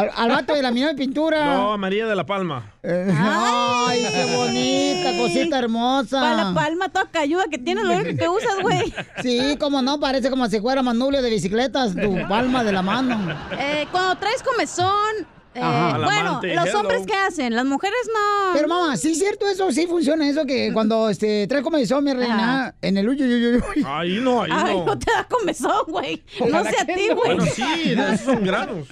al, 0.00 0.10
al 0.16 0.28
vato 0.30 0.54
de 0.54 0.62
la 0.62 0.70
mina 0.70 0.88
de 0.88 0.94
pintura. 0.94 1.44
No, 1.56 1.78
María 1.78 2.06
de 2.06 2.14
la 2.16 2.26
Palma. 2.26 2.72
Eh, 2.82 3.12
Ay, 3.16 4.06
qué 4.10 4.36
bonita, 4.36 5.16
cosita 5.18 5.58
hermosa. 5.58 6.20
Para 6.20 6.36
la 6.44 6.54
palma 6.54 6.88
toda 6.88 7.06
cayuda 7.10 7.44
que 7.50 7.58
tienes, 7.58 7.84
lo 7.84 7.94
único 7.94 8.16
que 8.16 8.28
usas, 8.28 8.60
güey. 8.62 8.92
Sí, 9.22 9.56
como 9.58 9.82
no, 9.82 9.98
parece 10.00 10.30
como 10.30 10.46
si 10.48 10.60
fuera 10.60 10.82
manubrio 10.82 11.22
de 11.22 11.30
bicicletas, 11.30 11.94
tu 11.94 12.26
palma 12.28 12.64
de 12.64 12.72
la 12.72 12.82
mano. 12.82 13.18
Eh, 13.58 13.86
cuando 13.90 14.16
traes 14.16 14.42
comezón, 14.42 15.26
eh, 15.54 15.60
bueno, 15.60 16.40
los 16.42 16.66
hello. 16.66 16.80
hombres 16.80 17.02
¿qué 17.06 17.14
hacen? 17.14 17.54
Las 17.56 17.64
mujeres 17.64 17.98
no. 18.06 18.52
Pero 18.54 18.68
mamá, 18.68 18.96
sí 18.96 19.12
es 19.12 19.18
cierto 19.18 19.48
eso, 19.48 19.70
sí 19.72 19.86
funciona 19.86 20.28
eso 20.28 20.44
que 20.46 20.72
cuando 20.72 21.08
este 21.08 21.46
trae 21.48 21.62
comezón, 21.62 22.04
mi 22.04 22.12
reina, 22.12 22.74
en 22.80 22.96
el 22.96 23.08
uy, 23.08 23.20
uy, 23.20 23.46
uy, 23.46 23.56
uy. 23.76 23.84
Ahí 23.86 24.18
no, 24.20 24.42
ahí 24.42 24.50
Ay, 24.52 24.76
no. 24.78 24.84
no 24.86 24.98
te 24.98 25.10
da 25.12 25.26
comezón, 25.28 25.84
güey. 25.88 26.22
No 26.50 26.62
sé 26.64 26.76
a 26.80 26.86
ti, 26.86 27.08
no. 27.08 27.16
güey. 27.16 27.34
Bueno, 27.36 27.44
sí, 27.52 27.94
de 27.94 28.14
esos 28.14 28.20
son 28.20 28.44
granos. 28.44 28.86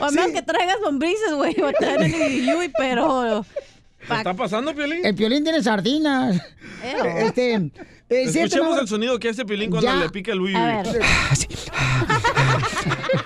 O 0.00 0.04
a 0.04 0.10
menos 0.10 0.32
que 0.32 0.42
traigas 0.42 0.78
lombrices, 0.82 1.32
güey, 1.34 1.54
o 1.60 1.72
te 1.72 1.86
dan 1.86 2.02
el 2.02 2.12
yuyuy, 2.12 2.72
pero... 2.76 3.44
¿Qué 4.06 4.14
está 4.14 4.34
pasando, 4.34 4.74
Piolín? 4.74 5.06
El 5.06 5.14
piolín 5.14 5.44
tiene 5.44 5.62
sardinas. 5.62 6.38
Este, 6.82 7.54
eh, 7.54 7.70
cierto, 8.28 8.56
Escuchemos 8.56 8.78
el 8.78 8.86
sonido 8.88 9.18
que 9.18 9.30
hace 9.30 9.46
Piolín 9.46 9.70
cuando 9.70 9.86
Ya. 9.90 9.96
le 9.96 10.10
pica 10.10 10.32
el 10.32 10.40
uy, 10.42 10.54
A 10.54 10.82
uy. 10.84 10.98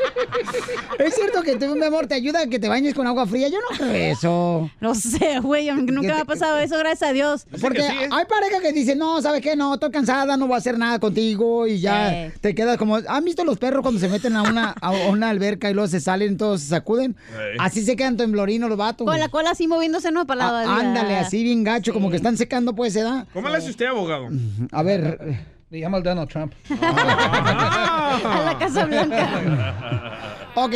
Es 0.99 1.15
cierto 1.15 1.43
que 1.43 1.57
tú, 1.57 1.75
mi 1.77 1.85
amor, 1.85 2.07
te 2.07 2.15
ayuda 2.15 2.41
a 2.43 2.47
que 2.47 2.59
te 2.59 2.69
bañes 2.69 2.95
con 2.95 3.07
agua 3.07 3.27
fría. 3.27 3.49
Yo 3.49 3.59
no 3.71 3.77
creo 3.77 3.93
eso. 3.93 4.71
No 4.81 4.95
sé, 4.95 5.39
güey, 5.41 5.71
nunca 5.71 6.15
me 6.15 6.21
ha 6.21 6.25
pasado 6.25 6.59
eso, 6.59 6.77
gracias 6.79 7.11
a 7.11 7.13
Dios. 7.13 7.47
Porque 7.61 7.83
hay 7.83 8.25
parejas 8.27 8.61
que 8.63 8.73
dicen, 8.73 8.99
no, 8.99 9.21
¿sabes 9.23 9.41
qué? 9.43 9.55
No, 9.57 9.75
estoy 9.75 9.91
cansada, 9.91 10.37
no 10.37 10.47
voy 10.47 10.55
a 10.55 10.59
hacer 10.59 10.79
nada 10.79 10.99
contigo 10.99 11.67
y 11.67 11.81
ya 11.81 12.13
Eh. 12.27 12.33
te 12.41 12.55
quedas 12.55 12.77
como... 12.79 12.97
¿Han 13.09 13.25
visto 13.25 13.45
los 13.45 13.59
perros 13.59 13.83
cuando 13.83 14.01
se 14.01 14.09
meten 14.09 14.35
a 14.37 14.43
una, 14.43 14.75
a 14.81 14.91
una 14.91 15.29
alberca 15.31 15.71
y 15.71 15.75
luego 15.75 15.89
se 15.89 16.01
salen, 16.01 16.37
todos 16.37 16.61
se 16.63 16.69
sacuden? 16.69 17.17
Así 17.59 17.83
se 17.83 17.97
quedan 17.97 18.17
temblorinos 18.17 18.69
los 18.69 18.79
vatos. 18.79 19.07
Con 19.07 19.19
la 19.19 19.29
cola 19.29 19.51
así 19.51 19.67
moviéndose, 19.69 20.11
¿no? 20.11 20.27
Para 20.27 20.51
la 20.53 20.61
Ah, 20.63 20.81
ándale, 20.81 21.17
así 21.17 21.43
bien 21.43 21.63
gacho, 21.65 21.93
como 21.93 22.11
que 22.11 22.17
están 22.17 22.37
secando, 22.37 22.75
pues, 22.75 22.93
se 22.93 23.03
da. 23.03 23.27
¿Cómo 23.33 23.49
le 23.49 23.57
hace 23.59 23.71
usted, 23.71 23.87
abogado? 23.87 24.29
A 24.73 24.83
ver... 24.83 25.59
Le 25.71 25.81
llama 25.81 25.99
al 25.99 26.03
Donald 26.03 26.31
Trump. 26.31 26.55
A 26.71 28.43
la 28.45 28.57
Casa 28.59 28.87
Blanca. 28.87 29.29
Ok, 30.55 30.75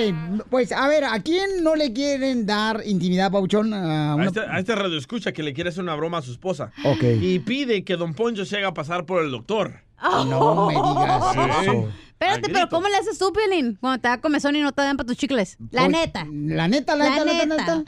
pues 0.50 0.70
a 0.72 0.86
ver, 0.86 1.04
¿a 1.04 1.20
quién 1.22 1.64
no 1.64 1.74
le 1.74 1.92
quieren 1.92 2.46
dar 2.46 2.82
intimidad, 2.86 3.32
Pauchón? 3.32 3.74
A 3.74 4.12
A 4.12 4.14
una- 4.14 4.26
este, 4.26 4.40
a 4.40 4.58
este 4.58 4.74
radio 4.76 4.96
escucha 4.96 5.32
que 5.32 5.42
le 5.42 5.52
quiere 5.52 5.70
hacer 5.70 5.82
una 5.82 5.94
broma 5.96 6.18
a 6.18 6.22
su 6.22 6.30
esposa. 6.32 6.70
Ok. 6.84 7.02
Y 7.20 7.40
pide 7.40 7.82
que 7.84 7.96
Don 7.96 8.14
Poncho 8.14 8.44
se 8.44 8.58
haga 8.58 8.72
pasar 8.74 9.04
por 9.06 9.24
el 9.24 9.30
doctor. 9.30 9.80
No 10.02 10.66
me 10.66 10.74
digas 10.74 11.32
Sí. 11.34 11.40
eso. 11.68 11.88
Espérate, 12.10 12.52
pero 12.52 12.68
¿cómo 12.68 12.88
le 12.88 12.96
haces 12.96 13.18
tú, 13.18 13.32
Piolín? 13.32 13.76
Cuando 13.80 14.00
te 14.00 14.06
da 14.08 14.20
comezón 14.20 14.54
y 14.54 14.60
no 14.60 14.70
te 14.72 14.82
dan 14.82 14.96
para 14.96 15.08
tus 15.08 15.16
chicles. 15.16 15.56
La 15.72 15.82
Pues, 15.86 15.92
neta. 15.92 16.24
La 16.30 16.68
neta, 16.68 16.94
la, 16.94 17.10
neta, 17.10 17.24
la 17.24 17.32
neta, 17.32 17.56
neta. 17.56 17.84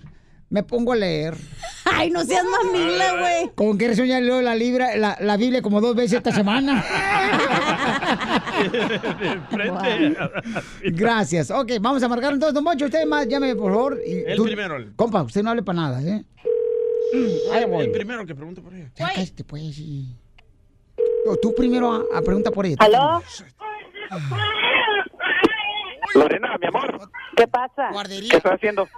Me 0.51 0.63
pongo 0.63 0.93
a 0.93 0.97
leer. 0.97 1.35
Ay, 1.85 2.11
no 2.11 2.25
seas 2.25 2.45
mamila, 2.45 3.19
güey. 3.19 3.51
¿Con 3.55 3.79
qué 3.79 3.89
razón 3.89 4.07
ya 4.07 4.21
leo 4.21 4.41
la, 4.43 4.55
libra, 4.55 4.97
la, 4.97 5.17
la 5.21 5.37
Biblia 5.37 5.63
como 5.63 5.81
dos 5.81 5.95
veces 5.97 6.15
esta 6.19 6.33
semana? 6.33 6.83
Frente. 9.51 10.17
Gracias. 10.93 11.51
Ok, 11.51 11.73
vamos 11.81 12.03
a 12.03 12.09
marcar 12.09 12.33
entonces, 12.33 12.55
don 12.55 12.65
Moncho. 12.65 12.87
Usted 12.87 13.05
más, 13.07 13.27
llame, 13.29 13.55
por 13.57 13.73
favor. 13.73 14.01
y 14.07 14.23
El 14.27 14.37
tú- 14.37 14.45
primero. 14.45 14.77
el- 14.77 14.95
Compa, 14.95 15.23
usted 15.23 15.43
no 15.43 15.51
hable 15.51 15.63
para 15.63 15.77
nada, 15.81 16.03
¿eh? 16.03 16.25
Ahí 17.53 17.65
voy. 17.67 17.85
El 17.87 17.93
primero 17.93 18.25
que 18.27 18.35
pregunta 18.35 18.61
por 18.63 18.75
ella. 18.75 18.91
Ya 18.97 19.09
cállate, 19.15 19.45
pues. 19.45 19.79
y- 19.79 20.17
Tú 21.43 21.55
primero 21.55 21.93
a, 21.93 22.19
a 22.19 22.23
pregunta 22.23 22.51
por 22.51 22.67
ella. 22.67 22.77
¿Aló? 22.81 23.23
Lorena, 26.15 26.57
mi 26.61 26.67
amor. 26.69 27.11
¿Qué 27.37 27.47
pasa? 27.49 27.91
¿Qué 28.09 28.37
estás 28.37 28.53
haciendo? 28.53 28.89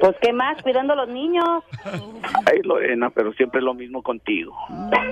Pues, 0.00 0.16
¿qué 0.20 0.32
más? 0.32 0.60
Cuidando 0.62 0.92
a 0.92 0.96
los 0.96 1.08
niños. 1.08 1.62
Ay, 2.46 2.60
Lorena, 2.62 3.10
pero 3.10 3.32
siempre 3.32 3.58
es 3.60 3.64
lo 3.64 3.74
mismo 3.74 4.02
contigo. 4.02 4.54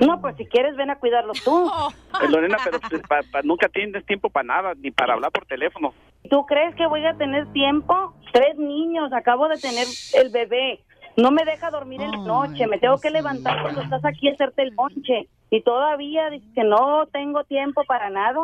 No, 0.06 0.20
pues 0.20 0.36
si 0.36 0.47
quieres, 0.47 0.76
ven 0.76 0.90
a 0.90 0.97
cuidarlos 0.97 1.43
tú. 1.44 1.70
Ay, 2.12 2.28
Lorena, 2.28 2.59
pero 2.64 2.78
pues, 2.89 3.02
pa- 3.09 3.20
pa- 3.30 3.43
nunca 3.43 3.68
tienes 3.68 4.05
tiempo 4.06 4.28
para 4.30 4.44
nada, 4.47 4.72
ni 4.76 4.90
para 4.90 5.14
hablar 5.14 5.30
por 5.32 5.47
teléfono. 5.47 5.94
¿Tú 6.30 6.44
crees 6.47 6.74
que 6.76 6.86
voy 6.86 7.05
a 7.06 7.14
tener 7.14 7.47
tiempo? 7.52 8.14
Tres 8.32 8.56
niños, 8.59 9.12
acabo 9.12 9.48
de 9.48 9.59
tener 9.59 9.86
el 10.14 10.30
bebé. 10.30 10.80
No 11.16 11.30
me 11.30 11.44
deja 11.44 11.70
dormir 11.70 12.01
en 12.01 12.10
la 12.10 12.18
noche, 12.18 12.66
me 12.66 12.78
tengo 12.78 12.98
que 12.98 13.10
levantar 13.10 13.60
cuando 13.62 13.82
estás 13.82 14.05
aquí 14.05 14.28
a 14.28 14.32
hacerte 14.32 14.62
el 14.62 14.74
bonche. 14.74 15.28
Y 15.51 15.60
todavía 15.62 16.30
dices 16.30 16.48
que 16.55 16.64
no 16.64 17.06
tengo 17.12 17.44
tiempo 17.44 17.84
para 17.84 18.09
nada. 18.09 18.40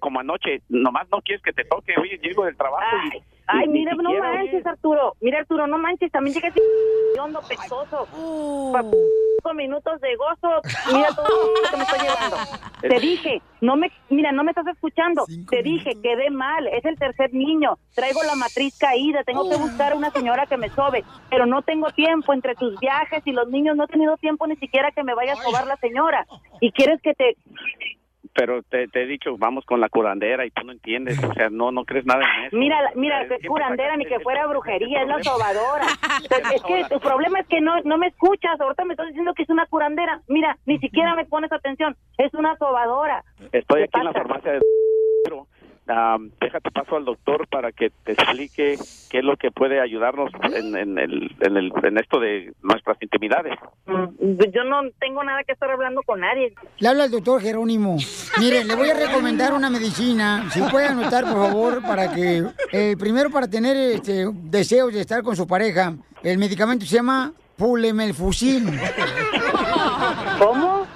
Como 0.00 0.20
anoche, 0.20 0.62
nomás 0.68 1.08
no 1.10 1.20
quieres 1.22 1.42
que 1.42 1.52
te 1.52 1.64
toque. 1.64 1.94
Oye, 2.00 2.18
llego 2.18 2.44
del 2.44 2.56
trabajo 2.56 2.96
y... 3.14 3.22
Ay, 3.48 3.66
y 3.66 3.68
mira, 3.68 3.92
no 3.94 4.02
siquiera, 4.10 4.30
oye, 4.30 4.38
manches, 4.38 4.66
Arturo. 4.66 5.14
Mira, 5.20 5.38
Arturo, 5.38 5.66
no 5.68 5.78
manches, 5.78 6.10
también 6.10 6.34
llegué 6.34 6.52
hondo 7.20 7.40
pestoso. 7.48 8.08
Pa- 8.72 8.82
Cinco 8.82 9.54
minutos 9.54 10.00
de 10.00 10.16
gozo. 10.16 10.60
Mira 10.92 11.08
todo 11.14 11.28
lo 11.28 11.70
que 11.70 11.76
me 11.76 11.82
estoy 11.84 11.98
llevando. 12.00 12.36
Te 12.80 12.98
dije, 13.00 13.42
no 13.60 13.76
me, 13.76 13.92
mira, 14.10 14.32
no 14.32 14.42
me 14.42 14.50
estás 14.50 14.66
escuchando. 14.66 15.24
Te 15.48 15.62
dije, 15.62 15.92
quedé 16.02 16.30
mal. 16.30 16.66
Es 16.66 16.84
el 16.84 16.98
tercer 16.98 17.32
niño. 17.32 17.78
Traigo 17.94 18.24
la 18.24 18.34
matriz 18.34 18.76
caída. 18.76 19.22
Tengo 19.22 19.48
que 19.48 19.56
buscar 19.56 19.94
una 19.94 20.10
señora 20.10 20.46
que 20.46 20.56
me 20.56 20.68
sobe. 20.70 21.04
Pero 21.30 21.46
no 21.46 21.62
tengo 21.62 21.90
tiempo 21.92 22.32
entre 22.32 22.56
tus 22.56 22.76
viajes 22.80 23.22
y 23.24 23.30
los 23.32 23.48
niños. 23.48 23.76
No 23.76 23.84
he 23.84 23.88
tenido 23.88 24.16
tiempo 24.16 24.48
ni 24.48 24.56
siquiera 24.56 24.90
que 24.90 25.04
me 25.04 25.14
vaya 25.14 25.34
a 25.34 25.36
sobar 25.36 25.68
la 25.68 25.76
señora. 25.76 26.26
Y 26.60 26.72
quieres 26.72 27.00
que 27.00 27.14
te, 27.14 27.36
Pero 28.36 28.62
te, 28.62 28.86
te 28.88 29.02
he 29.02 29.06
dicho, 29.06 29.36
vamos 29.38 29.64
con 29.64 29.80
la 29.80 29.88
curandera 29.88 30.44
y 30.44 30.50
tú 30.50 30.64
no 30.64 30.72
entiendes. 30.72 31.22
O 31.24 31.32
sea, 31.32 31.48
no, 31.48 31.72
no 31.72 31.84
crees 31.84 32.04
nada 32.04 32.22
en 32.22 32.44
eso. 32.44 32.56
Mira, 32.56 32.76
mira, 32.94 33.26
que 33.26 33.48
curandera 33.48 33.96
ni 33.96 34.04
que 34.04 34.20
fuera 34.20 34.46
brujería, 34.46 35.02
es 35.02 35.08
la 35.08 35.22
sobadora. 35.22 35.86
Es 36.54 36.62
que 36.62 36.84
tu 36.88 37.00
problema 37.00 37.40
es 37.40 37.46
que 37.48 37.60
no, 37.60 37.80
no 37.82 37.98
me 37.98 38.08
escuchas. 38.08 38.60
Ahorita 38.60 38.84
me 38.84 38.94
estás 38.94 39.08
diciendo 39.08 39.32
que 39.34 39.42
es 39.42 39.50
una 39.50 39.66
curandera. 39.66 40.20
Mira, 40.28 40.56
ni 40.66 40.78
siquiera 40.78 41.14
me 41.14 41.24
pones 41.24 41.50
atención. 41.52 41.96
Es 42.18 42.32
una 42.34 42.56
sobadora. 42.56 43.24
Estoy 43.52 43.82
aquí 43.82 43.98
en 43.98 44.04
la 44.04 44.12
farmacia 44.12 44.52
de... 44.52 44.60
ah, 45.88 46.16
déjate 46.40 46.70
paso 46.70 46.96
al 46.96 47.04
doctor 47.04 47.46
para 47.48 47.72
que 47.72 47.90
te 48.04 48.12
explique 48.12 48.76
qué 49.10 49.18
es 49.18 49.24
lo 49.24 49.36
que 49.36 49.50
puede 49.50 49.80
ayudarnos 49.80 50.30
en, 50.42 50.76
en, 50.76 50.98
el, 50.98 51.34
en, 51.40 51.56
el, 51.56 51.72
en 51.82 51.98
esto 51.98 52.18
de 52.20 52.52
nuestras 52.62 52.96
intimidades. 53.00 53.58
Mm, 53.86 54.04
Yo 54.54 54.64
no 54.64 54.80
tengo 55.00 55.22
nada 55.24 55.42
que 55.44 55.52
estar 55.52 55.70
hablando 55.70 56.02
con 56.02 56.20
nadie. 56.20 56.54
Le 56.78 56.88
habla 56.88 57.04
el 57.04 57.10
doctor 57.10 57.40
Jerónimo. 57.40 57.96
Mire, 58.38 58.64
le 58.64 58.74
voy 58.74 58.90
a 58.90 58.94
recomendar 58.94 59.52
una 59.54 59.70
medicina. 59.70 60.48
Si 60.50 60.60
puede 60.62 60.86
anotar, 60.86 61.24
por 61.24 61.34
favor, 61.46 61.82
para 61.82 62.12
que. 62.14 62.44
eh, 62.72 62.96
primero, 62.98 63.30
para 63.30 63.48
tener 63.48 63.76
este, 63.76 64.26
deseos 64.32 64.92
de 64.92 65.00
estar 65.00 65.22
con 65.22 65.36
su 65.36 65.46
pareja, 65.46 65.94
el 66.22 66.38
medicamento 66.38 66.84
se 66.86 66.96
llama 66.96 67.32
Pulemelfusil. 67.56 68.66
¿Cómo? 70.38 70.86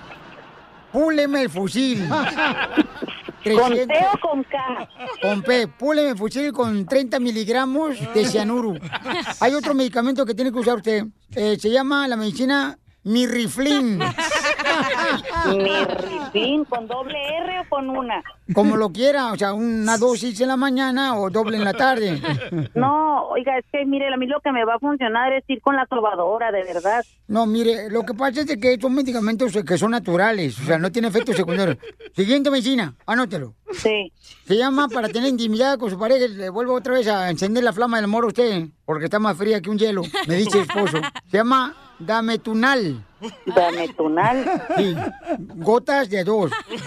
Pulemelfusil. 0.92 2.08
¿Con 3.42 3.72
T 3.74 4.06
o 4.12 4.18
con 4.20 4.44
K? 4.44 4.88
Con 5.22 5.42
P, 5.42 5.68
Pulemelfusil 5.68 6.52
con 6.52 6.84
30 6.86 7.18
miligramos 7.20 7.96
de 8.12 8.26
cianuro. 8.26 8.74
Hay 9.40 9.54
otro 9.54 9.74
medicamento 9.74 10.26
que 10.26 10.34
tiene 10.34 10.52
que 10.52 10.58
usar 10.58 10.76
usted. 10.76 11.04
Eh, 11.34 11.56
se 11.58 11.70
llama 11.70 12.06
la 12.06 12.16
medicina 12.16 12.78
Mirriflin. 13.02 14.00
¿con 16.68 16.86
doble 16.86 17.18
R 17.38 17.60
o 17.60 17.68
con 17.68 17.90
una? 17.90 18.22
Como 18.54 18.76
lo 18.76 18.90
quiera, 18.90 19.32
o 19.32 19.36
sea, 19.36 19.52
una 19.54 19.96
dosis 19.98 20.40
en 20.40 20.48
la 20.48 20.56
mañana 20.56 21.18
o 21.18 21.30
doble 21.30 21.56
en 21.56 21.64
la 21.64 21.74
tarde. 21.74 22.20
No, 22.74 23.26
oiga, 23.28 23.58
es 23.58 23.64
que 23.70 23.84
mire, 23.84 24.12
a 24.12 24.16
mí 24.16 24.26
lo 24.26 24.40
que 24.40 24.52
me 24.52 24.64
va 24.64 24.74
a 24.74 24.78
funcionar 24.78 25.32
es 25.32 25.44
ir 25.48 25.60
con 25.60 25.76
la 25.76 25.86
sobadora, 25.86 26.50
de 26.50 26.64
verdad. 26.64 27.04
No, 27.28 27.46
mire, 27.46 27.90
lo 27.90 28.04
que 28.04 28.14
pasa 28.14 28.40
es 28.40 28.56
que 28.56 28.78
son 28.80 28.94
medicamentos 28.94 29.52
que 29.64 29.78
son 29.78 29.90
naturales, 29.90 30.58
o 30.60 30.64
sea, 30.64 30.78
no 30.78 30.90
tiene 30.90 31.08
efectos 31.08 31.36
secundarios. 31.36 31.78
Siguiente 32.14 32.50
medicina, 32.50 32.94
anótelo. 33.06 33.54
Sí. 33.72 34.12
Se 34.46 34.56
llama 34.56 34.88
para 34.88 35.08
tener 35.08 35.28
intimidad 35.28 35.78
con 35.78 35.90
su 35.90 35.98
pareja, 35.98 36.26
le 36.26 36.50
vuelvo 36.50 36.74
otra 36.74 36.94
vez 36.94 37.06
a 37.08 37.30
encender 37.30 37.62
la 37.64 37.72
flama 37.72 37.98
del 37.98 38.04
amor 38.04 38.24
a 38.24 38.28
usted, 38.28 38.68
porque 38.84 39.04
está 39.04 39.18
más 39.18 39.36
fría 39.36 39.60
que 39.60 39.70
un 39.70 39.78
hielo, 39.78 40.02
me 40.26 40.36
dice 40.36 40.60
esposo. 40.60 40.98
Se 41.30 41.36
llama 41.36 41.74
Dametunal. 41.98 43.04
¿Dametunal? 43.46 44.44
Sí, 44.76 44.96
gotas 45.56 46.08
de 46.08 46.24
dos. 46.24 46.50
¿Y 46.70 46.74
usted 46.74 46.84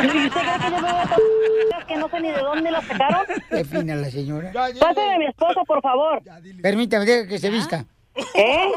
cree 0.00 0.58
que 0.58 0.70
yo 0.70 0.76
me 0.76 0.80
voy 0.80 0.90
a 0.90 1.02
tomar 1.02 1.86
que 1.86 1.96
no 1.96 2.08
sé 2.08 2.20
ni 2.20 2.30
de 2.30 2.40
dónde 2.40 2.70
lo 2.70 2.82
sacaron? 2.82 3.26
Qué 3.50 3.64
fina 3.64 3.94
la 3.94 4.10
señora. 4.10 4.52
Pásame 4.52 5.14
a 5.14 5.18
mi 5.18 5.26
esposo, 5.26 5.62
por 5.66 5.80
favor. 5.82 6.22
Permítame, 6.62 7.04
que 7.04 7.38
se 7.38 7.50
vista. 7.50 7.84
¿Eh? 8.34 8.72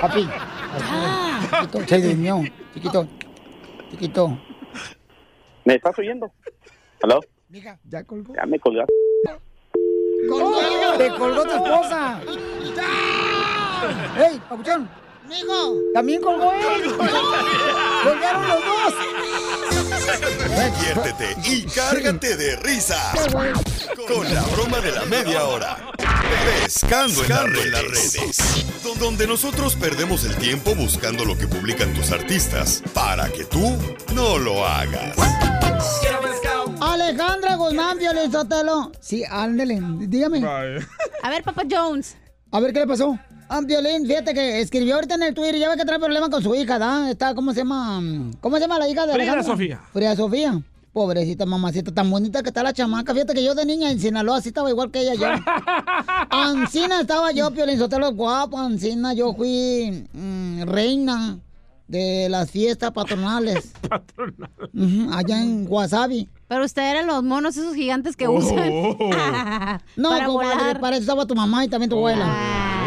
Papi. 0.00 0.28
Chiquito, 1.50 1.86
se 1.86 2.00
durmió. 2.00 2.42
Chiquito. 2.74 3.08
Chiquito. 3.90 4.38
¿Me 5.64 5.74
estás 5.74 5.98
oyendo? 5.98 6.30
¿Aló? 7.02 7.20
Ya 7.88 8.04
colgó. 8.04 8.34
Ya 8.34 8.46
me 8.46 8.58
colgaste. 8.58 8.92
¡Te 10.98 11.08
colgó 11.18 11.42
tu 11.42 11.50
esposa! 11.50 12.20
¡Ey, 14.16 14.40
papuchón! 14.48 14.88
¡Mijo! 15.28 15.76
¡También 15.94 16.20
colgó 16.20 16.52
él! 16.52 16.96
¡Colgaron 18.04 18.48
los 18.48 18.60
dos! 18.64 18.94
Diviértete 20.52 21.36
y 21.44 21.62
cárgate 21.66 22.36
de 22.36 22.56
risas 22.56 23.14
con 24.08 24.34
la 24.34 24.42
broma 24.42 24.80
de 24.80 24.92
la 24.92 25.04
media 25.06 25.44
hora. 25.44 25.92
Pescando 26.62 27.22
en 27.24 27.30
las 27.30 27.44
redes. 27.82 28.66
Donde 28.98 29.26
nosotros 29.26 29.74
perdemos 29.74 30.24
el 30.24 30.36
tiempo 30.36 30.74
buscando 30.74 31.24
lo 31.24 31.36
que 31.36 31.48
publican 31.48 31.92
tus 31.94 32.12
artistas 32.12 32.82
para 32.94 33.28
que 33.30 33.44
tú 33.44 33.76
no 34.14 34.38
lo 34.38 34.66
hagas. 34.66 35.16
Alejandra 36.80 37.56
Guzmán, 37.56 37.98
Violín 37.98 38.30
Sotelo. 38.30 38.92
Sí, 39.00 39.24
ándele, 39.28 39.80
dígame. 40.00 40.46
A 40.46 41.30
ver, 41.30 41.42
Papa 41.42 41.62
Jones. 41.68 42.16
A 42.50 42.60
ver, 42.60 42.72
¿qué 42.72 42.80
le 42.80 42.86
pasó? 42.86 43.18
Ah, 43.54 43.60
Violín, 43.62 44.06
fíjate 44.06 44.32
que 44.32 44.62
escribió 44.62 44.94
ahorita 44.94 45.16
en 45.16 45.24
el 45.24 45.34
Twitter, 45.34 45.58
ya 45.58 45.68
ve 45.68 45.76
que 45.76 45.84
trae 45.84 45.98
problemas 45.98 46.30
con 46.30 46.42
su 46.42 46.54
hija, 46.54 46.78
¿da? 46.78 47.10
Está, 47.10 47.34
¿cómo 47.34 47.52
se 47.52 47.58
llama? 47.58 48.00
¿Cómo 48.40 48.56
se 48.56 48.62
llama 48.62 48.78
la 48.78 48.88
hija 48.88 49.02
de 49.06 49.12
Frida 49.12 49.32
Alejandra? 49.32 49.42
Sofía. 49.42 49.80
Frida 49.92 50.16
Sofía. 50.16 50.62
Pobrecita 50.90 51.44
mamacita, 51.44 51.92
tan 51.92 52.10
bonita 52.10 52.42
que 52.42 52.48
está 52.48 52.62
la 52.62 52.72
chamaca. 52.72 53.12
Fíjate 53.12 53.34
que 53.34 53.44
yo 53.44 53.54
de 53.54 53.66
niña 53.66 53.90
en 53.90 54.00
Sinaloa 54.00 54.38
así 54.38 54.48
estaba 54.48 54.70
igual 54.70 54.90
que 54.90 55.00
ella 55.00 55.12
yo. 55.16 55.26
Ancina 56.30 57.02
estaba 57.02 57.30
yo, 57.32 57.50
Piolín 57.50 57.78
Sotelo, 57.78 58.14
guapo, 58.14 58.58
Ancina. 58.58 59.12
Yo 59.12 59.34
fui 59.34 60.08
mm, 60.14 60.62
reina 60.62 61.38
de 61.92 62.28
las 62.30 62.50
fiestas 62.50 62.90
patronales. 62.94 63.72
Ujú, 64.74 65.12
allá 65.12 65.42
en 65.42 65.66
Wasabi. 65.68 66.28
Pero 66.48 66.64
usted 66.64 66.82
eran 66.90 67.06
los 67.06 67.22
monos 67.22 67.56
esos 67.56 67.74
gigantes 67.74 68.16
que 68.16 68.26
Oh. 68.26 68.32
usan. 68.32 68.58
No, 69.96 70.08
para 70.10 70.26
comadre, 70.26 70.56
volar. 70.56 70.80
para 70.80 70.96
eso 70.96 71.02
estaba 71.02 71.26
tu 71.26 71.34
mamá 71.34 71.64
y 71.64 71.68
también 71.68 71.90
tu 71.90 71.96
abuela. 71.96 72.26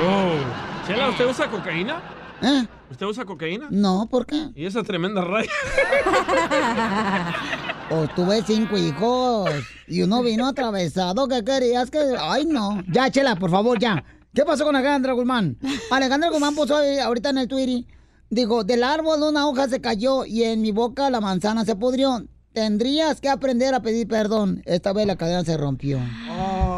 Oh. 0.03 0.87
Chela, 0.87 1.09
¿usted 1.09 1.29
usa 1.29 1.49
cocaína? 1.49 2.01
¿Eh? 2.41 2.65
¿Usted 2.91 3.05
usa 3.05 3.25
cocaína? 3.25 3.67
No, 3.71 4.07
¿por 4.09 4.25
qué? 4.25 4.49
Y 4.55 4.65
esa 4.65 4.83
tremenda 4.83 5.21
raya. 5.21 5.49
Pues 7.89 8.09
tuve 8.15 8.43
cinco 8.45 8.77
hijos 8.77 9.49
y 9.87 10.01
uno 10.01 10.21
vino 10.23 10.47
atravesado. 10.47 11.27
¿Qué 11.27 11.43
querías 11.43 11.89
que.? 11.91 11.99
Ay, 12.19 12.45
no. 12.45 12.83
Ya, 12.91 13.09
chela, 13.09 13.35
por 13.35 13.49
favor, 13.51 13.79
ya. 13.79 14.03
¿Qué 14.33 14.43
pasó 14.43 14.65
con 14.65 14.75
Alejandra 14.75 15.13
Guzmán? 15.13 15.57
Alejandra 15.91 16.29
Guzmán 16.29 16.55
puso 16.55 16.75
ahí 16.75 16.97
ahorita 16.99 17.29
en 17.29 17.37
el 17.37 17.47
Twitter. 17.47 17.85
Digo, 18.35 18.65
del 18.65 18.83
árbol 18.83 19.23
una 19.23 19.47
hoja 19.47 19.69
se 19.69 19.79
cayó 19.79 20.25
y 20.25 20.43
en 20.43 20.61
mi 20.61 20.73
boca 20.73 21.09
la 21.09 21.21
manzana 21.21 21.63
se 21.63 21.77
pudrió. 21.77 22.27
Tendrías 22.51 23.21
que 23.21 23.29
aprender 23.29 23.73
a 23.73 23.81
pedir 23.81 24.09
perdón. 24.09 24.61
Esta 24.65 24.91
vez 24.91 25.07
la 25.07 25.15
cadena 25.15 25.45
se 25.45 25.55
rompió. 25.55 26.01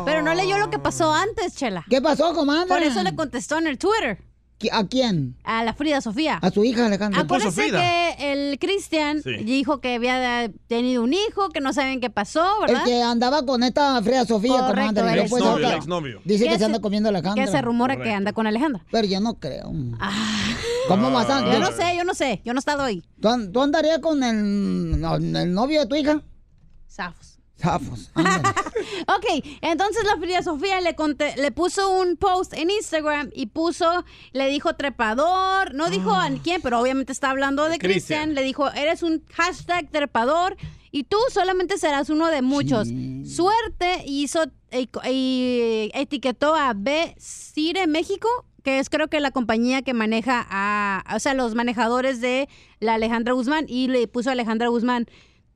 Pero 0.06 0.22
no 0.22 0.36
leyó 0.36 0.60
lo 0.60 0.70
que 0.70 0.78
pasó 0.78 1.12
antes, 1.12 1.56
Chela. 1.56 1.84
¿Qué 1.90 2.00
pasó, 2.00 2.36
comadre? 2.36 2.68
Por 2.68 2.84
eso 2.84 3.02
le 3.02 3.16
contestó 3.16 3.58
en 3.58 3.66
el 3.66 3.80
Twitter. 3.80 4.20
¿A 4.72 4.88
quién? 4.88 5.36
A 5.44 5.64
la 5.64 5.74
Frida 5.76 6.02
Sofía. 6.02 6.38
A 6.42 6.50
su 6.50 6.64
hija, 6.64 6.88
Alejandra. 6.88 7.22
Acuérdese 7.22 7.70
que 7.70 8.16
el 8.32 8.58
Cristian 8.58 9.22
Sí. 9.22 9.36
dijo 9.44 9.82
que 9.82 9.94
había 9.96 10.50
tenido 10.68 11.04
un 11.04 11.14
hijo, 11.14 11.50
que 11.50 11.62
no 11.62 11.74
saben 11.74 12.00
qué 12.02 12.10
pasó, 12.10 12.44
El 12.66 12.74
¿verdad? 12.74 12.86
que 12.86 13.02
andaba 13.04 13.46
con 13.46 13.62
esta 13.62 14.02
Frida 14.02 14.26
Sofía, 14.26 14.58
Correcto, 14.68 14.96
comadre. 14.96 15.14
el 15.14 15.20
exnovio, 15.26 15.68
el 15.68 15.74
exnovio. 15.76 16.22
Dice 16.26 16.46
Que 16.46 16.54
se 16.54 16.58
se- 16.60 16.66
anda 16.66 16.80
comiendo 16.82 17.10
a 17.10 17.12
Alejandra. 17.12 17.46
que 17.46 17.52
se 17.52 17.62
rumora 17.62 17.98
que 18.02 18.12
anda 18.12 18.34
con 18.34 18.48
Alejandra. 18.48 18.84
Pero 18.92 19.08
yo 19.08 19.20
no 19.20 19.36
creo. 19.40 19.72
¿Cómo 20.88 21.12
vas 21.12 21.30
a...? 21.30 21.54
Yo 21.54 21.60
no 21.60 21.72
sé, 21.72 21.96
yo 21.96 22.04
no 22.04 22.14
sé, 22.16 22.42
yo 22.44 22.54
no 22.54 22.58
he 22.58 22.62
estado 22.62 22.82
ahí. 22.84 23.04
¿Tú, 23.22 23.28
an- 23.30 23.52
tú 23.52 23.62
andarías 23.62 24.00
con 24.00 24.24
el, 24.24 25.04
el 25.36 25.54
novio 25.54 25.82
de 25.82 25.86
tu 25.86 25.96
hija? 25.96 26.22
Zafos. 26.90 27.36
Zafos. 27.60 28.12
Ok, 29.08 29.44
entonces 29.62 30.04
la 30.06 30.18
Frida 30.18 30.42
Sofía 30.44 30.80
le, 30.82 30.96
conte- 30.96 31.36
le 31.38 31.52
puso 31.52 31.90
un 31.90 32.16
post 32.18 32.54
en 32.54 32.70
Instagram 32.70 33.30
y 33.34 33.48
puso, 33.48 34.06
le 34.34 34.48
dijo 34.50 34.76
trepador, 34.76 35.74
no 35.74 35.90
dijo 35.90 36.12
a 36.14 36.30
quién, 36.44 36.62
pero 36.62 36.80
obviamente 36.80 37.12
está 37.12 37.30
hablando 37.32 37.64
de 37.70 37.80
Cristian. 37.80 38.34
Le 38.36 38.44
dijo, 38.44 38.70
eres 38.72 39.04
un 39.04 39.24
hashtag 39.34 39.90
trepador 39.92 40.56
y 40.92 41.04
tú 41.04 41.18
solamente 41.32 41.78
serás 41.78 42.10
uno 42.10 42.28
de 42.28 42.42
muchos. 42.42 42.88
Suerte 43.26 44.04
hizo, 44.06 44.44
y, 44.72 44.90
y 45.10 45.92
etiquetó 45.94 46.56
a 46.56 46.74
B 46.76 47.16
Cire 47.20 47.88
México, 47.88 48.28
que 48.64 48.80
es 48.80 48.90
creo 48.90 49.08
que 49.08 49.20
la 49.20 49.32
compañía 49.32 49.82
que 49.82 49.94
maneja 49.94 50.46
a, 50.50 51.04
o 51.16 51.20
sea, 51.20 51.34
los 51.34 51.56
manejadores 51.56 52.20
de 52.22 52.48
la 52.80 52.96
Alejandra 52.96 53.34
Guzmán 53.34 53.66
y 53.68 53.88
le 53.88 54.08
puso 54.08 54.30
a 54.30 54.34
Alejandra 54.34 54.68
Guzmán. 54.70 55.08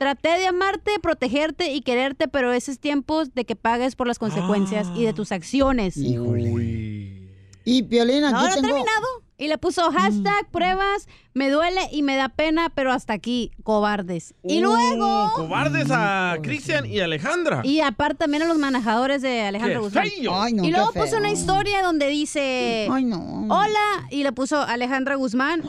Traté 0.01 0.29
de 0.39 0.47
amarte, 0.47 0.93
protegerte 0.99 1.73
y 1.73 1.81
quererte, 1.81 2.27
pero 2.27 2.51
ese 2.53 2.71
es 2.71 2.79
tiempo 2.79 3.23
de 3.23 3.45
que 3.45 3.55
pagues 3.55 3.95
por 3.95 4.07
las 4.07 4.17
consecuencias 4.17 4.87
y 4.95 5.03
de 5.03 5.13
tus 5.13 5.31
acciones. 5.31 5.95
Y 5.95 7.83
Piolina, 7.83 8.31
No, 8.31 8.39
aquí 8.39 8.45
no 8.47 8.51
he 8.51 8.55
tengo... 8.55 8.67
terminado. 8.69 9.07
Y 9.41 9.47
le 9.47 9.57
puso 9.57 9.91
hashtag 9.91 10.47
pruebas, 10.51 11.07
me 11.33 11.49
duele 11.49 11.81
y 11.91 12.03
me 12.03 12.15
da 12.15 12.29
pena, 12.29 12.71
pero 12.75 12.91
hasta 12.91 13.13
aquí, 13.13 13.49
cobardes. 13.63 14.35
Y 14.43 14.59
luego... 14.59 15.31
Cobardes 15.35 15.87
a 15.89 16.37
Cristian 16.43 16.85
y 16.85 16.99
Alejandra. 16.99 17.61
Y 17.63 17.79
aparte 17.79 18.17
también 18.19 18.43
a 18.43 18.45
los 18.45 18.59
manejadores 18.59 19.23
de 19.23 19.41
Alejandro 19.41 19.79
¡Qué 19.79 19.85
Guzmán. 19.85 20.05
feo! 20.15 20.41
Ay, 20.43 20.53
no, 20.53 20.63
y 20.63 20.69
luego 20.69 20.91
qué 20.91 20.99
puso 20.99 21.11
feo. 21.13 21.19
una 21.21 21.31
historia 21.31 21.81
donde 21.81 22.07
dice, 22.09 22.87
hola, 22.87 24.07
y 24.11 24.21
le 24.21 24.31
puso 24.31 24.61
Alejandra 24.61 25.15
Guzmán, 25.15 25.63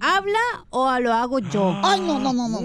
¿habla 0.00 0.38
o 0.70 0.96
lo 1.00 1.12
hago 1.12 1.40
yo? 1.40 1.74
Ay, 1.82 2.00
no, 2.02 2.20
no, 2.20 2.32
no, 2.32 2.48
no. 2.48 2.58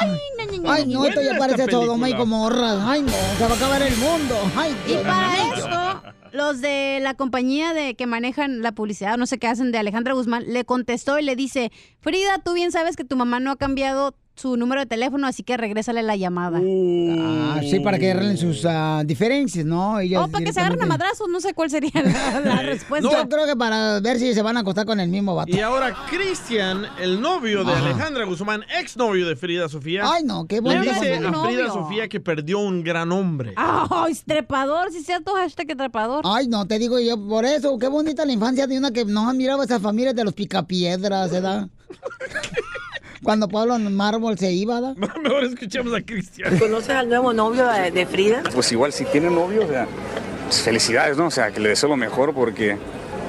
Ay, 0.00 0.08
no, 0.36 0.46
no, 0.46 0.62
no, 0.62 0.72
Ay, 0.72 0.86
no, 0.86 1.04
esto 1.04 1.22
ya 1.22 1.38
parece 1.38 1.70
Sodoma 1.70 2.08
y 2.10 2.14
Gomorra. 2.14 2.90
Ay, 2.90 3.02
no, 3.02 3.12
se 3.12 3.46
va 3.46 3.52
a 3.52 3.56
acabar 3.56 3.82
el 3.82 3.96
mundo. 3.98 4.34
Ay, 4.56 4.76
Y 4.84 4.88
Dios 4.90 5.02
para 5.02 5.28
mío. 5.30 5.54
esto, 5.54 6.02
los 6.32 6.60
de 6.60 6.98
la 7.00 7.14
compañía 7.14 7.72
de 7.72 7.94
que 7.94 8.06
manejan 8.06 8.62
la 8.62 8.72
publicidad, 8.72 9.16
no 9.16 9.26
sé 9.26 9.38
qué 9.38 9.46
hacen, 9.46 9.72
de 9.72 9.78
Alejandra 9.78 10.14
Guzmán, 10.14 10.44
le 10.46 10.64
contestó 10.64 11.18
y 11.18 11.22
le 11.22 11.36
dice, 11.36 11.72
Frida, 12.00 12.38
tú 12.44 12.54
bien 12.54 12.72
sabes 12.72 12.96
que 12.96 13.04
tu 13.04 13.16
mamá 13.16 13.40
no 13.40 13.50
ha 13.50 13.56
cambiado 13.56 14.14
su 14.38 14.56
número 14.56 14.80
de 14.80 14.86
teléfono, 14.86 15.26
así 15.26 15.42
que 15.42 15.56
regrésale 15.56 16.02
la 16.02 16.16
llamada. 16.16 16.60
Ah, 16.62 17.60
sí, 17.62 17.80
para 17.80 17.98
que 17.98 18.12
arreglen 18.12 18.36
sus 18.38 18.64
ah, 18.64 19.02
diferencias, 19.04 19.64
¿no? 19.66 19.98
Ellas 20.00 20.22
o 20.24 20.28
para 20.28 20.44
que 20.44 20.52
se 20.52 20.60
agarren 20.60 20.80
a 20.80 20.84
directamente- 20.84 21.04
madrazos, 21.04 21.28
no 21.28 21.40
sé 21.40 21.54
cuál 21.54 21.70
sería 21.70 21.90
la, 21.94 22.40
la 22.44 22.62
respuesta. 22.62 23.08
Yo 23.10 23.28
creo 23.28 23.46
que 23.46 23.56
para 23.56 24.00
ver 24.00 24.18
si 24.18 24.34
se 24.34 24.42
van 24.42 24.56
a 24.56 24.60
acostar 24.60 24.86
con 24.86 25.00
el 25.00 25.08
mismo 25.08 25.34
vato. 25.34 25.54
Y 25.54 25.60
ahora 25.60 25.94
Cristian, 26.08 26.86
el 27.00 27.20
novio 27.20 27.64
de 27.64 27.72
Ajá. 27.72 27.84
Alejandra 27.84 28.24
Guzmán, 28.24 28.64
exnovio 28.80 29.26
de 29.26 29.36
Frida 29.36 29.68
Sofía. 29.68 30.02
Ay, 30.04 30.22
no, 30.24 30.46
qué 30.46 30.60
Le 30.60 30.80
dice 30.80 30.98
Pero 31.00 31.28
a 31.28 31.30
no 31.30 31.42
es 31.44 31.46
Frida 31.54 31.66
novio. 31.68 31.72
Sofía 31.72 32.08
que 32.08 32.20
perdió 32.20 32.60
un 32.60 32.82
gran 32.84 33.10
hombre. 33.12 33.54
Ay, 33.56 34.14
trepador, 34.26 34.92
si 34.92 35.02
sea 35.02 35.20
tu 35.20 35.32
hashtag 35.32 35.76
trepador. 35.76 36.22
Ay, 36.24 36.46
no, 36.48 36.66
te 36.66 36.78
digo 36.78 36.98
yo, 37.00 37.16
por 37.28 37.44
eso, 37.44 37.76
qué 37.78 37.88
bonita 37.88 38.24
la 38.24 38.32
infancia 38.32 38.66
de 38.66 38.78
una 38.78 38.90
que 38.92 39.04
no 39.04 39.32
miraba 39.34 39.64
esas 39.64 39.82
familias 39.82 40.14
de 40.14 40.24
los 40.24 40.34
picapiedras, 40.34 41.30
¿verdad? 41.30 41.68
Cuando 43.28 43.46
Pablo 43.46 43.78
Mármol 43.78 44.38
se 44.38 44.50
iba, 44.52 44.80
¿verdad? 44.80 44.96
Mejor 45.22 45.44
escuchemos 45.44 45.92
a 45.92 46.00
Cristian. 46.00 46.58
¿Conoces 46.58 46.88
al 46.88 47.10
nuevo 47.10 47.34
novio 47.34 47.66
de, 47.66 47.90
de 47.90 48.06
Frida? 48.06 48.42
Pues 48.54 48.72
igual 48.72 48.90
si 48.90 49.04
tiene 49.04 49.28
novio, 49.28 49.66
o 49.66 49.68
sea, 49.68 49.86
pues 50.46 50.62
felicidades, 50.62 51.18
¿no? 51.18 51.26
O 51.26 51.30
sea, 51.30 51.52
que 51.52 51.60
le 51.60 51.68
deseo 51.68 51.90
lo 51.90 51.98
mejor 51.98 52.32
porque 52.32 52.78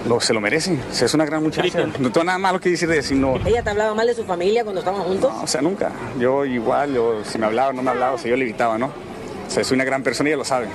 lo, 0.08 0.22
se 0.22 0.34
lo 0.34 0.40
merece. 0.40 0.80
O 0.90 0.94
sea, 0.94 1.08
es 1.08 1.14
una 1.14 1.26
gran 1.26 1.44
muchacha. 1.44 1.86
No 2.00 2.14
tengo 2.14 2.24
nada 2.24 2.38
malo 2.38 2.62
que 2.62 2.70
decir 2.70 2.88
de 2.88 3.00
eso, 3.00 3.14
no. 3.14 3.46
¿Ella 3.46 3.62
te 3.62 3.72
hablaba 3.72 3.94
mal 3.94 4.08
de 4.08 4.16
su 4.16 4.24
familia 4.24 4.64
cuando 4.64 4.80
estaban 4.80 5.02
juntos? 5.02 5.34
O 5.44 5.48
sea, 5.48 5.62
nunca. 5.62 5.92
Yo 6.18 6.46
igual, 6.46 6.94
yo, 6.94 7.22
si 7.26 7.38
me 7.38 7.48
hablaba 7.48 7.72
o 7.72 7.74
no 7.74 7.84
me 7.84 7.90
hablaba, 7.90 8.14
o 8.14 8.18
sea, 8.18 8.30
yo 8.32 8.38
le 8.38 8.44
evitaba, 8.44 8.78
¿no? 8.78 8.86
O 8.86 9.52
sea, 9.52 9.66
soy 9.66 9.76
una 9.76 9.84
gran 9.84 10.02
persona 10.02 10.30
y 10.30 10.32
ella 10.32 10.38
lo 10.38 10.46
sabe. 10.46 10.68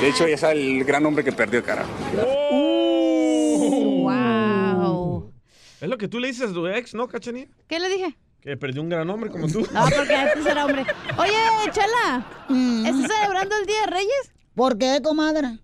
De 0.00 0.08
hecho, 0.08 0.26
ella 0.26 0.38
sabe 0.38 0.60
el 0.60 0.84
gran 0.84 1.04
hombre 1.04 1.24
que 1.24 1.32
perdió, 1.32 1.60
carajo. 1.64 1.90
Wow. 4.04 5.32
Es 5.80 5.88
lo 5.88 5.98
que 5.98 6.06
tú 6.06 6.20
le 6.20 6.28
dices 6.28 6.50
a 6.50 6.52
tu 6.54 6.68
ex, 6.68 6.94
¿no, 6.94 7.08
Cachanilla? 7.08 7.48
¿Qué 7.66 7.80
le 7.80 7.88
dije? 7.88 8.16
Que 8.44 8.58
perdió 8.58 8.82
un 8.82 8.90
gran 8.90 9.08
hombre 9.08 9.30
como 9.30 9.48
tú. 9.48 9.66
No, 9.72 9.86
porque 9.96 10.14
antes 10.14 10.44
era 10.44 10.66
hombre. 10.66 10.84
Oye, 11.16 11.32
Chela, 11.72 12.26
¿estás 12.86 13.10
celebrando 13.10 13.56
el 13.56 13.66
Día 13.66 13.80
de 13.80 13.86
Reyes? 13.86 14.32
¿Por 14.54 14.76
qué, 14.76 15.00
comadre? 15.02 15.60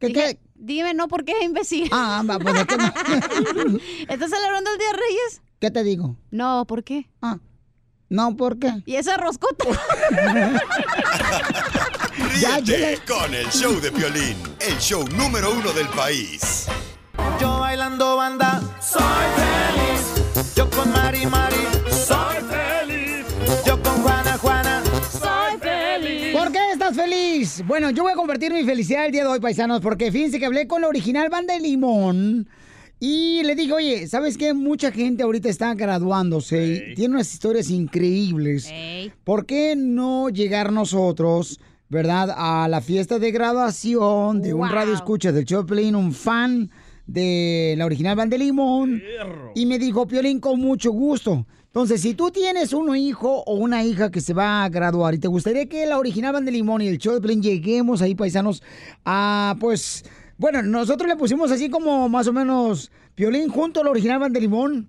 ¿Qué, 0.00 0.08
Dije, 0.08 0.40
Dime, 0.56 0.94
no, 0.94 1.06
¿por 1.06 1.24
qué, 1.24 1.44
imbécil? 1.44 1.88
Ah, 1.92 2.22
va, 2.28 2.40
pues 2.40 2.56
es 2.56 2.66
que 2.66 2.76
no. 2.76 2.84
¿Estás 4.08 4.30
celebrando 4.30 4.72
el 4.72 4.78
Día 4.78 4.88
de 4.88 4.96
Reyes? 4.96 5.42
¿Qué 5.60 5.70
te 5.70 5.84
digo? 5.84 6.16
No, 6.32 6.64
¿por 6.66 6.82
qué? 6.82 7.08
Ah, 7.20 7.38
no, 8.08 8.36
¿por 8.36 8.58
qué? 8.58 8.82
¿Y 8.84 8.96
esa 8.96 9.16
roscota? 9.16 9.64
Ríete 12.16 13.00
con 13.06 13.32
el 13.32 13.46
show 13.48 13.80
de 13.80 13.92
Piolín, 13.92 14.36
el 14.58 14.76
show 14.78 15.04
número 15.16 15.52
uno 15.52 15.72
del 15.72 15.86
país. 15.88 16.66
Yo 17.40 17.60
bailando 17.60 18.16
banda, 18.16 18.60
soy 18.80 19.02
feliz. 19.36 20.54
Yo 20.54 20.68
con 20.70 20.92
Mari 20.92 21.26
Mari, 21.26 21.56
feliz? 27.46 27.66
Bueno, 27.66 27.90
yo 27.90 28.02
voy 28.02 28.12
a 28.12 28.16
compartir 28.16 28.52
mi 28.52 28.64
felicidad 28.64 29.06
el 29.06 29.12
día 29.12 29.22
de 29.22 29.28
hoy, 29.28 29.40
paisanos, 29.40 29.80
porque 29.80 30.10
fíjense 30.10 30.38
que 30.38 30.46
hablé 30.46 30.66
con 30.66 30.82
la 30.82 30.88
original 30.88 31.28
banda 31.28 31.54
de 31.54 31.60
Limón. 31.60 32.48
Y 33.00 33.42
le 33.42 33.56
dije, 33.56 33.72
oye, 33.72 34.06
¿sabes 34.06 34.36
qué? 34.38 34.54
Mucha 34.54 34.92
gente 34.92 35.24
ahorita 35.24 35.48
está 35.48 35.74
graduándose 35.74 36.92
y 36.92 36.94
tiene 36.94 37.16
unas 37.16 37.32
historias 37.32 37.68
increíbles. 37.70 38.72
¿Por 39.24 39.44
qué 39.44 39.74
no 39.76 40.28
llegar 40.28 40.72
nosotros, 40.72 41.58
verdad, 41.88 42.32
a 42.36 42.68
la 42.68 42.80
fiesta 42.80 43.18
de 43.18 43.32
graduación 43.32 44.40
de 44.40 44.54
un 44.54 44.68
radio 44.70 44.94
escucha 44.94 45.32
del 45.32 45.44
Choplin, 45.44 45.96
un 45.96 46.12
fan 46.12 46.70
de 47.06 47.74
la 47.76 47.86
original 47.86 48.14
Van 48.14 48.30
de 48.30 48.38
Limón. 48.38 49.02
Y 49.56 49.66
me 49.66 49.80
dijo, 49.80 50.06
Piolín, 50.06 50.38
con 50.38 50.60
mucho 50.60 50.92
gusto. 50.92 51.44
Entonces, 51.72 52.02
si 52.02 52.12
tú 52.12 52.30
tienes 52.30 52.74
un 52.74 52.94
hijo 52.94 53.42
o 53.46 53.54
una 53.54 53.82
hija 53.82 54.10
que 54.10 54.20
se 54.20 54.34
va 54.34 54.62
a 54.62 54.68
graduar 54.68 55.14
y 55.14 55.18
te 55.18 55.26
gustaría 55.26 55.64
que 55.66 55.86
la 55.86 55.98
original 55.98 56.34
Van 56.34 56.44
de 56.44 56.52
Limón 56.52 56.82
y 56.82 56.88
el 56.88 56.98
show 56.98 57.14
de 57.14 57.20
Piolín 57.22 57.42
lleguemos 57.42 58.02
ahí, 58.02 58.14
paisanos, 58.14 58.62
a 59.06 59.56
pues... 59.58 60.04
Bueno, 60.36 60.60
nosotros 60.62 61.08
le 61.08 61.16
pusimos 61.16 61.50
así 61.50 61.70
como 61.70 62.08
más 62.08 62.26
o 62.26 62.32
menos 62.32 62.90
Piolín 63.14 63.48
junto 63.48 63.80
a 63.80 63.84
la 63.84 63.90
original 63.90 64.18
Van 64.18 64.32
de 64.32 64.40
Limón. 64.40 64.88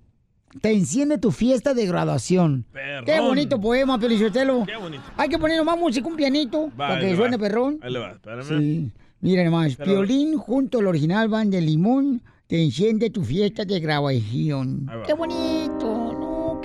Te 0.60 0.72
enciende 0.72 1.16
tu 1.16 1.30
fiesta 1.32 1.72
de 1.74 1.86
graduación. 1.86 2.64
Perrón. 2.72 3.04
Qué 3.06 3.20
bonito 3.20 3.60
poema, 3.60 3.98
Piolichotelo. 3.98 4.64
Qué 4.66 4.76
bonito. 4.76 5.02
Hay 5.16 5.28
que 5.28 5.38
poner 5.38 5.56
nomás 5.56 5.78
música, 5.78 6.06
un 6.06 6.16
pianito, 6.16 6.66
Va, 6.78 6.88
para 6.88 7.00
que 7.00 7.16
suene 7.16 7.36
va. 7.38 7.42
perrón. 7.42 7.78
Ahí 7.82 7.92
le 7.92 7.98
va, 7.98 8.10
espérame. 8.12 8.42
Sí. 8.60 8.92
Mira 9.20 9.42
nomás, 9.44 9.74
Pero- 9.76 9.90
Piolín 9.90 10.36
junto 10.36 10.80
al 10.80 10.86
original 10.86 11.28
Van 11.28 11.48
de 11.50 11.60
Limón 11.62 12.20
te 12.46 12.62
enciende 12.62 13.08
tu 13.10 13.24
fiesta 13.24 13.64
de 13.64 13.80
graduación. 13.80 14.86
Qué 15.06 15.14
bonito, 15.14 15.93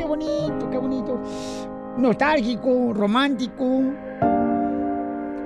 bonito, 0.09 0.69
qué 0.71 0.77
bonito. 0.77 1.21
Nostálgico, 1.97 2.93
romántico. 2.93 3.93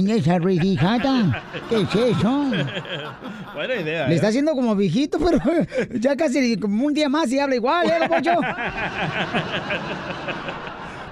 esa 0.09 0.39
rijijata. 0.39 1.43
¿Qué 1.69 1.81
es 1.81 1.95
eso? 1.95 2.51
Buena 3.53 3.75
idea. 3.75 4.07
Le 4.07 4.13
¿eh? 4.13 4.15
está 4.15 4.27
haciendo 4.27 4.53
como 4.53 4.75
viejito, 4.75 5.17
pero 5.19 5.39
ya 5.99 6.15
casi 6.15 6.57
como 6.57 6.85
un 6.85 6.93
día 6.93 7.09
más 7.09 7.31
y 7.31 7.39
habla 7.39 7.55
igual, 7.55 7.89
¿eh, 7.89 7.93
don 7.99 8.09
Poncho? 8.09 8.31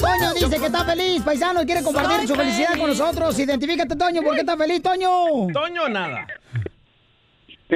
Toño 0.00 0.34
dice 0.34 0.58
que 0.58 0.66
está 0.66 0.84
feliz, 0.86 1.22
paisano, 1.22 1.62
y 1.62 1.66
quiere 1.66 1.82
compartir 1.82 2.16
Soy 2.16 2.28
su 2.28 2.34
felicidad 2.34 2.68
feliz. 2.68 2.80
con 2.80 2.88
nosotros. 2.88 3.38
Identifícate, 3.38 3.94
Toño, 3.94 4.22
¿por 4.22 4.32
qué 4.34 4.40
está 4.40 4.56
feliz, 4.56 4.80
Toño? 4.80 5.08
Toño, 5.52 5.88
nada. 5.90 6.26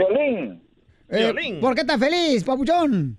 Violín. 0.07 0.63
Eh, 1.11 1.59
¿Por 1.61 1.75
qué 1.75 1.81
está 1.83 1.99
feliz, 1.99 2.45
papuchón? 2.45 3.17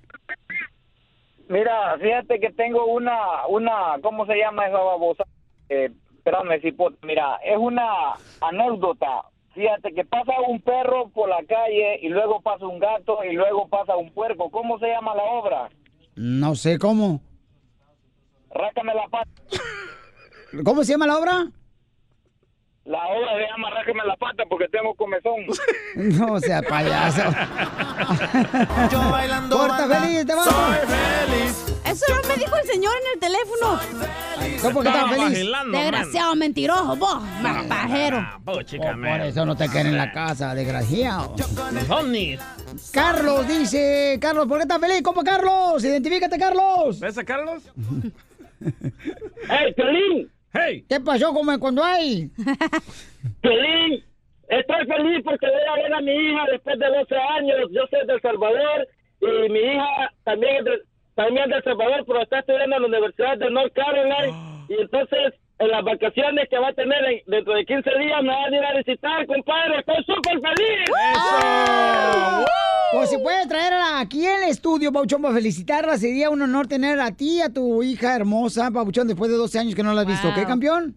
Mira, 1.48 1.98
fíjate 2.00 2.40
que 2.40 2.52
tengo 2.52 2.86
una, 2.86 3.48
una, 3.48 3.98
¿cómo 4.04 4.26
se 4.28 4.36
llama 4.38 4.68
esa 4.68 4.78
babosa? 4.78 5.24
Eh, 5.70 5.90
espérame, 6.18 6.62
si 6.62 6.72
puedo- 6.72 6.96
mira, 7.02 7.38
es 7.44 7.58
una 7.58 8.14
anécdota. 8.42 9.24
Fíjate 9.56 9.92
que 9.94 10.06
pasa 10.06 10.32
un 10.48 10.62
perro 10.62 11.10
por 11.10 11.28
la 11.28 11.44
calle 11.48 12.00
y 12.04 12.10
luego 12.10 12.40
pasa 12.42 12.68
un 12.68 12.78
gato 12.80 13.24
y 13.24 13.34
luego 13.34 13.68
pasa 13.68 13.96
un 13.98 14.12
puerco. 14.14 14.52
¿Cómo 14.52 14.78
se 14.78 14.88
llama 14.88 15.16
la 15.16 15.24
obra? 15.24 15.70
No 16.16 16.54
sé 16.56 16.78
cómo. 16.78 17.22
Rácame 18.54 18.94
la 18.94 19.08
pata. 19.08 19.30
¿Cómo 20.64 20.84
se 20.84 20.92
llama 20.94 21.08
la 21.08 21.18
obra? 21.18 21.48
La 22.90 23.06
obra 23.06 23.34
llama 23.38 23.70
Rácame 23.70 24.04
la 24.04 24.16
pata 24.16 24.44
porque 24.50 24.68
tengo 24.68 24.96
comezón. 24.96 25.46
No 25.96 26.40
sea 26.40 26.60
payaso. 26.64 27.22
Yo 28.92 29.12
bailando 29.12 29.56
Corta 29.56 29.86
banda, 29.86 30.02
feliz, 30.02 30.26
te 30.26 30.34
vamos. 30.34 30.56
Eso 31.86 32.06
no 32.10 32.28
me 32.28 32.36
dijo 32.36 32.56
el 32.56 32.68
señor 32.68 32.94
en 32.96 33.14
el 33.14 33.20
teléfono. 33.20 33.80
¿Cómo 34.60 34.74
porque 34.74 34.90
Estaba 34.90 35.10
feliz? 35.10 35.48
Desgraciado, 35.72 36.36
mentiroso, 36.36 36.96
vos, 36.96 37.22
más 37.44 37.64
pajero. 37.66 38.26
Oh, 38.46 38.54
por 38.54 39.22
eso 39.22 39.46
no 39.46 39.56
te 39.56 39.70
quieren 39.70 39.92
en 39.92 39.98
la 39.98 40.12
casa, 40.12 40.56
desgraciado. 40.56 41.36
Carlos 42.92 43.48
dice, 43.48 44.18
Carlos, 44.20 44.48
¿por 44.48 44.58
qué 44.58 44.64
estás 44.64 44.80
feliz? 44.80 45.04
¿Cómo 45.04 45.24
Carlos? 45.24 45.84
Identifícate, 45.84 46.40
Carlos. 46.40 47.00
¿Ves 47.00 47.20
a 47.20 47.24
Carlos? 47.24 47.62
¡Hey, 49.48 49.74
Pelín! 49.78 50.39
¡Hey! 50.54 50.86
¿Qué 50.90 51.00
pasó 51.00 51.34
como 51.34 51.58
cuando 51.60 51.84
hay? 51.84 52.30
Pelín, 53.42 54.04
estoy 54.48 54.86
feliz 54.86 55.22
porque 55.24 55.48
voy 55.48 55.62
a 55.70 55.84
ver 55.84 55.94
a 55.94 56.02
mi 56.02 56.12
hija 56.12 56.46
después 56.52 56.80
de 56.80 56.88
12 56.88 57.16
años. 57.16 57.58
Yo 57.72 57.82
soy 57.90 58.08
de 58.08 58.14
El 58.14 58.22
Salvador 58.22 58.88
y 59.22 59.50
mi 59.50 59.60
hija 59.60 60.12
también 60.24 60.58
es 60.58 60.66
de, 60.66 60.82
también 61.16 61.46
es 61.46 61.50
de 61.50 61.56
El 61.58 61.64
Salvador, 61.64 62.04
pero 62.08 62.22
está 62.22 62.40
estudiando 62.40 62.76
en 62.76 62.82
la 62.82 62.88
Universidad 62.88 63.38
de 63.38 63.50
North 63.52 63.74
Carolina. 63.74 64.46
Y 64.70 64.80
entonces, 64.82 65.34
en 65.60 65.68
las 65.70 65.84
vacaciones 65.84 66.48
que 66.50 66.58
va 66.58 66.70
a 66.70 66.74
tener 66.74 67.04
en- 67.06 67.22
dentro 67.28 67.54
de 67.54 67.66
15 67.66 67.90
días, 68.00 68.22
me 68.24 68.30
van 68.30 68.54
a 68.54 68.58
ir 68.58 68.64
a 68.64 68.78
visitar, 68.78 69.26
compadre. 69.28 69.80
Estoy 69.80 70.04
súper 70.06 70.40
feliz. 70.40 70.90
Pues 72.92 73.10
si 73.12 73.18
puedes 73.20 73.48
traerla 73.48 74.00
aquí 74.00 74.26
en 74.26 74.44
el 74.44 74.50
estudio, 74.50 74.92
Pauchón, 74.92 75.22
para 75.22 75.36
felicitarla, 75.36 75.98
sería 75.98 76.30
un 76.30 76.42
honor 76.42 76.68
tener 76.68 77.00
a 77.00 77.12
ti, 77.12 77.38
y 77.38 77.42
a 77.42 77.54
tu 77.54 77.84
hija 77.84 78.16
hermosa, 78.16 78.72
Pauchón, 78.72 79.08
después 79.08 79.30
de 79.30 79.38
12 79.38 79.60
años 79.60 79.76
que 79.76 79.84
no 79.84 79.94
la 79.94 80.02
has 80.02 80.08
visto. 80.08 80.30
¿Qué, 80.34 80.46
campeón? 80.46 80.96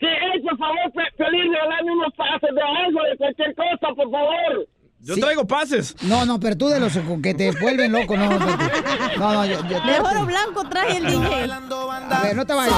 Sí, 0.00 0.06
hey, 0.06 0.40
por 0.42 0.56
favor, 0.58 0.92
Pelín, 1.16 1.52
regalame 1.52 1.92
unos 1.92 2.12
pases 2.14 2.54
de 2.54 2.62
algo, 2.62 3.00
de 3.02 3.16
cualquier 3.16 3.54
cosa, 3.54 3.94
por 3.94 4.10
favor. 4.10 4.66
Yo 5.04 5.16
traigo 5.16 5.46
pases. 5.46 5.94
No, 6.02 6.24
no, 6.24 6.40
pero 6.40 6.56
tú 6.56 6.68
de 6.68 6.80
los 6.80 6.92
que 7.22 7.34
te 7.34 7.50
vuelven 7.52 7.92
loco, 7.92 8.16
no. 8.16 8.30
No, 8.30 8.38
no, 8.38 9.32
no, 9.34 9.44
yo, 9.46 9.60
yo- 9.68 9.80
De 9.80 10.00
oro 10.00 10.24
blanco 10.24 10.66
trae 10.68 10.96
el 10.96 11.04
DJ. 11.06 11.44
A 12.10 12.22
ver, 12.22 12.34
no 12.36 12.46
te 12.46 12.54
vayas. 12.54 12.74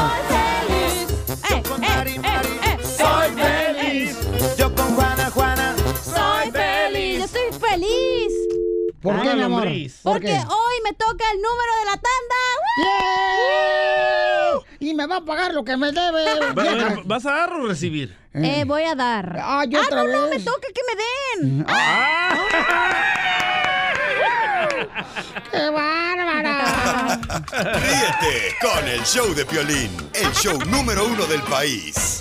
Eh, 1.48 1.62
eh, 1.62 1.62
eh, 1.82 2.20
eh. 2.24 2.78
Soy 2.84 3.30
feliz. 3.36 4.18
Yo 4.58 4.74
con 4.74 4.94
Juana, 4.96 5.30
Juana. 5.30 5.74
Soy 6.02 6.50
feliz. 6.50 7.18
Yo 7.18 7.24
estoy 7.26 7.68
feliz. 7.70 8.32
¿Por 9.00 9.22
qué, 9.22 9.34
mi 9.34 9.42
amor? 9.42 9.62
¿Por 10.02 10.12
Porque 10.14 10.26
qué? 10.26 10.32
hoy 10.38 10.74
me 10.82 10.92
toca 10.94 11.24
el 11.32 11.40
número 11.40 11.72
de 11.78 11.84
la 11.84 11.92
tanda. 11.92 12.40
Y 14.86 14.94
me 14.94 15.04
va 15.08 15.16
a 15.16 15.24
pagar 15.24 15.52
lo 15.52 15.64
que 15.64 15.76
me 15.76 15.90
debe. 15.90 16.24
Va- 16.56 16.62
vieja. 16.62 16.88
va- 16.94 17.02
¿Vas 17.04 17.26
a 17.26 17.32
dar 17.32 17.52
o 17.54 17.66
recibir? 17.66 18.16
Eh, 18.34 18.62
voy 18.64 18.84
a 18.84 18.94
dar. 18.94 19.36
Ah, 19.42 19.64
yo 19.68 19.80
otra 19.80 20.04
no, 20.04 20.12
no, 20.12 20.22
me 20.28 20.36
vez. 20.36 20.44
toca 20.44 20.68
que 20.72 20.80
me 20.86 20.94
den. 21.42 21.66
¡Qué 25.50 25.70
bárbara! 25.70 27.18
Ríete 27.50 28.54
con 28.60 28.86
el 28.88 29.02
show 29.02 29.34
de 29.34 29.44
Piolín, 29.44 29.90
el 30.14 30.32
show 30.34 30.56
número 30.66 31.04
uno 31.06 31.26
del 31.26 31.42
país. 31.42 32.20